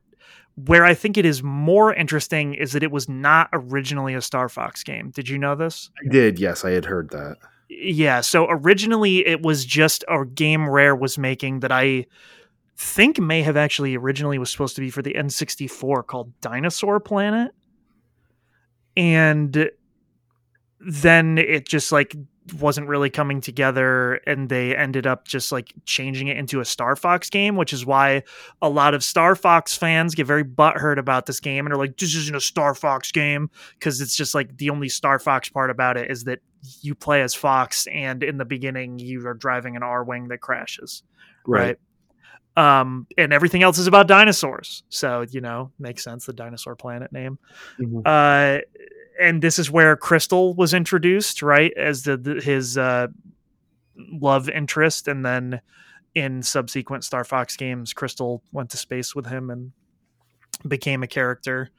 where 0.64 0.86
I 0.86 0.94
think 0.94 1.18
it 1.18 1.26
is 1.26 1.42
more 1.42 1.92
interesting 1.92 2.54
is 2.54 2.74
that 2.74 2.84
it 2.84 2.92
was 2.92 3.10
not 3.10 3.50
originally 3.52 4.14
a 4.14 4.22
Star 4.22 4.48
Fox 4.48 4.84
game. 4.84 5.10
Did 5.10 5.28
you 5.28 5.40
know 5.40 5.56
this? 5.56 5.90
I 6.06 6.10
did, 6.10 6.40
yes, 6.40 6.64
I 6.64 6.70
had 6.70 6.86
heard 6.86 7.10
that. 7.10 7.38
Yeah. 7.68 8.22
So 8.22 8.46
originally 8.48 9.26
it 9.26 9.42
was 9.42 9.66
just 9.66 10.06
a 10.08 10.24
game 10.24 10.70
Rare 10.70 10.96
was 10.96 11.18
making 11.18 11.62
that 11.62 11.72
I 11.72 12.06
think 12.78 13.20
may 13.20 13.42
have 13.42 13.58
actually 13.58 13.98
originally 13.98 14.38
was 14.38 14.52
supposed 14.52 14.76
to 14.76 14.82
be 14.82 14.92
for 14.92 15.02
the 15.02 15.16
N64 15.16 16.06
called 16.06 16.40
Dinosaur 16.42 17.00
Planet. 17.00 17.52
And 18.98 19.70
then 20.80 21.38
it 21.38 21.68
just 21.68 21.92
like 21.92 22.16
wasn't 22.60 22.88
really 22.88 23.10
coming 23.10 23.42
together 23.42 24.16
and 24.28 24.50
they 24.50 24.76
ended 24.76 25.08
up 25.08 25.28
just 25.28 25.52
like 25.52 25.74
changing 25.86 26.28
it 26.28 26.38
into 26.38 26.60
a 26.60 26.66
Star 26.66 26.96
Fox 26.96 27.30
game, 27.30 27.56
which 27.56 27.74
is 27.74 27.86
why 27.86 28.24
a 28.62 28.70
lot 28.70 28.94
of 28.94 29.04
Star 29.04 29.36
Fox 29.36 29.76
fans 29.76 30.14
get 30.14 30.28
very 30.28 30.44
butthurt 30.44 31.00
about 31.00 31.26
this 31.26 31.40
game 31.40 31.66
and 31.66 31.74
are 31.74 31.78
like, 31.78 31.98
this 31.98 32.16
isn't 32.16 32.36
a 32.36 32.42
Star 32.42 32.76
Fox 32.76 33.12
game 33.12 33.50
because 33.80 34.00
it's 34.00 34.16
just 34.16 34.36
like 34.36 34.58
the 34.58 34.70
only 34.70 34.90
Star 34.90 35.18
Fox 35.18 35.50
part 35.50 35.72
about 35.72 35.98
it 35.98 36.12
is 36.12 36.26
that 36.26 36.40
you 36.82 36.94
play 36.94 37.22
as 37.22 37.34
Fox 37.34 37.88
and 37.88 38.24
in 38.24 38.38
the 38.38 38.46
beginning 38.46 39.00
you 39.00 39.26
are 39.28 39.34
driving 39.34 39.76
an 39.76 39.82
Arwing 39.82 40.30
that 40.30 40.40
crashes. 40.40 41.04
Right. 41.48 41.62
right? 41.62 41.78
Um, 42.58 43.08
and 43.18 43.34
everything 43.34 43.64
else 43.64 43.78
is 43.78 43.88
about 43.88 44.08
dinosaurs. 44.08 44.84
So, 44.90 45.26
you 45.30 45.42
know, 45.42 45.72
makes 45.78 46.04
sense 46.04 46.26
the 46.26 46.34
dinosaur 46.34 46.76
planet 46.76 47.12
name. 47.12 47.38
Mm-hmm. 47.80 48.02
Uh 48.06 48.60
and 49.20 49.42
this 49.42 49.60
is 49.60 49.72
where 49.72 49.96
Krystal 49.96 50.56
was 50.56 50.74
introduced, 50.74 51.42
right, 51.42 51.72
as 51.78 52.04
the, 52.04 52.18
the 52.18 52.42
his 52.42 52.78
uh, 52.78 53.08
love 53.98 54.50
interest, 54.50 55.08
and 55.08 55.26
then 55.26 55.62
in 56.14 56.44
subsequent 56.44 57.04
Star 57.04 57.24
Fox 57.24 57.56
games, 57.56 57.94
Krystal 57.94 58.42
went 58.52 58.70
to 58.72 58.78
space 58.78 59.16
with 59.16 59.28
him 59.28 59.50
and 59.50 59.72
became 60.68 61.04
a 61.04 61.08
character. 61.08 61.70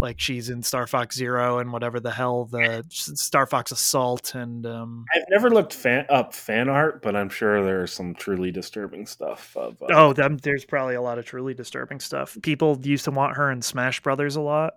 Like 0.00 0.20
she's 0.20 0.50
in 0.50 0.62
Star 0.62 0.86
Fox 0.86 1.16
Zero 1.16 1.58
and 1.58 1.72
whatever 1.72 1.98
the 1.98 2.12
hell 2.12 2.44
the 2.44 2.84
Star 2.90 3.46
Fox 3.46 3.72
Assault 3.72 4.34
and. 4.36 4.64
Um, 4.64 5.04
I've 5.14 5.24
never 5.30 5.50
looked 5.50 5.74
fan, 5.74 6.06
up 6.08 6.32
fan 6.32 6.68
art, 6.68 7.02
but 7.02 7.16
I'm 7.16 7.28
sure 7.28 7.64
there's 7.64 7.92
some 7.92 8.14
truly 8.14 8.52
disturbing 8.52 9.04
stuff. 9.06 9.56
Of, 9.56 9.82
uh, 9.82 9.86
oh, 9.90 10.12
them, 10.12 10.36
there's 10.38 10.64
probably 10.64 10.94
a 10.94 11.02
lot 11.02 11.18
of 11.18 11.24
truly 11.24 11.54
disturbing 11.54 11.98
stuff. 11.98 12.38
People 12.42 12.78
used 12.82 13.04
to 13.06 13.10
want 13.10 13.36
her 13.36 13.50
in 13.50 13.62
Smash 13.62 14.00
Brothers 14.00 14.36
a 14.36 14.40
lot. 14.40 14.74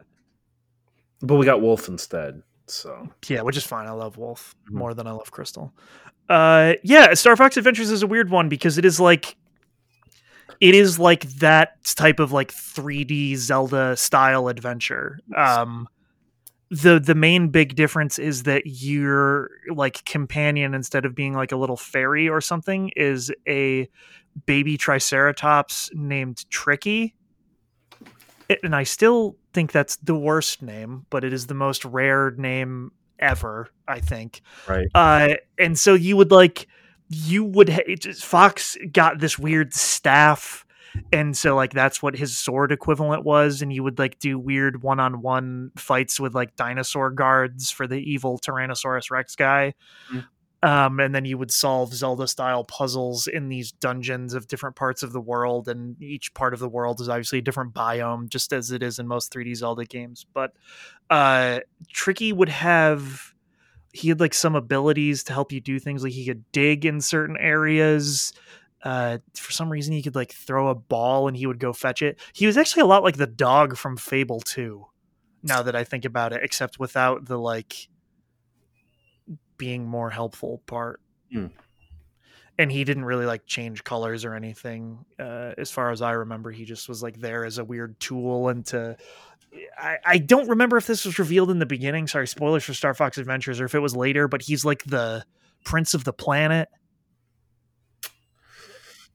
But 1.21 1.35
we 1.35 1.45
got 1.45 1.61
Wolf 1.61 1.87
instead. 1.87 2.41
So 2.67 3.07
yeah, 3.27 3.41
which 3.41 3.57
is 3.57 3.63
fine. 3.63 3.87
I 3.87 3.91
love 3.91 4.17
Wolf 4.17 4.55
mm-hmm. 4.65 4.77
more 4.77 4.93
than 4.93 5.05
I 5.05 5.11
love 5.11 5.31
Krystal. 5.31 5.71
Uh, 6.29 6.73
yeah, 6.83 7.13
Star 7.13 7.35
Fox 7.35 7.57
Adventures 7.57 7.91
is 7.91 8.01
a 8.01 8.07
weird 8.07 8.29
one 8.29 8.49
because 8.49 8.77
it 8.77 8.85
is 8.85 8.99
like 8.99 9.35
it 10.63 10.75
is 10.75 10.97
like 10.97 11.23
that 11.39 11.83
type 11.83 12.21
of 12.21 12.31
like 12.31 12.49
3D 12.49 13.35
Zelda 13.35 13.97
style 13.97 14.47
adventure. 14.47 15.19
Um, 15.35 15.89
the 16.71 17.01
the 17.01 17.15
main 17.15 17.49
big 17.49 17.75
difference 17.75 18.17
is 18.17 18.43
that 18.43 18.63
your 18.65 19.49
like 19.69 20.05
companion 20.05 20.73
instead 20.73 21.03
of 21.03 21.13
being 21.13 21.33
like 21.33 21.51
a 21.51 21.57
little 21.57 21.75
fairy 21.75 22.29
or 22.29 22.39
something 22.39 22.91
is 22.95 23.29
a 23.45 23.89
baby 24.45 24.77
triceratops 24.77 25.91
named 25.93 26.49
Tricky. 26.49 27.13
It, 28.47 28.59
and 28.63 28.73
I 28.73 28.83
still 28.83 29.35
think 29.51 29.73
that's 29.73 29.97
the 29.97 30.15
worst 30.15 30.61
name, 30.61 31.05
but 31.09 31.25
it 31.25 31.33
is 31.33 31.47
the 31.47 31.53
most 31.53 31.83
rare 31.83 32.31
name 32.31 32.93
ever, 33.19 33.67
I 33.85 33.99
think. 33.99 34.41
Right. 34.65 34.87
Uh, 34.95 35.33
and 35.59 35.77
so 35.77 35.93
you 35.93 36.15
would 36.15 36.31
like, 36.31 36.67
you 37.09 37.43
would, 37.43 37.69
ha- 37.69 38.13
Fox 38.19 38.77
got 38.91 39.19
this 39.19 39.37
weird 39.37 39.73
staff. 39.73 40.65
And 41.11 41.35
so, 41.35 41.55
like, 41.55 41.73
that's 41.73 42.03
what 42.03 42.15
his 42.15 42.37
sword 42.37 42.71
equivalent 42.71 43.23
was. 43.23 43.61
And 43.61 43.73
you 43.73 43.83
would, 43.83 43.97
like, 43.97 44.19
do 44.19 44.37
weird 44.37 44.83
one 44.83 44.99
on 44.99 45.21
one 45.21 45.71
fights 45.75 46.19
with, 46.19 46.35
like, 46.35 46.55
dinosaur 46.55 47.09
guards 47.09 47.71
for 47.71 47.87
the 47.87 47.97
evil 47.97 48.39
Tyrannosaurus 48.39 49.09
Rex 49.09 49.35
guy. 49.35 49.73
Mm-hmm. 50.11 50.19
Um, 50.63 51.01
and 51.01 51.13
then 51.13 51.25
you 51.25 51.37
would 51.37 51.51
solve 51.51 51.93
Zelda 51.93 52.25
style 52.25 52.63
puzzles 52.63 53.27
in 53.27 53.49
these 53.49 53.73
dungeons 53.73 54.33
of 54.33 54.47
different 54.47 54.77
parts 54.77 55.03
of 55.03 55.11
the 55.11 55.19
world, 55.19 55.67
and 55.67 56.01
each 56.01 56.33
part 56.33 56.53
of 56.53 56.61
the 56.61 56.69
world 56.69 57.01
is 57.01 57.09
obviously 57.09 57.39
a 57.39 57.41
different 57.41 57.73
biome, 57.73 58.29
just 58.29 58.53
as 58.53 58.71
it 58.71 58.81
is 58.81 58.97
in 58.97 59.05
most 59.05 59.33
3D 59.33 59.57
Zelda 59.57 59.83
games. 59.83 60.25
But 60.33 60.53
uh, 61.09 61.59
Tricky 61.91 62.31
would 62.31 62.47
have 62.47 63.33
he 63.93 64.09
had 64.09 64.19
like 64.19 64.33
some 64.33 64.55
abilities 64.55 65.23
to 65.25 65.33
help 65.33 65.51
you 65.51 65.61
do 65.61 65.79
things, 65.79 66.03
like 66.03 66.11
he 66.11 66.25
could 66.25 66.51
dig 66.51 66.83
in 66.83 66.99
certain 66.99 67.37
areas. 67.37 68.33
Uh, 68.81 69.19
for 69.35 69.51
some 69.51 69.71
reason, 69.71 69.93
he 69.93 70.01
could 70.01 70.15
like 70.15 70.33
throw 70.33 70.67
a 70.67 70.75
ball 70.75 71.27
and 71.27 71.37
he 71.37 71.45
would 71.45 71.59
go 71.59 71.71
fetch 71.71 72.01
it. 72.01 72.19
He 72.33 72.47
was 72.47 72.57
actually 72.57 72.81
a 72.81 72.87
lot 72.87 73.03
like 73.03 73.17
the 73.17 73.27
dog 73.27 73.77
from 73.77 73.95
Fable 73.95 74.41
2. 74.41 74.85
Now 75.43 75.61
that 75.61 75.75
I 75.75 75.83
think 75.83 76.05
about 76.05 76.33
it, 76.33 76.41
except 76.43 76.79
without 76.79 77.25
the 77.25 77.37
like 77.37 77.87
being 79.57 79.85
more 79.85 80.09
helpful 80.09 80.61
part. 80.65 80.99
Mm. 81.33 81.51
And 82.57 82.71
he 82.71 82.83
didn't 82.83 83.05
really 83.05 83.25
like 83.25 83.45
change 83.45 83.83
colors 83.83 84.25
or 84.25 84.33
anything. 84.33 85.05
Uh, 85.19 85.53
as 85.57 85.69
far 85.69 85.91
as 85.91 86.01
I 86.01 86.11
remember, 86.11 86.49
he 86.49 86.65
just 86.65 86.89
was 86.89 87.03
like 87.03 87.19
there 87.19 87.45
as 87.45 87.59
a 87.59 87.63
weird 87.63 87.99
tool 87.99 88.49
and 88.49 88.65
to. 88.67 88.97
I, 89.77 89.97
I 90.05 90.17
don't 90.17 90.47
remember 90.49 90.77
if 90.77 90.87
this 90.87 91.05
was 91.05 91.19
revealed 91.19 91.51
in 91.51 91.59
the 91.59 91.65
beginning. 91.65 92.07
Sorry, 92.07 92.27
spoilers 92.27 92.63
for 92.63 92.73
Star 92.73 92.93
Fox 92.93 93.17
Adventures, 93.17 93.59
or 93.59 93.65
if 93.65 93.75
it 93.75 93.79
was 93.79 93.95
later. 93.95 94.27
But 94.27 94.43
he's 94.43 94.63
like 94.65 94.83
the 94.83 95.25
prince 95.65 95.93
of 95.93 96.03
the 96.03 96.13
planet. 96.13 96.69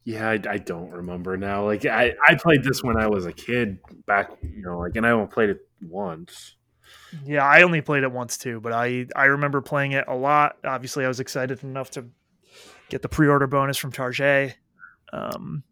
Yeah, 0.05 0.31
I, 0.31 0.41
I, 0.49 0.57
don't 0.57 0.91
remember 0.91 1.37
now. 1.37 1.67
Like 1.67 1.85
I, 1.85 2.15
I 2.27 2.35
played 2.37 2.65
this 2.65 2.83
when 2.83 2.97
I 2.97 3.09
was 3.09 3.27
a 3.27 3.33
kid 3.33 3.79
back, 4.07 4.31
you 4.43 4.63
know, 4.63 4.79
like, 4.79 4.97
and 4.97 5.07
I 5.07 5.11
only 5.11 5.27
played 5.27 5.51
it 5.51 5.59
once. 5.83 6.57
Yeah, 7.27 7.45
I 7.45 7.61
only 7.61 7.83
played 7.83 8.05
it 8.05 8.13
once 8.13 8.39
too, 8.39 8.61
but 8.61 8.73
I 8.73 9.07
I 9.15 9.27
remember 9.27 9.61
playing 9.61 9.93
it 9.93 10.05
a 10.09 10.15
lot. 10.15 10.57
Obviously, 10.65 11.05
I 11.05 11.09
was 11.09 11.21
excited 11.21 11.63
enough 11.63 11.91
to 11.93 12.07
get 12.89 13.03
the 13.03 13.09
pre-order 13.09 13.47
bonus 13.47 13.77
from 13.77 13.93
Tarjay. 13.93 14.55
Um, 15.13 15.63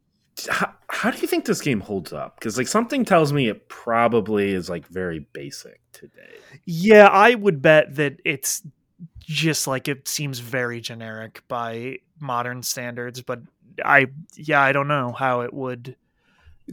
how, 0.50 0.72
how 0.88 1.10
do 1.10 1.18
you 1.18 1.26
think 1.26 1.44
this 1.44 1.60
game 1.60 1.80
holds 1.80 2.12
up? 2.12 2.38
Because 2.38 2.58
like 2.58 2.68
something 2.68 3.04
tells 3.04 3.32
me 3.32 3.48
it 3.48 3.68
probably 3.68 4.52
is 4.52 4.68
like 4.68 4.86
very 4.86 5.26
basic 5.32 5.80
today. 5.92 6.36
Yeah, 6.64 7.06
I 7.06 7.34
would 7.34 7.62
bet 7.62 7.96
that 7.96 8.20
it's 8.24 8.62
just 9.20 9.66
like 9.66 9.88
it 9.88 10.08
seems 10.08 10.38
very 10.38 10.80
generic 10.80 11.42
by 11.48 11.98
modern 12.20 12.62
standards, 12.62 13.22
but 13.22 13.40
I 13.84 14.06
yeah, 14.36 14.62
I 14.62 14.72
don't 14.72 14.88
know 14.88 15.12
how 15.12 15.40
it 15.40 15.52
would 15.52 15.96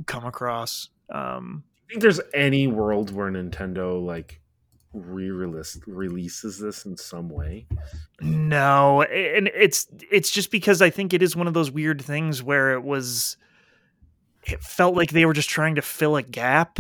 come 0.05 0.25
across. 0.25 0.89
Um, 1.09 1.63
think 1.93 2.01
there's 2.01 2.19
any 2.33 2.67
world 2.67 3.11
where 3.11 3.29
Nintendo 3.29 4.03
like 4.03 4.41
re-release 4.93 5.79
releases 5.85 6.59
this 6.59 6.85
in 6.85 6.97
some 6.97 7.29
way? 7.29 7.67
No, 8.19 9.03
and 9.03 9.49
it's 9.53 9.87
it's 10.11 10.31
just 10.31 10.51
because 10.51 10.81
I 10.81 10.89
think 10.89 11.13
it 11.13 11.21
is 11.21 11.35
one 11.35 11.47
of 11.47 11.53
those 11.53 11.69
weird 11.71 12.01
things 12.01 12.41
where 12.41 12.73
it 12.73 12.83
was 12.83 13.37
it 14.45 14.61
felt 14.63 14.95
like 14.95 15.11
they 15.11 15.25
were 15.25 15.33
just 15.33 15.49
trying 15.49 15.75
to 15.75 15.81
fill 15.81 16.15
a 16.15 16.23
gap 16.23 16.79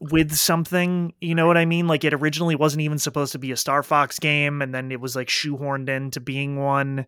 with 0.00 0.34
something, 0.34 1.14
you 1.20 1.34
know 1.34 1.46
what 1.46 1.56
I 1.56 1.64
mean? 1.64 1.86
Like 1.86 2.04
it 2.04 2.12
originally 2.12 2.56
wasn't 2.56 2.82
even 2.82 2.98
supposed 2.98 3.32
to 3.32 3.38
be 3.38 3.52
a 3.52 3.56
Star 3.56 3.82
Fox 3.82 4.18
game 4.18 4.60
and 4.60 4.74
then 4.74 4.90
it 4.90 5.00
was 5.00 5.14
like 5.14 5.28
shoehorned 5.28 5.88
into 5.88 6.20
being 6.20 6.56
one 6.56 7.06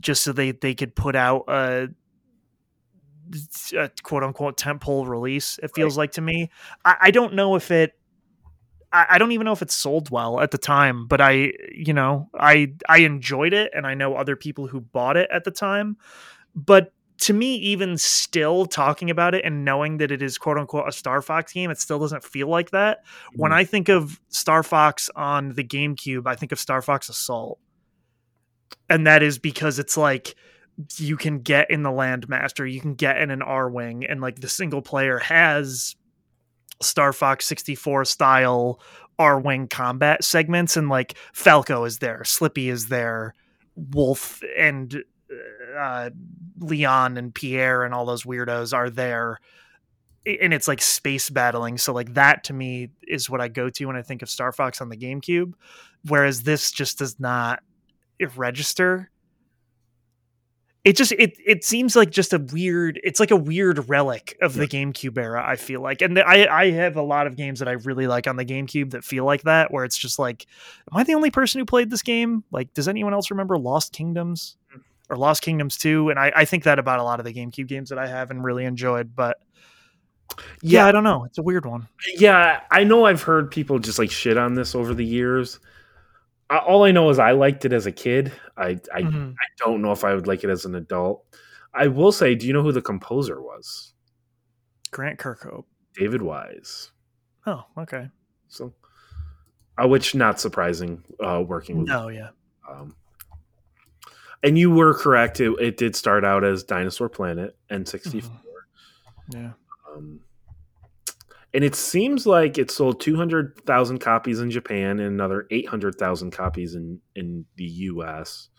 just 0.00 0.22
so 0.22 0.32
they 0.32 0.52
they 0.52 0.74
could 0.74 0.94
put 0.94 1.16
out 1.16 1.44
a 1.48 1.88
a 3.76 3.90
quote 4.02 4.22
unquote 4.22 4.56
temple 4.56 5.06
release. 5.06 5.58
It 5.62 5.70
feels 5.74 5.96
right. 5.96 6.02
like 6.02 6.12
to 6.12 6.20
me. 6.20 6.50
I, 6.84 6.96
I, 7.02 7.10
don't 7.10 7.34
know 7.34 7.56
if 7.56 7.70
it 7.70 7.92
I, 8.92 9.06
I 9.10 9.18
don't 9.18 9.32
even 9.32 9.44
know 9.44 9.52
if 9.52 9.62
it 9.62 9.70
sold 9.70 10.10
well 10.10 10.40
at 10.40 10.50
the 10.50 10.58
time, 10.58 11.06
but 11.06 11.20
I, 11.20 11.52
you 11.72 11.92
know, 11.92 12.30
I 12.38 12.72
I 12.88 12.98
enjoyed 12.98 13.52
it, 13.52 13.70
and 13.74 13.86
I 13.86 13.94
know 13.94 14.14
other 14.14 14.36
people 14.36 14.66
who 14.66 14.80
bought 14.80 15.16
it 15.16 15.28
at 15.32 15.44
the 15.44 15.50
time. 15.50 15.96
But 16.54 16.92
to 17.18 17.32
me, 17.32 17.56
even 17.56 17.96
still 17.96 18.66
talking 18.66 19.10
about 19.10 19.34
it 19.34 19.44
and 19.44 19.64
knowing 19.64 19.98
that 19.98 20.10
it 20.10 20.22
is 20.22 20.38
quote 20.38 20.58
unquote 20.58 20.88
a 20.88 20.92
Star 20.92 21.22
Fox 21.22 21.52
game, 21.52 21.70
it 21.70 21.78
still 21.78 21.98
doesn't 21.98 22.24
feel 22.24 22.48
like 22.48 22.70
that. 22.70 23.04
Mm-hmm. 23.04 23.42
When 23.42 23.52
I 23.52 23.64
think 23.64 23.88
of 23.88 24.20
Star 24.28 24.62
Fox 24.62 25.10
on 25.16 25.54
the 25.54 25.64
GameCube, 25.64 26.26
I 26.26 26.34
think 26.34 26.52
of 26.52 26.60
Star 26.60 26.82
Fox 26.82 27.08
Assault. 27.08 27.58
And 28.88 29.06
that 29.06 29.22
is 29.22 29.38
because 29.38 29.78
it's 29.78 29.96
like 29.96 30.34
you 30.98 31.16
can 31.16 31.40
get 31.40 31.70
in 31.70 31.82
the 31.82 31.90
Landmaster, 31.90 32.70
you 32.70 32.80
can 32.80 32.94
get 32.94 33.18
in 33.18 33.30
an 33.30 33.40
Arwing, 33.40 34.04
and 34.08 34.20
like 34.20 34.40
the 34.40 34.48
single 34.48 34.82
player 34.82 35.18
has 35.18 35.96
Star 36.82 37.12
Fox 37.12 37.46
64 37.46 38.04
style 38.04 38.80
Arwing 39.18 39.70
combat 39.70 40.22
segments, 40.22 40.76
and 40.76 40.88
like 40.88 41.14
Falco 41.32 41.84
is 41.84 41.98
there, 41.98 42.22
Slippy 42.24 42.68
is 42.68 42.88
there, 42.88 43.34
Wolf 43.74 44.42
and 44.56 45.02
uh, 45.78 46.10
Leon 46.58 47.16
and 47.16 47.34
Pierre 47.34 47.84
and 47.84 47.94
all 47.94 48.06
those 48.06 48.24
weirdos 48.24 48.72
are 48.74 48.90
there. 48.90 49.38
And 50.26 50.52
it's 50.52 50.66
like 50.66 50.82
space 50.82 51.30
battling. 51.30 51.78
So, 51.78 51.92
like, 51.92 52.14
that 52.14 52.44
to 52.44 52.52
me 52.52 52.90
is 53.06 53.30
what 53.30 53.40
I 53.40 53.48
go 53.48 53.70
to 53.70 53.84
when 53.86 53.96
I 53.96 54.02
think 54.02 54.22
of 54.22 54.30
Star 54.30 54.50
Fox 54.50 54.80
on 54.80 54.88
the 54.88 54.96
GameCube. 54.96 55.52
Whereas 56.08 56.42
this 56.42 56.72
just 56.72 56.98
does 56.98 57.20
not 57.20 57.60
register 58.36 59.10
it 60.86 60.96
just 60.96 61.10
it 61.10 61.36
it 61.44 61.64
seems 61.64 61.96
like 61.96 62.10
just 62.10 62.32
a 62.32 62.38
weird 62.38 63.00
it's 63.02 63.18
like 63.18 63.32
a 63.32 63.36
weird 63.36 63.88
relic 63.88 64.38
of 64.40 64.54
the 64.54 64.68
GameCube 64.68 65.18
era 65.18 65.44
I 65.44 65.56
feel 65.56 65.80
like 65.80 66.00
and 66.00 66.16
I 66.16 66.46
I 66.46 66.70
have 66.70 66.96
a 66.96 67.02
lot 67.02 67.26
of 67.26 67.34
games 67.34 67.58
that 67.58 67.66
I 67.66 67.72
really 67.72 68.06
like 68.06 68.28
on 68.28 68.36
the 68.36 68.44
GameCube 68.44 68.92
that 68.92 69.02
feel 69.02 69.24
like 69.24 69.42
that 69.42 69.72
where 69.72 69.84
it's 69.84 69.98
just 69.98 70.20
like 70.20 70.46
am 70.92 70.98
I 70.98 71.02
the 71.02 71.14
only 71.14 71.32
person 71.32 71.58
who 71.58 71.64
played 71.64 71.90
this 71.90 72.02
game 72.02 72.44
like 72.52 72.72
does 72.72 72.86
anyone 72.86 73.12
else 73.12 73.32
remember 73.32 73.58
Lost 73.58 73.92
Kingdoms. 73.92 74.56
Or 75.08 75.16
Lost 75.16 75.42
Kingdoms 75.42 75.76
2 75.78 76.10
and 76.10 76.18
I 76.18 76.32
I 76.34 76.44
think 76.44 76.64
that 76.64 76.78
about 76.78 76.98
a 76.98 77.02
lot 77.04 77.18
of 77.20 77.24
the 77.26 77.32
GameCube 77.34 77.68
games 77.68 77.90
that 77.90 77.98
I 77.98 78.06
have 78.06 78.30
and 78.30 78.42
really 78.42 78.64
enjoyed 78.64 79.14
but 79.14 79.38
yeah, 80.62 80.80
yeah 80.82 80.86
I 80.86 80.92
don't 80.92 81.04
know 81.04 81.24
it's 81.24 81.38
a 81.38 81.42
weird 81.42 81.64
one 81.66 81.88
yeah 82.16 82.60
I 82.70 82.84
know 82.84 83.06
I've 83.06 83.22
heard 83.22 83.50
people 83.50 83.78
just 83.78 83.98
like 83.98 84.10
shit 84.10 84.36
on 84.36 84.54
this 84.54 84.74
over 84.74 84.94
the 84.94 85.04
years 85.04 85.60
I- 86.50 86.58
all 86.58 86.84
I 86.84 86.92
know 86.92 87.10
is 87.10 87.18
I 87.18 87.32
liked 87.32 87.64
it 87.64 87.72
as 87.72 87.86
a 87.86 87.92
kid. 87.92 88.32
I 88.56 88.78
I, 88.94 89.02
Mhm. 89.02 89.32
I 89.32 89.46
don't 89.64 89.82
know 89.82 89.90
if 89.90 90.04
I 90.04 90.14
would 90.14 90.28
like 90.28 90.44
it 90.44 90.50
as 90.50 90.64
an 90.64 90.76
adult. 90.76 91.24
I 91.74 91.88
will 91.88 92.12
say, 92.12 92.36
do 92.36 92.46
you 92.46 92.52
know 92.52 92.62
who 92.62 92.70
the 92.70 92.80
composer 92.80 93.42
was? 93.42 93.94
Grant 94.92 95.18
Kirkhope. 95.18 95.64
David 95.98 96.22
Wise. 96.22 96.92
Oh, 97.46 97.64
okay. 97.78 98.08
So, 98.46 98.72
uh, 99.76 99.88
which 99.88 100.14
not 100.14 100.38
surprising. 100.38 101.02
Uh, 101.18 101.42
working 101.44 101.80
with 101.80 101.90
Oh 101.90 102.06
yeah. 102.08 102.28
Um, 102.70 102.94
and 104.42 104.58
you 104.58 104.70
were 104.70 104.94
correct. 104.94 105.40
It, 105.40 105.52
it 105.60 105.76
did 105.76 105.96
start 105.96 106.24
out 106.24 106.44
as 106.44 106.64
Dinosaur 106.64 107.08
Planet 107.08 107.56
N64. 107.70 108.22
Mhm. 108.22 108.30
Yeah. 109.32 109.50
Um, 109.92 110.20
and 111.54 111.64
it 111.64 111.74
seems 111.74 112.26
like 112.26 112.58
it 112.58 112.70
sold 112.70 113.00
200,000 113.00 113.98
copies 113.98 114.40
in 114.40 114.50
Japan 114.50 115.00
and 115.00 115.08
another 115.08 115.46
800,000 115.50 116.30
copies 116.30 116.74
in, 116.74 117.00
in 117.14 117.46
the 117.56 117.64
US. 117.64 118.50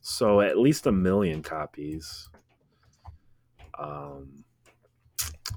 So 0.00 0.40
at 0.40 0.58
least 0.58 0.86
a 0.86 0.92
million 0.92 1.42
copies. 1.42 2.30
Um, 3.78 4.44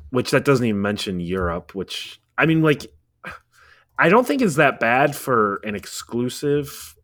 which 0.10 0.32
that 0.32 0.46
doesn't 0.46 0.66
even 0.66 0.82
mention 0.82 1.20
Europe, 1.20 1.74
which 1.74 2.22
I 2.38 2.46
mean, 2.46 2.62
like, 2.62 2.86
I 3.98 4.10
don't 4.10 4.28
think 4.28 4.42
is 4.42 4.56
that 4.56 4.80
bad 4.80 5.16
for 5.16 5.62
an 5.64 5.76
exclusive 5.76 6.96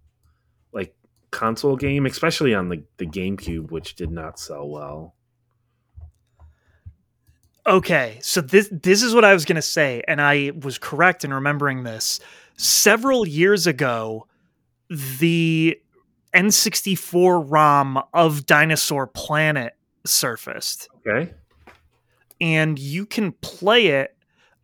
console 1.32 1.76
game, 1.76 2.06
especially 2.06 2.54
on 2.54 2.70
the, 2.70 2.84
the 2.98 3.06
GameCube, 3.06 3.72
which 3.72 3.96
did 3.96 4.12
not 4.12 4.40
sell 4.40 4.68
well. 4.68 5.16
Okay, 7.66 8.18
so 8.22 8.40
this 8.40 8.70
this 8.72 9.04
is 9.04 9.14
what 9.14 9.26
I 9.26 9.34
was 9.34 9.44
going 9.44 9.58
to 9.58 9.62
say 9.62 10.02
and 10.08 10.22
I 10.22 10.52
was 10.62 10.78
correct 10.78 11.26
in 11.26 11.34
remembering 11.34 11.84
this. 11.84 12.22
Several 12.56 13.28
years 13.28 13.68
ago, 13.68 14.26
the 14.90 15.78
N64 16.34 17.44
ROM 17.46 18.02
of 18.14 18.46
Dinosaur 18.46 19.06
Planet 19.08 19.74
surfaced 20.06 20.88
Okay. 21.06 21.34
and 22.40 22.80
you 22.80 23.06
can 23.06 23.34
play 23.34 23.88
it 23.88 24.16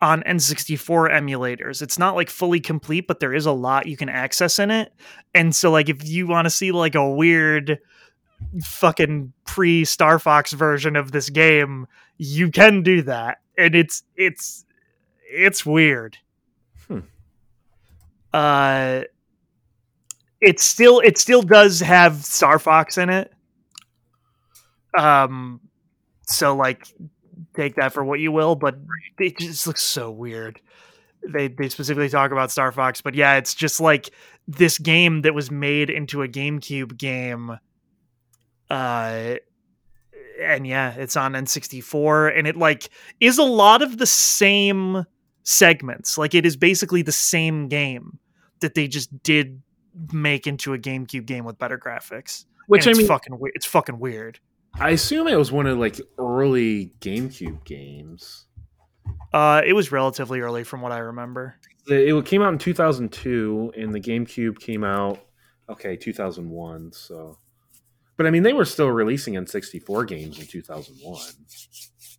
on 0.04 0.22
N64 0.24 1.12
emulators. 1.12 1.82
It's 1.82 1.98
not 1.98 2.16
like 2.16 2.30
fully 2.30 2.60
complete, 2.60 3.08
but 3.08 3.22
there 3.22 3.34
is 3.34 3.46
a 3.46 3.54
lot 3.54 3.88
you 3.88 3.96
can 3.96 4.10
access 4.10 4.60
in 4.60 4.70
it. 4.70 4.94
And 5.34 5.56
so 5.56 5.72
like 5.72 5.88
if 5.88 6.06
you 6.06 6.28
want 6.28 6.46
to 6.46 6.50
see 6.50 6.74
like 6.74 6.94
a 6.94 7.10
weird 7.10 7.80
fucking 8.62 9.32
pre 9.46 9.86
Star 9.86 10.20
Fox 10.20 10.52
version 10.52 10.98
of 10.98 11.14
this 11.14 11.30
game, 11.30 11.88
you 12.18 12.52
can 12.52 12.84
do 12.84 13.02
that. 13.04 13.38
And 13.58 13.74
it's 13.76 14.04
it's 14.18 14.66
it's 15.32 15.66
weird. 15.66 16.18
Hmm. 16.88 17.00
Uh 18.34 19.04
it 20.42 20.60
still 20.60 21.00
it 21.00 21.18
still 21.18 21.44
does 21.44 21.80
have 21.80 22.26
Star 22.26 22.60
Fox 22.60 22.98
in 22.98 23.10
it. 23.10 23.32
Um 24.98 25.62
so 26.24 26.58
like 26.58 26.88
take 27.56 27.76
that 27.76 27.94
for 27.94 28.04
what 28.04 28.20
you 28.20 28.32
will, 28.32 28.56
but 28.56 28.76
it 29.20 29.38
just 29.38 29.68
looks 29.68 29.84
so 29.84 30.12
weird. 30.12 30.60
They 31.28 31.48
they 31.48 31.70
specifically 31.70 32.10
talk 32.10 32.32
about 32.32 32.52
Star 32.52 32.72
Fox, 32.72 33.02
but 33.02 33.16
yeah, 33.16 33.36
it's 33.38 33.54
just 33.54 33.80
like 33.80 34.10
this 34.48 34.78
game 34.78 35.22
that 35.22 35.34
was 35.34 35.50
made 35.50 35.90
into 35.90 36.22
a 36.22 36.28
GameCube 36.28 36.98
game. 36.98 37.58
Uh 38.70 39.36
and 40.42 40.66
yeah, 40.66 40.94
it's 40.96 41.16
on 41.16 41.34
N64 41.34 42.38
and 42.38 42.48
it 42.48 42.58
like 42.58 42.90
is 43.20 43.38
a 43.38 43.44
lot 43.44 43.82
of 43.82 43.98
the 43.98 44.06
same 44.06 45.06
segments. 45.44 46.18
Like 46.18 46.34
it 46.34 46.46
is 46.46 46.58
basically 46.58 47.02
the 47.02 47.12
same 47.12 47.68
game 47.68 48.20
that 48.60 48.74
they 48.74 48.88
just 48.88 49.24
did 49.24 49.62
make 50.12 50.48
into 50.48 50.74
a 50.74 50.78
GameCube 50.78 51.26
game 51.26 51.46
with 51.46 51.58
better 51.58 51.78
graphics. 51.78 52.46
Which 52.68 52.86
And 52.86 52.90
I 52.90 52.92
it's 52.92 53.00
mean, 53.00 53.08
fucking 53.08 53.40
weird. 53.40 53.54
It's 53.56 53.66
fucking 53.66 54.00
weird. 54.00 54.40
I 54.80 54.92
assume 54.92 55.28
it 55.28 55.36
was 55.36 55.52
one 55.52 55.68
of 55.68 55.78
like 55.78 56.00
early 56.18 56.94
GameCube 57.00 57.64
games. 57.64 58.46
Uh, 59.32 59.62
it 59.66 59.74
was 59.74 59.92
relatively 59.92 60.40
early 60.42 60.64
from 60.64 60.82
what 60.82 60.92
I 60.92 61.00
remember. 61.00 61.56
It 61.88 62.26
came 62.26 62.42
out 62.42 62.54
in 62.54 62.60
2002, 62.60 63.74
and 63.78 63.94
the 63.94 64.00
GameCube 64.00 64.60
came 64.60 64.84
out 64.84 65.20
okay 65.70 65.96
2001. 65.96 66.92
So, 66.94 67.38
but 68.18 68.26
I 68.26 68.30
mean, 68.30 68.44
they 68.44 68.54
were 68.54 68.66
still 68.66 68.90
releasing 68.90 69.36
N64 69.36 70.08
games 70.08 70.40
in 70.40 70.48
2001. 70.48 71.20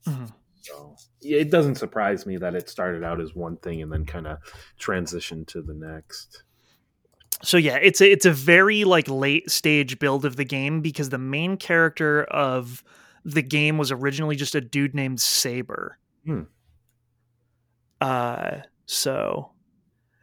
Mhm. 0.06 0.32
So 0.62 0.96
it 1.20 1.50
doesn't 1.50 1.74
surprise 1.76 2.24
me 2.26 2.36
that 2.38 2.54
it 2.54 2.68
started 2.70 3.04
out 3.04 3.20
as 3.20 3.34
one 3.34 3.56
thing 3.58 3.82
and 3.82 3.92
then 3.92 4.04
kind 4.06 4.26
of 4.26 4.38
transitioned 4.78 5.46
to 5.48 5.62
the 5.62 5.74
next. 5.74 6.44
So 7.42 7.56
yeah, 7.56 7.76
it's 7.76 8.00
a 8.00 8.10
it's 8.10 8.26
a 8.26 8.30
very 8.30 8.84
like 8.84 9.08
late 9.08 9.50
stage 9.50 9.98
build 9.98 10.24
of 10.24 10.36
the 10.36 10.44
game 10.44 10.80
because 10.80 11.10
the 11.10 11.18
main 11.18 11.56
character 11.56 12.24
of 12.24 12.82
the 13.24 13.42
game 13.42 13.78
was 13.78 13.90
originally 13.90 14.36
just 14.36 14.54
a 14.54 14.60
dude 14.60 14.94
named 14.94 15.20
Sabre. 15.20 15.98
Hmm. 16.24 16.42
Uh, 18.00 18.58
so 18.86 19.50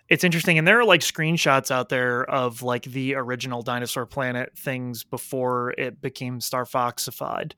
it's 0.07 0.23
interesting, 0.23 0.57
and 0.57 0.67
there 0.67 0.79
are 0.79 0.85
like 0.85 1.01
screenshots 1.01 1.71
out 1.71 1.89
there 1.89 2.23
of 2.29 2.61
like 2.61 2.83
the 2.83 3.15
original 3.15 3.61
Dinosaur 3.61 4.05
Planet 4.05 4.57
things 4.57 5.03
before 5.03 5.71
it 5.77 6.01
became 6.01 6.39
Star 6.39 6.65
Foxified, 6.65 7.53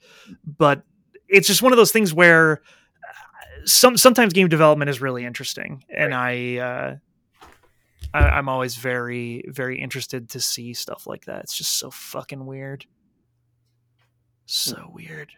but 0.45 0.83
it's 1.27 1.47
just 1.47 1.61
one 1.61 1.73
of 1.73 1.77
those 1.77 1.91
things 1.91 2.13
where 2.13 2.61
uh, 2.61 3.65
some 3.65 3.97
sometimes 3.97 4.33
game 4.33 4.49
development 4.49 4.89
is 4.89 5.01
really 5.01 5.25
interesting, 5.25 5.83
and 5.95 6.13
I. 6.13 6.57
Uh, 6.57 6.95
I, 8.13 8.19
I'm 8.19 8.49
always 8.49 8.75
very, 8.75 9.43
very 9.47 9.79
interested 9.79 10.29
to 10.31 10.39
see 10.39 10.73
stuff 10.73 11.07
like 11.07 11.25
that. 11.25 11.43
It's 11.43 11.57
just 11.57 11.77
so 11.77 11.89
fucking 11.89 12.45
weird. 12.45 12.85
So 14.45 14.91
weird. 14.93 15.31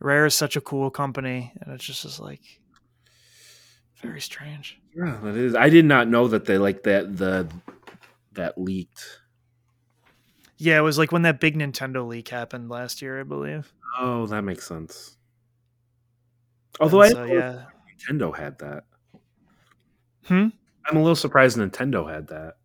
Rare 0.00 0.26
is 0.26 0.34
such 0.34 0.56
a 0.56 0.60
cool 0.60 0.90
company, 0.90 1.52
and 1.60 1.72
it's 1.72 1.84
just, 1.84 2.02
just 2.02 2.20
like 2.20 2.42
very 4.00 4.20
strange. 4.20 4.78
Yeah, 4.94 5.18
that 5.22 5.34
is. 5.34 5.54
I 5.54 5.70
did 5.70 5.86
not 5.86 6.08
know 6.08 6.28
that 6.28 6.44
they 6.44 6.58
like 6.58 6.82
that 6.82 7.16
the 7.16 7.48
that 8.32 8.58
leaked. 8.58 9.20
Yeah, 10.58 10.78
it 10.78 10.82
was 10.82 10.98
like 10.98 11.10
when 11.10 11.22
that 11.22 11.40
big 11.40 11.56
Nintendo 11.56 12.06
leak 12.06 12.28
happened 12.28 12.68
last 12.68 13.02
year, 13.02 13.18
I 13.18 13.22
believe. 13.22 13.72
Oh, 13.98 14.26
that 14.26 14.42
makes 14.42 14.66
sense. 14.66 15.16
Although 16.80 17.02
I 17.02 17.08
so, 17.08 17.24
know 17.24 17.32
yeah, 17.32 17.64
Nintendo 18.08 18.36
had 18.36 18.58
that. 18.58 18.84
Hmm? 20.24 20.48
I'm 20.86 20.96
a 20.96 21.00
little 21.00 21.16
surprised 21.16 21.56
Nintendo 21.56 22.10
had 22.10 22.28
that. 22.28 22.56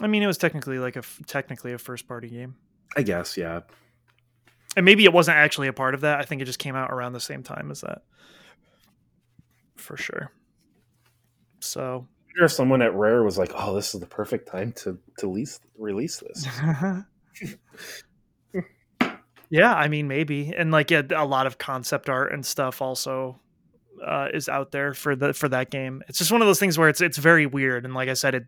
I 0.00 0.06
mean, 0.06 0.22
it 0.22 0.26
was 0.26 0.38
technically 0.38 0.78
like 0.78 0.96
a 0.96 1.00
f- 1.00 1.20
technically 1.26 1.72
a 1.72 1.78
first 1.78 2.08
party 2.08 2.28
game, 2.28 2.56
I 2.96 3.02
guess, 3.02 3.36
yeah. 3.36 3.60
and 4.76 4.84
maybe 4.84 5.04
it 5.04 5.12
wasn't 5.12 5.36
actually 5.36 5.68
a 5.68 5.72
part 5.72 5.94
of 5.94 6.00
that. 6.00 6.18
I 6.18 6.24
think 6.24 6.42
it 6.42 6.46
just 6.46 6.58
came 6.58 6.74
out 6.74 6.90
around 6.90 7.12
the 7.12 7.20
same 7.20 7.44
time 7.44 7.70
as 7.70 7.82
that, 7.82 8.02
for 9.76 9.96
sure. 9.96 10.32
So 11.60 11.82
I 11.82 11.94
wonder 12.34 12.44
if 12.46 12.52
someone 12.52 12.82
at 12.82 12.94
Rare 12.94 13.22
was 13.22 13.38
like, 13.38 13.52
"Oh, 13.54 13.74
this 13.74 13.94
is 13.94 14.00
the 14.00 14.06
perfect 14.06 14.48
time 14.48 14.72
to 14.78 14.98
to 15.18 15.28
lease, 15.28 15.60
release 15.78 16.20
this." 16.20 16.48
yeah, 19.48 19.74
I 19.74 19.86
mean, 19.86 20.08
maybe, 20.08 20.52
and 20.56 20.72
like 20.72 20.90
a, 20.90 21.06
a 21.14 21.24
lot 21.24 21.46
of 21.46 21.58
concept 21.58 22.08
art 22.08 22.32
and 22.32 22.44
stuff 22.44 22.82
also 22.82 23.38
uh, 24.06 24.28
is 24.32 24.48
out 24.48 24.72
there 24.72 24.94
for 24.94 25.16
the 25.16 25.32
for 25.32 25.48
that 25.48 25.70
game. 25.70 26.02
It's 26.08 26.18
just 26.18 26.32
one 26.32 26.42
of 26.42 26.46
those 26.46 26.60
things 26.60 26.78
where 26.78 26.88
it's 26.88 27.00
it's 27.00 27.18
very 27.18 27.46
weird, 27.46 27.84
and 27.84 27.94
like 27.94 28.08
I 28.08 28.14
said, 28.14 28.34
it 28.34 28.46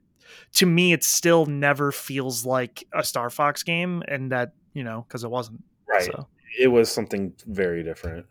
to 0.55 0.66
me 0.66 0.93
it 0.93 1.05
still 1.05 1.47
never 1.47 1.93
feels 1.93 2.45
like 2.45 2.85
a 2.93 3.03
Star 3.03 3.31
Fox 3.31 3.62
game, 3.62 4.03
and 4.09 4.33
that 4.33 4.53
you 4.74 4.85
know 4.85 5.05
because 5.09 5.24
it 5.24 5.31
wasn't. 5.31 5.62
Right. 5.89 6.05
So. 6.05 6.28
It 6.59 6.69
was 6.69 6.91
something 6.91 7.35
very 7.47 7.83
different. 7.83 8.27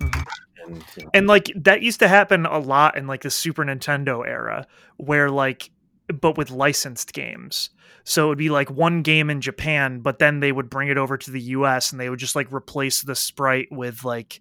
Mhm. 0.00 0.24
And 0.64 0.84
you 0.96 1.04
know, 1.04 1.10
and 1.14 1.26
like 1.26 1.50
that 1.56 1.82
used 1.82 2.00
to 2.00 2.08
happen 2.08 2.46
a 2.46 2.58
lot 2.58 2.96
in 2.96 3.06
like 3.06 3.22
the 3.22 3.30
super 3.30 3.64
nintendo 3.64 4.26
era 4.26 4.66
where 4.96 5.30
like 5.30 5.70
but 6.12 6.36
with 6.36 6.50
licensed 6.50 7.12
games 7.12 7.70
so 8.04 8.26
it 8.26 8.28
would 8.30 8.38
be 8.38 8.50
like 8.50 8.70
one 8.70 9.02
game 9.02 9.30
in 9.30 9.40
japan 9.40 10.00
but 10.00 10.18
then 10.18 10.40
they 10.40 10.52
would 10.52 10.68
bring 10.68 10.88
it 10.88 10.98
over 10.98 11.16
to 11.16 11.30
the 11.30 11.40
us 11.40 11.92
and 11.92 12.00
they 12.00 12.10
would 12.10 12.18
just 12.18 12.36
like 12.36 12.52
replace 12.52 13.02
the 13.02 13.14
sprite 13.14 13.68
with 13.70 14.04
like 14.04 14.40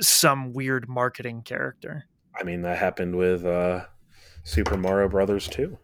some 0.00 0.52
weird 0.52 0.88
marketing 0.88 1.42
character. 1.42 2.04
I 2.38 2.42
mean, 2.44 2.62
that 2.62 2.78
happened 2.78 3.16
with 3.16 3.44
uh, 3.44 3.86
Super 4.44 4.76
Mario 4.76 5.08
Brothers 5.08 5.48
too. 5.48 5.78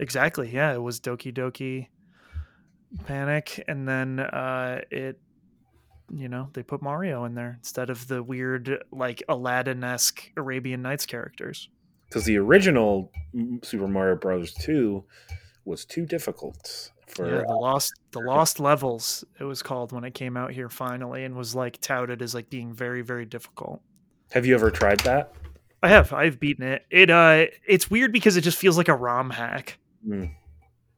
exactly 0.00 0.50
yeah 0.52 0.74
it 0.74 0.82
was 0.82 0.98
doki 1.00 1.32
doki 1.32 1.86
panic 3.04 3.62
and 3.68 3.86
then 3.88 4.18
uh 4.18 4.80
it 4.90 5.20
you 6.12 6.28
know 6.28 6.48
they 6.52 6.62
put 6.64 6.82
mario 6.82 7.24
in 7.24 7.34
there 7.34 7.54
instead 7.60 7.90
of 7.90 8.08
the 8.08 8.20
weird 8.22 8.82
like 8.90 9.22
aladdin-esque 9.28 10.30
arabian 10.36 10.82
nights 10.82 11.06
characters. 11.06 11.68
Because 12.08 12.24
the 12.24 12.36
original 12.38 13.10
Super 13.62 13.88
Mario 13.88 14.16
Brothers 14.16 14.52
two 14.54 15.04
was 15.64 15.84
too 15.84 16.06
difficult 16.06 16.90
for. 17.06 17.28
yeah, 17.28 17.42
the 17.46 17.54
lost 17.54 17.92
the 18.12 18.20
lost 18.26 18.60
levels 18.60 19.24
it 19.38 19.44
was 19.44 19.62
called 19.62 19.92
when 19.92 20.04
it 20.04 20.14
came 20.14 20.36
out 20.36 20.52
here 20.52 20.68
finally 20.68 21.24
and 21.24 21.34
was 21.34 21.54
like 21.54 21.80
touted 21.80 22.22
as 22.22 22.34
like 22.34 22.50
being 22.50 22.72
very 22.72 23.02
very 23.02 23.24
difficult. 23.24 23.80
Have 24.32 24.46
you 24.46 24.54
ever 24.54 24.70
tried 24.70 25.00
that? 25.00 25.32
I 25.82 25.88
have 25.88 26.12
I've 26.12 26.40
beaten 26.40 26.66
it. 26.66 26.86
It 26.90 27.10
uh 27.10 27.46
it's 27.66 27.90
weird 27.90 28.12
because 28.12 28.36
it 28.36 28.42
just 28.42 28.58
feels 28.58 28.76
like 28.76 28.88
a 28.88 28.94
ROM 28.94 29.30
hack. 29.30 29.78
Hmm. 30.06 30.26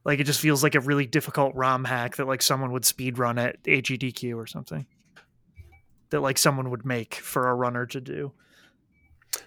Like 0.05 0.19
it 0.19 0.23
just 0.23 0.39
feels 0.39 0.63
like 0.63 0.75
a 0.75 0.79
really 0.79 1.05
difficult 1.05 1.53
ROM 1.55 1.83
hack 1.83 2.15
that 2.15 2.27
like 2.27 2.41
someone 2.41 2.71
would 2.71 2.85
speed 2.85 3.19
run 3.19 3.37
at 3.37 3.61
AGDQ 3.63 4.37
or 4.37 4.47
something. 4.47 4.85
That 6.11 6.21
like 6.21 6.37
someone 6.37 6.69
would 6.69 6.85
make 6.85 7.15
for 7.15 7.49
a 7.49 7.53
runner 7.53 7.85
to 7.87 7.99
do. 7.99 8.31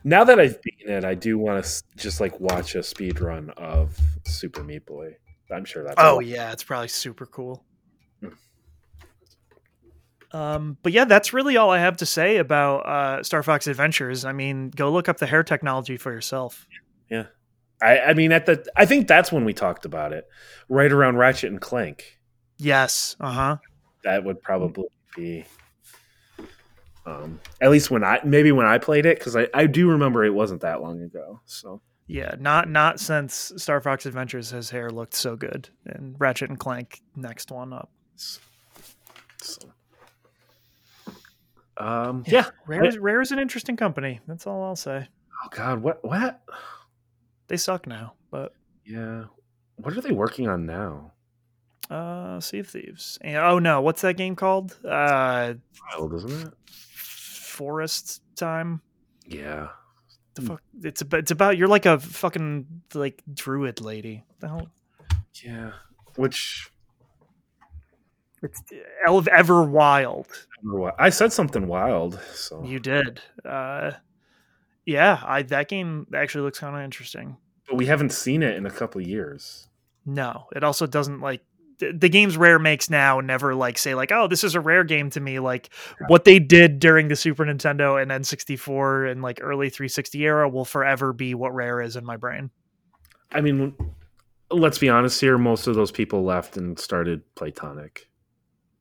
Now 0.05 0.25
that 0.25 0.39
I've 0.39 0.61
beaten 0.63 0.93
it, 0.93 1.05
I 1.05 1.15
do 1.15 1.39
want 1.39 1.65
to 1.65 1.83
just 1.97 2.21
like 2.21 2.39
watch 2.39 2.75
a 2.75 2.83
speed 2.83 3.21
run 3.21 3.51
of 3.57 3.99
Super 4.27 4.63
Meat 4.63 4.85
Boy. 4.87 5.17
I'm 5.53 5.65
sure 5.65 5.85
that's 5.85 5.97
Oh 5.99 6.21
yeah, 6.21 6.53
it's 6.53 6.65
probably 6.65 6.89
super 6.89 7.27
cool. 7.27 7.65
Um, 10.33 10.77
but 10.83 10.93
yeah, 10.93 11.07
that's 11.07 11.33
really 11.33 11.57
all 11.57 11.71
I 11.71 11.79
have 11.79 11.97
to 11.99 12.07
say 12.07 12.37
about 12.37 12.87
uh, 12.87 13.23
Star 13.23 13.43
Fox 13.43 13.67
Adventures. 13.67 14.25
I 14.25 14.33
mean, 14.33 14.71
go 14.71 14.91
look 14.93 15.09
up 15.09 15.19
the 15.19 15.27
hair 15.27 15.43
technology 15.43 15.97
for 15.97 16.13
yourself. 16.13 16.67
Yeah, 17.11 17.27
I, 17.83 17.99
I 17.99 18.15
mean, 18.15 18.31
at 18.33 18.47
the 18.47 18.65
I 18.77 18.87
think 18.87 19.09
that's 19.09 19.33
when 19.33 19.45
we 19.45 19.53
talked 19.53 19.85
about 19.85 20.13
it, 20.13 20.29
right 20.69 20.91
around 20.91 21.17
Ratchet 21.17 21.51
and 21.51 21.61
Clank. 21.61 22.19
Yes. 22.59 23.17
Uh 23.19 23.33
huh. 23.33 23.57
That 24.05 24.25
would 24.25 24.41
probably 24.41 24.89
be, 25.17 25.45
um, 27.05 27.41
at 27.61 27.71
least 27.71 27.91
when 27.91 28.05
I 28.05 28.21
maybe 28.25 28.53
when 28.53 28.67
I 28.67 28.79
played 28.79 29.07
it 29.07 29.19
because 29.19 29.35
I 29.35 29.49
I 29.53 29.67
do 29.67 29.91
remember 29.91 30.25
it 30.25 30.35
wasn't 30.35 30.61
that 30.61 30.81
long 30.81 31.03
ago. 31.03 31.41
So 31.45 31.81
Yeah, 32.11 32.35
not 32.41 32.69
not 32.69 32.99
since 32.99 33.53
Star 33.57 33.81
Fox 33.81 34.05
Adventures 34.05 34.51
has 34.51 34.69
hair 34.71 34.91
looked 34.91 35.15
so 35.15 35.37
good, 35.37 35.69
and 35.87 36.17
Ratchet 36.19 36.51
and 36.51 36.59
Clank 36.59 37.03
next 37.15 37.53
one 37.53 37.73
up. 37.73 37.89
so. 38.17 39.69
Um, 41.77 42.25
yeah. 42.27 42.47
Rare 42.67 42.85
is, 42.85 42.99
Rare 42.99 43.21
is 43.21 43.31
an 43.31 43.39
interesting 43.39 43.77
company. 43.77 44.19
That's 44.27 44.45
all 44.45 44.63
I'll 44.65 44.75
say. 44.75 45.07
Oh 45.45 45.49
God, 45.51 45.83
what 45.83 46.05
what? 46.05 46.43
They 47.47 47.57
suck 47.57 47.87
now, 47.87 48.15
but 48.33 48.55
Yeah. 48.85 49.27
What 49.77 49.97
are 49.97 50.01
they 50.01 50.13
working 50.13 50.49
on 50.49 50.67
now? 50.67 51.13
uh, 51.91 52.41
Sea 52.41 52.59
of 52.59 52.67
Thieves. 52.69 53.19
And, 53.21 53.37
oh 53.37 53.61
no, 53.61 53.81
what's 53.81 54.03
that 54.03 54.17
game 54.17 54.35
called? 54.35 54.77
Uh, 54.85 55.55
Wild, 55.93 56.15
isn't 56.15 56.49
it? 56.49 56.55
Forest 56.67 58.21
Time. 58.35 58.81
Yeah. 59.27 59.69
The 60.35 60.43
fuck? 60.43 60.63
It's 60.83 61.01
about 61.01 61.19
it's 61.21 61.31
about 61.31 61.57
you're 61.59 61.69
like 61.69 61.87
a 61.87 61.99
fucking 61.99 62.83
like 62.95 63.23
druid 63.33 63.81
lady. 63.81 64.25
The 64.41 64.49
hell? 64.49 64.69
Yeah. 65.45 65.73
Which 66.17 66.71
It's 68.43 68.63
Elv 69.07 69.27
Everwild. 69.27 70.27
I 70.99 71.11
said 71.11 71.33
something 71.33 71.67
wild. 71.67 72.21
So 72.33 72.63
You 72.65 72.79
did. 72.79 73.21
Uh, 73.45 73.93
yeah, 74.87 75.23
I 75.25 75.43
that 75.43 75.69
game 75.69 76.07
actually 76.15 76.43
looks 76.43 76.59
kind 76.59 76.77
of 76.77 76.83
interesting. 76.83 77.37
but 77.69 77.77
we 77.77 77.87
haven't 77.87 78.13
seen 78.13 78.43
it 78.43 78.57
in 78.57 78.67
a 78.67 78.71
couple 78.71 79.01
of 79.01 79.07
years. 79.07 79.69
No, 80.07 80.47
it 80.57 80.65
also 80.65 80.87
doesn't 80.87 81.21
like 81.21 81.43
the, 81.81 82.09
games 82.09 82.37
Rare 82.37 82.59
makes 82.59 82.91
now 82.91 83.21
never 83.21 83.55
like 83.55 83.79
say 83.79 83.95
like 83.95 84.13
oh 84.13 84.27
this 84.27 84.45
is 84.45 84.55
a 84.55 84.61
Rare 84.61 84.85
game 84.85 85.11
to 85.11 85.21
me 85.21 85.39
like 85.39 85.71
what 86.09 86.25
they 86.25 86.39
did 86.39 86.79
during 86.79 87.09
the 87.09 87.17
Super 87.17 87.45
Nintendo 87.45 88.01
and 88.01 88.11
N64 88.11 89.11
and 89.11 89.23
like 89.23 89.41
early 89.43 89.71
360 89.71 90.23
era 90.25 90.49
will 90.49 90.65
forever 90.65 91.13
be 91.13 91.35
what 91.35 91.55
Rare 91.55 91.81
is 91.81 91.97
in 91.97 92.05
my 92.05 92.17
brain. 92.17 92.51
I 93.33 93.41
mean, 93.41 93.75
let's 94.51 94.79
be 94.79 94.89
honest 94.89 95.21
here. 95.21 95.39
Most 95.39 95.67
of 95.67 95.75
those 95.75 95.91
people 95.91 96.25
left 96.25 96.57
and 96.57 96.79
started 96.79 97.23
Playtonic. 97.35 98.07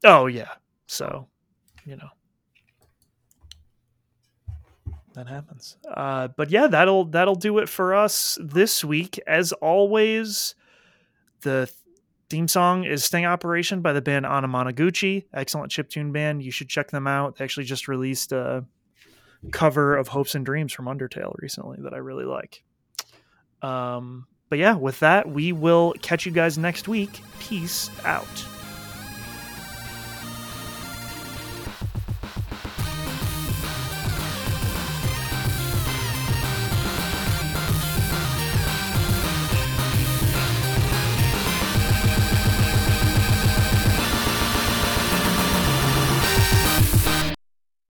Oh 0.04 0.28
yeah, 0.28 0.54
so 0.88 1.28
you 1.86 1.96
know 1.96 2.10
that 5.14 5.28
happens. 5.28 5.78
Uh, 5.86 6.30
but 6.30 6.50
yeah, 6.50 6.68
that'll 6.68 7.06
that'll 7.06 7.36
do 7.36 7.58
it 7.58 7.68
for 7.68 7.94
us 7.94 8.38
this 8.42 8.84
week. 8.84 9.20
As 9.28 9.52
always, 9.54 10.56
the 11.42 11.70
theme 12.30 12.48
song 12.48 12.84
is 12.84 13.04
"Sting 13.04 13.26
Operation" 13.26 13.82
by 13.82 13.94
the 13.94 14.02
band 14.02 14.26
Anamanaguchi. 14.26 15.26
Excellent 15.34 15.72
chiptune 15.72 16.12
band. 16.14 16.44
You 16.44 16.52
should 16.52 16.70
check 16.70 16.92
them 16.92 17.08
out. 17.08 17.38
They 17.38 17.44
actually 17.44 17.66
just 17.66 17.88
released 17.88 18.32
a 18.32 18.66
cover 19.52 19.96
of 19.96 20.10
"Hopes 20.10 20.36
and 20.36 20.46
Dreams" 20.46 20.74
from 20.74 20.86
Undertale 20.86 21.34
recently 21.40 21.78
that 21.82 21.94
I 21.94 21.98
really 21.98 22.26
like. 22.26 22.64
Um, 23.62 24.28
but 24.50 24.60
yeah, 24.60 24.76
with 24.76 25.00
that, 25.00 25.30
we 25.30 25.52
will 25.52 25.94
catch 26.02 26.26
you 26.26 26.32
guys 26.32 26.58
next 26.58 26.88
week. 26.88 27.22
Peace 27.40 27.90
out. 28.06 28.26